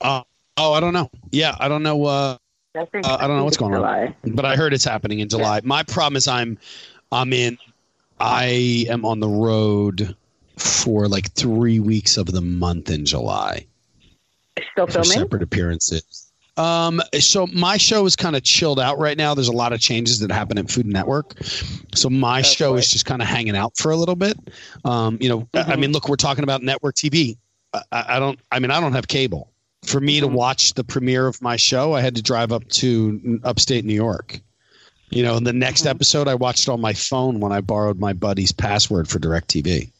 Uh, 0.00 0.22
oh, 0.56 0.72
I 0.72 0.80
don't 0.80 0.92
know. 0.92 1.10
Yeah, 1.30 1.56
I 1.58 1.68
don't 1.68 1.82
know. 1.82 2.04
Uh, 2.04 2.36
I 2.76 2.84
think 2.86 3.06
Uh, 3.06 3.16
I 3.18 3.26
don't 3.26 3.36
know 3.36 3.44
what's 3.44 3.56
going 3.56 3.74
it's 3.74 4.14
on. 4.24 4.34
But 4.34 4.44
I 4.44 4.56
heard 4.56 4.74
it's 4.74 4.84
happening 4.84 5.20
in 5.20 5.28
July. 5.28 5.60
My 5.64 5.82
problem 5.82 6.16
is 6.16 6.28
I'm, 6.28 6.58
I'm 7.10 7.32
in. 7.32 7.58
I 8.18 8.86
am 8.88 9.04
on 9.04 9.20
the 9.20 9.28
road 9.28 10.16
for 10.56 11.08
like 11.08 11.32
three 11.32 11.80
weeks 11.80 12.16
of 12.16 12.26
the 12.26 12.40
month 12.40 12.90
in 12.90 13.04
July. 13.04 13.66
Still 14.72 14.86
filming? 14.86 15.10
separate 15.10 15.42
appearances. 15.42 16.25
Um, 16.56 17.02
so 17.18 17.46
my 17.48 17.76
show 17.76 18.06
is 18.06 18.16
kind 18.16 18.34
of 18.36 18.42
chilled 18.42 18.80
out 18.80 18.98
right 18.98 19.16
now. 19.16 19.34
There's 19.34 19.48
a 19.48 19.52
lot 19.52 19.72
of 19.72 19.80
changes 19.80 20.18
that 20.20 20.30
happen 20.30 20.56
at 20.58 20.70
Food 20.70 20.86
Network. 20.86 21.34
So 21.94 22.08
my 22.08 22.40
show 22.42 22.72
right. 22.72 22.78
is 22.78 22.90
just 22.90 23.04
kind 23.04 23.20
of 23.20 23.28
hanging 23.28 23.56
out 23.56 23.76
for 23.76 23.90
a 23.90 23.96
little 23.96 24.16
bit. 24.16 24.38
Um, 24.84 25.18
you 25.20 25.28
know, 25.28 25.48
I- 25.54 25.72
I 25.72 25.76
mean, 25.76 25.92
look, 25.92 26.08
we're 26.08 26.16
talking 26.16 26.44
about 26.44 26.62
network 26.62 26.94
TV. 26.94 27.36
I, 27.74 27.82
I 27.92 28.18
don't, 28.18 28.38
I 28.52 28.58
mean, 28.58 28.70
I 28.70 28.80
don't 28.80 28.92
have 28.94 29.06
cable. 29.08 29.50
For 29.84 30.00
me 30.00 30.20
to 30.20 30.26
Mhm. 30.26 30.32
watch 30.32 30.74
the 30.74 30.82
premiere 30.82 31.26
of 31.26 31.40
my 31.42 31.56
show, 31.56 31.92
I 31.94 32.00
had 32.00 32.14
to 32.16 32.22
drive 32.22 32.50
up 32.52 32.66
to 32.70 33.38
upstate 33.44 33.84
New 33.84 33.94
York. 33.94 34.40
You 35.10 35.22
know, 35.22 35.38
the 35.38 35.52
next 35.52 35.82
Mhm. 35.84 35.90
episode 35.90 36.26
I 36.26 36.34
watched 36.34 36.68
on 36.68 36.80
my 36.80 36.92
phone 36.94 37.38
when 37.38 37.52
I 37.52 37.60
borrowed 37.60 38.00
my 38.00 38.12
buddy's 38.12 38.50
password 38.50 39.08
for 39.08 39.18
DirecTV. 39.20 39.92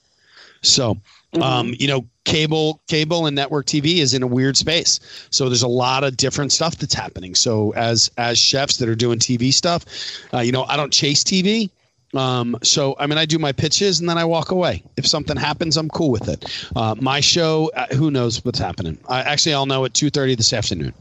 So 0.63 0.97
Um, 1.43 1.75
you 1.79 1.87
know, 1.87 2.07
cable, 2.25 2.81
cable, 2.89 3.27
and 3.27 3.37
network 3.37 3.67
TV 3.67 3.99
is 3.99 4.15
in 4.15 4.23
a 4.23 4.27
weird 4.27 4.57
space. 4.57 5.01
So 5.31 5.49
there's 5.49 5.63
a 5.63 5.69
lot 5.69 6.05
of 6.05 6.17
different 6.17 6.53
stuff 6.53 6.77
that's 6.77 6.95
happening. 6.95 7.35
So 7.35 7.73
as 7.75 8.11
as 8.17 8.39
chefs 8.39 8.79
that 8.79 8.89
are 8.89 8.95
doing 8.95 9.19
TV 9.19 9.53
stuff, 9.53 9.85
uh, 10.33 10.41
you 10.41 10.53
know, 10.53 10.65
I 10.65 10.77
don't 10.77 10.93
chase 10.93 11.23
TV. 11.23 11.71
Um, 12.15 12.57
so 12.63 12.97
I 12.99 13.07
mean, 13.07 13.19
I 13.19 13.27
do 13.27 13.39
my 13.39 13.53
pitches 13.53 14.01
and 14.01 14.09
then 14.09 14.17
I 14.17 14.25
walk 14.25 14.51
away. 14.51 14.83
If 14.97 15.07
something 15.07 15.37
happens, 15.37 15.77
I'm 15.77 15.89
cool 15.91 16.11
with 16.11 16.29
it. 16.29 16.45
Uh, 16.75 16.95
my 16.99 17.21
show, 17.21 17.71
uh, 17.75 17.87
who 17.95 18.11
knows 18.11 18.45
what's 18.45 18.59
happening? 18.59 18.97
I 19.09 19.21
actually 19.21 19.55
I'll 19.55 19.67
know 19.67 19.85
at 19.85 19.93
two 19.95 20.09
thirty 20.11 20.35
this 20.35 20.53
afternoon. 20.53 20.95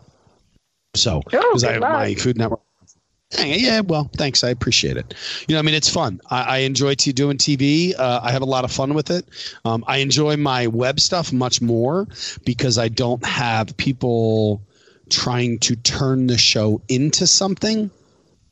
So 0.95 1.17
Oh, 1.17 1.21
because 1.31 1.63
I 1.63 1.73
have 1.73 1.81
luck. 1.81 1.91
my 1.91 2.15
Food 2.15 2.38
Network. 2.38 2.61
Yeah, 3.43 3.82
well, 3.82 4.09
thanks. 4.15 4.43
I 4.43 4.49
appreciate 4.49 4.97
it. 4.97 5.13
You 5.47 5.55
know, 5.55 5.59
I 5.59 5.61
mean, 5.63 5.76
it's 5.76 5.89
fun. 5.89 6.21
I, 6.30 6.41
I 6.41 6.57
enjoy 6.59 6.95
t- 6.95 7.11
doing 7.11 7.38
TV. 7.38 7.93
Uh, 7.97 8.19
I 8.23 8.32
have 8.32 8.41
a 8.41 8.45
lot 8.45 8.63
of 8.63 8.71
fun 8.71 8.93
with 8.93 9.09
it. 9.09 9.26
Um, 9.65 9.84
I 9.88 9.97
enjoy 9.97 10.38
my 10.38 10.67
web 10.67 10.99
stuff 10.99 11.34
much 11.34 11.61
more 11.61 12.07
because 12.45 12.78
I 12.78 12.88
don't 12.88 13.26
have 13.26 13.76
people 13.78 14.61
trying 15.09 15.59
to 15.59 15.76
turn 15.76 16.28
the 16.28 16.38
show 16.38 16.82
into 16.88 17.28
something. 17.28 17.89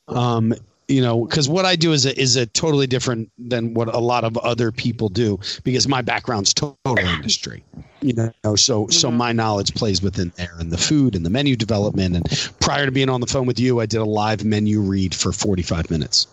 Um, 0.08 0.54
you 0.88 1.00
know, 1.00 1.24
because 1.24 1.48
what 1.48 1.64
I 1.64 1.76
do 1.76 1.92
is 1.92 2.04
a, 2.04 2.18
is 2.20 2.36
a 2.36 2.46
totally 2.46 2.86
different 2.86 3.30
than 3.38 3.74
what 3.74 3.92
a 3.92 3.98
lot 3.98 4.24
of 4.24 4.36
other 4.38 4.70
people 4.70 5.08
do 5.08 5.38
because 5.62 5.88
my 5.88 6.02
background's 6.02 6.52
total 6.52 6.98
industry. 6.98 7.64
You 8.02 8.32
know, 8.44 8.56
so 8.56 8.88
so 8.88 9.10
my 9.10 9.32
knowledge 9.32 9.74
plays 9.74 10.02
within 10.02 10.32
there 10.36 10.54
and 10.58 10.70
the 10.70 10.76
food 10.76 11.14
and 11.16 11.24
the 11.24 11.30
menu 11.30 11.56
development. 11.56 12.16
And 12.16 12.52
prior 12.60 12.84
to 12.84 12.92
being 12.92 13.08
on 13.08 13.20
the 13.20 13.26
phone 13.26 13.46
with 13.46 13.58
you, 13.58 13.80
I 13.80 13.86
did 13.86 14.00
a 14.00 14.04
live 14.04 14.44
menu 14.44 14.80
read 14.80 15.14
for 15.14 15.32
45 15.32 15.90
minutes. 15.90 16.26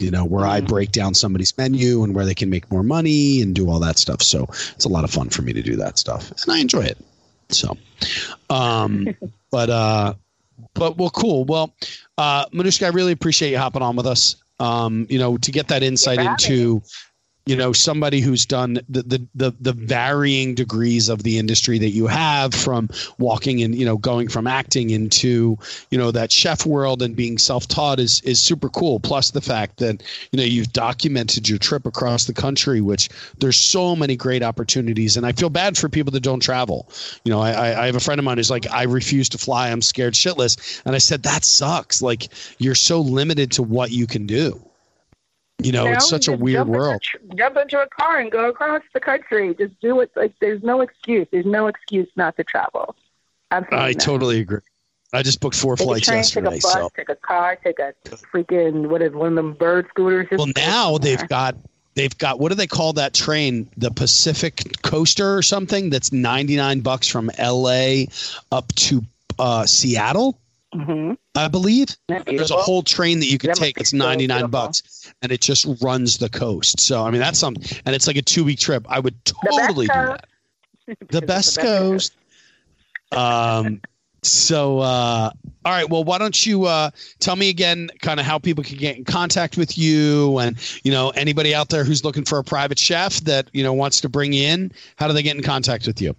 You 0.00 0.10
know, 0.10 0.24
where 0.24 0.46
I 0.46 0.62
break 0.62 0.92
down 0.92 1.14
somebody's 1.14 1.56
menu 1.58 2.02
and 2.02 2.14
where 2.14 2.24
they 2.24 2.34
can 2.34 2.48
make 2.48 2.70
more 2.70 2.82
money 2.82 3.42
and 3.42 3.54
do 3.54 3.68
all 3.68 3.78
that 3.80 3.98
stuff. 3.98 4.22
So 4.22 4.46
it's 4.74 4.86
a 4.86 4.88
lot 4.88 5.04
of 5.04 5.10
fun 5.10 5.28
for 5.28 5.42
me 5.42 5.52
to 5.52 5.62
do 5.62 5.76
that 5.76 5.98
stuff, 5.98 6.32
and 6.42 6.50
I 6.50 6.58
enjoy 6.58 6.84
it. 6.84 6.98
So, 7.50 7.76
um, 8.48 9.08
but 9.50 9.68
uh, 9.68 10.14
but 10.74 10.96
well, 10.96 11.10
cool. 11.10 11.44
Well, 11.44 11.74
uh, 12.18 12.46
Manouschka, 12.46 12.86
I 12.86 12.88
really 12.88 13.12
appreciate 13.12 13.50
you 13.50 13.58
hopping 13.58 13.82
on 13.82 13.96
with 13.96 14.06
us. 14.06 14.36
Um, 14.58 15.06
you 15.08 15.18
know, 15.18 15.38
to 15.38 15.50
get 15.50 15.68
that 15.68 15.82
insight 15.82 16.18
into, 16.20 16.82
you 17.46 17.56
know, 17.56 17.72
somebody 17.72 18.20
who's 18.20 18.46
done 18.46 18.74
the, 18.88 19.02
the 19.02 19.26
the 19.34 19.54
the 19.60 19.72
varying 19.72 20.54
degrees 20.54 21.08
of 21.08 21.22
the 21.22 21.38
industry 21.38 21.78
that 21.78 21.90
you 21.90 22.06
have, 22.06 22.54
from 22.54 22.88
walking 23.18 23.60
in, 23.60 23.72
you 23.72 23.84
know, 23.84 23.96
going 23.96 24.28
from 24.28 24.46
acting 24.46 24.90
into, 24.90 25.58
you 25.90 25.98
know, 25.98 26.10
that 26.10 26.30
chef 26.30 26.66
world 26.66 27.02
and 27.02 27.16
being 27.16 27.38
self-taught 27.38 27.98
is 27.98 28.20
is 28.22 28.40
super 28.40 28.68
cool. 28.68 29.00
Plus 29.00 29.30
the 29.30 29.40
fact 29.40 29.78
that 29.78 30.02
you 30.32 30.36
know 30.36 30.44
you've 30.44 30.72
documented 30.72 31.48
your 31.48 31.58
trip 31.58 31.86
across 31.86 32.26
the 32.26 32.34
country, 32.34 32.80
which 32.80 33.08
there's 33.38 33.56
so 33.56 33.96
many 33.96 34.16
great 34.16 34.42
opportunities, 34.42 35.16
and 35.16 35.26
I 35.26 35.32
feel 35.32 35.50
bad 35.50 35.76
for 35.76 35.88
people 35.88 36.12
that 36.12 36.22
don't 36.22 36.40
travel. 36.40 36.88
You 37.24 37.32
know, 37.32 37.40
I 37.40 37.82
I 37.82 37.86
have 37.86 37.96
a 37.96 38.00
friend 38.00 38.18
of 38.18 38.24
mine 38.24 38.36
who's 38.36 38.50
like, 38.50 38.70
I 38.70 38.84
refuse 38.84 39.28
to 39.30 39.38
fly. 39.38 39.70
I'm 39.70 39.82
scared 39.82 40.14
shitless. 40.14 40.82
And 40.84 40.94
I 40.94 40.98
said, 40.98 41.22
that 41.24 41.44
sucks. 41.44 42.02
Like 42.02 42.28
you're 42.58 42.74
so 42.74 43.00
limited 43.00 43.52
to 43.52 43.62
what 43.62 43.90
you 43.90 44.06
can 44.06 44.26
do. 44.26 44.69
You 45.62 45.72
know, 45.72 45.86
You 45.86 45.92
it's 45.94 46.08
such 46.08 46.28
a 46.28 46.32
weird 46.32 46.62
into 46.66 46.72
world. 46.78 47.02
tr- 47.02 47.16
jump 47.36 47.56
into 47.56 47.80
a 47.80 47.86
car 47.88 48.18
and 48.18 48.30
go 48.30 48.48
across 48.48 48.82
the 48.94 49.00
country. 49.00 49.54
Just 49.54 49.78
do 49.80 50.00
it. 50.00 50.10
Like 50.16 50.32
there's 50.40 50.62
no 50.62 50.80
excuse. 50.80 51.26
There's 51.30 51.46
no 51.46 51.66
excuse 51.66 52.08
not 52.16 52.36
to 52.36 52.44
travel. 52.44 52.94
Absolutely. 53.50 53.78
I 53.88 53.92
not. 53.92 54.00
totally 54.00 54.40
agree. 54.40 54.60
I 55.12 55.22
just 55.22 55.40
booked 55.40 55.56
four 55.56 55.76
Take 55.76 55.84
a 55.84 55.88
flights 55.88 56.06
train, 56.06 56.16
yesterday. 56.18 56.50
take 56.50 56.58
a 56.60 56.62
bus, 56.62 56.72
So 56.72 56.88
take 56.96 57.08
a 57.08 57.16
car, 57.16 57.56
take 57.56 57.78
a 57.80 57.92
freaking 58.32 58.88
what 58.88 59.02
is 59.02 59.12
one 59.12 59.28
of 59.30 59.34
them 59.34 59.54
bird 59.54 59.86
scooters? 59.90 60.28
Well, 60.30 60.46
now 60.56 60.98
they've 60.98 61.26
got 61.28 61.56
they've 61.96 62.16
got 62.16 62.38
what 62.38 62.50
do 62.50 62.54
they 62.54 62.68
call 62.68 62.92
that 62.94 63.12
train? 63.12 63.68
The 63.76 63.90
Pacific 63.90 64.62
Coaster 64.82 65.36
or 65.36 65.42
something? 65.42 65.90
That's 65.90 66.12
ninety 66.12 66.56
nine 66.56 66.80
bucks 66.80 67.08
from 67.08 67.28
L.A. 67.38 68.08
up 68.52 68.72
to 68.74 69.02
uh, 69.38 69.66
Seattle. 69.66 70.38
Mhm. 70.74 71.16
I 71.34 71.48
believe 71.48 71.88
there's 72.06 72.50
a 72.50 72.56
whole 72.56 72.82
train 72.82 73.18
that 73.20 73.26
you 73.26 73.38
can 73.38 73.48
That 73.48 73.56
take. 73.56 73.78
It's 73.78 73.92
99 73.92 74.36
beautiful. 74.38 74.48
bucks 74.48 75.12
and 75.20 75.32
it 75.32 75.40
just 75.40 75.66
runs 75.82 76.18
the 76.18 76.28
coast. 76.28 76.78
So, 76.78 77.04
I 77.04 77.10
mean, 77.10 77.20
that's 77.20 77.38
something. 77.38 77.78
And 77.84 77.94
it's 77.94 78.06
like 78.06 78.16
a 78.16 78.22
two 78.22 78.44
week 78.44 78.60
trip. 78.60 78.86
I 78.88 79.00
would 79.00 79.16
totally 79.24 79.86
do 79.86 79.94
that. 79.94 80.26
The 80.86 80.96
best 80.96 81.10
the 81.10 81.22
best 81.22 81.60
coast. 81.60 82.12
Um, 83.12 83.80
so, 84.22 84.80
uh, 84.80 85.30
all 85.64 85.72
right. 85.72 85.88
Well, 85.88 86.04
why 86.04 86.18
don't 86.18 86.44
you 86.46 86.64
uh, 86.64 86.90
tell 87.20 87.36
me 87.36 87.48
again 87.48 87.90
kind 88.00 88.18
of 88.18 88.26
how 88.26 88.38
people 88.38 88.64
can 88.64 88.76
get 88.76 88.96
in 88.96 89.04
contact 89.04 89.56
with 89.56 89.78
you 89.78 90.38
and, 90.38 90.56
you 90.84 90.90
know, 90.90 91.10
anybody 91.10 91.54
out 91.54 91.68
there 91.68 91.84
who's 91.84 92.04
looking 92.04 92.24
for 92.24 92.38
a 92.38 92.44
private 92.44 92.78
chef 92.78 93.20
that, 93.20 93.48
you 93.52 93.62
know, 93.62 93.72
wants 93.72 94.00
to 94.02 94.08
bring 94.08 94.32
you 94.32 94.48
in, 94.48 94.72
how 94.96 95.06
do 95.06 95.12
they 95.14 95.22
get 95.22 95.36
in 95.36 95.42
contact 95.42 95.86
with 95.86 96.00
you? 96.00 96.14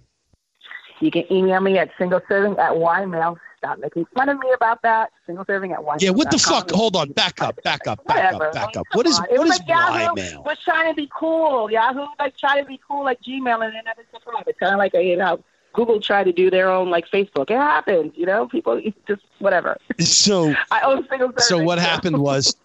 You 1.00 1.10
can 1.10 1.30
email 1.30 1.60
me 1.60 1.78
at 1.78 1.90
single 1.98 2.20
serving 2.28 2.58
at 2.58 2.72
ymail. 2.72 3.36
Stop 3.62 3.78
making 3.78 4.04
fun 4.12 4.28
of 4.28 4.40
me 4.40 4.50
about 4.52 4.82
that. 4.82 5.12
Single 5.24 5.44
serving 5.44 5.70
at 5.70 5.78
ymail. 5.78 6.00
Yeah. 6.00 6.10
What 6.10 6.32
the 6.32 6.38
fuck? 6.38 6.68
Hold 6.72 6.96
on. 6.96 7.12
Back 7.12 7.40
up. 7.40 7.62
Back 7.62 7.86
up. 7.86 8.04
Back 8.06 8.32
Whatever. 8.32 8.48
up. 8.48 8.54
Back 8.54 8.76
up. 8.76 8.86
What 8.92 9.06
is. 9.06 9.16
It 9.20 9.30
what 9.30 9.40
was 9.42 9.50
is 9.52 9.58
like 9.60 9.68
Yahoo 9.68 10.14
Ymail? 10.16 10.44
was 10.44 10.58
trying 10.64 10.90
to 10.90 10.94
be 10.96 11.08
cool. 11.16 11.70
Yahoo 11.70 12.06
like 12.18 12.36
trying 12.36 12.64
to 12.64 12.66
be 12.66 12.80
cool 12.88 13.04
like 13.04 13.20
Gmail 13.22 13.64
and 13.64 13.72
then 13.72 13.84
never 13.84 14.02
survived. 14.12 14.48
It's 14.48 14.58
kind 14.58 14.72
of 14.72 14.78
like 14.78 14.94
you 14.94 15.16
know 15.16 15.44
Google 15.74 16.00
tried 16.00 16.24
to 16.24 16.32
do 16.32 16.50
their 16.50 16.68
own 16.68 16.90
like 16.90 17.08
Facebook. 17.08 17.50
It 17.50 17.56
happens, 17.56 18.14
you 18.16 18.26
know. 18.26 18.48
People 18.48 18.80
just 19.06 19.22
whatever. 19.38 19.76
So, 20.00 20.52
I 20.72 20.80
own 20.80 21.06
single 21.08 21.28
serving. 21.28 21.42
so 21.42 21.58
what 21.62 21.78
happened 21.78 22.18
was 22.18 22.56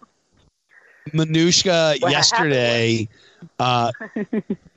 Manouschka 1.10 2.00
yesterday 2.00 3.08
uh, 3.58 3.92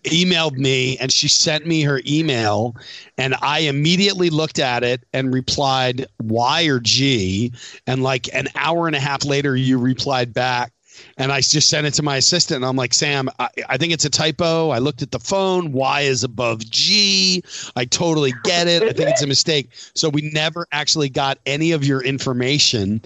emailed 0.03 0.57
me 0.57 0.97
and 0.97 1.12
she 1.12 1.28
sent 1.28 1.66
me 1.66 1.82
her 1.82 2.01
email 2.07 2.76
and 3.18 3.36
I 3.41 3.59
immediately 3.59 4.30
looked 4.30 4.59
at 4.59 4.84
it 4.84 5.03
and 5.14 5.34
replied 5.34 6.07
Y 6.22 6.66
or 6.66 6.80
G 6.80 7.53
and 7.88 8.03
like 8.03 8.30
an 8.34 8.47
hour 8.55 8.88
and 8.88 8.95
a 8.95 8.99
half 8.99 9.26
later 9.26 9.55
you 9.55 9.78
replied 9.78 10.34
back 10.34 10.72
and 11.18 11.32
I 11.32 11.41
just 11.41 11.70
sent 11.70 11.88
it 11.88 11.93
to 11.95 12.04
my 12.04 12.18
assistant 12.18 12.58
and 12.58 12.66
I'm 12.66 12.76
like 12.76 12.93
Sam 12.93 13.30
I, 13.39 13.49
I 13.70 13.78
think 13.78 13.93
it's 13.93 14.06
a 14.06 14.10
typo 14.10 14.70
I 14.70 14.80
looked 14.80 15.02
at 15.02 15.12
the 15.12 15.20
phone 15.20 15.72
Y 15.72 16.02
is 16.02 16.24
above 16.24 16.60
G 16.70 17.43
I 17.76 17.86
totally 17.86 18.32
get 18.32 18.68
it 18.68 18.84
I 18.84 18.93
think 18.93 19.10
it's 19.10 19.22
a 19.24 19.28
mistake 19.28 19.70
so 19.93 20.10
we 20.10 20.22
never 20.34 20.68
actually 20.72 21.10
got 21.10 21.38
any 21.45 21.72
of 21.72 21.84
your 21.86 22.04
information 22.04 23.02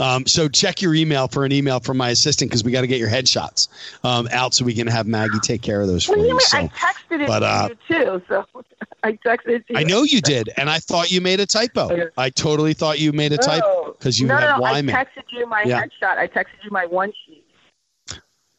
um, 0.00 0.26
so 0.26 0.48
check 0.48 0.80
your 0.80 0.94
email 0.94 1.28
for 1.28 1.44
an 1.44 1.52
email 1.52 1.78
from 1.78 1.98
my 1.98 2.08
assistant 2.08 2.50
because 2.50 2.64
we 2.64 2.72
got 2.72 2.80
to 2.80 2.86
get 2.86 2.98
your 2.98 3.10
headshots 3.10 3.68
um, 4.04 4.28
out 4.32 4.54
so 4.54 4.64
we 4.64 4.74
can 4.74 4.86
have 4.86 5.06
Maggie 5.06 5.40
take 5.40 5.60
care 5.62 5.80
of 5.80 5.88
those 5.88 6.04
for 6.04 6.16
Well, 6.16 6.26
you. 6.26 6.40
So 6.40 6.58
I 6.58 6.68
texted 6.68 7.20
it 7.20 7.26
but, 7.26 7.42
uh, 7.42 7.68
to 7.68 7.76
you 7.90 8.04
too, 8.04 8.22
so 8.28 8.46
I 9.02 9.12
texted 9.12 9.64
you. 9.68 9.76
I 9.76 9.82
know 9.82 10.02
you 10.02 10.20
did, 10.20 10.50
and 10.56 10.70
I 10.70 10.78
thought 10.78 11.10
you 11.10 11.20
made 11.20 11.40
a 11.40 11.46
typo. 11.46 12.10
I 12.16 12.30
totally 12.30 12.72
thought 12.72 12.98
you 12.98 13.12
made 13.12 13.32
a 13.32 13.38
typo 13.38 13.92
because 13.92 14.18
you 14.18 14.26
no, 14.26 14.36
had 14.36 14.58
no, 14.58 14.64
I 14.64 14.72
Y 14.72 14.82
man. 14.82 14.94
texted 14.96 15.24
you 15.32 15.46
my 15.46 15.62
Yeah. 15.62 15.82
headshot. 15.82 16.18
I 16.18 16.26
texted 16.26 16.64
you 16.64 16.70
my 16.70 16.86
one 16.86 17.12
sheet. 17.26 17.29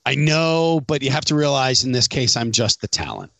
I 0.05 0.15
know, 0.15 0.81
but 0.87 1.03
you 1.03 1.11
have 1.11 1.25
to 1.25 1.35
realize 1.35 1.83
in 1.83 1.91
this 1.91 2.07
case, 2.07 2.35
I'm 2.35 2.51
just 2.51 2.81
the 2.81 2.87
talent. 2.87 3.31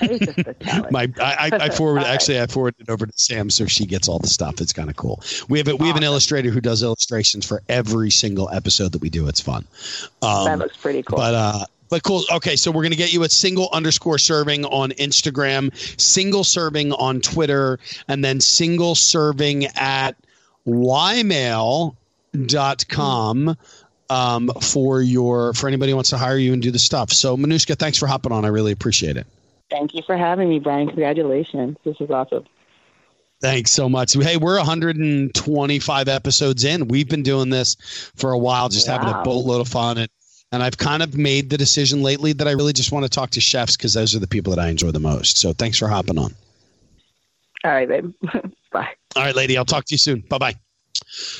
It's 0.00 0.26
just 0.26 0.36
the 0.44 0.54
talent. 0.54 0.90
My, 0.92 1.12
I, 1.20 1.50
I, 1.52 1.56
I 1.66 1.68
forwarded 1.70 2.04
All 2.04 2.10
right. 2.10 2.14
actually, 2.14 2.40
I 2.40 2.46
forwarded 2.46 2.82
it 2.82 2.90
over 2.90 3.06
to 3.06 3.12
Sam 3.16 3.50
so 3.50 3.66
she 3.66 3.86
gets 3.86 4.08
all 4.08 4.18
the 4.18 4.28
stuff. 4.28 4.60
It's 4.60 4.72
kind 4.72 4.90
of 4.90 4.96
cool. 4.96 5.22
We 5.48 5.58
have 5.58 5.68
a, 5.68 5.76
we 5.76 5.86
have 5.86 5.96
an 5.96 6.02
illustrator 6.02 6.50
who 6.50 6.60
does 6.60 6.82
illustrations 6.82 7.46
for 7.46 7.62
every 7.68 8.10
single 8.10 8.50
episode 8.50 8.92
that 8.92 9.02
we 9.02 9.10
do. 9.10 9.28
It's 9.28 9.40
fun. 9.40 9.64
Um, 10.22 10.44
that 10.46 10.58
looks 10.58 10.76
pretty 10.76 11.02
cool. 11.02 11.18
But 11.18 11.34
uh 11.34 11.64
but 11.92 12.02
cool. 12.04 12.24
Okay, 12.32 12.56
so 12.56 12.70
we're 12.70 12.82
gonna 12.82 12.96
get 12.96 13.12
you 13.12 13.22
at 13.22 13.30
single 13.30 13.68
underscore 13.72 14.16
serving 14.16 14.64
on 14.64 14.92
Instagram, 14.92 15.70
single 16.00 16.42
serving 16.42 16.92
on 16.92 17.20
Twitter, 17.20 17.78
and 18.08 18.24
then 18.24 18.40
single 18.40 18.94
serving 18.94 19.66
at 19.76 20.16
ymail.com 20.66 21.94
um 24.12 24.50
for 24.60 25.00
your 25.00 25.54
for 25.54 25.68
anybody 25.68 25.90
who 25.90 25.96
wants 25.96 26.10
to 26.10 26.18
hire 26.18 26.36
you 26.36 26.52
and 26.52 26.60
do 26.60 26.70
the 26.70 26.78
stuff. 26.78 27.10
So 27.12 27.36
Manouschka, 27.36 27.78
thanks 27.78 27.98
for 27.98 28.06
hopping 28.06 28.32
on. 28.32 28.44
I 28.44 28.48
really 28.48 28.72
appreciate 28.72 29.16
it. 29.16 29.26
Thank 29.70 29.94
you 29.94 30.02
for 30.02 30.16
having 30.16 30.50
me, 30.50 30.58
Brian. 30.58 30.86
Congratulations. 30.88 31.78
This 31.84 31.96
is 31.98 32.10
awesome. 32.10 32.44
Thanks 33.40 33.72
so 33.72 33.88
much. 33.88 34.12
Hey, 34.12 34.36
we're 34.36 34.58
125 34.58 36.08
episodes 36.08 36.62
in. 36.62 36.86
We've 36.86 37.08
been 37.08 37.24
doing 37.24 37.50
this 37.50 37.76
for 38.14 38.32
a 38.32 38.38
while, 38.38 38.68
just 38.68 38.86
having 38.86 39.08
a 39.08 39.22
boatload 39.24 39.62
of 39.62 39.68
fun. 39.68 39.98
And, 39.98 40.08
and 40.52 40.62
I've 40.62 40.78
kind 40.78 41.02
of 41.02 41.16
made 41.16 41.50
the 41.50 41.58
decision 41.58 42.02
lately 42.04 42.34
that 42.34 42.46
I 42.46 42.52
really 42.52 42.72
just 42.72 42.92
want 42.92 43.04
to 43.04 43.08
talk 43.08 43.30
to 43.30 43.40
chefs 43.40 43.76
because 43.76 43.94
those 43.94 44.14
are 44.14 44.20
the 44.20 44.28
people 44.28 44.54
that 44.54 44.62
I 44.62 44.68
enjoy 44.68 44.92
the 44.92 45.00
most. 45.00 45.38
So 45.38 45.52
thanks 45.52 45.76
for 45.76 45.88
hopping 45.88 46.18
on. 46.18 46.32
All 47.64 47.72
right, 47.72 47.88
babe. 47.88 48.12
Bye. 48.72 48.90
All 49.16 49.24
right, 49.24 49.34
lady. 49.34 49.56
I'll 49.56 49.64
talk 49.64 49.86
to 49.86 49.94
you 49.94 49.98
soon. 49.98 50.20
Bye 50.20 50.38
bye. 50.38 50.54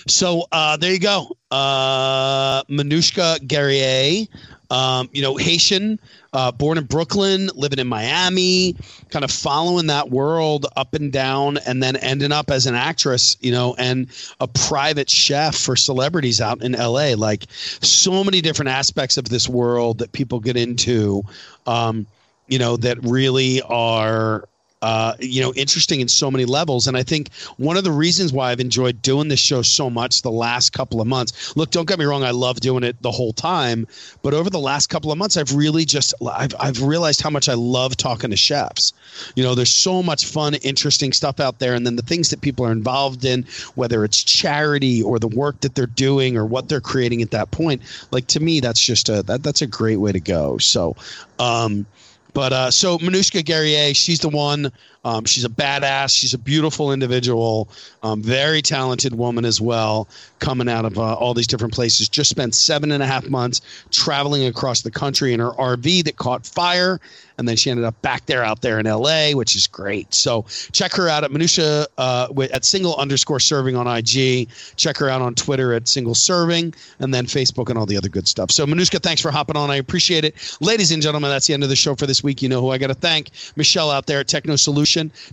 So 0.09 0.47
uh, 0.51 0.77
there 0.77 0.93
you 0.93 0.99
go. 0.99 1.37
Uh, 1.53 2.63
Manouschka 2.65 3.47
Guerrier, 3.47 4.27
um, 4.71 5.11
you 5.13 5.21
know, 5.21 5.37
Haitian, 5.37 5.99
uh, 6.33 6.51
born 6.51 6.79
in 6.79 6.85
Brooklyn, 6.85 7.51
living 7.55 7.79
in 7.79 7.87
Miami, 7.87 8.75
kind 9.11 9.23
of 9.23 9.31
following 9.31 9.89
that 9.89 10.09
world 10.09 10.65
up 10.77 10.95
and 10.95 11.13
down, 11.13 11.59
and 11.67 11.83
then 11.83 11.97
ending 11.97 12.33
up 12.33 12.51
as 12.51 12.67
an 12.67 12.75
actress, 12.75 13.37
you 13.43 13.53
know, 13.53 13.75
and 13.77 14.07
a 14.41 14.49
private 14.49 15.11
chef 15.11 15.55
for 15.55 15.77
celebrities 15.77 16.41
out 16.41 16.63
in 16.63 16.73
LA. 16.73 17.13
Like 17.19 17.45
so 17.51 18.25
many 18.25 18.41
different 18.41 18.71
aspects 18.71 19.19
of 19.19 19.29
this 19.29 19.47
world 19.47 19.99
that 19.99 20.13
people 20.13 20.41
get 20.41 20.57
into, 20.57 21.23
um, 21.67 22.07
you 22.49 22.59
know, 22.59 22.79
that 22.79 22.97
really 23.05 23.61
are 23.61 24.49
uh, 24.83 25.15
you 25.21 25.41
know, 25.41 25.55
interesting 25.55 26.01
in 26.01 26.09
so 26.09 26.31
many 26.31 26.45
levels. 26.45 26.89
And 26.89 26.97
I 26.97 27.05
think 27.05 27.33
one 27.57 27.77
of 27.77 27.85
the 27.85 27.93
reasons 27.93 28.33
why 28.33 28.51
I've 28.51 28.61
enjoyed 28.61 29.01
doing 29.01 29.29
this 29.29 29.39
show 29.39 29.63
so 29.63 29.89
much 29.89 30.23
the 30.23 30.31
last 30.31 30.73
couple 30.73 31.01
of 31.01 31.07
months. 31.07 31.57
Look, 31.57 31.71
don't 31.71 31.89
get 31.89 32.01
me 32.01 32.05
wrong, 32.05 32.25
I 32.25 32.33
love 32.33 32.61
doing 32.61 32.83
it 32.83 33.01
the 33.01 33.13
whole 33.13 33.33
time, 33.33 33.87
but 34.23 34.35
over 34.35 34.51
the 34.51 34.59
last 34.59 34.89
couple 34.89 35.13
of 35.13 35.19
months, 35.19 35.37
I've 35.37 35.55
really 35.55 35.85
just 35.85 36.15
I've 36.29 36.55
I've 36.59 36.83
realized 36.83 37.23
how 37.23 37.31
much 37.31 37.49
I 37.49 37.55
love 37.55 37.97
talking 37.97 38.31
to 38.31 38.37
chefs. 38.37 38.93
You 39.37 39.45
know, 39.45 39.55
there's 39.55 39.71
so 39.71 40.03
much 40.03 40.27
fun, 40.27 40.55
interesting 40.55 41.13
stuff 41.13 41.39
out 41.39 41.61
there, 41.61 41.75
and 41.75 41.87
then 41.87 41.97
the 41.97 42.03
things 42.03 42.31
that 42.31 42.41
people 42.41 42.67
are 42.67 42.73
involved 42.73 43.25
in, 43.25 43.47
whether 43.77 44.05
it's 44.05 44.23
charity 44.23 45.01
or 45.01 45.21
the 45.21 45.29
work 45.29 45.61
that 45.61 45.77
they're 45.77 45.87
doing 45.87 46.37
or 46.37 46.45
what 46.45 46.69
they're 46.69 46.81
creating 46.81 47.23
at 47.23 47.31
that 47.31 47.53
point. 47.53 47.83
Like 48.11 48.27
to 48.29 48.41
me, 48.41 48.59
that's 48.59 48.81
just 48.81 49.09
a 49.09 49.23
that 49.23 49.45
that's 49.45 49.63
a 49.63 49.67
great 49.67 49.99
way 49.99 50.11
to 50.11 50.21
go. 50.21 50.59
So. 50.59 50.97
Um, 51.39 51.87
but 52.33 52.53
uh, 52.53 52.71
so 52.71 52.99
Manouschka 52.99 53.45
Guerrier, 53.45 53.95
she's 53.95 54.21
the 54.21 54.29
one. 54.29 54.71
Um, 55.05 55.25
she's 55.25 55.45
a 55.45 55.49
badass. 55.49 56.17
She's 56.17 56.35
a 56.35 56.39
beautiful 56.39 56.93
individual, 56.93 57.69
um, 58.03 58.23
very 58.23 58.63
talented 58.63 59.15
woman 59.15 59.45
as 59.45 59.61
well, 59.61 60.09
coming 60.39 60.69
out 60.69 60.85
of 60.85 60.97
uh, 60.99 61.15
all 61.15 61.35
these 61.35 61.49
different 61.49 61.75
places. 61.75 62.09
Just 62.09 62.31
spent 62.31 62.55
seven 62.55 62.93
and 62.93 63.03
a 63.03 63.07
half 63.07 63.29
months 63.29 63.61
traveling 63.91 64.47
across 64.47 64.83
the 64.83 64.91
country 64.91 65.33
in 65.33 65.41
her 65.41 65.51
RV 65.51 66.05
that 66.05 66.17
caught 66.17 66.47
fire, 66.47 67.01
and 67.39 67.49
then 67.49 67.57
she 67.57 67.71
ended 67.71 67.85
up 67.85 68.01
back 68.03 68.27
there 68.27 68.45
out 68.45 68.63
there 68.63 68.79
in 68.79 68.87
LA, 68.87 69.33
which 69.33 69.57
is 69.57 69.67
great. 69.67 70.15
So 70.15 70.45
check 70.71 70.93
her 70.95 71.09
out 71.09 71.25
at 71.25 71.33
Manouschka 71.33 71.87
uh, 71.99 72.29
at 72.53 72.65
single 72.65 72.95
underscore 72.97 73.41
serving 73.41 73.75
on 73.75 73.89
IG. 73.89 74.49
Check 74.77 74.99
her 74.99 75.09
out 75.09 75.21
on 75.21 75.35
Twitter 75.35 75.73
at 75.73 75.89
single 75.89 76.15
serving, 76.15 76.75
and 77.01 77.13
then 77.13 77.27
Facebook 77.27 77.69
and 77.71 77.79
all 77.79 77.87
the 77.87 77.97
other 77.97 78.09
good 78.09 78.29
stuff. 78.29 78.53
So 78.53 78.67
Manouschka, 78.67 79.03
thanks 79.03 79.21
for 79.21 79.33
hopping 79.33 79.57
on. 79.57 79.71
I 79.71 79.77
appreciate 79.77 80.25
it, 80.25 80.57
ladies 80.61 80.93
and 80.93 81.03
gentlemen. 81.03 81.31
That's 81.31 81.49
the 81.49 81.55
end 81.55 81.65
of 81.65 81.69
the 81.69 81.77
show 81.77 81.97
for 81.97 82.07
this 82.07 82.23
week. 82.23 82.41
You 82.41 82.49
know 82.49 82.61
who 82.61 82.71
I 82.71 82.79
got 82.79 82.89
to 82.89 82.95
thank? 82.95 83.31
Michelle 83.57 83.91
out 83.91 84.07
there 84.07 84.21
at 84.21 84.29
Techno 84.29 84.55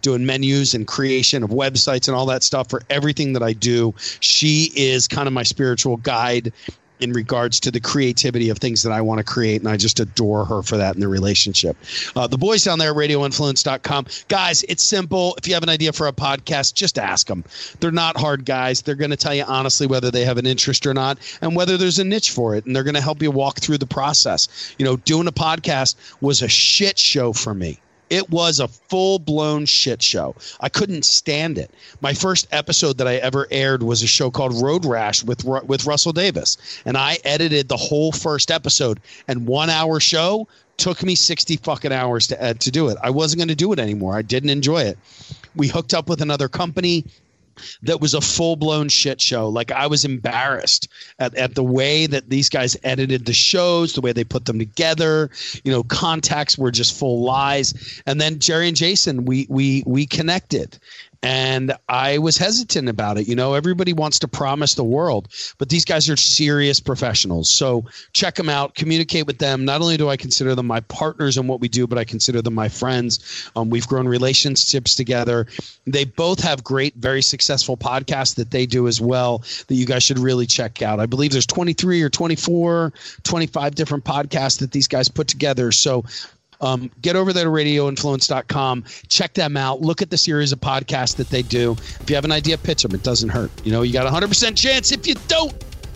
Doing 0.01 0.25
menus 0.25 0.73
and 0.73 0.87
creation 0.87 1.43
of 1.43 1.49
websites 1.49 2.07
and 2.07 2.15
all 2.15 2.25
that 2.27 2.43
stuff 2.43 2.69
for 2.69 2.81
everything 2.89 3.33
that 3.33 3.43
I 3.43 3.53
do. 3.53 3.93
She 4.19 4.71
is 4.75 5.07
kind 5.07 5.27
of 5.27 5.33
my 5.33 5.43
spiritual 5.43 5.97
guide 5.97 6.53
in 6.99 7.13
regards 7.13 7.59
to 7.61 7.71
the 7.71 7.79
creativity 7.79 8.49
of 8.49 8.57
things 8.57 8.83
that 8.83 8.91
I 8.91 9.01
want 9.01 9.19
to 9.19 9.23
create. 9.23 9.61
And 9.61 9.69
I 9.69 9.77
just 9.77 9.99
adore 9.99 10.45
her 10.45 10.61
for 10.61 10.77
that 10.77 10.95
in 10.95 11.01
the 11.01 11.07
relationship. 11.07 11.77
Uh, 12.15 12.27
the 12.27 12.37
boys 12.37 12.63
down 12.63 12.79
there 12.79 12.91
at 12.91 12.95
radioinfluence.com. 12.95 14.05
Guys, 14.27 14.63
it's 14.63 14.83
simple. 14.83 15.35
If 15.37 15.47
you 15.47 15.53
have 15.53 15.63
an 15.63 15.69
idea 15.69 15.93
for 15.93 16.07
a 16.07 16.13
podcast, 16.13 16.73
just 16.73 16.99
ask 16.99 17.27
them. 17.27 17.43
They're 17.79 17.91
not 17.91 18.17
hard 18.17 18.45
guys. 18.45 18.81
They're 18.81 18.95
going 18.95 19.11
to 19.11 19.17
tell 19.17 19.33
you 19.33 19.43
honestly 19.47 19.87
whether 19.87 20.11
they 20.11 20.25
have 20.25 20.37
an 20.37 20.45
interest 20.45 20.85
or 20.85 20.93
not 20.93 21.17
and 21.41 21.55
whether 21.55 21.77
there's 21.77 21.99
a 21.99 22.03
niche 22.03 22.31
for 22.31 22.55
it. 22.55 22.65
And 22.65 22.75
they're 22.75 22.83
going 22.83 22.95
to 22.95 23.01
help 23.01 23.21
you 23.21 23.31
walk 23.31 23.59
through 23.59 23.77
the 23.77 23.87
process. 23.87 24.75
You 24.77 24.85
know, 24.85 24.97
doing 24.97 25.27
a 25.27 25.31
podcast 25.31 25.95
was 26.21 26.41
a 26.41 26.47
shit 26.47 26.99
show 26.99 27.33
for 27.33 27.53
me. 27.53 27.79
It 28.09 28.29
was 28.29 28.59
a 28.59 28.67
full 28.67 29.19
blown 29.19 29.65
shit 29.65 30.01
show. 30.01 30.35
I 30.59 30.69
couldn't 30.69 31.05
stand 31.05 31.57
it. 31.57 31.71
My 32.01 32.13
first 32.13 32.47
episode 32.51 32.97
that 32.97 33.07
I 33.07 33.15
ever 33.15 33.47
aired 33.51 33.83
was 33.83 34.01
a 34.01 34.07
show 34.07 34.31
called 34.31 34.61
Road 34.61 34.85
Rash 34.85 35.23
with 35.23 35.43
with 35.45 35.85
Russell 35.85 36.13
Davis, 36.13 36.57
and 36.85 36.97
I 36.97 37.17
edited 37.23 37.67
the 37.69 37.77
whole 37.77 38.11
first 38.11 38.51
episode. 38.51 38.99
And 39.27 39.47
one 39.47 39.69
hour 39.69 39.99
show 39.99 40.47
took 40.77 41.03
me 41.03 41.15
sixty 41.15 41.57
fucking 41.57 41.91
hours 41.91 42.27
to 42.27 42.41
ed- 42.41 42.61
to 42.61 42.71
do 42.71 42.89
it. 42.89 42.97
I 43.03 43.09
wasn't 43.09 43.39
going 43.39 43.49
to 43.49 43.55
do 43.55 43.73
it 43.73 43.79
anymore. 43.79 44.15
I 44.15 44.21
didn't 44.21 44.49
enjoy 44.49 44.83
it. 44.83 44.97
We 45.55 45.67
hooked 45.67 45.93
up 45.93 46.09
with 46.09 46.21
another 46.21 46.47
company 46.47 47.05
that 47.83 48.01
was 48.01 48.13
a 48.13 48.21
full 48.21 48.55
blown 48.55 48.89
shit 48.89 49.21
show. 49.21 49.47
Like 49.47 49.71
I 49.71 49.87
was 49.87 50.05
embarrassed 50.05 50.87
at, 51.19 51.35
at 51.35 51.55
the 51.55 51.63
way 51.63 52.07
that 52.07 52.29
these 52.29 52.49
guys 52.49 52.77
edited 52.83 53.25
the 53.25 53.33
shows, 53.33 53.93
the 53.93 54.01
way 54.01 54.13
they 54.13 54.23
put 54.23 54.45
them 54.45 54.59
together. 54.59 55.29
You 55.63 55.71
know, 55.71 55.83
contacts 55.83 56.57
were 56.57 56.71
just 56.71 56.97
full 56.97 57.21
lies. 57.21 58.01
And 58.05 58.19
then 58.19 58.39
Jerry 58.39 58.67
and 58.67 58.77
Jason, 58.77 59.25
we 59.25 59.47
we 59.49 59.83
we 59.85 60.05
connected, 60.05 60.77
and 61.21 61.73
I 61.89 62.19
was 62.19 62.37
hesitant 62.37 62.87
about 62.87 63.17
it. 63.17 63.27
You 63.27 63.35
know, 63.35 63.53
everybody 63.53 63.91
wants 63.91 64.19
to 64.19 64.27
promise 64.27 64.75
the 64.75 64.85
world, 64.85 65.27
but 65.57 65.67
these 65.67 65.83
guys 65.83 66.09
are 66.09 66.15
serious 66.15 66.79
professionals. 66.79 67.49
So 67.49 67.85
check 68.13 68.35
them 68.35 68.47
out, 68.47 68.75
communicate 68.75 69.27
with 69.27 69.37
them. 69.37 69.65
Not 69.65 69.81
only 69.81 69.97
do 69.97 70.07
I 70.09 70.15
consider 70.15 70.55
them 70.55 70.67
my 70.67 70.79
partners 70.81 71.37
in 71.37 71.47
what 71.47 71.59
we 71.59 71.67
do, 71.67 71.87
but 71.87 71.97
I 71.97 72.05
consider 72.05 72.41
them 72.41 72.53
my 72.53 72.69
friends. 72.69 73.51
Um, 73.55 73.69
we've 73.69 73.87
grown 73.87 74.07
relationships 74.07 74.95
together. 74.95 75.47
They 75.85 76.05
both 76.05 76.39
have 76.41 76.63
great, 76.63 76.95
very 76.95 77.21
successful 77.21 77.75
podcasts 77.75 78.35
that 78.35 78.51
they 78.51 78.65
do 78.65 78.87
as 78.87 79.01
well 79.01 79.39
that 79.67 79.75
you 79.75 79.85
guys 79.85 80.03
should 80.03 80.19
really 80.19 80.45
check 80.45 80.81
out. 80.81 81.01
I 81.01 81.05
believe 81.05 81.31
there's 81.31 81.45
23 81.45 82.01
or 82.01 82.09
24, 82.09 82.93
25 83.23 83.75
different 83.75 84.05
podcasts 84.05 84.59
that 84.59 84.71
these 84.71 84.87
guys 84.87 85.09
put 85.09 85.27
together. 85.27 85.73
So 85.73 86.05
um, 86.61 86.91
get 87.01 87.15
over 87.15 87.33
there 87.33 87.45
to 87.45 87.49
radioinfluence.com. 87.49 88.83
Check 89.07 89.33
them 89.33 89.57
out. 89.57 89.81
Look 89.81 90.01
at 90.01 90.09
the 90.09 90.17
series 90.17 90.51
of 90.51 90.59
podcasts 90.59 91.15
that 91.17 91.29
they 91.29 91.41
do. 91.41 91.73
If 91.99 92.09
you 92.09 92.15
have 92.15 92.25
an 92.25 92.31
idea, 92.31 92.57
pitch 92.57 92.83
them. 92.83 92.93
It 92.93 93.03
doesn't 93.03 93.29
hurt. 93.29 93.51
You 93.65 93.71
know, 93.71 93.81
you 93.81 93.93
got 93.93 94.05
a 94.05 94.09
100% 94.09 94.57
chance 94.57 94.91
if 94.91 95.07
you 95.07 95.15
don't. 95.27 95.53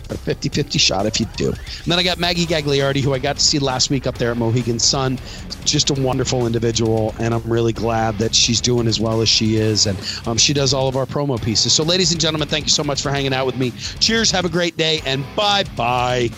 A 0.09 0.17
50 0.17 0.49
50 0.49 0.77
shot 0.79 1.05
if 1.05 1.19
you 1.19 1.25
do. 1.37 1.47
And 1.47 1.57
then 1.85 1.97
I 1.97 2.03
got 2.03 2.19
Maggie 2.19 2.45
Gagliardi, 2.45 3.01
who 3.01 3.13
I 3.13 3.19
got 3.19 3.37
to 3.37 3.41
see 3.41 3.57
last 3.57 3.89
week 3.89 4.05
up 4.05 4.17
there 4.17 4.31
at 4.31 4.37
Mohegan 4.37 4.77
Sun. 4.77 5.17
Just 5.63 5.89
a 5.89 5.93
wonderful 5.93 6.45
individual, 6.45 7.15
and 7.19 7.33
I'm 7.33 7.41
really 7.43 7.71
glad 7.71 8.17
that 8.17 8.35
she's 8.35 8.59
doing 8.59 8.85
as 8.85 8.99
well 8.99 9.21
as 9.21 9.29
she 9.29 9.55
is. 9.55 9.87
And 9.87 9.97
um, 10.27 10.37
she 10.37 10.53
does 10.53 10.73
all 10.73 10.89
of 10.89 10.97
our 10.97 11.05
promo 11.05 11.41
pieces. 11.41 11.71
So, 11.71 11.83
ladies 11.83 12.11
and 12.11 12.19
gentlemen, 12.19 12.49
thank 12.49 12.65
you 12.65 12.71
so 12.71 12.83
much 12.83 13.01
for 13.01 13.11
hanging 13.11 13.33
out 13.33 13.45
with 13.45 13.55
me. 13.55 13.71
Cheers, 13.99 14.29
have 14.31 14.43
a 14.43 14.49
great 14.49 14.75
day, 14.75 15.01
and 15.05 15.23
bye 15.37 15.63
bye. 15.77 16.29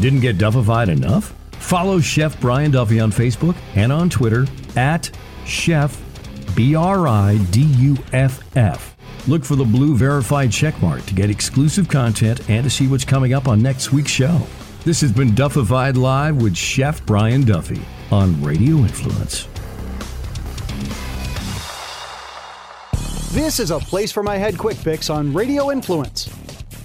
Didn't 0.00 0.20
get 0.20 0.36
duffified 0.36 0.88
enough? 0.88 1.37
Follow 1.68 2.00
Chef 2.00 2.40
Brian 2.40 2.70
Duffy 2.70 2.98
on 2.98 3.12
Facebook 3.12 3.54
and 3.74 3.92
on 3.92 4.08
Twitter 4.08 4.46
at 4.74 5.10
Chef 5.44 6.00
B 6.56 6.74
R 6.74 7.06
I 7.06 7.36
D 7.50 7.60
U 7.60 7.98
F 8.14 8.40
F. 8.56 8.96
Look 9.28 9.44
for 9.44 9.54
the 9.54 9.66
blue 9.66 9.94
verified 9.94 10.48
checkmark 10.48 11.04
to 11.04 11.12
get 11.12 11.28
exclusive 11.28 11.86
content 11.86 12.48
and 12.48 12.64
to 12.64 12.70
see 12.70 12.86
what's 12.86 13.04
coming 13.04 13.34
up 13.34 13.48
on 13.48 13.60
next 13.60 13.92
week's 13.92 14.10
show. 14.10 14.40
This 14.84 15.02
has 15.02 15.12
been 15.12 15.34
Duffified 15.34 15.98
Live 15.98 16.40
with 16.40 16.56
Chef 16.56 17.04
Brian 17.04 17.42
Duffy 17.42 17.82
on 18.10 18.42
Radio 18.42 18.76
Influence. 18.78 19.46
This 23.34 23.60
is 23.60 23.70
a 23.70 23.78
place 23.78 24.10
for 24.10 24.22
my 24.22 24.38
head 24.38 24.56
quick 24.56 24.78
fix 24.78 25.10
on 25.10 25.34
Radio 25.34 25.70
Influence. 25.70 26.34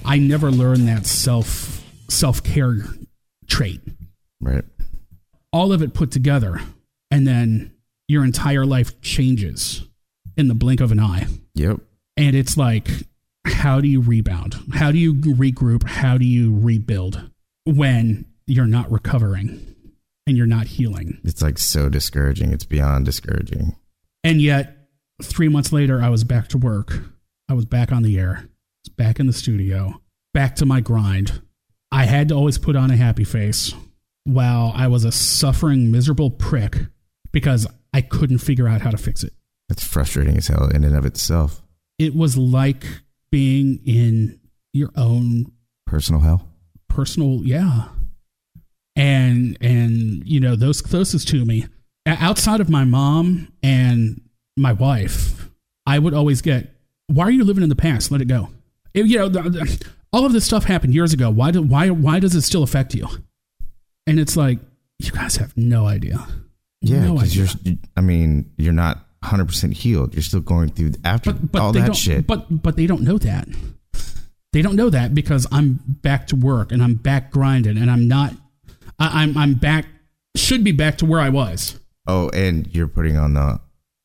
I 0.03 0.17
never 0.17 0.51
learned 0.51 0.89
that 0.89 1.05
self 1.05 1.81
self 2.09 2.43
care 2.43 2.79
trait. 3.47 3.79
Right. 4.41 4.65
All 5.53 5.71
of 5.71 5.81
it 5.81 5.93
put 5.93 6.11
together, 6.11 6.59
and 7.11 7.25
then 7.27 7.71
your 8.07 8.25
entire 8.25 8.65
life 8.65 8.99
changes 9.01 9.87
in 10.35 10.47
the 10.47 10.55
blink 10.55 10.81
of 10.81 10.91
an 10.91 10.99
eye. 10.99 11.27
Yep. 11.53 11.79
And 12.17 12.35
it's 12.35 12.57
like, 12.57 12.87
how 13.45 13.79
do 13.79 13.87
you 13.87 14.01
rebound? 14.01 14.55
How 14.73 14.91
do 14.91 14.97
you 14.97 15.13
regroup? 15.13 15.87
How 15.87 16.17
do 16.17 16.25
you 16.25 16.57
rebuild 16.57 17.29
when 17.65 18.25
you're 18.47 18.65
not 18.65 18.91
recovering 18.91 19.75
and 20.25 20.35
you're 20.35 20.45
not 20.45 20.67
healing? 20.67 21.19
It's 21.23 21.41
like 21.41 21.59
so 21.59 21.87
discouraging. 21.87 22.51
It's 22.51 22.65
beyond 22.65 23.05
discouraging. 23.05 23.75
And 24.23 24.41
yet, 24.41 24.77
three 25.21 25.49
months 25.49 25.71
later, 25.71 26.01
I 26.01 26.09
was 26.09 26.23
back 26.23 26.47
to 26.49 26.57
work. 26.57 26.99
I 27.47 27.53
was 27.53 27.65
back 27.65 27.91
on 27.91 28.03
the 28.03 28.17
air, 28.17 28.49
back 28.97 29.19
in 29.19 29.27
the 29.27 29.33
studio, 29.33 30.01
back 30.33 30.55
to 30.57 30.65
my 30.65 30.81
grind. 30.81 31.41
I 31.91 32.05
had 32.05 32.29
to 32.29 32.35
always 32.35 32.57
put 32.57 32.75
on 32.75 32.89
a 32.89 32.95
happy 32.95 33.23
face 33.23 33.73
while 34.25 34.71
I 34.75 34.87
was 34.87 35.03
a 35.03 35.11
suffering, 35.11 35.91
miserable 35.91 36.29
prick 36.29 36.77
because 37.31 37.67
I 37.93 38.01
couldn't 38.01 38.37
figure 38.39 38.67
out 38.67 38.81
how 38.81 38.91
to 38.91 38.97
fix 38.97 39.23
it. 39.23 39.33
That's 39.69 39.85
frustrating 39.85 40.37
as 40.37 40.47
hell 40.47 40.67
in 40.67 40.83
and 40.83 40.95
of 40.95 41.05
itself. 41.05 41.61
It 41.99 42.15
was 42.15 42.37
like 42.37 42.83
being 43.31 43.79
in 43.85 44.39
your 44.73 44.89
own 44.95 45.51
Personal 45.85 46.21
hell. 46.21 46.47
personal, 46.89 47.41
yeah. 47.43 47.89
And 48.95 49.57
and 49.61 50.23
you 50.27 50.39
know 50.39 50.55
those 50.55 50.81
closest 50.81 51.27
to 51.29 51.43
me, 51.45 51.65
outside 52.05 52.61
of 52.61 52.69
my 52.69 52.83
mom 52.83 53.51
and 53.63 54.21
my 54.55 54.71
wife, 54.73 55.49
I 55.87 55.97
would 55.97 56.13
always 56.13 56.41
get, 56.41 56.75
"Why 57.07 57.25
are 57.25 57.31
you 57.31 57.43
living 57.43 57.63
in 57.63 57.69
the 57.69 57.75
past? 57.75 58.11
Let 58.11 58.21
it 58.21 58.27
go." 58.27 58.49
It- 58.93 59.07
you 59.07 59.17
know, 59.17 59.29
the, 59.29 59.41
the- 59.49 59.85
all 60.11 60.25
of 60.27 60.33
this 60.33 60.45
stuff 60.45 60.65
happened 60.65 60.93
years 60.93 61.11
ago. 61.11 61.31
Why 61.31 61.49
do 61.49 61.63
why 61.63 61.89
why 61.89 62.19
does 62.19 62.35
it 62.35 62.41
still 62.43 62.61
affect 62.61 62.93
you? 62.93 63.07
And 64.07 64.19
it's 64.19 64.35
like 64.35 64.59
you 64.99 65.11
guys 65.11 65.37
have 65.37 65.55
no 65.57 65.87
idea. 65.87 66.25
Yeah, 66.81 67.11
because 67.11 67.35
you're. 67.35 67.47
I 67.95 68.01
mean, 68.01 68.51
you're 68.57 68.73
not 68.73 68.97
100 69.21 69.45
percent 69.45 69.73
healed. 69.73 70.13
You're 70.13 70.21
still 70.23 70.41
going 70.41 70.69
through 70.69 70.93
after 71.05 71.33
all 71.53 71.71
they 71.71 71.79
that 71.79 71.85
don't, 71.87 71.95
shit. 71.95 72.27
But 72.27 72.61
but 72.61 72.75
they 72.75 72.87
don't 72.87 73.01
know 73.01 73.17
that. 73.19 73.47
They 74.51 74.61
don't 74.61 74.75
know 74.75 74.89
that 74.89 75.15
because 75.15 75.47
I'm 75.51 75.79
back 75.87 76.27
to 76.27 76.35
work 76.35 76.71
and 76.71 76.83
I'm 76.83 76.95
back 76.95 77.31
grinding 77.31 77.77
and 77.77 77.89
I'm 77.89 78.07
not. 78.07 78.33
I, 78.99 79.23
I'm 79.23 79.37
I'm 79.37 79.53
back. 79.55 79.85
Should 80.35 80.63
be 80.63 80.71
back 80.73 80.97
to 80.97 81.05
where 81.05 81.19
I 81.21 81.29
was. 81.29 81.79
oh, 82.07 82.29
and 82.29 82.67
you're 82.75 82.87
putting 82.87 83.17
on 83.17 83.33
the. 83.33 83.59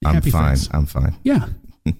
I'm 0.05 0.15
Happy 0.15 0.31
fine. 0.31 0.57
face. 0.57 0.69
I'm 0.73 0.87
fine. 0.87 1.17
Yeah. 1.25 1.47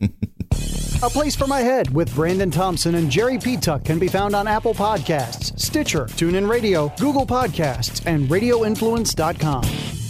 A 1.01 1.09
Place 1.09 1.37
for 1.37 1.47
My 1.47 1.61
Head 1.61 1.95
with 1.95 2.13
Brandon 2.13 2.51
Thompson 2.51 2.97
and 2.97 3.09
Jerry 3.09 3.39
P. 3.39 3.57
Tuck 3.57 3.85
can 3.85 4.01
be 4.01 4.09
found 4.09 4.35
on 4.35 4.49
Apple 4.49 4.75
Podcasts, 4.75 5.57
Stitcher, 5.57 6.07
TuneIn 6.07 6.49
Radio, 6.49 6.93
Google 6.99 7.25
Podcasts, 7.25 8.03
and 8.05 8.29
RadioInfluence.com. 8.29 10.08